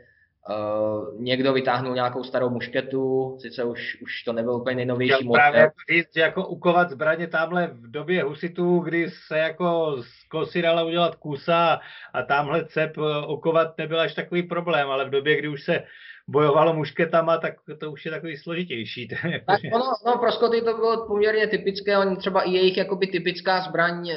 někdo 1.18 1.52
vytáhnul 1.52 1.94
nějakou 1.94 2.24
starou 2.24 2.50
mušketu, 2.50 3.36
sice 3.40 3.64
už, 3.64 4.02
už 4.02 4.22
to 4.22 4.32
nebyl 4.32 4.54
úplně 4.54 4.76
nejnovější 4.76 5.24
model. 5.24 5.42
Právě 5.42 5.70
říct, 5.90 6.14
že 6.14 6.20
jako 6.20 6.46
ukovat 6.46 6.90
zbraně 6.90 7.26
tamhle 7.26 7.66
v 7.66 7.90
době 7.90 8.22
husitů, 8.22 8.78
kdy 8.78 9.10
se 9.10 9.38
jako 9.38 9.96
z 10.02 10.28
kosy 10.28 10.62
dala 10.62 10.84
udělat 10.84 11.14
kusa 11.14 11.80
a 12.14 12.22
tamhle 12.22 12.64
cep 12.64 12.98
eh, 12.98 13.26
ukovat 13.26 13.78
nebyl 13.78 14.00
až 14.00 14.14
takový 14.14 14.42
problém, 14.42 14.90
ale 14.90 15.04
v 15.04 15.10
době, 15.10 15.38
kdy 15.38 15.48
už 15.48 15.62
se 15.62 15.82
bojovalo 16.28 16.74
mušketama, 16.74 17.38
tak 17.38 17.54
to 17.78 17.92
už 17.92 18.04
je 18.04 18.10
takový 18.10 18.36
složitější. 18.36 19.08
tak 19.46 19.60
ono, 19.74 19.84
no, 20.06 20.18
pro 20.18 20.32
Skoty 20.32 20.62
to 20.62 20.74
bylo 20.74 21.06
poměrně 21.06 21.46
typické, 21.46 21.98
oni 21.98 22.16
třeba 22.16 22.42
i 22.42 22.50
jejich 22.50 22.76
jakoby 22.76 23.06
typická 23.06 23.60
zbraň 23.60 24.10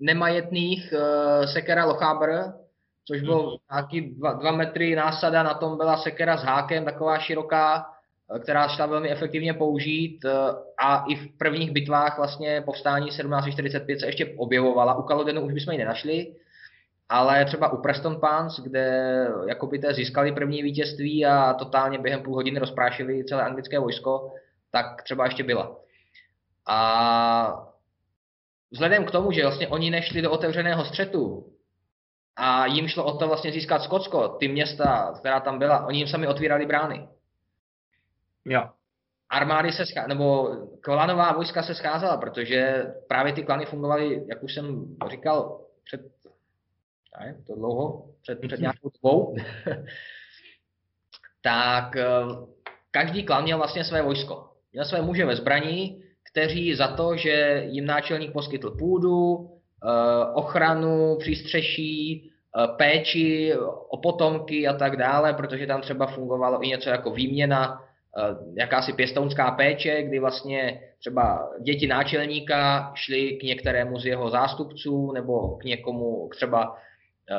nemajetných, 0.00 0.92
uh, 0.92 1.46
sekera 1.46 1.84
Lochabr, 1.84 2.30
což 3.06 3.20
bylo 3.22 3.48
hmm. 3.48 3.56
nějaký 3.72 4.00
dva, 4.00 4.32
dva 4.32 4.52
metry 4.52 4.96
násada, 4.96 5.42
na 5.42 5.54
tom 5.54 5.76
byla 5.76 5.96
sekera 5.96 6.36
s 6.36 6.42
hákem, 6.42 6.84
taková 6.84 7.18
široká, 7.18 7.86
eh, 8.34 8.38
která 8.38 8.68
šla 8.68 8.86
velmi 8.86 9.10
efektivně 9.10 9.54
použít 9.54 10.24
eh, 10.24 10.30
a 10.78 11.04
i 11.08 11.14
v 11.16 11.38
prvních 11.38 11.70
bitvách 11.70 12.18
vlastně 12.18 12.62
povstání 12.64 13.06
1745 13.06 14.00
se 14.00 14.06
ještě 14.06 14.34
objevovala. 14.36 14.94
U 14.94 15.02
Kalodenu 15.02 15.40
už 15.40 15.52
bychom 15.52 15.72
ji 15.72 15.78
nenašli, 15.78 16.34
ale 17.08 17.44
třeba 17.44 17.72
u 17.72 17.82
Preston 17.82 18.20
Pans, 18.20 18.60
kde 18.60 19.26
jakoby 19.48 19.78
té 19.78 19.94
získali 19.94 20.32
první 20.32 20.62
vítězství 20.62 21.26
a 21.26 21.54
totálně 21.54 21.98
během 21.98 22.22
půl 22.22 22.34
hodiny 22.34 22.58
rozprášili 22.58 23.24
celé 23.24 23.42
anglické 23.42 23.78
vojsko, 23.78 24.32
tak 24.72 25.02
třeba 25.02 25.24
ještě 25.24 25.44
byla. 25.44 25.76
A 26.68 27.66
vzhledem 28.70 29.04
k 29.04 29.10
tomu, 29.10 29.32
že 29.32 29.42
vlastně 29.42 29.68
oni 29.68 29.90
nešli 29.90 30.22
do 30.22 30.30
otevřeného 30.30 30.84
střetu, 30.84 31.52
a 32.36 32.66
jim 32.66 32.88
šlo 32.88 33.04
o 33.04 33.18
to 33.18 33.28
vlastně 33.28 33.52
získat 33.52 33.82
Skotsko, 33.82 34.28
ty 34.28 34.48
města, 34.48 35.14
která 35.18 35.40
tam 35.40 35.58
byla, 35.58 35.86
oni 35.86 35.98
jim 35.98 36.08
sami 36.08 36.26
otvírali 36.26 36.66
brány. 36.66 37.08
Jo. 38.44 38.68
Armády 39.30 39.72
se 39.72 39.86
schá... 39.86 40.06
nebo 40.06 40.48
klanová 40.80 41.32
vojska 41.32 41.62
se 41.62 41.74
scházela, 41.74 42.16
protože 42.16 42.86
právě 43.08 43.32
ty 43.32 43.42
klany 43.42 43.66
fungovaly, 43.66 44.26
jak 44.28 44.42
už 44.42 44.54
jsem 44.54 44.96
říkal, 45.10 45.60
před, 45.84 46.00
ne, 47.20 47.36
to 47.46 47.54
dlouho, 47.54 48.06
před, 48.22 48.40
před 48.40 48.60
nějakou 48.60 48.90
dobou, 49.02 49.36
tak 51.42 51.96
eh, 51.96 52.06
každý 52.90 53.24
klan 53.24 53.42
měl 53.42 53.58
vlastně 53.58 53.84
své 53.84 54.02
vojsko. 54.02 54.50
Měl 54.72 54.84
své 54.84 55.02
muže 55.02 55.24
ve 55.24 55.36
zbraní, 55.36 56.02
kteří 56.30 56.74
za 56.74 56.88
to, 56.88 57.16
že 57.16 57.64
jim 57.66 57.86
náčelník 57.86 58.32
poskytl 58.32 58.70
půdu, 58.70 59.50
Eh, 59.84 60.32
ochranu, 60.34 61.16
přístřeší, 61.18 62.30
eh, 62.30 62.68
péči 62.76 63.54
o 63.88 63.96
potomky 63.96 64.68
a 64.68 64.72
tak 64.72 64.96
dále, 64.96 65.34
protože 65.34 65.66
tam 65.66 65.80
třeba 65.80 66.06
fungovalo 66.06 66.64
i 66.64 66.68
něco 66.68 66.90
jako 66.90 67.10
výměna 67.10 67.82
jakási 68.54 68.92
pěstounská 68.92 69.50
péče, 69.50 70.02
kdy 70.02 70.18
vlastně 70.18 70.80
třeba 70.98 71.50
děti 71.62 71.86
náčelníka 71.86 72.92
šly 72.94 73.32
k 73.32 73.42
některému 73.42 73.98
z 73.98 74.06
jeho 74.06 74.30
zástupců 74.30 75.12
nebo 75.12 75.56
k 75.56 75.64
někomu 75.64 76.28
třeba 76.32 76.76
Eh, 76.76 76.85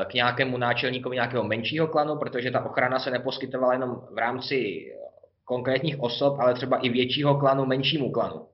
k 0.08 0.14
nějakému 0.14 0.58
náčelníkovi 0.58 1.16
nějakého 1.16 1.44
menšího 1.44 1.88
klanu, 1.88 2.16
protože 2.16 2.52
ta 2.52 2.66
ochrana 2.66 3.00
se 3.00 3.12
neposkytovala 3.12 3.74
jenom 3.74 4.02
v 4.12 4.18
rámci 4.18 4.86
konkrétních 5.46 6.00
osob, 6.00 6.40
ale 6.40 6.54
třeba 6.54 6.78
i 6.78 6.90
většího 6.90 7.40
klanu 7.40 7.66
menšímu 7.66 8.12
klanu. 8.12 8.48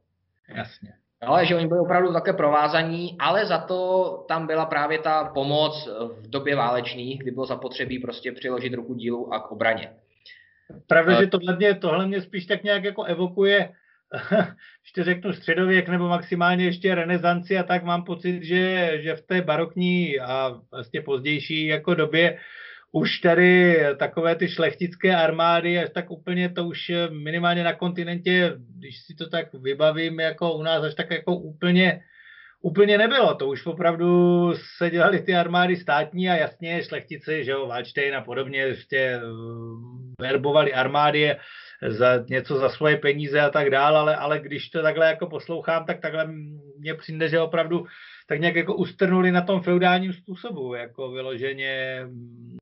Jasně. 0.55 0.93
No, 1.27 1.45
že 1.45 1.55
oni 1.55 1.67
byli 1.67 1.79
opravdu 1.79 2.13
také 2.13 2.33
provázaní, 2.33 3.15
ale 3.19 3.45
za 3.45 3.57
to 3.57 4.25
tam 4.27 4.47
byla 4.47 4.65
právě 4.65 4.99
ta 4.99 5.23
pomoc 5.23 5.89
v 6.21 6.29
době 6.29 6.55
válečných, 6.55 7.19
kdy 7.19 7.31
bylo 7.31 7.45
zapotřebí 7.45 7.99
prostě 7.99 8.31
přiložit 8.31 8.73
ruku 8.73 8.93
dílu 8.93 9.33
a 9.33 9.39
k 9.39 9.51
obraně. 9.51 9.93
Pravda, 10.87 11.21
že 11.21 11.27
tohle 11.27 11.55
mě, 11.55 11.73
tohle 11.73 12.07
mě 12.07 12.21
spíš 12.21 12.45
tak 12.45 12.63
nějak 12.63 12.83
jako 12.83 13.03
evokuje 13.03 13.69
ještě 14.83 15.03
řeknu 15.03 15.33
středověk 15.33 15.89
nebo 15.89 16.07
maximálně 16.07 16.65
ještě 16.65 16.95
renesanci 16.95 17.57
a 17.57 17.63
tak 17.63 17.83
mám 17.83 18.03
pocit, 18.03 18.43
že, 18.43 18.91
že 19.01 19.15
v 19.15 19.21
té 19.21 19.41
barokní 19.41 20.19
a 20.19 20.55
vlastně 20.71 21.01
pozdější 21.01 21.65
jako 21.65 21.93
době 21.93 22.39
už 22.91 23.19
tady 23.19 23.79
takové 23.97 24.35
ty 24.35 24.47
šlechtické 24.49 25.15
armády, 25.15 25.79
až 25.79 25.89
tak 25.93 26.11
úplně 26.11 26.49
to 26.49 26.65
už 26.65 26.91
minimálně 27.09 27.63
na 27.63 27.73
kontinentě, 27.73 28.53
když 28.77 29.01
si 29.01 29.15
to 29.15 29.29
tak 29.29 29.53
vybavím, 29.53 30.19
jako 30.19 30.53
u 30.53 30.63
nás 30.63 30.83
až 30.83 30.95
tak 30.95 31.11
jako 31.11 31.35
úplně 31.35 32.01
úplně 32.63 32.97
nebylo. 32.97 33.35
To 33.35 33.47
už 33.47 33.65
opravdu 33.65 34.07
se 34.77 34.89
dělali 34.89 35.19
ty 35.19 35.35
armády 35.35 35.75
státní 35.75 36.29
a 36.29 36.35
jasně 36.35 36.83
šlechtici, 36.83 37.43
že 37.43 37.51
jo, 37.51 37.67
Waldstein 37.67 38.15
a 38.15 38.21
podobně, 38.21 38.59
ještě 38.59 38.97
eh, 38.97 39.21
verbovali 40.21 40.73
armády 40.73 41.35
za 41.87 42.25
něco 42.29 42.57
za 42.57 42.69
svoje 42.69 42.97
peníze 42.97 43.41
a 43.41 43.49
tak 43.49 43.69
dál, 43.69 43.97
ale, 43.97 44.15
ale 44.15 44.39
když 44.39 44.69
to 44.69 44.81
takhle 44.81 45.07
jako 45.07 45.27
poslouchám, 45.27 45.85
tak 45.85 46.01
takhle 46.01 46.27
mně 46.77 46.93
přijde, 46.93 47.29
že 47.29 47.39
opravdu 47.39 47.85
tak 48.27 48.39
nějak 48.39 48.55
jako 48.55 48.75
ustrnuli 48.75 49.31
na 49.31 49.41
tom 49.41 49.61
feudálním 49.61 50.13
způsobu, 50.13 50.73
jako 50.73 51.11
vyloženě 51.11 52.01
mm, 52.05 52.57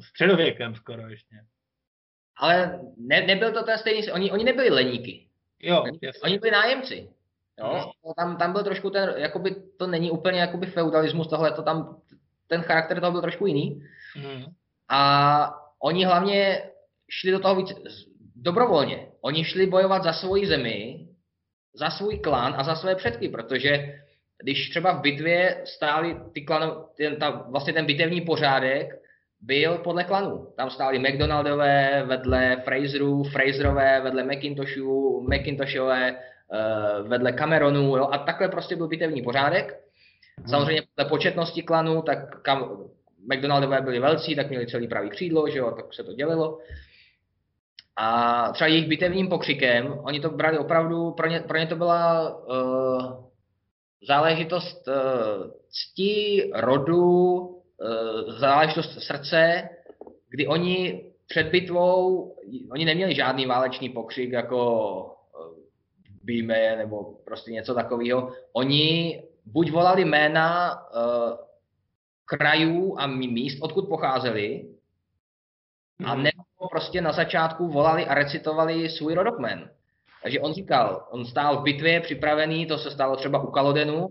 středověkem 0.00 0.74
skoro 0.74 1.08
ještě. 1.08 1.36
Ale 2.36 2.80
ne, 2.96 3.20
nebyl 3.20 3.52
to 3.52 3.62
ten 3.62 3.78
stejný, 3.78 4.12
oni, 4.12 4.30
oni 4.30 4.44
nebyli 4.44 4.70
leníky. 4.70 5.28
Jo, 5.62 5.82
oni, 5.82 5.98
oni 6.22 6.38
byli 6.38 6.50
nájemci. 6.50 7.08
Jo? 7.58 7.92
Hmm. 8.04 8.14
Tam, 8.16 8.36
tam 8.36 8.52
byl 8.52 8.64
trošku 8.64 8.90
ten, 8.90 9.14
jakoby 9.16 9.56
to 9.78 9.86
není 9.86 10.10
úplně 10.10 10.40
jakoby 10.40 10.66
feudalismus, 10.66 11.28
tohle 11.28 11.52
to 11.52 11.62
tam, 11.62 12.00
ten 12.46 12.62
charakter 12.62 13.00
toho 13.00 13.12
byl 13.12 13.20
trošku 13.20 13.46
jiný. 13.46 13.82
Hmm. 14.14 14.44
A 14.88 15.60
oni 15.78 16.04
hlavně 16.04 16.70
šli 17.10 17.30
do 17.30 17.40
toho 17.40 17.56
víc 17.56 17.72
dobrovolně. 18.34 19.06
Oni 19.20 19.44
šli 19.44 19.66
bojovat 19.66 20.02
za 20.02 20.12
svoji 20.12 20.46
zemi, 20.46 21.08
za 21.74 21.90
svůj 21.90 22.18
klan 22.18 22.54
a 22.56 22.64
za 22.64 22.74
své 22.74 22.94
předky, 22.94 23.28
protože 23.28 23.94
když 24.42 24.70
třeba 24.70 24.92
v 24.92 25.00
bitvě 25.00 25.62
stáli 25.64 26.16
ty 26.32 26.40
klan, 26.42 26.84
ten, 26.96 27.16
ta, 27.16 27.30
vlastně 27.50 27.72
ten 27.72 27.86
bitevní 27.86 28.20
pořádek 28.20 28.88
byl 29.40 29.78
podle 29.78 30.04
klanů. 30.04 30.46
Tam 30.56 30.70
stáli 30.70 30.98
McDonaldové 30.98 32.04
vedle 32.06 32.62
Fraserů, 32.64 33.22
Fraserové 33.24 34.00
vedle 34.00 34.24
McIntoshů, 34.24 35.20
McIntoshové 35.28 36.12
uh, 36.12 37.08
vedle 37.08 37.32
Cameronů, 37.32 37.96
jo, 37.96 38.08
a 38.12 38.18
takhle 38.18 38.48
prostě 38.48 38.76
byl 38.76 38.88
bitevní 38.88 39.22
pořádek. 39.22 39.80
Hmm. 40.38 40.48
Samozřejmě 40.48 40.82
podle 40.94 41.08
početnosti 41.08 41.62
klanů, 41.62 42.02
tak 42.02 42.42
kam, 42.42 42.84
McDonaldové 43.32 43.80
byli 43.80 43.98
velcí, 43.98 44.36
tak 44.36 44.48
měli 44.48 44.66
celý 44.66 44.88
pravý 44.88 45.10
křídlo, 45.10 45.48
že 45.48 45.58
jo, 45.58 45.70
tak 45.70 45.94
se 45.94 46.04
to 46.04 46.12
dělilo. 46.12 46.58
A 47.96 48.52
třeba 48.52 48.68
jejich 48.68 48.88
bitevním 48.88 49.28
pokřikem, 49.28 49.98
oni 50.02 50.20
to 50.20 50.30
brali 50.30 50.58
opravdu, 50.58 51.10
pro 51.10 51.26
ně, 51.26 51.40
pro 51.40 51.58
ně 51.58 51.66
to 51.66 51.76
byla 51.76 52.30
uh, 52.36 53.24
záležitost 54.08 54.88
uh, 54.88 54.94
cti, 55.70 56.50
rodu, 56.54 57.36
uh, 57.36 58.38
záležitost 58.38 59.02
srdce, 59.02 59.68
kdy 60.28 60.46
oni 60.46 61.04
před 61.26 61.48
bitvou, 61.48 62.36
oni 62.70 62.84
neměli 62.84 63.14
žádný 63.14 63.46
válečný 63.46 63.88
pokřik 63.88 64.32
jako 64.32 64.92
uh, 65.02 65.56
býme 66.22 66.76
nebo 66.76 67.14
prostě 67.24 67.50
něco 67.50 67.74
takového. 67.74 68.32
Oni 68.52 69.22
buď 69.46 69.70
volali 69.70 70.04
jména 70.04 70.74
uh, 70.74 71.36
krajů 72.24 72.98
a 72.98 73.06
míst, 73.06 73.62
odkud 73.62 73.88
pocházeli, 73.88 74.68
a 76.04 76.14
mhm. 76.14 76.22
Nebo 76.64 76.68
prostě 76.68 77.00
na 77.00 77.12
začátku 77.12 77.68
volali 77.68 78.06
a 78.06 78.14
recitovali 78.14 78.88
svůj 78.88 79.14
rodokmen. 79.14 79.70
Takže 80.22 80.40
on 80.40 80.52
říkal, 80.52 81.08
on 81.10 81.24
stál 81.24 81.60
v 81.60 81.62
bitvě 81.62 82.00
připravený, 82.00 82.66
to 82.66 82.78
se 82.78 82.90
stalo 82.90 83.16
třeba 83.16 83.42
u 83.42 83.50
Kalodenu, 83.50 84.08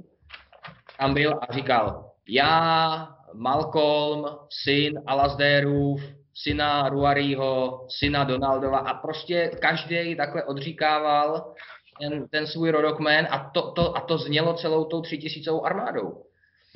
tam 1.00 1.14
byl 1.14 1.40
a 1.42 1.54
říkal, 1.54 2.12
já, 2.30 3.08
Malcolm, 3.34 4.26
syn 4.64 5.02
Alasdérův, 5.06 6.02
syna 6.34 6.90
Ruariho, 6.90 7.86
syna 7.90 8.24
Donaldova 8.24 8.78
a 8.78 8.94
prostě 8.94 9.52
každý 9.62 10.16
takhle 10.16 10.44
odříkával 10.44 11.54
ten, 12.00 12.28
ten 12.28 12.48
svůj 12.48 12.72
rodokmen 12.72 13.28
a 13.30 13.50
to, 13.54 13.72
to, 13.72 13.98
a 13.98 14.02
to 14.02 14.18
znělo 14.18 14.54
celou 14.54 14.86
tou 14.86 15.02
třitisícovou 15.02 15.66
armádou. 15.66 16.26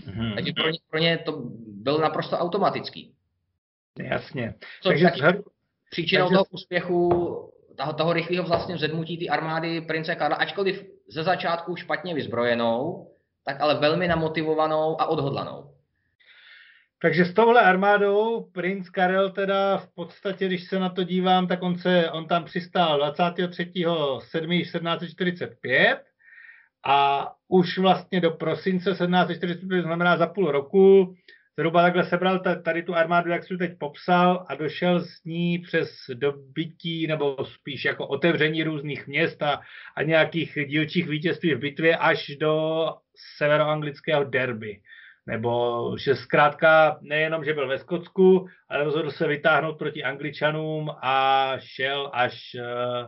Mm-hmm. 0.05 0.35
Takže 0.35 0.51
pro 0.53 0.69
ně, 0.69 0.79
pro 0.89 0.99
ně 0.99 1.17
to 1.17 1.41
byl 1.67 1.97
naprosto 1.97 2.37
automatický. 2.37 3.13
Jasně. 3.99 4.53
Což 4.81 5.01
Takže 5.01 5.25
taky 5.25 5.43
příčinou 5.89 6.25
takže... 6.25 6.33
toho 6.33 6.45
úspěchu, 6.51 7.09
toho, 7.77 7.93
toho 7.93 8.13
rychlého 8.13 8.43
vlastně 8.43 8.75
vzedmutí 8.75 9.17
ty 9.17 9.29
armády 9.29 9.81
prince 9.81 10.15
Karla, 10.15 10.37
ačkoliv 10.37 10.85
ze 11.09 11.23
začátku 11.23 11.75
špatně 11.75 12.15
vyzbrojenou, 12.15 13.11
tak 13.45 13.61
ale 13.61 13.79
velmi 13.79 14.07
namotivovanou 14.07 15.01
a 15.01 15.05
odhodlanou. 15.05 15.77
Takže 17.01 17.25
s 17.25 17.33
touhle 17.33 17.61
armádou 17.61 18.49
princ 18.51 18.89
Karel 18.89 19.31
teda 19.31 19.77
v 19.77 19.87
podstatě, 19.95 20.47
když 20.47 20.67
se 20.67 20.79
na 20.79 20.89
to 20.89 21.03
dívám, 21.03 21.47
tak 21.47 21.63
on, 21.63 21.77
se, 21.77 22.11
on 22.11 22.27
tam 22.27 22.45
přistál 22.45 23.11
23.7.1745 23.11 25.97
a 26.85 27.27
už 27.47 27.77
vlastně 27.77 28.21
do 28.21 28.31
prosince 28.31 28.89
1745, 28.89 29.81
znamená 29.81 30.17
za 30.17 30.27
půl 30.27 30.51
roku, 30.51 31.15
zhruba 31.59 31.81
takhle 31.81 32.03
sebral 32.03 32.39
tady 32.63 32.83
tu 32.83 32.95
armádu, 32.95 33.31
jak 33.31 33.43
jsem 33.43 33.57
teď 33.57 33.77
popsal, 33.79 34.45
a 34.49 34.55
došel 34.55 34.99
s 34.99 35.23
ní 35.23 35.59
přes 35.59 35.89
dobytí, 36.13 37.07
nebo 37.07 37.45
spíš 37.45 37.85
jako 37.85 38.07
otevření 38.07 38.63
různých 38.63 39.07
měst 39.07 39.41
a, 39.41 39.61
a 39.95 40.03
nějakých 40.03 40.57
dílčích 40.67 41.07
vítězství 41.07 41.53
v 41.53 41.59
bitvě 41.59 41.97
až 41.97 42.31
do 42.39 42.85
severoanglického 43.37 44.23
derby. 44.23 44.81
Nebo 45.27 45.95
že 45.97 46.15
zkrátka 46.15 46.99
nejenom, 47.01 47.45
že 47.45 47.53
byl 47.53 47.67
ve 47.67 47.77
Skotsku, 47.77 48.47
ale 48.69 48.83
rozhodl 48.83 49.11
se 49.11 49.27
vytáhnout 49.27 49.77
proti 49.77 50.03
Angličanům 50.03 50.89
a 51.01 51.53
šel 51.59 52.11
až, 52.13 52.41
eh, 52.59 53.07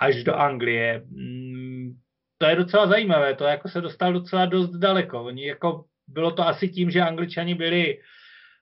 až 0.00 0.24
do 0.24 0.34
Anglie. 0.34 1.02
Mm, 1.06 1.90
to 2.38 2.46
je 2.46 2.56
docela 2.56 2.86
zajímavé, 2.86 3.34
to 3.34 3.44
jako 3.44 3.68
se 3.68 3.80
dostal 3.80 4.12
docela 4.12 4.46
dost 4.46 4.70
daleko. 4.70 5.24
Oni 5.24 5.46
jako 5.46 5.84
bylo 6.08 6.30
to 6.30 6.46
asi 6.46 6.68
tím, 6.68 6.90
že 6.90 7.00
angličani 7.00 7.54
byli 7.54 7.98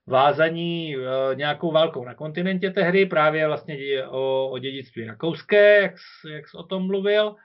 vázaní 0.07 0.97
uh, 0.97 1.03
nějakou 1.35 1.73
válkou 1.73 2.05
na 2.05 2.15
kontinentě 2.15 2.71
tehdy, 2.71 3.07
právě 3.07 3.47
vlastně 3.47 4.07
o, 4.07 4.49
o 4.49 4.59
dědictví 4.59 5.07
rakouské, 5.07 5.83
jak, 5.83 5.95
jak 6.35 6.49
jsi 6.49 6.57
o 6.57 6.63
tom 6.63 6.87
mluvil, 6.87 7.37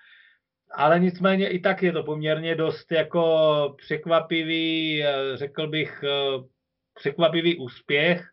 ale 0.72 1.00
nicméně 1.00 1.50
i 1.50 1.60
tak 1.60 1.84
je 1.84 1.92
to 1.92 2.04
poměrně 2.04 2.56
dost 2.56 2.92
jako 2.92 3.76
překvapivý, 3.78 5.04
eh, 5.04 5.38
řekl 5.38 5.68
bych, 5.68 6.04
uh, 6.04 6.46
překvapivý 6.94 7.58
úspěch, 7.58 8.28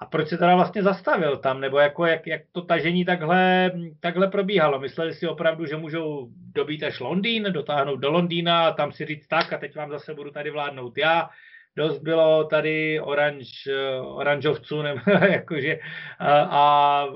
a 0.00 0.06
proč 0.06 0.28
se 0.28 0.38
teda 0.38 0.54
vlastně 0.54 0.82
zastavil 0.82 1.36
tam, 1.36 1.60
nebo 1.60 1.78
jako 1.78 2.06
jak, 2.06 2.26
jak 2.26 2.42
to 2.52 2.62
tažení 2.62 3.04
takhle, 3.04 3.72
takhle 4.00 4.28
probíhalo? 4.28 4.80
Mysleli 4.80 5.14
si 5.14 5.28
opravdu, 5.28 5.66
že 5.66 5.76
můžou 5.76 6.28
dobít 6.30 6.82
až 6.82 7.00
Londýn, 7.00 7.42
dotáhnout 7.50 7.96
do 7.96 8.10
Londýna 8.10 8.66
a 8.66 8.72
tam 8.72 8.92
si 8.92 9.06
říct 9.06 9.26
tak 9.26 9.52
a 9.52 9.58
teď 9.58 9.76
vám 9.76 9.90
zase 9.90 10.14
budu 10.14 10.30
tady 10.30 10.50
vládnout 10.50 10.98
já. 10.98 11.30
Dost 11.76 11.98
bylo 11.98 12.44
tady 12.44 13.00
oranž, 13.00 13.68
oranžovců, 14.02 14.82
nebo 14.82 15.00
jakože, 15.30 15.78
a, 16.18 16.40
a 16.40 17.06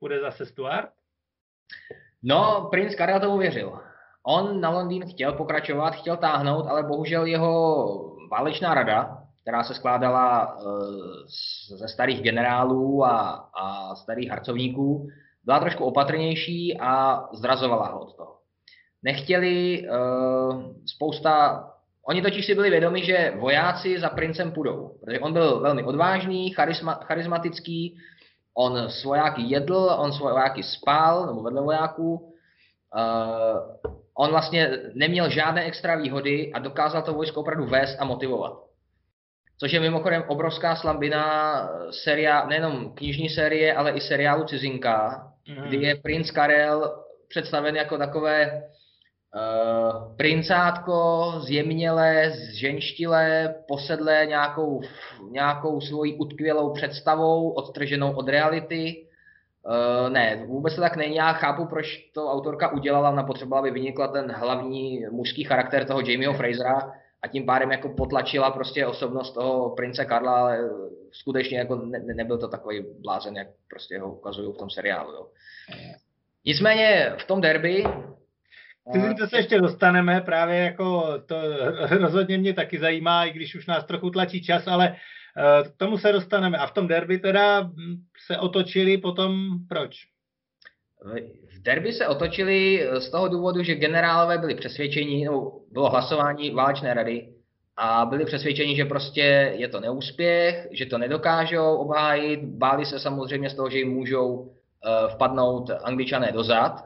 bude 0.00 0.20
zase 0.20 0.46
Stuart? 0.46 0.88
No, 2.22 2.68
princ 2.70 2.94
Karel 2.94 3.20
tomu 3.20 3.38
věřil. 3.38 3.80
On 4.22 4.60
na 4.60 4.70
Londýn 4.70 5.08
chtěl 5.10 5.32
pokračovat, 5.32 5.90
chtěl 5.90 6.16
táhnout, 6.16 6.66
ale 6.66 6.82
bohužel 6.82 7.26
jeho 7.26 7.86
válečná 8.30 8.74
rada, 8.74 9.17
která 9.48 9.64
se 9.64 9.74
skládala 9.74 10.56
eh, 10.60 11.76
ze 11.76 11.88
starých 11.88 12.20
generálů 12.20 13.04
a, 13.04 13.18
a 13.60 13.94
starých 13.94 14.30
harcovníků, 14.30 15.08
byla 15.44 15.60
trošku 15.60 15.84
opatrnější 15.84 16.78
a 16.80 17.24
zrazovala 17.32 17.88
ho 17.88 18.00
od 18.00 18.16
toho. 18.16 18.36
Nechtěli 19.02 19.82
uh, 19.88 20.62
spousta... 20.86 21.64
Oni 22.02 22.22
totiž 22.22 22.46
si 22.46 22.54
byli 22.54 22.70
vědomi, 22.70 23.04
že 23.04 23.32
vojáci 23.38 24.00
za 24.00 24.08
princem 24.08 24.52
půjdou, 24.52 24.98
protože 25.00 25.20
on 25.20 25.32
byl 25.32 25.60
velmi 25.60 25.84
odvážný, 25.84 26.50
charisma, 26.50 26.94
charismatický, 26.94 27.96
On 28.54 28.76
s 28.76 29.04
vojáky 29.04 29.42
jedl, 29.42 29.96
on 29.98 30.12
s 30.12 30.18
vojáky 30.18 30.62
spal, 30.62 31.26
nebo 31.26 31.42
vedle 31.42 31.62
vojáků. 31.62 32.14
Uh, 32.16 33.92
on 34.14 34.30
vlastně 34.30 34.70
neměl 34.94 35.30
žádné 35.30 35.64
extra 35.64 35.96
výhody 35.96 36.52
a 36.52 36.58
dokázal 36.58 37.02
to 37.02 37.14
vojsko 37.14 37.40
opravdu 37.40 37.66
vést 37.66 37.96
a 38.00 38.04
motivovat. 38.04 38.67
Což 39.60 39.72
je 39.72 39.80
mimochodem 39.80 40.24
obrovská 40.26 40.76
slabina 40.76 41.68
seria, 41.90 42.46
nejenom 42.46 42.94
knižní 42.94 43.28
série, 43.28 43.74
ale 43.74 43.90
i 43.90 44.00
seriálu 44.00 44.44
Cizinka, 44.44 45.26
mm. 45.48 45.68
kdy 45.68 45.76
je 45.76 45.94
princ 45.96 46.30
Karel 46.30 47.04
představen 47.28 47.76
jako 47.76 47.98
takové 47.98 48.52
uh, 48.52 50.16
princátko, 50.16 51.32
zjemnělé, 51.38 52.30
zženštilé, 52.30 53.54
posedlé 53.68 54.26
nějakou, 54.26 54.80
nějakou 55.30 55.80
svojí 55.80 56.14
utkvělou 56.14 56.72
představou, 56.72 57.50
odtrženou 57.50 58.12
od 58.12 58.28
reality. 58.28 59.04
Uh, 59.66 60.10
ne, 60.10 60.44
vůbec 60.46 60.74
to 60.74 60.80
tak 60.80 60.96
není. 60.96 61.16
Já 61.16 61.32
chápu, 61.32 61.66
proč 61.66 61.96
to 62.14 62.32
autorka 62.32 62.72
udělala. 62.72 63.10
Ona 63.10 63.22
potřebovala, 63.22 63.60
aby 63.60 63.70
vynikla 63.70 64.08
ten 64.08 64.32
hlavní 64.32 65.00
mužský 65.10 65.44
charakter 65.44 65.84
toho 65.84 66.00
Jamieho 66.00 66.34
Frasera 66.34 66.92
a 67.22 67.28
tím 67.28 67.46
pádem 67.46 67.70
jako 67.70 67.88
potlačila 67.88 68.50
prostě 68.50 68.86
osobnost 68.86 69.32
toho 69.32 69.70
prince 69.70 70.04
Karla, 70.04 70.40
ale 70.40 70.70
skutečně 71.12 71.58
jako 71.58 71.76
ne, 71.76 71.98
nebyl 72.14 72.38
to 72.38 72.48
takový 72.48 72.84
blázen, 73.00 73.36
jak 73.36 73.48
prostě 73.70 73.98
ho 73.98 74.12
ukazují 74.12 74.52
v 74.52 74.56
tom 74.56 74.70
seriálu. 74.70 75.12
Jo. 75.12 75.26
Nicméně 76.44 77.12
v 77.18 77.24
tom 77.24 77.40
derby 77.40 77.84
to 79.18 79.26
se 79.26 79.36
ještě 79.36 79.60
dostaneme, 79.60 80.20
právě 80.20 80.56
jako 80.56 81.18
to 81.26 81.36
rozhodně 81.90 82.38
mě 82.38 82.54
taky 82.54 82.78
zajímá, 82.78 83.24
i 83.24 83.32
když 83.32 83.54
už 83.54 83.66
nás 83.66 83.84
trochu 83.84 84.10
tlačí 84.10 84.42
čas, 84.42 84.66
ale 84.66 84.96
eh, 84.96 85.68
k 85.68 85.76
tomu 85.76 85.98
se 85.98 86.12
dostaneme. 86.12 86.58
A 86.58 86.66
v 86.66 86.72
tom 86.72 86.88
derby 86.88 87.18
teda 87.18 87.60
hm, 87.60 87.96
se 88.26 88.38
otočili 88.38 88.98
potom 88.98 89.58
proč? 89.68 89.96
V 91.04 91.62
derby 91.62 91.92
se 91.92 92.06
otočili 92.06 92.88
z 92.98 93.10
toho 93.10 93.28
důvodu, 93.28 93.62
že 93.62 93.74
generálové 93.74 94.38
byli 94.38 94.54
přesvědčeni, 94.54 95.24
nebo 95.24 95.52
bylo 95.72 95.90
hlasování 95.90 96.50
válečné 96.50 96.94
rady 96.94 97.28
a 97.76 98.04
byli 98.04 98.24
přesvědčeni, 98.24 98.76
že 98.76 98.84
prostě 98.84 99.52
je 99.56 99.68
to 99.68 99.80
neúspěch, 99.80 100.68
že 100.70 100.86
to 100.86 100.98
nedokážou 100.98 101.76
obhájit, 101.76 102.40
báli 102.44 102.86
se 102.86 102.98
samozřejmě 102.98 103.50
z 103.50 103.54
toho, 103.54 103.70
že 103.70 103.78
jim 103.78 103.92
můžou 103.92 104.50
Eh, 104.84 105.08
vpadnout 105.14 105.70
angličané 105.70 106.32
dozad. 106.32 106.84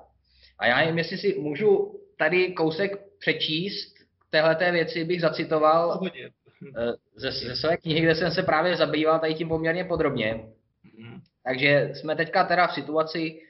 A 0.58 0.66
já 0.66 0.82
jim, 0.82 0.98
jestli 0.98 1.18
si 1.18 1.34
můžu 1.40 2.00
tady 2.18 2.52
kousek 2.52 2.92
přečíst 3.18 3.98
k 3.98 4.30
téhleté 4.30 4.72
věci, 4.72 5.04
bych 5.04 5.20
zacitoval 5.20 6.00
eh, 6.06 6.30
ze, 7.16 7.32
ze 7.32 7.56
své 7.56 7.76
knihy, 7.76 8.00
kde 8.00 8.14
jsem 8.14 8.30
se 8.30 8.42
právě 8.42 8.76
zabýval 8.76 9.18
tady 9.18 9.34
tím 9.34 9.48
poměrně 9.48 9.84
podrobně. 9.84 10.44
Mhm. 10.98 11.20
Takže 11.44 11.90
jsme 11.94 12.16
teďka 12.16 12.44
teda 12.44 12.66
v 12.66 12.74
situaci, 12.74 13.40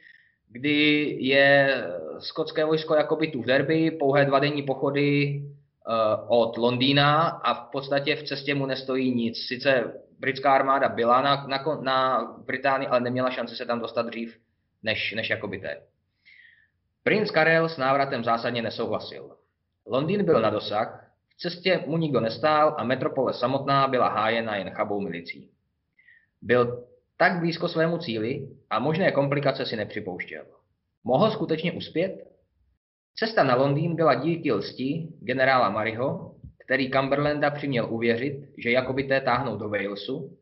kdy 0.53 1.17
je 1.21 1.85
skotské 2.19 2.65
vojsko 2.65 2.95
jakoby 2.95 3.29
tu 3.29 3.43
v 3.43 3.47
derby, 3.47 3.91
pouhé 3.91 4.25
dva 4.25 4.39
denní 4.39 4.63
pochody 4.63 5.41
uh, 5.41 6.41
od 6.41 6.57
Londýna 6.57 7.23
a 7.23 7.55
v 7.55 7.71
podstatě 7.71 8.17
v 8.17 8.23
cestě 8.23 8.55
mu 8.55 8.67
nestojí 8.67 9.15
nic. 9.15 9.39
Sice 9.47 9.93
britská 10.19 10.55
armáda 10.55 10.89
byla 10.89 11.23
na, 11.23 11.47
na, 11.47 11.79
na 11.81 12.25
Británii, 12.47 12.89
ale 12.89 13.01
neměla 13.01 13.31
šanci 13.31 13.57
se 13.57 13.67
tam 13.67 13.81
dostat 13.81 14.07
dřív 14.07 14.39
než, 14.83 15.13
než 15.13 15.33
té. 15.63 15.83
Princ 17.03 17.31
Karel 17.31 17.69
s 17.69 17.77
návratem 17.77 18.25
zásadně 18.25 18.63
nesouhlasil. 18.63 19.37
Londýn 19.87 20.25
byl 20.25 20.41
na 20.41 20.51
dosah, 20.51 21.11
v 21.29 21.37
cestě 21.37 21.85
mu 21.87 21.99
nikdo 21.99 22.21
nestál 22.21 22.75
a 22.79 22.85
metropole 22.85 23.33
samotná 23.33 23.89
byla 23.89 24.09
hájena 24.09 24.57
jen 24.57 24.71
chabou 24.71 25.01
milicí. 25.01 25.51
Byl 26.43 26.85
tak 27.23 27.39
blízko 27.39 27.69
svému 27.69 27.99
cíli 27.99 28.49
a 28.71 28.79
možné 28.79 29.13
komplikace 29.13 29.67
si 29.67 29.77
nepřipouštěl. 29.77 30.45
Mohl 31.05 31.31
skutečně 31.31 31.73
uspět? 31.73 32.27
Cesta 33.15 33.45
na 33.45 33.55
Londýn 33.55 33.97
byla 33.97 34.15
díky 34.15 34.53
lsti 34.53 35.09
generála 35.21 35.71
Maryho, 35.71 36.35
který 36.65 36.91
Cumberlanda 36.91 37.51
přiměl 37.51 37.87
uvěřit, 37.95 38.49
že 38.59 38.71
jakobité 38.71 39.21
táhnou 39.21 39.57
do 39.57 39.69
Walesu, 39.69 40.39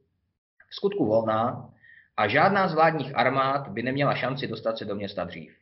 v 0.69 0.75
skutku 0.75 1.07
volná, 1.07 1.71
a 2.17 2.29
žádná 2.29 2.69
z 2.69 2.75
vládních 2.75 3.17
armád 3.17 3.69
by 3.69 3.83
neměla 3.83 4.15
šanci 4.15 4.47
dostat 4.47 4.79
se 4.79 4.85
do 4.85 4.95
města 4.95 5.25
dřív. 5.25 5.53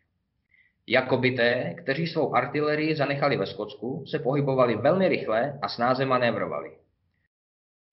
Jakobité, 0.86 1.74
kteří 1.82 2.06
svou 2.06 2.34
artilerii 2.34 2.96
zanechali 2.96 3.36
ve 3.36 3.46
Skotsku, 3.46 4.04
se 4.06 4.18
pohybovali 4.18 4.76
velmi 4.76 5.08
rychle 5.08 5.58
a 5.62 5.68
snáze 5.68 6.04
manévrovali. 6.04 6.70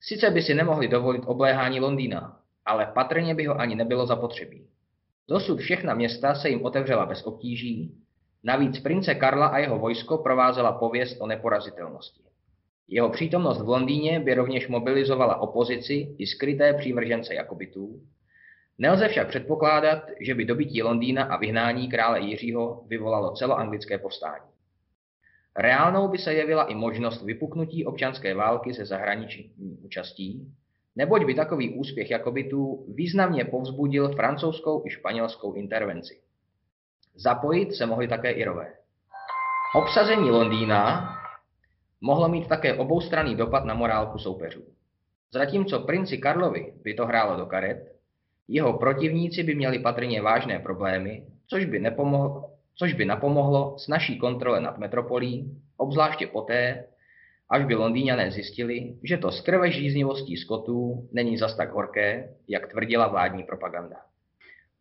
Sice 0.02 0.30
by 0.30 0.42
si 0.42 0.54
nemohli 0.54 0.88
dovolit 0.88 1.24
obléhání 1.26 1.80
Londýna, 1.80 2.45
ale 2.66 2.92
patrně 2.94 3.36
by 3.36 3.46
ho 3.46 3.60
ani 3.60 3.76
nebylo 3.76 4.06
zapotřebí. 4.06 4.68
Dosud 5.28 5.60
všechna 5.60 5.94
města 5.94 6.36
se 6.36 6.50
jim 6.50 6.66
otevřela 6.66 7.06
bez 7.06 7.24
obtíží, 7.24 7.96
navíc 8.44 8.80
prince 8.80 9.16
Karla 9.16 9.48
a 9.48 9.58
jeho 9.58 9.80
vojsko 9.80 10.18
provázela 10.18 10.72
pověst 10.72 11.18
o 11.20 11.28
neporazitelnosti. 11.28 12.24
Jeho 12.88 13.10
přítomnost 13.10 13.62
v 13.62 13.70
Londýně 13.70 14.20
by 14.20 14.34
rovněž 14.34 14.68
mobilizovala 14.68 15.42
opozici 15.42 16.16
i 16.18 16.28
skryté 16.28 16.74
přívržence 16.74 17.34
Jakobitů. 17.34 18.02
Nelze 18.78 19.08
však 19.08 19.28
předpokládat, 19.28 20.04
že 20.20 20.36
by 20.36 20.46
dobytí 20.46 20.84
Londýna 20.84 21.24
a 21.24 21.38
vyhnání 21.38 21.90
krále 21.90 22.20
Jiřího 22.20 22.84
vyvolalo 22.88 23.32
celoanglické 23.32 23.98
povstání. 23.98 24.46
Reálnou 25.58 26.08
by 26.08 26.18
se 26.18 26.34
jevila 26.34 26.64
i 26.64 26.76
možnost 26.76 27.24
vypuknutí 27.24 27.86
občanské 27.86 28.36
války 28.36 28.74
se 28.74 28.86
zahraniční 28.86 29.52
účastí, 29.82 30.56
neboť 30.96 31.26
by 31.26 31.34
takový 31.34 31.76
úspěch 31.76 32.12
Jakobitů 32.12 32.86
významně 32.88 33.46
povzbudil 33.46 34.10
francouzskou 34.16 34.84
i 34.86 34.90
španělskou 34.90 35.54
intervenci. 35.54 36.22
Zapojit 37.16 37.74
se 37.74 37.86
mohli 37.86 38.08
také 38.08 38.32
Irové. 38.32 38.74
Obsazení 39.76 40.32
Londýna 40.32 41.10
mohlo 42.02 42.30
mít 42.30 42.48
také 42.48 42.74
oboustranný 42.74 43.36
dopad 43.36 43.66
na 43.66 43.74
morálku 43.74 44.18
soupeřů. 44.18 44.64
Zatímco 45.32 45.80
princi 45.80 46.18
Karlovi 46.18 46.74
by 46.84 46.94
to 46.94 47.06
hrálo 47.06 47.38
do 47.38 47.46
karet, 47.46 47.96
jeho 48.48 48.74
protivníci 48.74 49.44
by 49.44 49.56
měli 49.56 49.80
patrně 49.80 50.22
vážné 50.22 50.60
problémy, 50.60 51.26
což 51.48 51.66
by, 51.66 51.80
nepomohlo, 51.80 52.50
což 52.76 52.94
by 52.94 53.06
napomohlo 53.06 53.80
s 53.80 53.88
naší 53.88 54.20
kontrole 54.20 54.62
nad 54.62 54.78
metropolí, 54.78 55.62
obzvláště 55.78 56.28
poté, 56.28 56.86
až 57.50 57.66
by 57.66 57.76
Londýňané 57.76 58.32
zjistili, 58.32 58.96
že 59.04 59.18
to 59.18 59.32
s 59.32 59.42
krve 59.42 59.72
žíznivostí 59.72 60.38
skotů 60.38 61.10
není 61.12 61.38
zas 61.38 61.56
tak 61.56 61.74
horké, 61.74 62.30
jak 62.48 62.68
tvrdila 62.68 63.08
vládní 63.08 63.44
propaganda. 63.44 63.98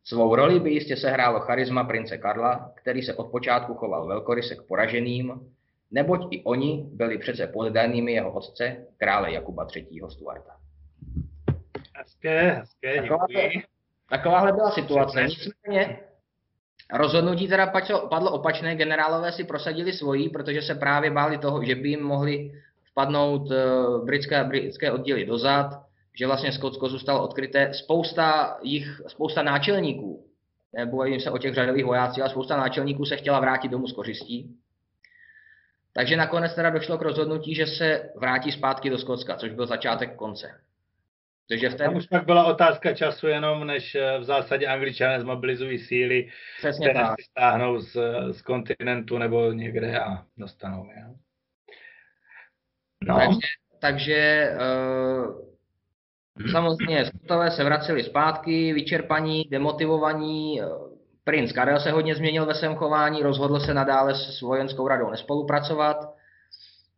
Svou 0.05 0.35
roli 0.35 0.61
by 0.61 0.70
jistě 0.70 0.97
sehrálo 0.97 1.41
charisma 1.41 1.85
prince 1.85 2.19
Karla, 2.19 2.73
který 2.74 3.03
se 3.03 3.15
od 3.15 3.31
počátku 3.31 3.74
choval 3.74 4.07
velkoryse 4.07 4.55
k 4.57 4.62
poraženým 4.62 5.41
neboť 5.91 6.27
i 6.31 6.43
oni 6.45 6.85
byli 6.93 7.19
přece 7.19 7.47
poddanými 7.47 8.12
jeho 8.12 8.32
otce, 8.32 8.77
krále 8.97 9.32
Jakuba 9.32 9.66
III. 9.77 10.01
Stuarta. 10.09 10.57
Hezké, 11.97 12.51
hezké, 12.51 13.03
děkuji. 13.03 13.62
Takováhle 14.11 14.53
byla 14.53 14.70
situace. 14.70 15.23
Nicméně 15.23 15.99
rozhodnutí 16.99 17.49
teda 17.49 17.73
padlo 18.11 18.31
opačné, 18.31 18.77
generálové 18.77 19.33
si 19.33 19.45
prosadili 19.45 19.93
svojí, 19.93 20.29
protože 20.29 20.62
se 20.62 20.75
právě 20.75 21.11
báli 21.11 21.39
toho, 21.39 21.65
že 21.65 21.75
by 21.75 21.89
jim 21.89 22.03
mohli 22.03 22.53
vpadnout 22.91 23.51
eh, 23.51 23.57
britské, 24.05 24.45
britské 24.45 24.93
oddíly 24.93 25.27
dozad, 25.27 25.66
že 26.15 26.27
vlastně 26.27 26.53
Skotsko 26.53 26.89
zůstalo 26.89 27.23
odkryté. 27.23 27.75
Spousta 27.75 28.59
jich, 28.62 29.01
spousta 29.07 29.43
náčelníků, 29.43 30.27
nebojím 30.73 31.21
se 31.21 31.31
o 31.31 31.39
těch 31.39 31.55
řadových 31.55 31.85
vojácích, 31.85 32.23
ale 32.23 32.31
spousta 32.31 32.57
náčelníků 32.57 33.05
se 33.05 33.16
chtěla 33.16 33.41
vrátit 33.41 33.69
domů 33.69 33.87
z 33.89 33.93
kořistí. 33.93 34.57
Takže 35.93 36.16
nakonec 36.16 36.55
teda 36.55 36.71
došlo 36.71 36.99
k 36.99 37.03
rozhodnutí, 37.03 37.55
že 37.55 37.66
se 37.66 38.11
vrátí 38.16 38.53
zpátky 38.53 38.91
do 38.91 38.99
Skotska, 38.99 39.37
což 39.37 39.51
byl 39.51 39.66
začátek 39.66 40.16
konce. 40.16 40.51
Takže 41.49 41.69
v 41.69 41.75
ten... 41.75 41.87
Tam 41.87 41.97
už 41.97 42.07
pak 42.07 42.25
byla 42.25 42.45
otázka 42.45 42.95
času 42.95 43.27
jenom, 43.27 43.66
než 43.66 43.95
eh, 43.95 44.19
v 44.19 44.25
zásadě 44.25 44.66
angličané 44.66 45.21
zmobilizují 45.21 45.79
síly, 45.79 46.29
Přesně 46.59 46.89
které 46.89 47.05
tak. 47.05 47.21
si 47.21 47.27
stáhnou 47.31 47.81
z, 47.81 47.97
z 48.33 48.43
kontinentu 48.43 49.19
nebo 49.19 49.53
někde 49.53 50.01
a 50.01 50.25
dostanou 50.37 50.91
je. 50.97 51.05
No. 53.03 53.19
Takže, 53.19 53.49
takže 53.81 54.51
uh, 56.37 56.51
samozřejmě 56.51 57.05
Skotové 57.05 57.51
se 57.51 57.65
vraceli 57.65 58.05
zpátky, 58.05 58.73
vyčerpaní, 58.73 59.45
demotivovaní, 59.51 60.61
Princ 61.25 61.53
Karel 61.53 61.81
se 61.81 61.91
hodně 61.91 62.15
změnil 62.15 62.47
ve 62.47 62.55
svém 62.55 62.77
chování, 62.77 63.23
rozhodl 63.23 63.61
se 63.61 63.75
nadále 63.75 64.15
s 64.15 64.41
vojenskou 64.41 64.89
radou 64.89 65.11
nespolupracovat. 65.11 65.97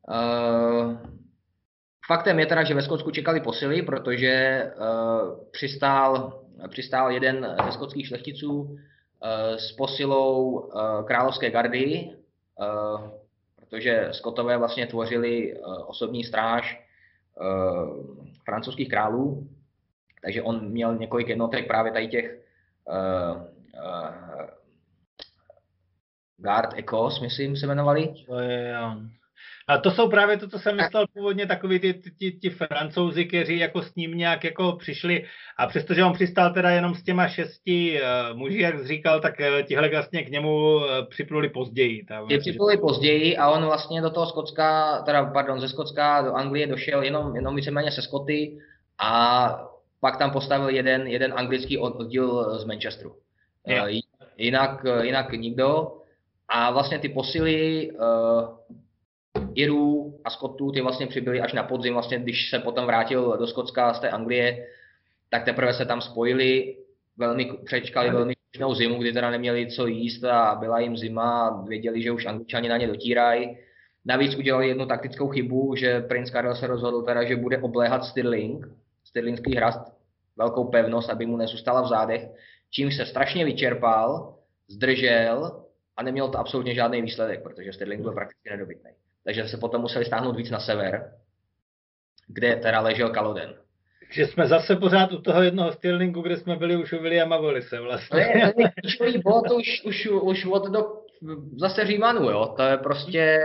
Uh, 0.09 0.97
faktem 2.06 2.38
je 2.38 2.46
teda, 2.46 2.64
že 2.64 2.74
ve 2.74 2.82
Skotsku 2.82 3.10
čekali 3.10 3.40
posily, 3.40 3.82
protože 3.82 4.64
uh, 4.76 5.50
přistál, 5.50 6.42
přistál 6.68 7.10
jeden 7.10 7.56
ze 7.64 7.72
skotských 7.72 8.06
šlechticů 8.06 8.60
uh, 8.60 8.78
s 9.56 9.72
posilou 9.72 10.50
uh, 10.50 10.70
královské 11.06 11.50
gardy, 11.50 12.10
uh, 12.60 13.10
protože 13.56 14.08
Skotové 14.12 14.58
vlastně 14.58 14.86
tvořili 14.86 15.58
uh, 15.58 15.74
osobní 15.86 16.24
stráž 16.24 16.86
uh, 17.40 18.16
francouzských 18.44 18.88
králů 18.88 19.48
takže 20.26 20.42
on 20.42 20.70
měl 20.70 20.96
několik 20.96 21.28
jednotek 21.28 21.66
právě 21.66 21.92
tady 21.92 22.08
těch 22.08 22.38
uh, 22.84 23.42
uh, 23.74 24.46
Guard 26.36 26.74
Ecos, 26.76 27.20
myslím, 27.20 27.56
se 27.56 27.66
jmenovali. 27.66 28.14
A 29.68 29.78
to 29.78 29.90
jsou 29.90 30.09
právě 30.09 30.36
to, 30.36 30.48
co 30.48 30.59
jsem 30.59 30.76
myslel 30.76 31.06
původně, 31.12 31.47
takový 31.47 31.78
ty, 31.78 31.94
ty, 32.18 32.32
ty 32.32 32.51
francouzi, 32.51 33.24
kteří 33.24 33.59
jako 33.59 33.82
s 33.82 33.94
ním 33.94 34.18
nějak 34.18 34.44
jako 34.44 34.72
přišli 34.72 35.24
a 35.59 35.66
přestože 35.66 36.05
on 36.05 36.12
přistál 36.12 36.55
teda 36.55 36.70
jenom 36.70 36.94
s 36.94 37.02
těma 37.02 37.28
šesti 37.28 38.01
uh, 38.01 38.38
muži, 38.38 38.60
jak 38.60 38.78
jsi 38.78 38.86
říkal, 38.86 39.20
tak 39.20 39.34
uh, 39.40 39.66
tihle 39.66 39.88
vlastně 39.88 40.22
k 40.22 40.30
němu 40.30 40.76
uh, 40.76 40.82
připluli 41.10 41.48
později. 41.48 42.05
Tam, 42.05 42.28
Ty 42.28 42.38
připluli 42.38 42.76
později 42.76 43.36
a 43.36 43.51
on 43.51 43.64
vlastně 43.64 44.02
do 44.02 44.10
toho 44.10 44.26
Skotska, 44.26 44.98
teda 45.02 45.24
pardon, 45.24 45.60
ze 45.60 45.68
Skotska 45.68 46.22
do 46.22 46.32
Anglie 46.32 46.66
došel 46.66 47.02
jenom, 47.02 47.36
jenom 47.36 47.56
víceméně 47.56 47.90
se 47.90 48.02
Skoty 48.02 48.59
a 48.98 49.68
pak 50.01 50.18
tam 50.18 50.30
postavil 50.30 50.68
jeden, 50.68 51.06
jeden 51.06 51.32
anglický 51.36 51.78
oddíl 51.78 52.59
z 52.59 52.64
Manchesteru. 52.64 53.10
Uh, 53.10 53.88
jinak, 54.36 54.86
jinak 55.02 55.32
nikdo. 55.32 55.93
A 56.48 56.70
vlastně 56.70 56.98
ty 56.98 57.09
posily 57.09 57.90
Irů 59.56 60.20
a 60.24 60.30
Skotů, 60.30 60.72
ty 60.72 60.80
vlastně 60.80 61.06
přibyli 61.06 61.40
až 61.40 61.52
na 61.52 61.62
podzim, 61.62 61.92
vlastně 61.92 62.18
když 62.18 62.50
se 62.50 62.58
potom 62.58 62.86
vrátil 62.86 63.36
do 63.38 63.46
Skotska 63.46 63.94
z 63.94 64.00
té 64.00 64.10
Anglie, 64.10 64.66
tak 65.30 65.44
teprve 65.44 65.74
se 65.74 65.84
tam 65.84 66.00
spojili, 66.00 66.76
velmi, 67.16 67.52
přečkali 67.64 68.10
velmi 68.10 68.34
krušnou 68.50 68.74
zimu, 68.74 68.98
kdy 68.98 69.12
teda 69.12 69.30
neměli 69.30 69.66
co 69.66 69.86
jíst 69.86 70.24
a 70.24 70.54
byla 70.54 70.80
jim 70.80 70.96
zima 70.96 71.48
a 71.48 71.62
věděli, 71.62 72.02
že 72.02 72.12
už 72.12 72.26
angličani 72.26 72.68
na 72.68 72.76
ně 72.76 72.86
dotírají. 72.86 73.58
Navíc 74.04 74.36
udělali 74.36 74.68
jednu 74.68 74.86
taktickou 74.86 75.28
chybu, 75.28 75.74
že 75.76 76.00
Prince 76.00 76.32
Karel 76.32 76.54
se 76.54 76.66
rozhodl 76.66 77.02
teda, 77.02 77.24
že 77.24 77.36
bude 77.36 77.58
obléhat 77.58 78.04
Stirling, 78.04 78.66
Stirlingský 79.04 79.56
hrast, 79.56 79.82
velkou 80.36 80.64
pevnost, 80.64 81.10
aby 81.10 81.26
mu 81.26 81.36
nezůstala 81.36 81.82
v 81.82 81.88
zádech, 81.88 82.28
čímž 82.70 82.96
se 82.96 83.06
strašně 83.06 83.44
vyčerpal, 83.44 84.34
zdržel 84.68 85.64
a 85.96 86.02
neměl 86.02 86.28
to 86.28 86.38
absolutně 86.38 86.74
žádný 86.74 87.02
výsledek, 87.02 87.42
protože 87.42 87.72
Stirling 87.72 88.02
byl 88.02 88.12
prakticky 88.12 88.50
nedobytný 88.50 88.90
takže 89.26 89.48
se 89.48 89.56
potom 89.56 89.80
museli 89.80 90.04
stáhnout 90.04 90.36
víc 90.36 90.50
na 90.50 90.60
sever, 90.60 91.12
kde 92.26 92.56
teda 92.56 92.80
ležel 92.80 93.10
Kaloden. 93.10 93.54
Že 94.10 94.26
jsme 94.26 94.46
zase 94.46 94.76
pořád 94.76 95.12
u 95.12 95.22
toho 95.22 95.42
jednoho 95.42 95.72
Stirlingu, 95.72 96.22
kde 96.22 96.36
jsme 96.36 96.56
byli 96.56 96.76
už 96.76 96.92
u 96.92 97.02
Williama 97.02 97.36
Wallise 97.36 97.80
vlastně. 97.80 98.20
Ne, 98.34 98.52
to 98.52 98.62
je 98.62 98.72
klíčový 98.80 99.18
bod 99.18 99.50
už, 99.50 99.82
už, 99.84 100.08
už 100.22 100.46
od 100.46 100.66
do, 100.68 101.02
zase 101.56 101.86
Římanů, 101.86 102.30
jo. 102.30 102.54
To 102.56 102.62
je 102.62 102.76
prostě 102.76 103.40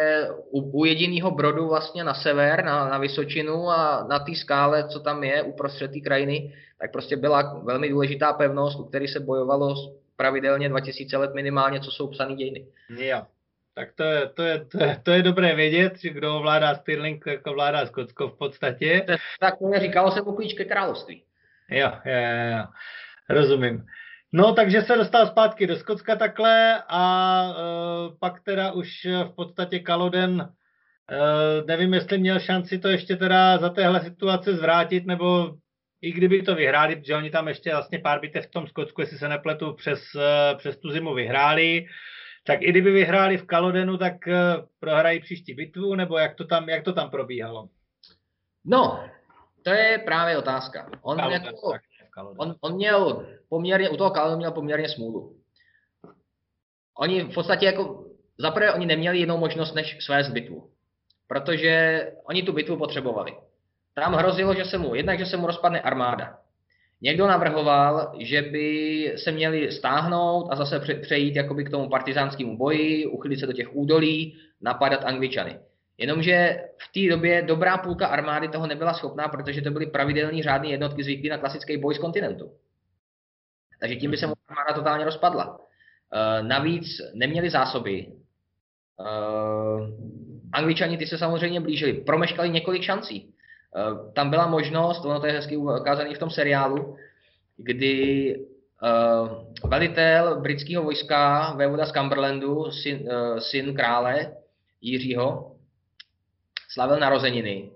u, 0.52 0.82
u 0.82 0.86
jediného 0.86 1.32
brodu 1.32 1.68
vlastně 1.68 2.04
na 2.04 2.14
sever, 2.14 2.66
na, 2.66 2.90
na 2.90 2.98
Vysočinu 2.98 3.70
a 3.70 4.08
na 4.10 4.20
té 4.20 4.36
skále, 4.36 4.88
co 4.88 5.00
tam 5.00 5.24
je 5.24 5.44
uprostřed 5.44 5.92
té 5.92 6.00
krajiny, 6.00 6.54
tak 6.80 6.92
prostě 6.92 7.18
byla 7.18 7.62
velmi 7.64 7.90
důležitá 7.90 8.34
pevnost, 8.34 8.80
u 8.80 8.84
které 8.84 9.08
se 9.08 9.20
bojovalo 9.20 9.76
pravidelně 10.16 10.70
2000 10.70 11.18
let 11.18 11.32
minimálně, 11.36 11.80
co 11.80 11.92
jsou 11.92 12.08
psané 12.08 12.36
dějiny. 12.36 12.66
Jo. 12.98 13.22
Tak 13.74 13.94
to 13.96 14.04
je, 14.04 14.28
to, 14.28 14.44
je, 14.44 14.66
to, 14.66 14.84
je, 14.84 15.02
to 15.04 15.12
je 15.12 15.24
dobré 15.24 15.56
vědět, 15.56 16.00
že 16.00 16.10
kdo 16.10 16.36
ovládá 16.36 16.76
Stirling, 16.76 17.24
jako 17.28 17.54
vládá 17.54 17.86
Skotsko 17.86 18.28
v 18.28 18.38
podstatě. 18.38 19.06
Tak 19.40 19.54
to 19.60 19.80
říkalo 19.80 20.12
se 20.12 20.22
klíč 20.36 20.54
ke 20.54 20.66
království. 20.66 21.24
Jo, 21.70 21.92
jo, 22.06 22.14
jo, 22.58 22.66
rozumím. 23.30 23.86
No, 24.34 24.54
takže 24.54 24.82
se 24.82 24.96
dostal 24.96 25.28
zpátky 25.28 25.68
do 25.68 25.76
Skotska 25.76 26.16
takhle 26.16 26.84
a 26.88 27.44
uh, 27.50 28.18
pak 28.20 28.44
teda 28.44 28.72
už 28.72 29.08
v 29.24 29.36
podstatě 29.36 29.80
Kaloden, 29.80 30.32
uh, 30.42 31.68
nevím, 31.68 31.94
jestli 31.94 32.18
měl 32.18 32.40
šanci 32.40 32.80
to 32.80 32.88
ještě 32.88 33.16
teda 33.16 33.58
za 33.58 33.70
téhle 33.70 34.02
situace 34.02 34.54
zvrátit, 34.54 35.06
nebo 35.06 35.56
i 36.02 36.12
kdyby 36.12 36.42
to 36.42 36.56
vyhráli, 36.56 36.96
protože 36.96 37.16
oni 37.16 37.30
tam 37.30 37.48
ještě 37.48 37.70
vlastně 37.70 38.00
pár 38.00 38.20
bitev 38.20 38.48
v 38.48 38.52
tom 38.52 38.68
Skotsku, 38.68 39.02
jestli 39.02 39.18
se 39.18 39.30
nepletu, 39.30 39.74
přes, 39.74 40.16
uh, 40.16 40.58
přes 40.58 40.78
tu 40.78 40.90
zimu 40.92 41.14
vyhráli, 41.14 41.86
tak 42.52 42.62
i 42.62 42.70
kdyby 42.70 42.92
vyhráli 42.92 43.38
v 43.38 43.46
Kalodenu, 43.46 43.98
tak 43.98 44.28
eh, 44.28 44.36
prohrají 44.80 45.20
příští 45.20 45.54
bitvu, 45.54 45.96
nebo 45.96 46.18
jak 46.18 46.36
to 46.36 46.46
tam, 46.46 46.70
jak 46.70 46.84
to 46.84 46.94
tam 46.94 47.10
probíhalo? 47.10 47.70
No, 48.66 49.04
to 49.64 49.70
je 49.70 49.98
právě 49.98 50.38
otázka. 50.38 50.90
On, 51.02 51.18
Kaloden, 51.18 51.44
jako, 51.46 51.74
on, 52.38 52.56
on 52.62 52.76
měl 52.76 53.28
poměrně, 53.50 53.90
u 53.90 53.98
toho 53.98 54.12
Kalodenu 54.12 54.38
měl 54.38 54.52
poměrně 54.52 54.90
smůlu. 54.90 55.38
Oni 56.98 57.24
v 57.24 57.34
podstatě 57.34 57.66
jako, 57.66 58.06
zaprvé 58.38 58.74
oni 58.74 58.86
neměli 58.86 59.18
jinou 59.18 59.38
možnost, 59.38 59.74
než 59.74 59.98
svést 60.06 60.32
bitvu. 60.32 60.72
Protože 61.28 62.12
oni 62.24 62.44
tu 62.44 62.54
bitvu 62.54 62.78
potřebovali. 62.78 63.38
Tam 63.94 64.14
hrozilo, 64.14 64.56
že 64.56 64.66
se 64.66 64.78
mu, 64.78 64.96
jednak, 64.96 65.20
že 65.20 65.26
se 65.26 65.38
mu 65.38 65.48
rozpadne 65.48 65.82
armáda. 65.82 66.41
Někdo 67.02 67.28
navrhoval, 67.28 68.14
že 68.20 68.42
by 68.42 69.14
se 69.18 69.32
měli 69.32 69.72
stáhnout 69.72 70.48
a 70.52 70.56
zase 70.56 70.80
přejít 71.02 71.36
jakoby 71.36 71.64
k 71.64 71.70
tomu 71.70 71.90
partizánskému 71.90 72.58
boji, 72.58 73.06
uchylit 73.06 73.40
se 73.40 73.48
do 73.48 73.54
těch 73.54 73.76
údolí, 73.76 74.38
napadat 74.62 75.04
Angličany. 75.04 75.60
Jenomže 75.98 76.64
v 76.78 76.92
té 76.94 77.16
době 77.16 77.42
dobrá 77.42 77.78
půlka 77.78 78.08
armády 78.08 78.48
toho 78.48 78.68
nebyla 78.68 78.94
schopná, 78.94 79.28
protože 79.28 79.62
to 79.62 79.72
byly 79.72 79.86
pravidelní 79.86 80.44
řádné 80.44 80.70
jednotky 80.70 81.04
zvyklí 81.04 81.30
na 81.30 81.38
klasický 81.38 81.78
boj 81.78 81.96
z 81.96 81.98
kontinentu. 81.98 82.52
Takže 83.80 83.96
tím 83.96 84.12
by 84.12 84.18
se 84.18 84.28
mu 84.28 84.34
armáda 84.48 84.74
totálně 84.74 85.06
rozpadla. 85.06 85.60
E, 86.14 86.44
navíc 86.44 86.86
neměli 87.14 87.50
zásoby. 87.50 87.98
E, 88.00 88.14
Angličani 90.54 90.98
ty 90.98 91.08
se 91.08 91.18
samozřejmě 91.18 91.60
blížili. 91.60 91.94
Promeškali 91.94 92.50
několik 92.50 92.84
šancí. 92.84 93.34
Eh, 93.76 94.12
tam 94.14 94.30
byla 94.30 94.48
možnost, 94.48 95.06
ono 95.06 95.20
to 95.20 95.26
je 95.26 95.34
hezky 95.34 95.58
ukázané 95.58 96.16
v 96.16 96.20
tom 96.20 96.30
seriálu, 96.30 96.98
kdy 97.58 98.36
uh, 98.82 99.70
velitel 99.70 100.42
britského 100.42 100.84
vojska, 100.84 101.54
vévoda 101.58 101.86
z 101.86 101.92
Cumberlandu, 101.92 102.72
syn, 102.72 103.10
uh, 103.12 103.38
syn 103.38 103.76
krále 103.76 104.34
Jiřího, 104.82 105.56
slavil 106.70 107.00
narozeniny 107.00 107.72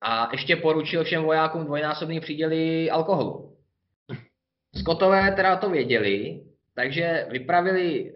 a 0.00 0.28
ještě 0.32 0.56
poručil 0.56 1.04
všem 1.04 1.22
vojákům 1.22 1.64
dvojnásobný 1.64 2.20
příděly 2.20 2.90
alkoholu. 2.90 3.56
Skotové 4.80 5.32
teda 5.32 5.56
to 5.56 5.70
věděli, 5.70 6.42
takže 6.74 7.26
vypravili 7.30 8.14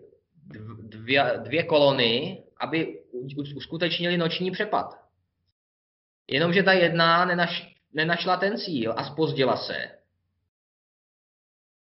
dvě, 0.83 1.41
dvě 1.43 1.63
kolony, 1.63 2.43
aby 2.61 2.99
uskutečnili 3.57 4.17
noční 4.17 4.51
přepad. 4.51 5.06
Jenomže 6.31 6.63
ta 6.63 6.73
jedna 6.73 7.25
nenaš, 7.25 7.75
nenašla 7.93 8.37
ten 8.37 8.59
cíl 8.59 8.95
a 8.97 9.05
spozdila 9.05 9.57
se. 9.57 9.77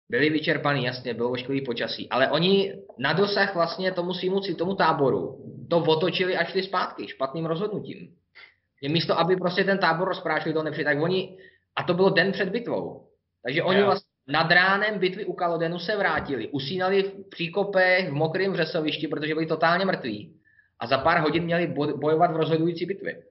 Byli 0.08 0.30
vyčerpaný, 0.30 0.84
jasně, 0.84 1.14
bylo 1.14 1.30
ošklivý 1.30 1.64
počasí, 1.64 2.08
ale 2.08 2.30
oni 2.30 2.82
na 2.98 3.12
dosah 3.12 3.54
vlastně 3.54 3.92
tomu 3.92 4.14
svýmu 4.14 4.40
tomu 4.40 4.74
táboru 4.74 5.44
to 5.68 5.78
otočili 5.78 6.36
a 6.36 6.44
šli 6.44 6.62
zpátky 6.62 7.08
špatným 7.08 7.46
rozhodnutím. 7.46 8.14
Je 8.80 8.88
místo, 8.88 9.18
aby 9.18 9.36
prostě 9.36 9.64
ten 9.64 9.78
tábor 9.78 10.08
rozprášili 10.08 10.54
to 10.54 10.62
nepřijde, 10.62 10.90
tak 10.90 11.02
oni, 11.02 11.38
a 11.76 11.82
to 11.82 11.94
bylo 11.94 12.10
den 12.10 12.32
před 12.32 12.48
bitvou. 12.48 13.08
Takže 13.42 13.62
oni 13.62 13.82
vlastně 13.82 14.08
nad 14.28 14.50
ránem 14.50 14.98
bitvy 14.98 15.24
u 15.24 15.32
Kalodenu 15.32 15.78
se 15.78 15.96
vrátili, 15.96 16.48
usínali 16.48 17.02
v 17.02 17.28
příkopech, 17.28 18.10
v 18.10 18.12
mokrém 18.12 18.52
vřesovišti, 18.52 19.08
protože 19.08 19.34
byli 19.34 19.46
totálně 19.46 19.84
mrtví. 19.84 20.34
A 20.80 20.86
za 20.86 20.98
pár 20.98 21.20
hodin 21.20 21.44
měli 21.44 21.66
bojovat 21.96 22.32
v 22.32 22.36
rozhodující 22.36 22.86
bitvě. 22.86 23.22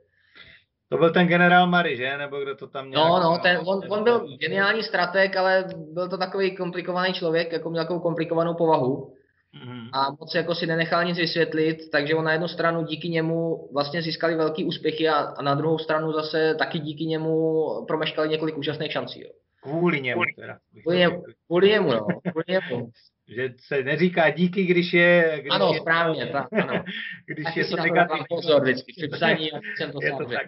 To 0.90 0.98
byl 0.98 1.14
ten 1.14 1.28
generál 1.28 1.68
Mary, 1.68 1.98
že? 1.98 2.18
Nebo 2.18 2.40
kdo 2.40 2.56
to 2.56 2.68
tam 2.68 2.88
měl? 2.88 3.02
No, 3.02 3.20
no, 3.20 3.38
ten, 3.44 3.60
on, 3.66 3.82
on 3.90 4.04
byl 4.04 4.28
geniální 4.38 4.84
strateg, 4.84 5.36
ale 5.36 5.66
byl 5.94 6.10
to 6.10 6.18
takový 6.18 6.56
komplikovaný 6.56 7.14
člověk, 7.14 7.52
jako 7.52 7.70
měl 7.70 7.84
takovou 7.84 8.00
komplikovanou 8.00 8.54
povahu. 8.54 9.14
Mm-hmm. 9.56 9.90
A 9.94 10.12
moc 10.20 10.36
jako 10.36 10.56
si 10.56 10.68
nenechal 10.68 11.06
nic 11.06 11.18
vysvětlit, 11.18 11.78
takže 11.92 12.16
on 12.16 12.26
na 12.26 12.32
jednu 12.32 12.48
stranu 12.48 12.84
díky 12.84 13.10
němu 13.10 13.70
vlastně 13.74 14.02
získali 14.02 14.36
velký 14.36 14.66
úspěchy 14.66 15.10
a, 15.10 15.16
a 15.16 15.42
na 15.42 15.56
druhou 15.56 15.78
stranu 15.78 16.14
zase 16.14 16.56
taky 16.60 16.80
díky 16.80 17.06
němu 17.06 17.66
promeškali 17.88 18.30
několik 18.30 18.58
úžasných 18.58 18.92
šancí. 18.92 19.22
Jo. 19.22 19.30
Kvůli 19.64 20.02
němu 20.02 20.22
teda. 20.40 20.58
Kvůli, 20.82 20.98
němu, 20.98 21.24
kvůli 21.48 21.70
němu, 21.70 21.92
no. 21.92 22.08
Kvůli 22.32 22.46
němu. 22.48 22.90
že 23.36 23.54
se 23.68 23.84
neříká 23.84 24.30
díky, 24.30 24.66
když 24.66 24.94
je... 24.94 25.38
Když 25.42 25.52
ano, 25.52 25.72
je 25.74 25.80
správně, 25.80 26.26
tak, 26.26 26.48
ano. 26.54 26.84
když 27.26 27.46
Taky 27.46 27.60
je 27.60 27.66
to 27.66 27.76
negativní. 27.76 28.26
pozor 28.30 28.62
vždycky, 28.62 28.94
při 28.98 29.08
psaní 29.08 29.50
jsem 29.78 29.92
to, 29.92 30.04
je 30.04 30.12
to 30.12 30.26
tak. 30.26 30.48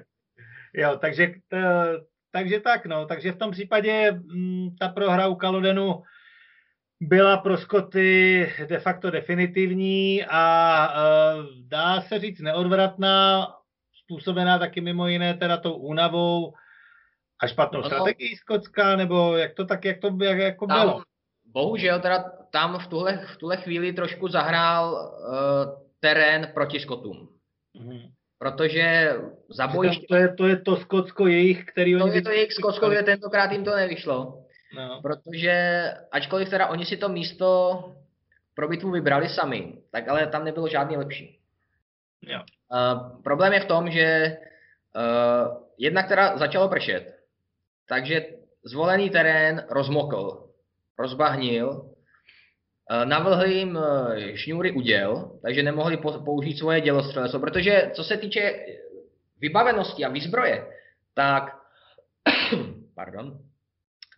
Jo, 0.74 0.98
takže, 1.02 1.34
t, 1.48 1.58
takže 2.32 2.60
tak, 2.60 2.86
no. 2.86 3.06
Takže 3.06 3.32
v 3.32 3.38
tom 3.38 3.52
případě 3.52 3.92
m, 3.92 4.24
mm, 4.28 4.76
ta 4.76 4.90
prohra 4.90 5.28
u 5.28 5.36
Kalodenu 5.36 6.04
byla 7.00 7.38
pro 7.38 7.58
Skoty 7.58 8.54
de 8.66 8.80
facto 8.80 9.12
definitivní 9.12 10.26
a 10.30 10.88
uh, 10.88 11.46
dá 11.68 12.02
se 12.02 12.20
říct 12.20 12.40
neodvratná, 12.40 13.48
způsobená 14.04 14.60
taky 14.60 14.82
mimo 14.82 15.08
jiné 15.08 15.34
teda 15.34 15.58
tou 15.58 15.74
únavou 15.74 16.54
a 17.42 17.48
špatnou 17.48 17.82
no, 17.82 17.86
strategií 17.86 18.36
Skotska, 18.36 18.96
nebo 18.96 19.38
jak 19.38 19.54
to 19.54 19.66
tak, 19.66 19.86
jak 19.86 20.00
to 20.00 20.18
jak, 20.24 20.38
jako 20.38 20.68
tam, 20.68 20.80
bylo? 20.80 21.04
Bohužel 21.46 22.00
teda 22.00 22.24
tam 22.52 22.80
v 22.80 22.88
tuhle, 22.88 23.26
v 23.34 23.38
tuhle 23.38 23.58
chvíli 23.58 23.94
trošku 23.94 24.28
zahrál 24.28 24.94
uh, 24.94 25.88
terén 26.00 26.52
proti 26.54 26.80
Skotům. 26.80 27.30
Mm-hmm 27.76 28.12
protože 28.40 29.14
za 29.50 29.68
bojiště... 29.68 30.06
To 30.08 30.16
je, 30.16 30.34
to 30.34 30.48
je 30.48 30.58
to 30.58 30.76
Skotsko 30.76 31.28
jejich, 31.28 31.66
který 31.66 31.98
to 31.98 32.04
oni... 32.04 32.12
To 32.12 32.16
je 32.18 32.22
to 32.22 32.32
jejich 32.32 32.54
Skotsko, 32.54 32.90
kde 32.90 33.04
tentokrát 33.04 33.52
jim 33.52 33.64
to 33.64 33.76
nevyšlo. 33.76 34.44
no. 34.76 35.02
protože 35.02 35.84
ačkoliv 36.12 36.50
teda 36.50 36.68
oni 36.68 36.86
si 36.86 36.98
to 36.98 37.10
místo 37.10 37.80
pro 38.54 38.68
bitvu 38.68 38.92
vybrali 38.92 39.30
sami, 39.30 39.74
tak 39.92 40.08
ale 40.08 40.28
tam 40.28 40.46
nebylo 40.46 40.68
žádný 40.68 40.98
lepší. 40.98 41.40
Jo. 42.22 42.40
Uh, 42.72 43.22
problém 43.24 43.54
je 43.54 43.60
v 43.60 43.66
tom, 43.66 43.92
že 43.92 44.38
uh, 44.96 45.64
jednak 45.78 46.08
teda 46.08 46.38
začalo 46.38 46.70
pršet, 46.70 47.16
takže 47.88 48.26
zvolený 48.64 49.10
terén 49.10 49.66
rozmokl, 49.70 50.50
rozbahnil, 51.00 51.90
uh, 52.90 53.06
navlhl 53.06 53.46
jim 53.46 53.80
šňůry 54.36 54.72
uděl, 54.72 55.32
takže 55.42 55.64
nemohli 55.64 55.98
použít 55.98 56.58
svoje 56.58 56.82
dělostřelestvo, 56.82 57.40
protože 57.40 57.92
co 57.94 58.04
se 58.04 58.18
týče 58.18 58.66
vybavenosti 59.42 60.06
a 60.06 60.10
výzbroje, 60.10 60.68
tak 61.14 61.58
pardon, 62.96 63.40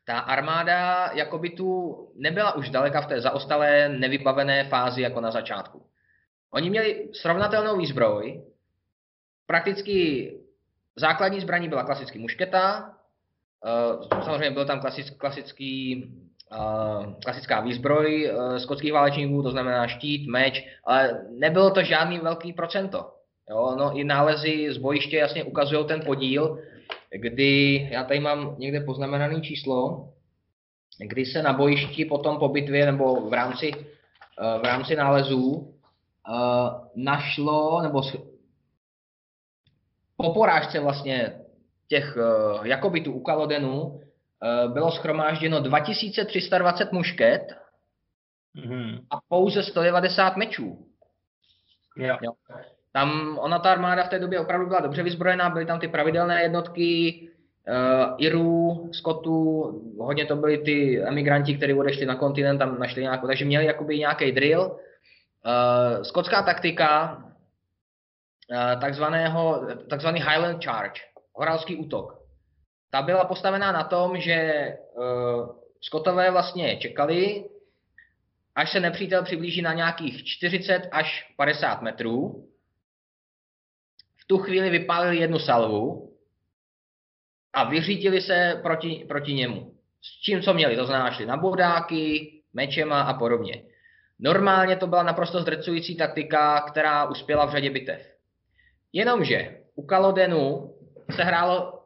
ta 0.06 0.20
armáda 0.20 1.12
jakoby 1.14 1.50
tu 1.50 1.98
nebyla 2.16 2.56
už 2.56 2.70
daleka 2.70 3.02
v 3.02 3.08
té 3.08 3.22
zaostalé, 3.22 3.90
nevybavené 3.90 4.64
fázi 4.64 5.02
jako 5.02 5.22
na 5.22 5.32
začátku. 5.32 5.86
Oni 6.52 6.70
měli 6.70 7.10
srovnatelnou 7.14 7.78
výzbroj, 7.78 8.44
prakticky 9.46 10.32
základní 10.96 11.42
zbraní 11.42 11.70
byla 11.70 11.84
klasický 11.84 12.20
mušketa, 12.20 12.94
eh, 13.66 14.24
samozřejmě 14.24 14.52
byl 14.52 14.66
tam 14.66 14.80
klasický, 14.80 15.18
klasický 15.18 16.04
eh, 16.04 16.31
klasická 17.24 17.62
výzbroj 17.62 18.26
eh, 18.26 18.60
skotských 18.60 18.94
válečníků, 18.94 19.44
to 19.44 19.52
znamená 19.52 19.88
štít, 19.88 20.30
meč, 20.30 20.68
ale 20.84 21.26
nebylo 21.30 21.72
to 21.72 21.84
žádný 21.84 22.20
velký 22.20 22.54
procento. 22.54 23.12
Jo, 23.50 23.76
no, 23.78 23.98
I 23.98 24.04
nálezy 24.04 24.74
z 24.74 24.78
bojiště 24.78 25.18
jasně 25.18 25.44
ukazují 25.44 25.86
ten 25.88 26.02
podíl, 26.06 26.60
kdy, 27.12 27.88
já 27.92 28.04
tady 28.04 28.20
mám 28.20 28.56
někde 28.58 28.80
poznamenané 28.80 29.42
číslo, 29.42 30.10
kdy 31.00 31.26
se 31.26 31.42
na 31.42 31.54
bojišti 31.54 32.06
potom 32.06 32.38
po 32.38 32.50
bitvě 32.50 32.86
nebo 32.86 33.30
v 33.30 33.34
rámci, 33.34 33.72
v 34.62 34.64
rámci 34.64 34.96
nálezů 34.96 35.74
našlo, 36.96 37.82
nebo 37.82 38.02
po 40.18 40.34
porážce 40.34 40.80
vlastně 40.80 41.34
těch 41.88 42.18
jakobitů 42.64 43.14
u 43.14 43.20
Kalodenu 43.20 44.02
bylo 44.68 44.92
schromážděno 44.92 45.60
2320 45.60 46.92
mušket 46.92 47.42
mm-hmm. 48.56 49.00
a 49.10 49.18
pouze 49.30 49.64
190 49.64 50.38
mečů. 50.38 50.86
Jo. 51.98 52.18
Jo. 52.22 52.32
Tam 52.92 53.38
ona 53.42 53.60
ta 53.60 53.72
armáda 53.72 54.04
v 54.04 54.10
té 54.10 54.20
době 54.20 54.40
opravdu 54.40 54.68
byla 54.68 54.80
dobře 54.80 55.04
vyzbrojená, 55.04 55.50
byly 55.50 55.66
tam 55.66 55.80
ty 55.80 55.88
pravidelné 55.88 56.42
jednotky 56.42 57.20
uh, 57.68 58.16
Irů, 58.18 58.90
Skotů, 58.94 59.64
hodně 60.00 60.26
to 60.26 60.36
byli 60.36 60.58
ty 60.58 61.04
emigranti, 61.04 61.58
kteří 61.58 61.74
odešli 61.74 62.06
na 62.06 62.16
kontinent, 62.16 62.60
tam 62.60 62.80
našli 62.80 63.02
nějakou, 63.02 63.28
takže 63.28 63.46
měli 63.46 63.66
jakoby 63.66 64.00
nějaký 64.00 64.32
drill. 64.32 64.62
Uh, 65.46 66.04
skotská 66.04 66.44
taktika 66.44 67.18
Eh, 68.52 68.78
takzvaného, 68.82 69.68
takzvaný 69.90 70.20
Highland 70.20 70.64
Charge, 70.64 71.02
horalský 71.34 71.76
útok. 71.76 72.21
Ta 72.92 73.02
byla 73.02 73.26
postavená 73.26 73.72
na 73.72 73.84
tom, 73.84 74.20
že 74.20 74.68
uh, 74.94 75.62
Skotové 75.82 76.32
vlastně 76.32 76.78
čekali, 76.78 77.46
až 78.56 78.72
se 78.72 78.80
nepřítel 78.80 79.24
přiblíží 79.24 79.62
na 79.62 79.74
nějakých 79.74 80.26
40 80.26 80.88
až 80.92 81.34
50 81.38 81.82
metrů. 81.82 82.48
V 84.18 84.26
tu 84.28 84.38
chvíli 84.38 84.70
vypálili 84.70 85.18
jednu 85.18 85.40
salvu 85.40 86.14
a 87.54 87.64
vyřítili 87.64 88.22
se 88.22 88.60
proti, 88.64 89.06
proti 89.08 89.34
němu. 89.34 89.74
S 90.02 90.22
čím, 90.22 90.42
co 90.42 90.54
měli, 90.54 90.76
to 90.76 90.86
znamená, 90.86 91.12
šli 91.12 91.26
na 91.26 91.38
bodáky, 91.38 92.32
mečema 92.54 93.02
a 93.02 93.14
podobně. 93.14 93.64
Normálně 94.20 94.76
to 94.76 94.88
byla 94.88 95.04
naprosto 95.04 95.42
zdrcující 95.42 95.98
taktika, 95.98 96.62
která 96.62 97.06
uspěla 97.06 97.46
v 97.46 97.52
řadě 97.52 97.70
bitev. 97.70 98.16
Jenomže 98.94 99.62
u 99.76 99.86
Kalodenu 99.86 100.76
se 101.16 101.24
hrálo 101.24 101.81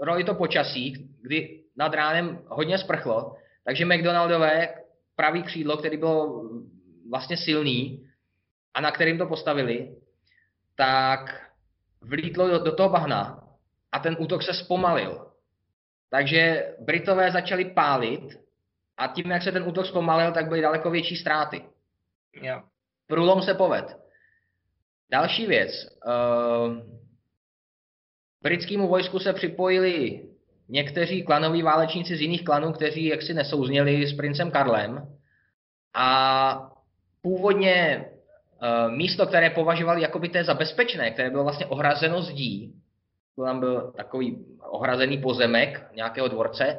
roli 0.00 0.24
to 0.24 0.34
počasí, 0.34 1.10
kdy 1.22 1.62
nad 1.76 1.94
ránem 1.94 2.38
hodně 2.46 2.78
sprchlo, 2.78 3.36
takže 3.64 3.84
McDonaldové 3.84 4.68
pravý 5.16 5.42
křídlo, 5.42 5.76
který 5.76 5.96
bylo 5.96 6.44
vlastně 7.10 7.36
silný 7.36 8.06
a 8.74 8.80
na 8.80 8.90
kterým 8.90 9.18
to 9.18 9.26
postavili, 9.26 9.96
tak 10.76 11.50
vlítlo 12.00 12.48
do, 12.48 12.58
do 12.58 12.72
toho 12.72 12.88
bahna 12.88 13.44
a 13.92 13.98
ten 13.98 14.16
útok 14.18 14.42
se 14.42 14.54
zpomalil. 14.54 15.26
Takže 16.10 16.74
Britové 16.78 17.32
začali 17.32 17.64
pálit 17.64 18.40
a 18.96 19.06
tím, 19.06 19.30
jak 19.30 19.42
se 19.42 19.52
ten 19.52 19.68
útok 19.68 19.86
zpomalil, 19.86 20.32
tak 20.32 20.48
byly 20.48 20.60
daleko 20.60 20.90
větší 20.90 21.16
ztráty. 21.16 21.64
Jo. 22.42 22.62
Průlom 23.06 23.42
se 23.42 23.54
poved. 23.54 23.96
Další 25.10 25.46
věc. 25.46 25.70
Uh, 26.06 26.99
britskému 28.42 28.88
vojsku 28.88 29.18
se 29.18 29.32
připojili 29.32 30.24
někteří 30.68 31.22
klanoví 31.22 31.62
válečníci 31.62 32.16
z 32.16 32.20
jiných 32.20 32.44
klanů, 32.44 32.72
kteří 32.72 33.06
jaksi 33.06 33.34
nesouzněli 33.34 34.06
s 34.06 34.16
princem 34.16 34.50
Karlem. 34.50 35.16
A 35.94 36.70
původně 37.22 38.04
uh, 38.62 38.92
místo, 38.92 39.26
které 39.26 39.50
považovali 39.50 40.02
jako 40.02 40.18
by 40.18 40.28
té 40.28 40.44
za 40.44 40.54
bezpečné, 40.54 41.10
které 41.10 41.30
bylo 41.30 41.42
vlastně 41.42 41.66
ohrazeno 41.66 42.22
zdí, 42.22 42.74
tam 43.44 43.60
byl 43.60 43.92
takový 43.96 44.46
ohrazený 44.60 45.18
pozemek 45.18 45.90
nějakého 45.94 46.28
dvorce, 46.28 46.78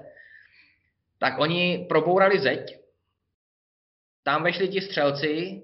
tak 1.19 1.39
oni 1.39 1.85
probourali 1.89 2.39
zeď, 2.39 2.79
tam 4.23 4.43
vešli 4.43 4.67
ti 4.67 4.81
střelci 4.81 5.61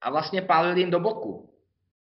a 0.00 0.10
vlastně 0.10 0.42
pálili 0.42 0.80
jim 0.80 0.90
do 0.90 1.00
boku. 1.00 1.53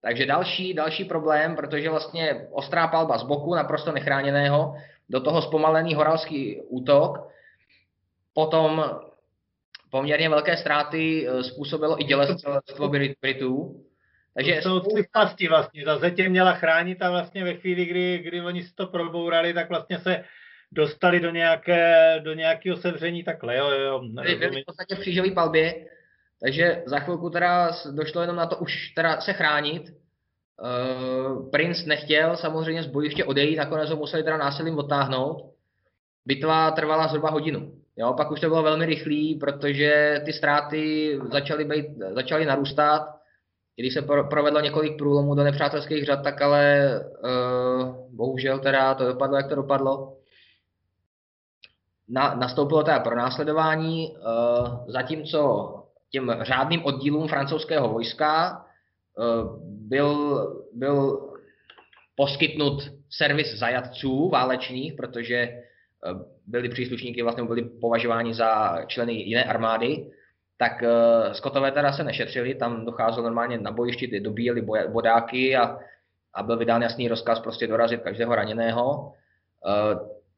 Takže 0.02 0.26
další, 0.26 0.74
další 0.74 1.06
problém, 1.06 1.56
protože 1.56 1.90
vlastně 1.90 2.48
ostrá 2.52 2.88
palba 2.88 3.18
z 3.18 3.24
boku, 3.24 3.56
naprosto 3.56 3.92
nechráněného, 3.92 4.76
do 5.10 5.22
toho 5.22 5.42
zpomalený 5.42 5.96
horalský 5.96 6.62
útok, 6.62 7.30
potom 8.34 9.00
poměrně 9.90 10.30
velké 10.30 10.58
ztráty 10.58 11.28
eh, 11.28 11.44
způsobilo 11.44 12.02
i 12.02 12.04
dělestřelectvo 12.04 12.90
Britů. 12.90 13.86
Takže 14.34 14.60
to 14.64 14.70
jsou 14.70 14.80
tři 14.80 15.08
pasti 15.12 15.48
vlastně. 15.48 15.86
Ta 15.86 15.98
zetě 15.98 16.30
měla 16.30 16.54
chránit 16.54 17.02
a 17.02 17.12
vlastně 17.12 17.44
ve 17.44 17.54
chvíli, 17.54 17.86
kdy, 17.86 18.18
kdy 18.18 18.42
oni 18.42 18.64
si 18.64 18.74
to 18.76 18.88
probourali, 18.88 19.54
tak 19.54 19.70
vlastně 19.70 20.00
se 20.00 20.24
dostali 20.72 21.20
do, 21.20 21.32
nějaké, 21.32 22.16
do 22.24 22.34
nějakého 22.34 22.78
sevření 22.78 23.24
takhle, 23.24 23.58
jo, 23.58 23.70
jo. 23.70 24.02
Byli 24.40 24.62
v 24.62 24.66
podstatě 24.66 24.96
v 24.96 25.00
křížové 25.00 25.32
palbě 25.32 25.86
takže 26.44 26.84
za 26.86 27.00
chvilku 27.00 27.30
teda 27.30 27.72
došlo 27.92 28.22
jenom 28.22 28.36
na 28.36 28.46
to 28.46 28.58
už 28.58 28.90
teda 28.96 29.22
se 29.22 29.34
chránit. 29.34 29.84
Uh, 30.62 31.50
princ 31.50 31.86
nechtěl 31.86 32.36
samozřejmě 32.36 32.84
z 32.84 32.88
bojiště 32.88 33.26
odejít, 33.26 33.58
nakonec 33.58 33.90
ho 33.90 33.96
museli 33.96 34.24
teda 34.24 34.38
násilím 34.38 34.78
odtáhnout. 34.78 35.54
Bitva 36.26 36.72
trvala 36.72 37.08
zhruba 37.08 37.30
hodinu. 37.30 37.72
Jo, 37.98 38.14
pak 38.14 38.32
už 38.32 38.40
to 38.40 38.48
bylo 38.48 38.64
velmi 38.64 38.86
rychlý, 38.86 39.36
protože 39.36 40.22
ty 40.26 40.34
ztráty 40.34 41.20
začaly, 41.32 41.66
být, 41.66 41.86
začaly 42.12 42.46
narůstat. 42.46 43.02
Když 43.76 43.94
se 43.94 44.02
provedlo 44.02 44.60
několik 44.60 44.98
průlomů 44.98 45.36
do 45.36 45.44
nepřátelských 45.44 46.06
řad, 46.06 46.24
tak 46.24 46.42
ale 46.42 46.90
uh, 47.24 48.16
bohužel 48.16 48.60
teda 48.60 48.94
to 48.94 49.06
dopadlo, 49.06 49.38
jak 49.38 49.50
to 49.50 49.56
dopadlo. 49.56 50.18
Na, 52.10 52.36
nastoupilo 52.36 52.84
teda 52.84 53.00
pronásledování, 53.00 54.10
uh, 54.10 54.92
zatímco 54.92 55.74
těm 56.10 56.38
řádným 56.42 56.86
oddílům 56.86 57.28
francouzského 57.28 57.90
vojska 57.90 58.62
eh, 59.20 59.24
byl, 59.64 60.40
byl 60.74 61.20
poskytnut 62.16 62.84
servis 63.10 63.60
zajatců 63.60 64.30
válečných, 64.30 64.94
protože 64.94 65.36
eh, 65.36 65.62
byli 66.48 66.70
příslušníky, 66.70 67.24
vlastně 67.24 67.44
byli 67.44 67.62
považováni 67.62 68.34
za 68.34 68.78
členy 68.88 69.14
jiné 69.14 69.44
armády, 69.44 70.12
tak 70.62 70.82
uh, 70.82 71.34
Skotové 71.34 71.72
teda 71.72 71.94
se 71.94 72.04
nešetřili, 72.04 72.56
tam 72.56 72.86
docházelo 72.86 73.24
normálně 73.24 73.58
na 73.58 73.72
bojišti, 73.72 74.20
dobíjeli 74.20 74.62
bodáky 74.88 75.56
a, 75.56 75.78
a 76.34 76.44
byl 76.44 76.58
vydán 76.58 76.82
jasný 76.82 77.08
rozkaz 77.08 77.40
prostě 77.40 77.68
dorazit 77.68 78.02
každého 78.02 78.36
raněného. 78.36 79.14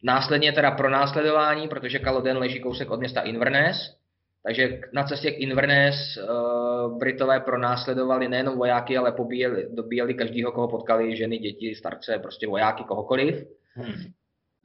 Následně 0.03 0.51
teda 0.51 0.71
pro 0.71 0.89
následování, 0.89 1.67
protože 1.67 1.99
Kaloden 1.99 2.37
leží 2.37 2.59
kousek 2.59 2.91
od 2.91 2.99
města 2.99 3.21
Inverness, 3.21 3.97
takže 4.43 4.79
na 4.93 5.03
cestě 5.03 5.31
k 5.31 5.39
Inverness 5.39 6.17
uh, 6.17 6.97
Britové 6.97 7.39
pronásledovali 7.39 8.27
nejenom 8.27 8.57
vojáky, 8.57 8.97
ale 8.97 9.11
pobíjeli, 9.11 9.67
dobíjeli 9.71 10.13
každého, 10.13 10.51
koho 10.51 10.67
potkali, 10.67 11.17
ženy, 11.17 11.37
děti, 11.37 11.75
starce, 11.75 12.19
prostě 12.19 12.47
vojáky, 12.47 12.83
kohokoliv. 12.83 13.47
Hmm. 13.73 14.11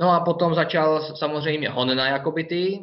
No 0.01 0.11
a 0.11 0.20
potom 0.20 0.55
začal 0.55 1.01
samozřejmě 1.16 1.69
hon 1.69 1.97
na 1.97 2.09
Jakobity, 2.09 2.82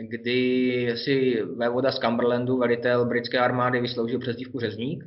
kdy 0.00 0.92
si 0.96 1.42
vévoda 1.56 1.92
z 1.92 1.98
Cumberlandu, 1.98 2.58
velitel 2.58 3.04
britské 3.04 3.38
armády, 3.38 3.80
vysloužil 3.80 4.18
přezdívku 4.18 4.60
řezník. 4.60 5.04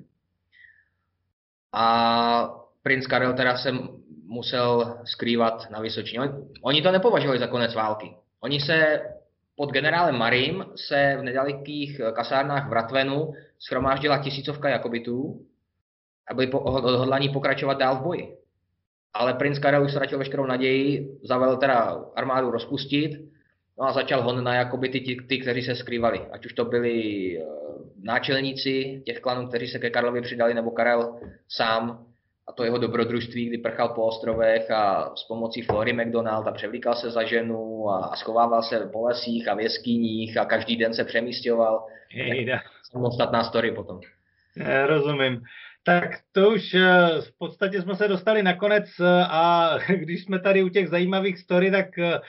A 1.74 2.54
princ 2.84 3.08
Karel 3.08 3.34
teda 3.34 3.58
se 3.58 3.72
musel 4.26 4.98
skrývat 5.04 5.70
na 5.70 5.82
Vysočině. 5.82 6.20
Oni 6.62 6.82
to 6.82 6.92
nepovažovali 6.92 7.40
za 7.40 7.48
konec 7.48 7.74
války. 7.74 8.16
Oni 8.42 8.60
se 8.60 9.02
pod 9.62 9.72
generálem 9.72 10.18
Marim 10.18 10.66
se 10.76 11.18
v 11.20 11.24
nedalekých 11.24 12.02
kasárnách 12.14 12.70
v 12.70 12.74
Ratvenu 12.74 13.34
schromáždila 13.60 14.18
tisícovka 14.18 14.70
jakobitů 14.70 15.46
a 16.28 16.34
byli 16.34 16.52
odhodlaní 16.52 17.30
pokračovat 17.30 17.78
dál 17.78 17.96
v 17.96 18.02
boji. 18.02 18.38
Ale 19.14 19.34
princ 19.34 19.60
Karel 19.60 19.84
už 19.84 19.92
ztratil 19.92 20.18
veškerou 20.18 20.46
naději, 20.46 21.18
zavel 21.24 21.58
teda 21.58 22.06
armádu 22.16 22.52
rozpustit 22.52 23.12
no 23.80 23.88
a 23.88 23.94
začal 23.94 24.24
hon 24.24 24.44
na 24.44 24.56
jakobity 24.56 25.00
ty, 25.00 25.16
ty, 25.30 25.40
kteří 25.40 25.62
se 25.62 25.76
skrývali. 25.76 26.20
Ať 26.32 26.46
už 26.46 26.54
to 26.54 26.66
byli 26.66 26.94
eh, 27.38 27.44
náčelníci 28.04 29.02
těch 29.06 29.20
klanů, 29.20 29.48
kteří 29.48 29.68
se 29.68 29.80
ke 29.80 29.90
Karlovi 29.90 30.22
přidali, 30.22 30.54
nebo 30.54 30.72
Karel 30.72 31.20
sám 31.50 32.06
a 32.48 32.52
to 32.52 32.64
jeho 32.64 32.78
dobrodružství, 32.78 33.46
kdy 33.46 33.58
prchal 33.58 33.90
po 33.90 34.06
ostrovech 34.06 34.72
a 34.72 35.14
s 35.16 35.24
pomocí 35.24 35.62
Flory 35.62 35.94
McDonald 35.94 36.48
a 36.48 36.52
převlíkal 36.52 36.96
se 36.96 37.12
za 37.12 37.24
ženu 37.24 37.90
a, 37.90 38.06
a 38.06 38.16
schovával 38.16 38.64
se 38.64 38.80
po 38.80 39.06
lesích 39.06 39.48
a 39.48 39.54
v 39.54 39.60
jeskyních 39.60 40.38
a 40.38 40.46
každý 40.46 40.78
den 40.78 40.94
se 40.94 41.04
přemístěval. 41.04 41.86
Samostatná 42.92 43.44
story 43.44 43.72
potom. 43.72 44.00
Rozumím. 44.86 45.42
Tak 45.84 46.04
to 46.32 46.50
už 46.50 46.74
eh, 46.74 47.22
v 47.22 47.38
podstatě 47.38 47.82
jsme 47.82 47.96
se 47.96 48.08
dostali 48.08 48.44
nakonec 48.44 48.86
eh, 49.00 49.26
a 49.30 49.72
když 49.96 50.24
jsme 50.24 50.40
tady 50.40 50.64
u 50.64 50.70
těch 50.70 50.90
zajímavých 50.90 51.40
story, 51.40 51.72
tak 51.72 51.98
eh, 51.98 52.20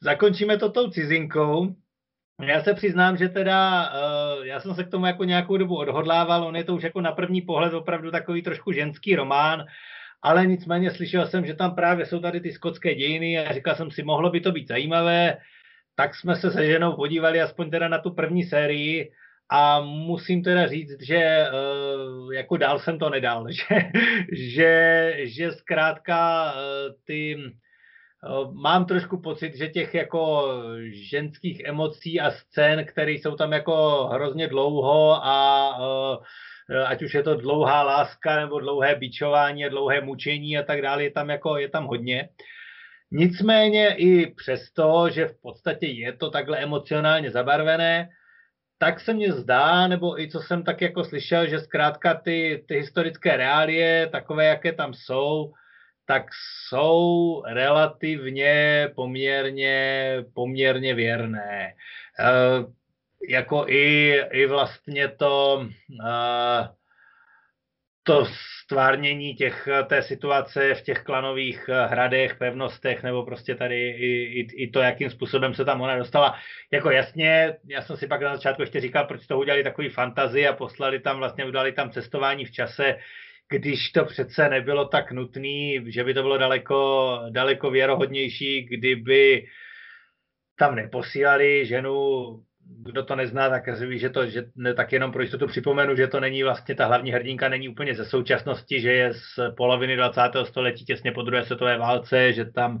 zakončíme 0.00 0.58
to 0.58 0.70
tou 0.70 0.90
cizinkou. 0.90 1.74
Já 2.42 2.62
se 2.62 2.74
přiznám, 2.74 3.16
že 3.16 3.28
teda 3.28 3.90
já 4.42 4.60
jsem 4.60 4.74
se 4.74 4.84
k 4.84 4.90
tomu 4.90 5.06
jako 5.06 5.24
nějakou 5.24 5.56
dobu 5.56 5.76
odhodlával, 5.76 6.44
on 6.44 6.56
je 6.56 6.64
to 6.64 6.74
už 6.74 6.82
jako 6.82 7.00
na 7.00 7.12
první 7.12 7.42
pohled 7.42 7.74
opravdu 7.74 8.10
takový 8.10 8.42
trošku 8.42 8.72
ženský 8.72 9.16
román, 9.16 9.64
ale 10.22 10.46
nicméně 10.46 10.90
slyšel 10.90 11.26
jsem, 11.26 11.46
že 11.46 11.54
tam 11.54 11.74
právě 11.74 12.06
jsou 12.06 12.20
tady 12.20 12.40
ty 12.40 12.52
skotské 12.52 12.94
dějiny 12.94 13.38
a 13.38 13.54
říkal 13.54 13.74
jsem 13.74 13.90
si, 13.90 14.02
mohlo 14.02 14.30
by 14.30 14.40
to 14.40 14.52
být 14.52 14.68
zajímavé, 14.68 15.36
tak 15.94 16.14
jsme 16.14 16.36
se 16.36 16.50
se 16.50 16.66
ženou 16.66 16.96
podívali 16.96 17.40
aspoň 17.40 17.70
teda 17.70 17.88
na 17.88 17.98
tu 17.98 18.10
první 18.10 18.44
sérii 18.44 19.12
a 19.50 19.80
musím 19.80 20.42
teda 20.42 20.66
říct, 20.66 21.02
že 21.02 21.16
eh, 21.16 21.50
jako 22.34 22.56
dál 22.56 22.78
jsem 22.78 22.98
to 22.98 23.10
nedal, 23.10 23.46
že, 23.50 23.90
že, 24.32 25.12
že 25.18 25.52
zkrátka 25.52 26.52
eh, 26.56 26.94
ty 27.04 27.36
eh, 27.38 27.50
mám 28.52 28.86
trošku 28.86 29.20
pocit, 29.20 29.54
že 29.56 29.68
těch 29.68 29.94
jako 29.94 30.48
ženských 31.10 31.60
emocí 31.64 32.20
a 32.20 32.30
scén, 32.30 32.84
které 32.84 33.12
jsou 33.12 33.36
tam 33.36 33.52
jako 33.52 34.04
hrozně 34.12 34.48
dlouho 34.48 35.24
a 35.24 35.68
ať 36.86 37.02
už 37.02 37.14
je 37.14 37.22
to 37.22 37.34
dlouhá 37.34 37.82
láska 37.82 38.40
nebo 38.40 38.60
dlouhé 38.60 38.94
bičování 38.94 39.64
a 39.64 39.68
dlouhé 39.68 40.00
mučení 40.00 40.58
a 40.58 40.62
tak 40.62 40.82
dále, 40.82 41.04
je 41.04 41.10
tam 41.10 41.30
jako, 41.30 41.56
je 41.58 41.68
tam 41.68 41.86
hodně. 41.86 42.28
Nicméně 43.12 43.94
i 43.94 44.34
přesto, 44.34 45.10
že 45.10 45.26
v 45.26 45.40
podstatě 45.40 45.86
je 45.86 46.12
to 46.12 46.30
takhle 46.30 46.58
emocionálně 46.58 47.30
zabarvené, 47.30 48.08
tak 48.78 49.00
se 49.00 49.14
mně 49.14 49.32
zdá, 49.32 49.88
nebo 49.88 50.20
i 50.20 50.30
co 50.30 50.40
jsem 50.40 50.64
tak 50.64 50.80
jako 50.80 51.04
slyšel, 51.04 51.46
že 51.46 51.58
zkrátka 51.58 52.14
ty, 52.14 52.64
ty 52.68 52.74
historické 52.74 53.36
reálie, 53.36 54.08
takové, 54.08 54.44
jaké 54.44 54.72
tam 54.72 54.94
jsou, 54.94 55.52
tak 56.06 56.26
jsou 56.68 57.42
relativně 57.46 58.88
poměrně, 58.94 60.16
poměrně 60.34 60.94
věrné. 60.94 61.66
E, 61.66 61.74
jako 63.28 63.64
i, 63.68 64.20
i 64.30 64.46
vlastně 64.46 65.08
to, 65.08 65.66
e, 66.06 66.68
to 68.02 68.26
stvárnění 68.64 69.34
těch, 69.34 69.68
té 69.86 70.02
situace 70.02 70.74
v 70.74 70.82
těch 70.82 71.02
klanových 71.02 71.68
hradech, 71.68 72.34
pevnostech, 72.34 73.02
nebo 73.02 73.24
prostě 73.24 73.54
tady 73.54 73.88
i, 73.90 74.40
i, 74.40 74.64
i 74.64 74.70
to, 74.70 74.80
jakým 74.80 75.10
způsobem 75.10 75.54
se 75.54 75.64
tam 75.64 75.80
ona 75.80 75.96
dostala. 75.96 76.38
Jako 76.70 76.90
jasně, 76.90 77.56
já 77.68 77.82
jsem 77.82 77.96
si 77.96 78.06
pak 78.06 78.22
na 78.22 78.36
začátku 78.36 78.62
ještě 78.62 78.80
říkal, 78.80 79.04
proč 79.04 79.26
to 79.26 79.38
udělali 79.38 79.64
takový 79.64 79.88
fantazi 79.88 80.48
a 80.48 80.52
poslali 80.52 81.00
tam, 81.00 81.18
vlastně 81.18 81.44
udali 81.44 81.72
tam 81.72 81.90
cestování 81.90 82.44
v 82.44 82.52
čase, 82.52 82.96
když 83.48 83.92
to 83.92 84.04
přece 84.04 84.48
nebylo 84.48 84.88
tak 84.88 85.12
nutný, 85.12 85.84
že 85.86 86.04
by 86.04 86.14
to 86.14 86.22
bylo 86.22 86.38
daleko, 86.38 87.20
daleko 87.30 87.70
věrohodnější, 87.70 88.62
kdyby 88.62 89.46
tam 90.58 90.74
neposílali 90.74 91.66
ženu 91.66 91.94
kdo 92.66 93.02
to 93.04 93.16
nezná, 93.16 93.48
tak 93.50 93.80
ví, 93.80 93.98
že 93.98 94.10
to, 94.10 94.26
že 94.26 94.44
ne, 94.56 94.74
tak 94.74 94.92
jenom 94.92 95.12
pro 95.12 95.22
jistotu 95.22 95.46
připomenu, 95.46 95.96
že 95.96 96.06
to 96.06 96.20
není 96.20 96.42
vlastně 96.42 96.74
ta 96.74 96.86
hlavní 96.86 97.12
hrdinka 97.12 97.48
není 97.48 97.68
úplně 97.68 97.94
ze 97.94 98.04
současnosti, 98.04 98.80
že 98.80 98.92
je 98.92 99.14
z 99.14 99.38
poloviny 99.56 99.96
20. 99.96 100.20
století 100.44 100.84
těsně 100.84 101.12
po 101.12 101.22
druhé 101.22 101.44
světové 101.44 101.78
válce, 101.78 102.32
že 102.32 102.44
tam 102.44 102.78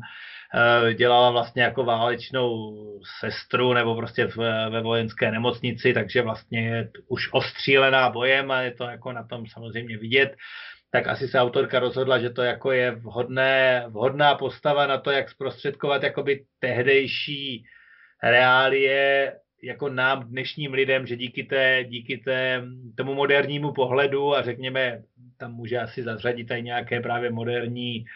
dělala 0.94 1.30
vlastně 1.30 1.62
jako 1.62 1.84
válečnou 1.84 2.74
sestru 3.20 3.72
nebo 3.72 3.96
prostě 3.96 4.26
v, 4.26 4.36
ve 4.70 4.82
vojenské 4.82 5.30
nemocnici, 5.30 5.92
takže 5.92 6.22
vlastně 6.22 6.68
je 6.68 6.90
už 7.08 7.28
ostřílená 7.32 8.10
bojem 8.10 8.50
a 8.50 8.60
je 8.60 8.70
to 8.70 8.84
jako 8.84 9.12
na 9.12 9.22
tom 9.22 9.46
samozřejmě 9.46 9.98
vidět. 9.98 10.36
Tak 10.90 11.06
asi 11.06 11.28
se 11.28 11.40
autorka 11.40 11.78
rozhodla, 11.78 12.18
že 12.18 12.30
to 12.30 12.42
jako 12.42 12.72
je 12.72 12.90
vhodné, 12.90 13.84
vhodná 13.88 14.34
postava 14.34 14.86
na 14.86 14.98
to, 14.98 15.10
jak 15.10 15.30
zprostředkovat 15.30 16.02
jakoby 16.02 16.44
tehdejší 16.58 17.64
reálie 18.22 19.32
jako 19.62 19.88
nám, 19.88 20.28
dnešním 20.28 20.72
lidem, 20.72 21.06
že 21.06 21.16
díky, 21.16 21.42
té, 21.42 21.84
díky 21.88 22.18
té, 22.18 22.62
tomu 22.94 23.14
modernímu 23.14 23.72
pohledu 23.72 24.34
a 24.36 24.42
řekněme, 24.42 25.02
tam 25.36 25.52
může 25.54 25.78
asi 25.78 26.02
zařadit 26.02 26.50
i 26.50 26.62
nějaké 26.62 27.00
právě 27.00 27.30
moderní 27.30 28.00
uh, 28.00 28.06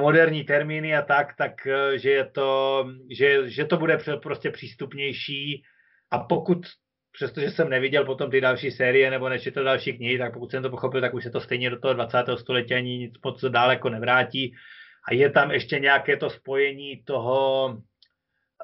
moderní 0.00 0.44
termíny 0.44 0.96
a 0.96 1.02
tak, 1.02 1.36
tak 1.36 1.52
uh, 1.66 1.96
že, 1.96 2.10
je 2.10 2.24
to, 2.24 2.86
že, 3.10 3.50
že 3.50 3.64
to 3.64 3.76
bude 3.76 3.98
prostě 4.22 4.50
přístupnější 4.50 5.62
a 6.10 6.18
pokud 6.18 6.66
přestože 7.12 7.50
jsem 7.50 7.68
neviděl 7.68 8.04
potom 8.04 8.30
ty 8.30 8.40
další 8.40 8.70
série 8.70 9.10
nebo 9.10 9.28
nečetl 9.28 9.64
další 9.64 9.92
knihy, 9.92 10.18
tak 10.18 10.32
pokud 10.32 10.50
jsem 10.50 10.62
to 10.62 10.70
pochopil, 10.70 11.00
tak 11.00 11.14
už 11.14 11.24
se 11.24 11.30
to 11.30 11.40
stejně 11.40 11.70
do 11.70 11.78
toho 11.78 11.94
20. 11.94 12.24
století 12.38 12.74
ani 12.74 12.98
nic 12.98 13.14
moc 13.24 13.44
daleko 13.44 13.88
nevrátí. 13.88 14.54
A 15.08 15.14
je 15.14 15.30
tam 15.30 15.50
ještě 15.50 15.78
nějaké 15.78 16.16
to 16.16 16.30
spojení 16.30 17.02
toho, 17.04 17.78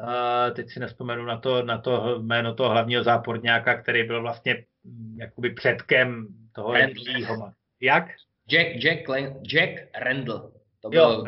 Uh, 0.00 0.54
teď 0.54 0.70
si 0.70 0.80
nespomenu 0.80 1.24
na 1.24 1.38
to, 1.38 1.62
na 1.62 1.78
to 1.78 2.22
jméno 2.22 2.54
toho 2.54 2.70
hlavního 2.70 3.02
záporňáka, 3.02 3.82
který 3.82 4.04
byl 4.04 4.22
vlastně 4.22 4.64
mm, 4.84 5.16
jakoby 5.20 5.50
předkem 5.50 6.26
toho 6.52 6.72
Randall. 6.72 7.52
Jak? 7.80 8.04
Jack, 8.50 8.68
Jack, 8.84 9.08
Jack 9.52 9.70
Randall. 10.00 10.52
To 10.88 11.22
byl 11.22 11.24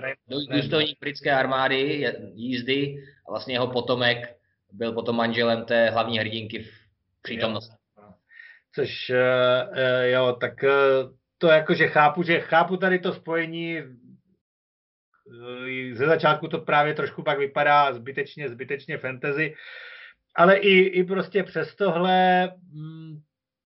důstojník 0.50 0.98
britské 1.00 1.32
armády, 1.32 2.12
jízdy 2.34 3.02
a 3.28 3.30
vlastně 3.30 3.54
jeho 3.54 3.66
potomek 3.66 4.36
byl 4.72 4.92
potom 4.92 5.16
manželem 5.16 5.64
té 5.64 5.90
hlavní 5.90 6.18
hrdinky 6.18 6.62
v 6.62 6.70
přítomnosti. 7.22 7.74
Což 8.74 9.10
uh, 9.10 9.16
uh, 9.16 10.04
jo, 10.04 10.36
tak 10.40 10.62
uh, 10.62 10.70
to 11.38 11.48
jakože 11.48 11.88
chápu, 11.88 12.22
že 12.22 12.40
chápu 12.40 12.76
tady 12.76 12.98
to 12.98 13.12
spojení. 13.12 13.78
Eh, 13.78 15.94
ze 15.94 16.06
začátku 16.06 16.48
to 16.48 16.58
právě 16.58 16.94
trošku 16.94 17.22
pak 17.22 17.38
vypadá 17.38 17.92
zbytečně, 17.92 18.48
zbytečně 18.48 18.98
fantasy, 18.98 19.54
ale 20.34 20.56
i, 20.56 20.78
i 20.78 21.04
prostě 21.04 21.42
přes 21.42 21.74
tohle, 21.74 22.50
mm, 22.72 23.20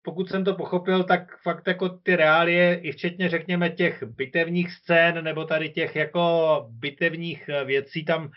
pokud 0.03 0.29
jsem 0.29 0.43
to 0.43 0.55
pochopil, 0.55 1.03
tak 1.03 1.37
fakt 1.41 1.67
jako 1.67 1.89
ty 1.89 2.15
reálie, 2.15 2.75
i 2.75 2.91
včetně 2.91 3.29
řekněme 3.29 3.69
těch 3.69 4.03
bitevních 4.03 4.71
scén, 4.71 5.23
nebo 5.23 5.45
tady 5.45 5.69
těch 5.69 5.95
jako 5.95 6.65
bitevních 6.69 7.49
eh, 7.49 7.65
věcí 7.65 8.05
tam 8.05 8.31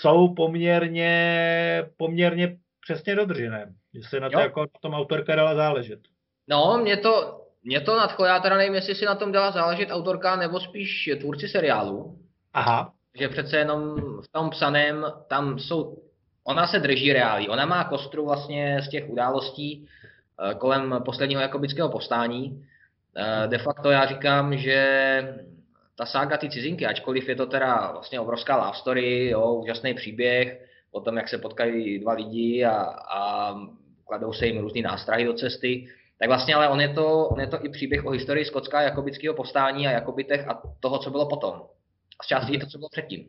jsou 0.00 0.34
poměrně, 0.34 1.84
poměrně 1.96 2.56
přesně 2.80 3.14
dodržené. 3.14 3.74
Že 3.94 4.00
se 4.08 4.20
na 4.20 4.30
to 4.30 4.38
jo. 4.38 4.40
jako 4.40 4.60
na 4.60 4.80
tom 4.82 4.94
autorka 4.94 5.36
dala 5.36 5.54
záležet. 5.54 6.00
No, 6.48 6.78
mě 6.82 6.96
to, 6.96 7.40
mě 7.62 7.80
to 7.80 7.96
nadchlo, 7.96 8.24
já 8.24 8.40
teda 8.40 8.56
nevím, 8.56 8.74
jestli 8.74 8.94
si 8.94 9.04
na 9.04 9.14
tom 9.14 9.32
dala 9.32 9.50
záležet 9.50 9.90
autorka 9.90 10.36
nebo 10.36 10.60
spíš 10.60 11.10
tvůrci 11.20 11.48
seriálu, 11.48 12.20
Aha. 12.52 12.92
Že 13.18 13.28
přece 13.28 13.56
jenom 13.56 13.96
v 14.22 14.28
tom 14.32 14.50
psaném, 14.50 15.06
tam 15.28 15.58
jsou, 15.58 16.02
ona 16.44 16.66
se 16.66 16.78
drží 16.78 17.12
reálí, 17.12 17.48
ona 17.48 17.66
má 17.66 17.84
kostru 17.84 18.24
vlastně 18.24 18.82
z 18.82 18.88
těch 18.88 19.10
událostí 19.10 19.88
kolem 20.58 21.02
posledního 21.04 21.40
jakobického 21.40 21.88
povstání. 21.88 22.66
Eh, 23.16 23.48
de 23.48 23.58
facto 23.58 23.90
já 23.90 24.06
říkám, 24.06 24.56
že 24.56 25.34
ta 25.98 26.06
sága 26.06 26.36
ty 26.36 26.50
cizinky, 26.50 26.86
ačkoliv 26.86 27.28
je 27.28 27.36
to 27.36 27.46
teda 27.46 27.92
vlastně 27.92 28.20
obrovská 28.20 28.56
love 28.56 28.78
story, 28.78 29.28
jo, 29.28 29.54
úžasný 29.54 29.94
příběh 29.94 30.66
o 30.92 31.00
tom, 31.00 31.16
jak 31.16 31.28
se 31.28 31.38
potkají 31.38 31.98
dva 31.98 32.12
lidi 32.12 32.64
a, 32.64 32.74
a 33.10 33.54
kladou 34.06 34.32
se 34.32 34.46
jim 34.46 34.58
různý 34.58 34.82
nástrahy 34.82 35.24
do 35.24 35.34
cesty, 35.34 35.86
tak 36.18 36.28
vlastně 36.28 36.54
ale 36.54 36.68
on 36.68 36.80
je 36.80 36.88
to, 36.88 37.28
on 37.28 37.40
je 37.40 37.46
to 37.46 37.64
i 37.64 37.68
příběh 37.68 38.06
o 38.06 38.10
historii 38.10 38.44
skotská 38.44 38.82
jakobického 38.82 39.34
povstání 39.34 39.86
a 39.86 39.90
jakobitech 39.90 40.48
a 40.48 40.62
toho, 40.80 40.98
co 40.98 41.10
bylo 41.10 41.28
potom 41.28 41.54
a 42.20 42.24
z 42.24 42.26
části 42.26 42.58
to, 42.58 42.66
co 42.66 42.78
bylo 42.78 42.88
předtím. 42.88 43.28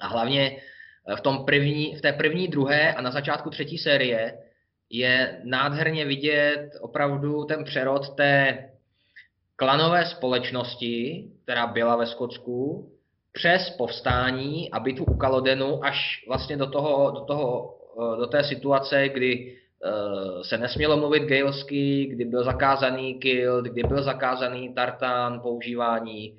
A 0.00 0.06
hlavně 0.06 0.56
eh, 1.08 1.16
v, 1.16 1.20
tom 1.20 1.44
první, 1.44 1.96
v 1.96 2.00
té 2.00 2.12
první, 2.12 2.48
druhé 2.48 2.94
a 2.94 3.00
na 3.00 3.10
začátku 3.10 3.50
třetí 3.50 3.78
série 3.78 4.38
je 4.90 5.40
nádherně 5.44 6.04
vidět 6.04 6.70
opravdu 6.80 7.44
ten 7.44 7.64
přerod 7.64 8.16
té 8.16 8.58
klanové 9.56 10.06
společnosti, 10.06 11.24
která 11.42 11.66
byla 11.66 11.96
ve 11.96 12.06
Skotsku, 12.06 12.90
přes 13.32 13.70
povstání 13.70 14.70
a 14.70 14.80
bitvu 14.80 15.04
u 15.04 15.16
Kalodenu 15.16 15.84
až 15.84 16.24
vlastně 16.28 16.56
do, 16.56 16.66
toho, 16.66 17.10
do, 17.10 17.20
toho, 17.20 17.78
eh, 17.98 18.16
do 18.16 18.26
té 18.26 18.44
situace, 18.44 19.08
kdy 19.08 19.56
uh, 19.84 20.42
se 20.42 20.58
nesmělo 20.58 20.96
mluvit 20.96 21.22
gaelsky, 21.22 22.06
kdy 22.06 22.24
byl 22.24 22.44
zakázaný 22.44 23.14
kill, 23.14 23.62
kdy 23.62 23.82
byl 23.82 24.02
zakázaný 24.02 24.74
tartan 24.74 25.40
používání, 25.40 26.32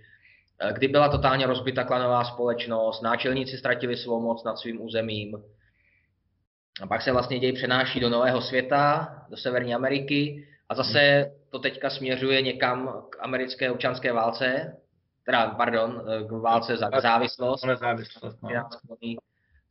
uh, 0.63 0.71
kdy 0.71 0.87
byla 0.87 1.09
totálně 1.09 1.47
rozbita 1.47 1.83
klanová 1.83 2.23
společnost, 2.23 3.01
náčelníci 3.01 3.57
ztratili 3.57 3.97
svou 3.97 4.21
moc 4.21 4.43
nad 4.43 4.57
svým 4.57 4.81
územím. 4.81 5.37
A 6.81 6.87
pak 6.87 7.01
se 7.01 7.11
vlastně 7.11 7.39
děj 7.39 7.53
přenáší 7.53 7.99
do 7.99 8.09
nového 8.09 8.41
světa, 8.41 9.07
do 9.29 9.37
Severní 9.37 9.75
Ameriky 9.75 10.47
a 10.69 10.75
zase 10.75 11.31
to 11.49 11.59
teďka 11.59 11.89
směřuje 11.89 12.41
někam 12.41 13.03
k 13.09 13.17
americké 13.23 13.71
občanské 13.71 14.13
válce, 14.13 14.77
teda, 15.25 15.47
pardon, 15.47 16.03
k 16.27 16.31
válce 16.31 16.77
za 16.77 16.89
závislost. 17.01 17.65
Nezávislost, 17.65 18.37
no. 18.41 18.69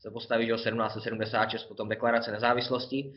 se 0.00 0.10
postaví, 0.10 0.46
že 0.46 0.54
1776, 0.54 1.64
potom 1.64 1.88
deklarace 1.88 2.32
nezávislosti. 2.32 3.12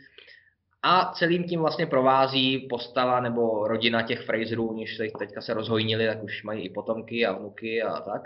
A 0.83 1.11
celým 1.13 1.43
tím 1.43 1.59
vlastně 1.59 1.85
provází 1.85 2.67
postava 2.69 3.19
nebo 3.19 3.67
rodina 3.67 4.01
těch 4.01 4.25
Fraserů, 4.25 4.75
než 4.75 4.97
se 4.97 5.03
teďka 5.19 5.41
se 5.41 5.53
rozhojnili, 5.53 6.07
tak 6.07 6.23
už 6.23 6.43
mají 6.43 6.65
i 6.65 6.69
potomky 6.69 7.25
a 7.25 7.33
vnuky 7.33 7.83
a 7.83 8.01
tak. 8.01 8.21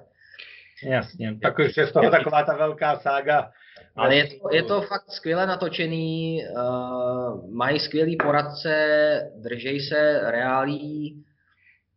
Jasně, 0.84 1.40
tak 1.42 1.60
už 1.60 1.78
je 1.78 1.88
z 1.88 1.92
toho 1.92 2.12
taková 2.12 2.44
ta 2.44 2.58
velká 2.58 3.00
sága. 3.00 3.52
Ale 3.96 4.16
je 4.16 4.28
to, 4.28 4.50
je 4.52 4.64
to 4.64 4.82
fakt 4.82 5.12
skvěle 5.12 5.48
natočený, 5.48 6.44
uh, 6.58 7.54
mají 7.54 7.80
skvělý 7.80 8.18
poradce, 8.18 8.74
držej 9.36 9.80
se 9.80 10.22
reálí. 10.32 11.24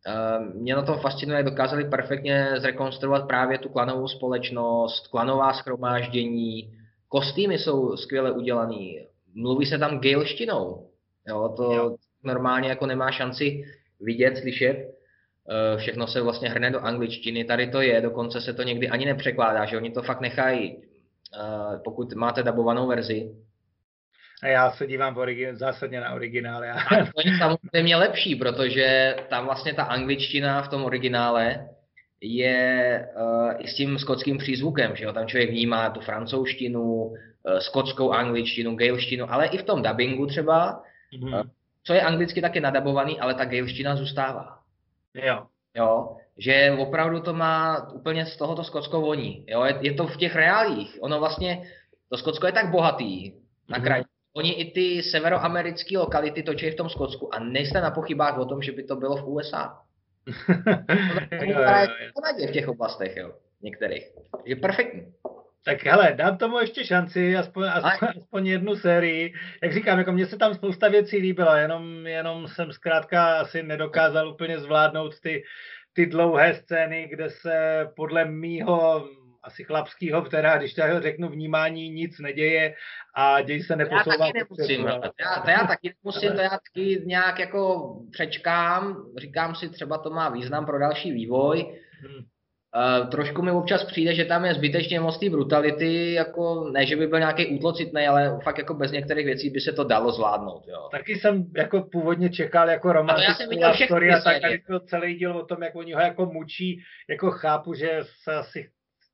Uh, 0.07 0.55
mě 0.55 0.75
na 0.75 0.81
tom 0.81 0.99
fascinuje, 0.99 1.43
dokázali 1.43 1.89
perfektně 1.89 2.53
zrekonstruovat 2.57 3.27
právě 3.27 3.57
tu 3.57 3.69
klanovou 3.69 4.07
společnost, 4.07 5.07
klanová 5.07 5.53
schromáždění, 5.53 6.73
kostýmy 7.09 7.57
jsou 7.57 7.97
skvěle 7.97 8.31
udělaný, 8.31 9.07
mluví 9.35 9.65
se 9.65 9.77
tam 9.77 9.99
gaelštinou. 9.99 10.89
Jo, 11.27 11.53
to 11.57 11.73
jo. 11.73 11.95
normálně 12.23 12.69
jako 12.69 12.85
nemá 12.85 13.11
šanci 13.11 13.63
vidět, 14.01 14.37
slyšet. 14.37 14.97
Eh, 15.49 15.77
všechno 15.77 16.07
se 16.07 16.21
vlastně 16.21 16.49
hrne 16.49 16.71
do 16.71 16.79
angličtiny, 16.79 17.45
tady 17.45 17.67
to 17.67 17.81
je, 17.81 18.01
dokonce 18.01 18.41
se 18.41 18.53
to 18.53 18.63
někdy 18.63 18.89
ani 18.89 19.05
nepřekládá, 19.05 19.65
že 19.65 19.77
oni 19.77 19.91
to 19.91 20.01
fakt 20.01 20.21
nechají, 20.21 20.77
pokud 21.83 22.13
máte 22.13 22.43
dabovanou 22.43 22.87
verzi. 22.87 23.31
A 24.43 24.47
já 24.47 24.71
se 24.71 24.87
dívám 24.87 25.13
v 25.15 25.17
origi- 25.17 25.55
zásadně 25.55 26.01
na 26.01 26.13
originále. 26.13 26.71
A 26.71 26.79
to 27.15 27.21
je 27.25 27.37
samozřejmě 27.37 27.95
lepší, 27.95 28.35
protože 28.35 29.15
tam 29.29 29.45
vlastně 29.45 29.73
ta 29.73 29.83
angličtina 29.83 30.61
v 30.61 30.67
tom 30.67 30.85
originále 30.85 31.69
je 32.21 33.09
uh, 33.15 33.51
i 33.57 33.67
s 33.67 33.75
tím 33.75 33.99
skotským 33.99 34.37
přízvukem, 34.37 34.95
že 34.95 35.05
jo? 35.05 35.13
tam 35.13 35.27
člověk 35.27 35.49
vnímá 35.49 35.89
tu 35.89 36.01
francouzštinu, 36.01 36.83
uh, 36.83 37.13
skotskou 37.59 38.11
angličtinu, 38.11 38.75
gaelštinu, 38.75 39.31
ale 39.31 39.47
i 39.47 39.57
v 39.57 39.63
tom 39.63 39.83
dubbingu 39.83 40.25
třeba, 40.25 40.83
mm-hmm. 41.13 41.39
uh, 41.39 41.47
co 41.83 41.93
je 41.93 42.01
anglicky 42.01 42.41
taky 42.41 42.59
nadabovaný, 42.59 43.19
ale 43.19 43.33
ta 43.33 43.45
gaelština 43.45 43.95
zůstává. 43.95 44.59
Jo. 45.13 45.45
Jo, 45.75 46.17
že 46.37 46.75
opravdu 46.79 47.19
to 47.19 47.33
má 47.33 47.89
úplně 47.91 48.25
z 48.25 48.37
tohoto 48.37 48.63
Skotsko 48.63 49.01
voní. 49.01 49.45
Jo, 49.47 49.63
je, 49.63 49.77
je, 49.81 49.93
to 49.93 50.07
v 50.07 50.17
těch 50.17 50.35
reálích. 50.35 50.97
Ono 51.01 51.19
vlastně, 51.19 51.71
to 52.09 52.17
Skotsko 52.17 52.45
je 52.45 52.51
tak 52.51 52.71
bohatý 52.71 53.33
na 53.69 53.79
kraji. 53.79 54.03
Mm-hmm. 54.03 54.17
Oni 54.33 54.51
i 54.51 54.71
ty 54.71 55.03
severoamerické 55.03 55.97
lokality 55.97 56.43
točí 56.43 56.69
v 56.69 56.75
tom 56.75 56.89
Skotsku 56.89 57.35
a 57.35 57.39
nejste 57.39 57.81
na 57.81 57.91
pochybách 57.91 58.37
o 58.37 58.45
tom, 58.45 58.61
že 58.61 58.71
by 58.71 58.83
to 58.83 58.95
bylo 58.95 59.17
v 59.17 59.27
USA. 59.27 59.81
v 62.47 62.51
těch 62.51 62.67
oblastech, 62.67 63.17
jo, 63.17 63.31
některých. 63.61 64.05
Je 64.45 64.55
perfektní. 64.55 65.13
Tak 65.65 65.85
hele, 65.85 66.13
dám 66.13 66.37
tomu 66.37 66.59
ještě 66.59 66.85
šanci, 66.85 67.37
aspoň, 67.37 67.67
aspoň, 67.67 68.09
aspoň 68.23 68.47
jednu 68.47 68.75
sérii. 68.75 69.33
Jak 69.63 69.73
říkám, 69.73 69.99
jako 69.99 70.11
mně 70.11 70.25
se 70.25 70.37
tam 70.37 70.53
spousta 70.53 70.89
věcí 70.89 71.17
líbilo, 71.17 71.55
jenom, 71.55 72.07
jenom 72.07 72.47
jsem 72.47 72.71
zkrátka 72.71 73.39
asi 73.39 73.63
nedokázal 73.63 74.29
úplně 74.29 74.59
zvládnout 74.59 75.19
ty, 75.19 75.43
ty 75.97 76.05
dlouhé 76.05 76.53
scény, 76.53 77.07
kde 77.11 77.29
se 77.29 77.87
podle 77.95 78.25
mýho 78.25 79.09
asi 79.43 79.63
chlapského, 79.63 80.21
která, 80.21 80.57
když 80.57 80.73
to 80.73 80.81
řeknu, 80.99 81.29
vnímání 81.29 81.89
nic 81.89 82.19
neděje 82.19 82.75
a 83.15 83.41
děj 83.41 83.63
se 83.63 83.75
neposouvá. 83.75 84.13
Já 84.13 84.17
taky 84.17 84.39
nemusím, 84.39 84.83
to 84.83 85.11
já, 85.21 85.41
to 85.41 85.49
já 85.49 85.67
taky 85.67 85.93
nemusím, 86.03 86.31
to 86.31 86.41
já 86.41 86.49
taky 86.49 87.03
nějak 87.05 87.39
jako 87.39 87.93
přečkám, 88.11 89.05
říkám 89.17 89.55
si, 89.55 89.69
třeba 89.69 89.97
to 89.97 90.09
má 90.09 90.29
význam 90.29 90.65
pro 90.65 90.79
další 90.79 91.11
vývoj. 91.11 91.79
Hmm. 92.01 92.25
Uh, 92.77 93.09
trošku 93.09 93.41
mi 93.41 93.51
občas 93.51 93.83
přijde, 93.83 94.15
že 94.15 94.25
tam 94.25 94.45
je 94.45 94.53
zbytečně 94.53 94.99
moc 94.99 95.19
té 95.19 95.29
brutality, 95.29 96.13
jako 96.13 96.69
ne, 96.73 96.85
že 96.85 96.95
by 96.95 97.07
byl 97.07 97.19
nějaký 97.19 97.45
útlocitný, 97.45 98.07
ale 98.07 98.39
fakt 98.43 98.57
jako 98.57 98.73
bez 98.73 98.91
některých 98.91 99.25
věcí 99.25 99.49
by 99.49 99.59
se 99.59 99.73
to 99.73 99.83
dalo 99.83 100.11
zvládnout. 100.11 100.63
Jo. 100.67 100.87
Taky 100.91 101.15
jsem 101.15 101.45
jako 101.57 101.81
původně 101.81 102.29
čekal 102.29 102.69
jako 102.69 102.93
romantickou 102.93 103.85
story 103.85 104.13
a 104.13 104.19
tak 104.19 104.43
jako 104.43 104.79
celý 104.79 105.15
díl 105.15 105.37
o 105.37 105.45
tom, 105.45 105.63
jak 105.63 105.75
oni 105.75 105.93
ho 105.93 105.99
jako 105.99 106.25
mučí, 106.25 106.79
jako 107.09 107.31
chápu, 107.31 107.73
že 107.73 107.99
se 108.23 108.35
asi 108.35 108.69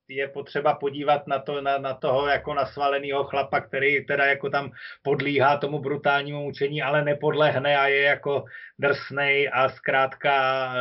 je 0.07 0.27
potřeba 0.27 0.73
podívat 0.73 1.27
na, 1.27 1.39
to, 1.39 1.61
na, 1.61 1.77
na 1.77 1.93
toho 1.93 2.27
jako 2.27 2.53
nasvaleného 2.53 3.23
chlapa, 3.23 3.61
který 3.61 4.05
teda 4.05 4.25
jako 4.25 4.49
tam 4.49 4.71
podlíhá 5.01 5.57
tomu 5.57 5.79
brutálnímu 5.79 6.43
mučení, 6.43 6.81
ale 6.81 7.01
nepodlehne 7.01 7.77
a 7.77 7.87
je 7.87 8.01
jako 8.01 8.45
drsnej 8.79 9.49
a 9.53 9.69
zkrátka 9.69 10.33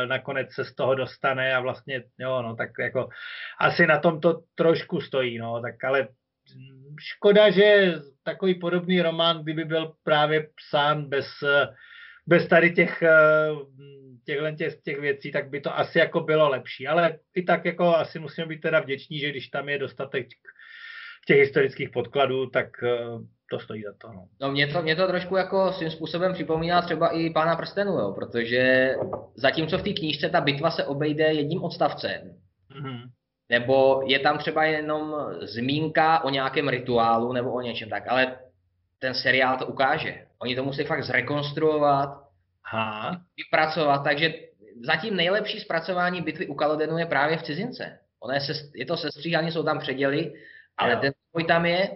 nakonec 0.05 0.53
se 0.53 0.65
z 0.65 0.75
toho 0.75 0.95
dostane 0.95 1.55
a 1.55 1.59
vlastně, 1.59 2.03
jo, 2.19 2.41
no, 2.41 2.55
tak 2.55 2.69
jako 2.79 3.09
asi 3.59 3.87
na 3.87 3.99
tom 3.99 4.21
to 4.21 4.41
trošku 4.55 5.01
stojí, 5.01 5.37
no, 5.37 5.61
tak 5.61 5.83
ale 5.83 6.07
škoda, 6.99 7.49
že 7.49 7.93
takový 8.23 8.55
podobný 8.55 9.01
román, 9.01 9.43
kdyby 9.43 9.65
byl 9.65 9.93
právě 10.03 10.49
psán 10.55 11.05
bez, 11.05 11.27
bez 12.27 12.47
tady 12.47 12.71
těch 12.71 13.03
těchto 14.25 14.51
těch, 14.51 14.81
těch 14.81 14.99
věcí, 14.99 15.31
tak 15.31 15.49
by 15.49 15.61
to 15.61 15.77
asi 15.77 15.99
jako 15.99 16.19
bylo 16.19 16.49
lepší. 16.49 16.87
Ale 16.87 17.19
i 17.35 17.43
tak 17.43 17.65
jako 17.65 17.95
asi 17.95 18.19
musíme 18.19 18.47
být 18.47 18.61
teda 18.61 18.79
vděční, 18.79 19.19
že 19.19 19.29
když 19.29 19.47
tam 19.47 19.69
je 19.69 19.79
dostatek 19.79 20.27
těch 21.27 21.37
historických 21.37 21.89
podkladů, 21.89 22.49
tak 22.49 22.83
eh, 22.83 22.97
to 23.49 23.59
stojí 23.59 23.83
za 23.83 23.93
to. 23.97 24.13
No, 24.13 24.27
no 24.41 24.51
mě, 24.51 24.67
to, 24.67 24.81
mě 24.81 24.95
to 24.95 25.07
trošku 25.07 25.35
jako 25.35 25.71
svým 25.73 25.91
způsobem 25.91 26.33
připomíná 26.33 26.81
třeba 26.81 27.09
i 27.09 27.29
Pána 27.29 27.55
prstenu, 27.55 27.91
jo, 27.91 28.11
protože 28.11 28.93
zatímco 29.35 29.77
v 29.77 29.83
té 29.83 29.93
knížce 29.93 30.29
ta 30.29 30.41
bitva 30.41 30.71
se 30.71 30.85
obejde 30.85 31.23
jedním 31.23 31.63
odstavcem, 31.63 32.21
mm-hmm. 32.71 33.01
nebo 33.49 34.01
je 34.07 34.19
tam 34.19 34.37
třeba 34.37 34.63
jenom 34.63 35.15
zmínka 35.41 36.23
o 36.23 36.29
nějakém 36.29 36.67
rituálu 36.67 37.33
nebo 37.33 37.51
o 37.51 37.61
něčem 37.61 37.89
tak, 37.89 38.03
ale 38.07 38.37
ten 39.03 39.13
seriál 39.13 39.57
to 39.57 39.67
ukáže. 39.67 40.27
Oni 40.39 40.55
to 40.55 40.63
musí 40.63 40.83
fakt 40.83 41.03
zrekonstruovat, 41.03 42.09
Aha. 42.71 43.21
vypracovat, 43.37 44.03
takže 44.03 44.33
zatím 44.83 45.15
nejlepší 45.15 45.59
zpracování 45.59 46.21
bitvy 46.21 46.47
u 46.47 46.53
Kalodenu 46.53 46.97
je 46.97 47.05
právě 47.05 47.37
v 47.37 47.43
cizince. 47.43 47.99
Ono 48.19 48.33
je, 48.33 48.41
se, 48.41 48.53
je 48.75 48.85
to 48.85 48.97
sestříhání, 48.97 49.51
jsou 49.51 49.63
tam 49.63 49.79
předěly, 49.79 50.33
ale 50.77 50.93
jo. 50.93 50.99
ten 50.99 51.13
boj 51.33 51.43
tam 51.43 51.65
je, 51.65 51.89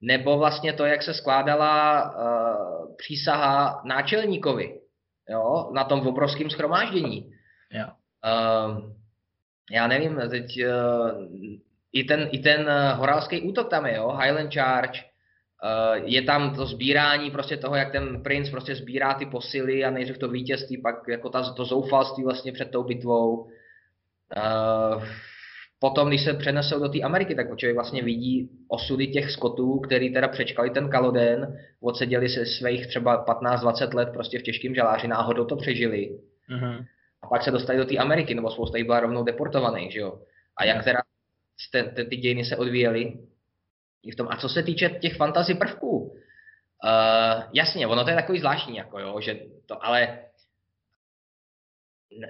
nebo 0.00 0.38
vlastně 0.38 0.72
to, 0.72 0.84
jak 0.84 1.02
se 1.02 1.14
skládala 1.14 2.04
uh, 2.04 2.96
přísaha 2.96 3.82
náčelníkovi 3.84 4.80
jo, 5.28 5.70
na 5.72 5.84
tom 5.84 6.06
obrovském 6.06 6.50
schromáždění. 6.50 7.32
Jo. 7.72 7.86
Uh, 8.20 8.92
já 9.70 9.86
nevím, 9.86 10.20
teď 10.30 10.46
uh, 10.66 11.26
i 11.92 12.04
ten, 12.04 12.28
i 12.32 12.38
ten 12.38 12.70
horálský 12.96 13.40
útok 13.40 13.70
tam 13.70 13.86
je, 13.86 13.96
jo, 13.96 14.18
Highland 14.20 14.54
Charge, 14.54 15.00
Eh, 15.00 15.11
je 16.04 16.22
tam 16.22 16.54
to 16.54 16.66
sbírání 16.66 17.30
prostě 17.30 17.56
toho, 17.56 17.76
jak 17.76 17.92
ten 17.92 18.22
princ 18.22 18.50
prostě 18.50 18.74
sbírá 18.74 19.14
ty 19.14 19.26
posily 19.26 19.84
a 19.84 19.90
nejdřív 19.90 20.18
to 20.18 20.28
vítězství, 20.28 20.82
pak 20.82 21.08
jako 21.08 21.28
ta, 21.28 21.52
to 21.52 21.64
zoufalství 21.64 22.24
vlastně 22.24 22.52
před 22.52 22.70
tou 22.70 22.84
bitvou. 22.84 23.48
Uh, 24.36 25.04
potom, 25.78 26.08
když 26.08 26.24
se 26.24 26.34
přenesou 26.34 26.80
do 26.80 26.88
té 26.88 27.00
Ameriky, 27.00 27.34
tak 27.34 27.56
člověk 27.56 27.74
vlastně 27.74 28.02
vidí 28.02 28.50
osudy 28.68 29.06
těch 29.06 29.30
skotů, 29.30 29.80
který 29.80 30.12
teda 30.12 30.28
přečkali 30.28 30.70
ten 30.70 30.88
kaloden, 30.88 31.58
odseděli 31.80 32.28
se 32.28 32.46
svých 32.46 32.86
třeba 32.86 33.26
15-20 33.26 33.94
let 33.94 34.08
prostě 34.12 34.38
v 34.38 34.42
těžkém 34.42 34.74
žaláři, 34.74 35.08
náhodou 35.08 35.44
to 35.44 35.56
přežili. 35.56 36.18
Uh-huh. 36.50 36.86
A 37.22 37.26
pak 37.26 37.42
se 37.42 37.50
dostali 37.50 37.78
do 37.78 37.84
té 37.84 37.96
Ameriky, 37.96 38.34
nebo 38.34 38.50
spousta 38.50 38.78
jich 38.78 38.86
byla 38.86 39.00
rovnou 39.00 39.24
deportovaných, 39.24 39.92
že 39.92 40.00
jo. 40.00 40.18
A 40.56 40.64
jak 40.64 40.84
teda 40.84 41.02
ty, 41.94 42.04
ty 42.04 42.16
dějiny 42.16 42.44
se 42.44 42.56
odvíjely, 42.56 43.12
i 44.02 44.10
v 44.10 44.16
tom. 44.16 44.28
A 44.30 44.36
co 44.36 44.48
se 44.48 44.62
týče 44.62 44.88
těch 44.88 45.16
fantasy 45.16 45.54
prvků, 45.54 45.98
uh, 45.98 47.42
jasně, 47.52 47.86
ono 47.86 48.04
to 48.04 48.10
je 48.10 48.16
takový 48.16 48.38
zvláštní, 48.38 48.76
jako 48.76 48.98
jo, 48.98 49.20
že 49.20 49.40
to, 49.66 49.84
ale 49.84 50.18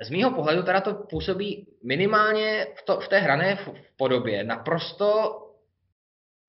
z 0.03 0.11
mýho 0.11 0.31
pohledu 0.31 0.62
teda 0.62 0.81
to 0.81 0.94
působí 0.94 1.66
minimálně 1.85 2.66
v, 2.74 2.82
to, 2.82 3.01
v 3.01 3.09
té 3.09 3.19
hrané 3.19 3.57
v, 3.57 3.69
v 3.69 3.97
podobě 3.97 4.44
naprosto 4.44 5.39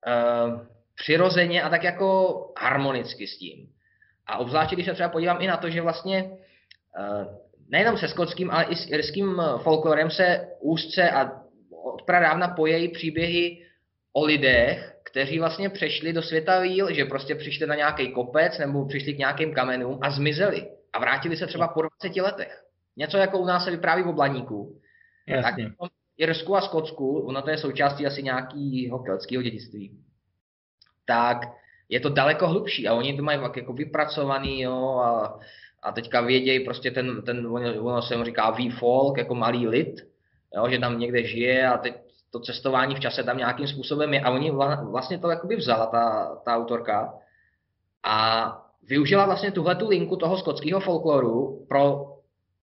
uh, 0.06 0.60
přirozeně 0.94 1.62
a 1.62 1.68
tak 1.68 1.82
jako 1.82 2.38
harmonicky 2.58 3.26
s 3.26 3.38
tím. 3.38 3.68
A 4.26 4.38
obzvláště, 4.38 4.76
když 4.76 4.86
se 4.86 4.94
třeba 4.94 5.08
podívám 5.08 5.42
i 5.42 5.46
na 5.46 5.56
to, 5.56 5.70
že 5.70 5.82
vlastně 5.82 6.24
uh, 6.24 7.26
nejenom 7.68 7.98
se 7.98 8.08
skotským, 8.08 8.50
ale 8.50 8.64
i 8.64 8.76
s 8.76 8.90
irským 8.90 9.42
folklorem 9.62 10.10
se 10.10 10.48
úzce 10.60 11.10
a 11.10 11.30
od 11.84 12.02
pradávna 12.02 12.48
pojejí 12.48 12.88
příběhy 12.88 13.66
o 14.12 14.24
lidech, 14.24 14.93
kteří 15.14 15.38
vlastně 15.38 15.68
přešli 15.68 16.12
do 16.12 16.22
světa 16.22 16.60
víl, 16.60 16.94
že 16.94 17.04
prostě 17.04 17.34
přišli 17.34 17.66
na 17.66 17.74
nějaký 17.74 18.12
kopec 18.12 18.58
nebo 18.58 18.86
přišli 18.86 19.14
k 19.14 19.18
nějakým 19.18 19.54
kamenům 19.54 19.98
a 20.02 20.10
zmizeli. 20.10 20.66
A 20.92 20.98
vrátili 20.98 21.36
se 21.36 21.46
třeba 21.46 21.68
po 21.68 21.82
20 21.82 22.16
letech. 22.20 22.64
Něco 22.96 23.16
jako 23.16 23.38
u 23.38 23.46
nás 23.46 23.64
se 23.64 23.70
vypráví 23.70 24.02
v 24.02 24.08
Oblaníku. 24.08 24.80
Jasně. 25.26 25.64
Tak 25.64 25.90
Irsku 26.18 26.56
a 26.56 26.60
Skotsku, 26.60 27.18
ono 27.20 27.42
to 27.42 27.50
je 27.50 27.58
součástí 27.58 28.06
asi 28.06 28.22
nějakého 28.22 28.98
keltského 28.98 29.42
dědictví, 29.42 29.98
tak 31.06 31.38
je 31.88 32.00
to 32.00 32.08
daleko 32.08 32.48
hlubší 32.48 32.88
a 32.88 32.94
oni 32.94 33.16
to 33.16 33.22
mají 33.22 33.40
jako 33.56 33.72
vypracovaný, 33.72 34.60
jo, 34.60 34.98
a, 34.98 35.40
a 35.82 35.92
teďka 35.92 36.20
vědějí 36.20 36.64
prostě 36.64 36.90
ten, 36.90 37.22
ten 37.22 37.46
ono 37.80 38.02
se 38.02 38.16
mu 38.16 38.24
říká 38.24 38.50
V-folk, 38.50 39.18
jako 39.18 39.34
malý 39.34 39.68
lid, 39.68 40.08
jo, 40.56 40.68
že 40.68 40.78
tam 40.78 40.98
někde 40.98 41.24
žije 41.24 41.68
a 41.68 41.78
teď 41.78 42.03
to 42.34 42.40
cestování 42.40 42.94
v 42.94 43.00
čase 43.00 43.22
tam 43.22 43.38
nějakým 43.38 43.66
způsobem 43.66 44.14
je 44.14 44.20
a 44.20 44.30
oni 44.30 44.50
vlastně 44.90 45.18
to 45.18 45.30
jakoby 45.30 45.56
vzala 45.56 45.86
ta, 45.86 46.36
ta 46.44 46.56
autorka 46.56 47.14
a 48.04 48.46
využila 48.82 49.26
vlastně 49.26 49.52
tuhle 49.52 49.74
tu 49.74 49.88
linku 49.88 50.16
toho 50.16 50.38
skotského 50.38 50.80
folkloru 50.80 51.66
pro 51.68 52.06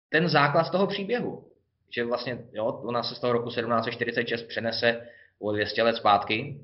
ten 0.09 0.29
základ 0.29 0.71
toho 0.71 0.87
příběhu. 0.87 1.45
Že 1.91 2.05
vlastně, 2.05 2.39
jo, 2.53 2.67
ona 2.67 3.03
se 3.03 3.15
z 3.15 3.21
toho 3.21 3.33
roku 3.33 3.49
1746 3.49 4.43
přenese 4.43 5.07
o 5.41 5.53
200 5.53 5.83
let 5.83 5.97
zpátky 5.97 6.61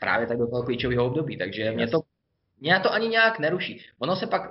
právě 0.00 0.26
tak 0.26 0.38
do 0.38 0.46
toho 0.46 0.62
klíčového 0.62 1.06
období. 1.06 1.38
Takže 1.38 1.70
mě 1.70 1.86
to, 1.86 2.00
mě 2.60 2.80
to 2.80 2.92
ani 2.92 3.08
nějak 3.08 3.38
neruší. 3.38 3.82
Ono 3.98 4.16
se 4.16 4.26
pak 4.26 4.50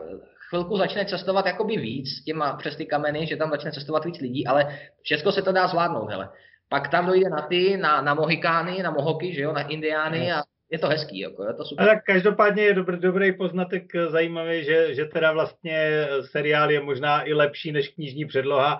chvilku 0.50 0.78
začne 0.78 1.06
cestovat 1.06 1.46
jakoby 1.46 1.78
víc 1.78 2.24
těma 2.24 2.54
přes 2.58 2.76
ty 2.76 2.86
kameny, 2.86 3.28
že 3.28 3.38
tam 3.38 3.50
začne 3.50 3.72
cestovat 3.72 4.06
víc 4.06 4.20
lidí, 4.20 4.48
ale 4.48 4.80
všechno 5.02 5.32
se 5.32 5.42
to 5.42 5.52
dá 5.52 5.68
zvládnout, 5.68 6.10
hele. 6.10 6.30
Pak 6.70 6.88
tam 6.88 7.06
dojde 7.06 7.30
na 7.30 7.42
ty, 7.42 7.78
na, 7.78 8.02
na 8.02 8.14
Mohikány, 8.14 8.84
na 8.84 8.92
Mohoky, 8.92 9.34
že 9.34 9.42
jo, 9.42 9.54
na 9.54 9.68
Indiány 9.68 10.32
a 10.32 10.44
je 10.72 10.80
to 10.80 10.88
hezký, 10.88 11.20
jako, 11.20 11.44
je 11.44 11.54
to 11.54 11.66
super. 11.66 11.90
Ale 11.90 12.02
každopádně 12.06 12.64
je 12.64 12.74
dobrý, 12.74 12.98
dobrý 12.98 13.38
poznatek 13.38 13.96
eh, 13.96 14.10
zajímavý, 14.10 14.64
že, 14.64 14.96
že 14.96 15.06
teda 15.06 15.32
vlastně 15.32 15.78
eh, 15.78 16.24
seriál 16.24 16.72
je 16.72 16.82
možná 16.82 17.28
i 17.28 17.34
lepší 17.34 17.72
než 17.72 17.90
knižní 17.90 18.26
předloha, 18.26 18.80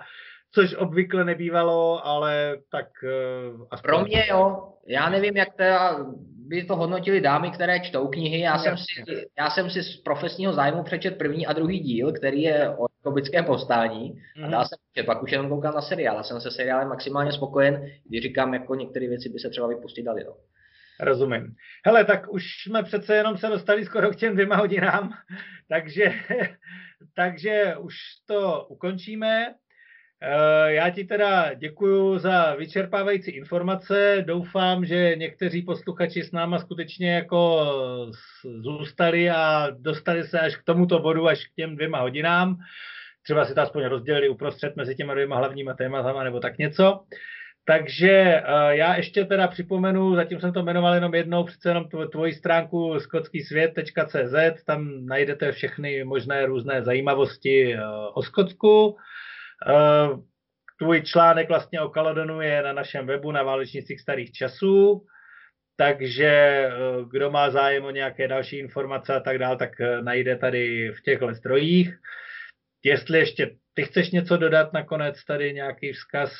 což 0.52 0.74
obvykle 0.74 1.24
nebývalo, 1.24 2.06
ale 2.06 2.56
tak... 2.70 2.86
Uh, 3.02 3.66
aspoň... 3.70 3.88
Pro 3.88 4.04
mě 4.04 4.26
jo, 4.30 4.72
já 4.86 5.08
nevím, 5.08 5.36
jak 5.36 5.54
teda 5.54 6.06
by 6.48 6.64
to 6.64 6.76
hodnotili 6.76 7.20
dámy, 7.20 7.50
které 7.50 7.80
čtou 7.80 8.08
knihy. 8.08 8.40
Já, 8.40 8.58
jsem 8.58 8.76
si, 8.76 8.84
já 9.38 9.50
jsem 9.50 9.70
si 9.70 9.82
z 9.82 9.96
profesního 9.96 10.52
zájmu 10.52 10.82
přečet 10.82 11.18
první 11.18 11.46
a 11.46 11.52
druhý 11.52 11.80
díl, 11.80 12.12
který 12.12 12.42
je 12.42 12.70
o 12.70 12.86
kobickém 13.02 13.44
povstání. 13.44 14.12
Mm-hmm. 14.12 14.42
A 14.42 14.46
mhm. 14.46 14.50
dál 14.50 14.64
jsem 14.64 14.78
že 14.96 15.02
pak 15.02 15.22
už 15.22 15.32
jenom 15.32 15.48
koukám 15.48 15.74
na 15.74 15.82
seriál. 15.82 16.16
Já 16.16 16.22
jsem 16.22 16.40
se 16.40 16.50
seriálem 16.50 16.88
maximálně 16.88 17.32
spokojen, 17.32 17.90
když 18.08 18.22
říkám, 18.22 18.54
jako 18.54 18.74
některé 18.74 19.08
věci 19.08 19.28
by 19.28 19.38
se 19.38 19.50
třeba 19.50 19.66
vypustit 19.66 20.02
dali. 20.02 20.24
No. 20.24 20.36
Rozumím. 21.00 21.54
Hele, 21.86 22.04
tak 22.04 22.32
už 22.32 22.44
jsme 22.62 22.82
přece 22.82 23.16
jenom 23.16 23.38
se 23.38 23.48
dostali 23.48 23.84
skoro 23.84 24.10
k 24.10 24.16
těm 24.16 24.32
dvěma 24.32 24.56
hodinám, 24.56 25.12
takže, 25.68 26.14
takže 27.16 27.76
už 27.80 27.94
to 28.26 28.66
ukončíme. 28.68 29.54
Eh, 30.28 30.72
já 30.72 30.90
ti 30.90 31.04
teda 31.04 31.54
děkuji 31.54 32.18
za 32.18 32.54
vyčerpávající 32.54 33.30
informace. 33.30 34.24
Doufám, 34.26 34.84
že 34.84 35.16
někteří 35.16 35.62
posluchači 35.62 36.22
s 36.22 36.32
náma 36.32 36.58
skutečně 36.58 37.14
jako 37.14 37.66
zůstali 38.62 39.30
a 39.30 39.68
dostali 39.78 40.24
se 40.24 40.40
až 40.40 40.56
k 40.56 40.62
tomuto 40.64 40.98
bodu, 40.98 41.28
až 41.28 41.46
k 41.46 41.54
těm 41.54 41.74
dvěma 41.76 42.00
hodinám. 42.00 42.56
Třeba 43.22 43.44
si 43.44 43.54
to 43.54 43.60
aspoň 43.60 43.84
rozdělili 43.84 44.28
uprostřed 44.28 44.76
mezi 44.76 44.94
těma 44.94 45.14
dvěma 45.14 45.36
hlavníma 45.36 45.74
tématama 45.74 46.24
nebo 46.24 46.40
tak 46.40 46.58
něco. 46.58 47.00
Takže 47.64 48.10
eh, 48.10 48.42
já 48.76 48.96
ještě 48.96 49.24
teda 49.24 49.48
připomenu, 49.48 50.14
zatím 50.14 50.40
jsem 50.40 50.52
to 50.52 50.62
jmenoval 50.62 50.94
jenom 50.94 51.14
jednou, 51.14 51.44
přece 51.44 51.70
jenom 51.70 51.84
tvoji 52.12 52.34
stránku 52.34 53.00
skockýsvět.cz, 53.00 54.64
tam 54.66 55.06
najdete 55.06 55.52
všechny 55.52 56.04
možné 56.04 56.46
různé 56.46 56.82
zajímavosti 56.82 57.74
eh, 57.74 57.80
o 58.14 58.22
Skotsku. 58.22 58.96
Eh, 59.68 60.08
tvůj 60.78 61.02
článek 61.02 61.48
vlastně 61.48 61.80
o 61.80 61.88
Kaledonu 61.88 62.40
je 62.40 62.62
na 62.62 62.72
našem 62.72 63.06
webu 63.06 63.32
na 63.32 63.42
Válečnicích 63.42 64.00
starých 64.00 64.32
časů, 64.32 65.06
takže 65.76 66.62
kdo 67.10 67.30
má 67.30 67.50
zájem 67.50 67.84
o 67.84 67.90
nějaké 67.90 68.28
další 68.28 68.58
informace 68.58 69.14
a 69.14 69.20
tak 69.20 69.38
dále, 69.38 69.56
tak 69.56 69.70
najde 70.00 70.36
tady 70.36 70.92
v 70.92 71.02
těchto 71.02 71.34
zdrojích. 71.34 71.98
Jestli 72.84 73.18
ještě 73.18 73.50
ty 73.74 73.84
chceš 73.84 74.10
něco 74.10 74.36
dodat 74.36 74.72
nakonec, 74.72 75.24
tady 75.24 75.52
nějaký 75.52 75.92
vzkaz? 75.92 76.32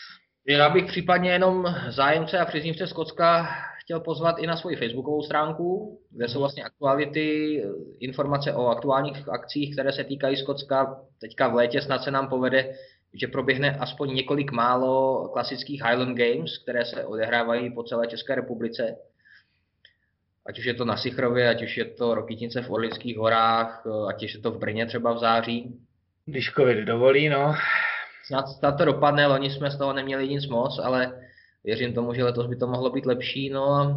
Já 0.49 0.71
bych 0.71 0.85
případně 0.85 1.33
jenom 1.33 1.75
zájemce 1.89 2.39
a 2.39 2.45
příznivce 2.45 2.87
Skotska 2.87 3.49
chtěl 3.81 4.01
pozvat 4.01 4.39
i 4.39 4.47
na 4.47 4.57
svoji 4.57 4.77
facebookovou 4.77 5.23
stránku, 5.23 6.01
kde 6.11 6.29
jsou 6.29 6.39
vlastně 6.39 6.65
aktuality, 6.65 7.63
informace 8.01 8.53
o 8.53 8.67
aktuálních 8.67 9.29
akcích, 9.29 9.73
které 9.73 9.93
se 9.93 10.05
týkají 10.05 10.37
Skotska. 10.37 11.01
Teďka 11.21 11.49
v 11.49 11.55
létě 11.55 11.83
snad 11.83 12.03
se 12.03 12.11
nám 12.11 12.29
povede, 12.29 12.75
že 13.17 13.27
proběhne 13.27 13.77
aspoň 13.77 14.15
několik 14.15 14.53
málo 14.53 15.29
klasických 15.29 15.83
Highland 15.83 16.19
Games, 16.19 16.59
které 16.59 16.85
se 16.85 17.05
odehrávají 17.05 17.75
po 17.75 17.83
celé 17.83 18.07
České 18.07 18.35
republice. 18.35 18.97
Ať 20.47 20.59
už 20.59 20.65
je 20.65 20.75
to 20.75 20.85
na 20.85 20.97
Sichrově, 20.97 21.49
ať 21.49 21.63
už 21.63 21.77
je 21.77 21.85
to 21.85 22.15
Rokytnice 22.15 22.63
v 22.63 22.71
Orlických 22.71 23.17
horách, 23.17 23.87
ať 24.09 24.25
už 24.25 24.35
je 24.35 24.41
to 24.41 24.51
v 24.51 24.59
Brně 24.59 24.87
třeba 24.87 25.13
v 25.13 25.19
září. 25.19 25.81
Když 26.27 26.53
covid 26.53 26.79
dovolí, 26.79 27.29
no 27.29 27.55
snad, 28.27 28.49
snad 28.49 28.73
to 28.73 28.85
dopadne, 28.85 29.27
loni 29.27 29.51
jsme 29.51 29.71
z 29.71 29.79
toho 29.79 29.93
neměli 29.93 30.29
nic 30.29 30.47
moc, 30.47 30.81
ale 30.85 31.21
věřím 31.65 31.95
tomu, 31.95 32.15
že 32.15 32.25
letos 32.25 32.47
by 32.47 32.57
to 32.57 32.67
mohlo 32.67 32.91
být 32.91 33.07
lepší. 33.07 33.51
No 33.51 33.97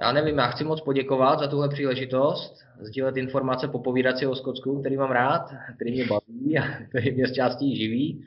já 0.00 0.12
nevím, 0.12 0.38
já 0.38 0.46
chci 0.46 0.64
moc 0.64 0.80
poděkovat 0.80 1.38
za 1.38 1.46
tuhle 1.46 1.68
příležitost, 1.68 2.58
sdílet 2.80 3.16
informace, 3.16 3.68
popovídat 3.68 4.18
si 4.18 4.26
o 4.26 4.34
Skotsku, 4.34 4.80
který 4.80 4.96
mám 4.96 5.10
rád, 5.10 5.42
který 5.76 5.92
mě 5.92 6.04
baví 6.06 6.58
a 6.58 6.62
který 6.88 7.10
mě 7.10 7.26
z 7.26 7.32
částí 7.32 7.76
živí. 7.76 8.24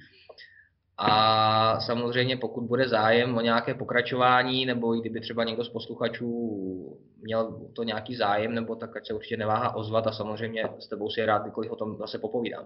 A 0.98 1.80
samozřejmě 1.80 2.38
pokud 2.38 2.64
bude 2.64 2.88
zájem 2.88 3.38
o 3.38 3.42
nějaké 3.42 3.74
pokračování, 3.74 4.66
nebo 4.66 4.96
i 4.96 5.00
kdyby 5.00 5.22
třeba 5.22 5.44
někdo 5.44 5.64
z 5.64 5.70
posluchačů 5.70 6.60
měl 7.22 7.70
to 7.74 7.84
nějaký 7.84 8.16
zájem, 8.16 8.56
nebo 8.56 8.76
tak 8.76 8.98
ať 8.98 9.08
se 9.08 9.14
určitě 9.14 9.38
neváhá 9.38 9.76
ozvat 9.76 10.08
a 10.08 10.12
samozřejmě 10.12 10.64
s 10.80 10.88
tebou 10.88 11.10
si 11.10 11.26
rád 11.26 11.42
kdykoliv 11.42 11.72
o 11.72 11.76
tom 11.76 11.98
zase 11.98 12.20
popovídám. 12.20 12.66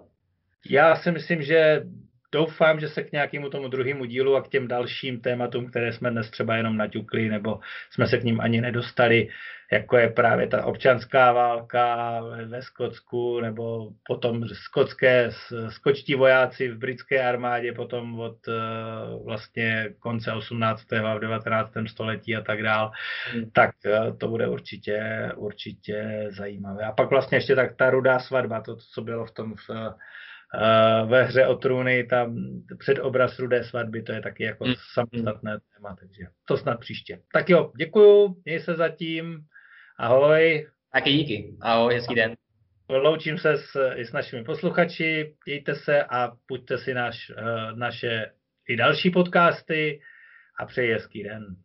Já 0.70 0.96
si 0.96 1.12
myslím, 1.12 1.42
že 1.42 1.86
doufám, 2.32 2.80
že 2.80 2.88
se 2.88 3.04
k 3.04 3.12
nějakému 3.12 3.50
tomu 3.50 3.68
druhému 3.68 4.06
dílu 4.06 4.36
a 4.36 4.42
k 4.42 4.48
těm 4.48 4.68
dalším 4.68 5.22
tématům, 5.22 5.70
které 5.70 5.94
jsme 5.94 6.12
dnes 6.12 6.30
třeba 6.30 6.56
jenom 6.56 6.78
naťukli, 6.78 7.30
nebo 7.30 7.60
jsme 7.92 8.08
se 8.08 8.18
k 8.18 8.24
ním 8.24 8.42
ani 8.42 8.62
nedostali, 8.62 9.28
jako 9.72 9.98
je 9.98 10.10
právě 10.10 10.48
ta 10.48 10.66
občanská 10.66 11.32
válka 11.32 12.20
ve 12.46 12.62
Skotsku, 12.62 13.40
nebo 13.40 13.90
potom 14.08 14.48
skotské, 14.48 15.30
skočtí 15.70 16.16
vojáci 16.16 16.68
v 16.70 16.78
britské 16.78 17.24
armádě, 17.24 17.74
potom 17.74 18.20
od 18.20 18.48
eh, 18.48 18.54
vlastně 19.26 19.90
konce 20.00 20.34
18. 20.34 20.94
a 20.94 21.20
19. 21.20 21.72
století 21.88 22.36
a 22.36 22.42
tak 22.42 22.64
dál, 22.64 22.92
hmm. 23.32 23.52
tak 23.52 23.72
eh, 23.86 24.14
to 24.18 24.28
bude 24.28 24.48
určitě, 24.48 25.30
určitě 25.36 26.28
zajímavé. 26.30 26.84
A 26.84 26.92
pak 26.92 27.10
vlastně 27.10 27.38
ještě 27.38 27.56
tak 27.56 27.76
ta 27.76 27.90
rudá 27.90 28.20
svatba, 28.20 28.62
to, 28.62 28.76
co 28.76 29.02
bylo 29.02 29.26
v 29.26 29.32
tom 29.32 29.56
v, 29.56 29.70
ve 31.06 31.24
hře 31.24 31.48
o 31.48 31.56
trůny, 31.56 32.04
tam 32.04 32.36
předobraz 32.80 33.40
rudé 33.40 33.64
svatby, 33.64 34.02
to 34.02 34.12
je 34.12 34.22
taky 34.22 34.44
jako 34.44 34.66
mm. 34.66 34.74
samostatné 34.94 35.58
téma, 35.76 35.96
takže 36.00 36.24
to 36.46 36.58
snad 36.58 36.80
příště. 36.80 37.22
Tak 37.34 37.50
jo, 37.50 37.72
děkuju, 37.78 38.36
měj 38.46 38.60
se 38.60 38.76
zatím, 38.76 39.40
ahoj. 39.98 40.68
Taky 40.94 41.12
díky, 41.12 41.58
ahoj, 41.62 41.94
hezký 41.96 42.16
den. 42.16 42.36
Loučím 42.90 43.38
se 43.38 43.58
s, 43.58 43.94
i 43.96 44.06
s 44.06 44.12
našimi 44.12 44.44
posluchači, 44.44 45.36
mějte 45.46 45.76
se 45.76 46.04
a 46.04 46.32
puďte 46.48 46.78
si 46.78 46.94
naš, 46.94 47.32
naše 47.76 48.32
i 48.70 48.76
další 48.76 49.10
podcasty 49.10 50.02
a 50.60 50.66
přeji 50.66 50.94
hezký 50.94 51.24
den. 51.24 51.56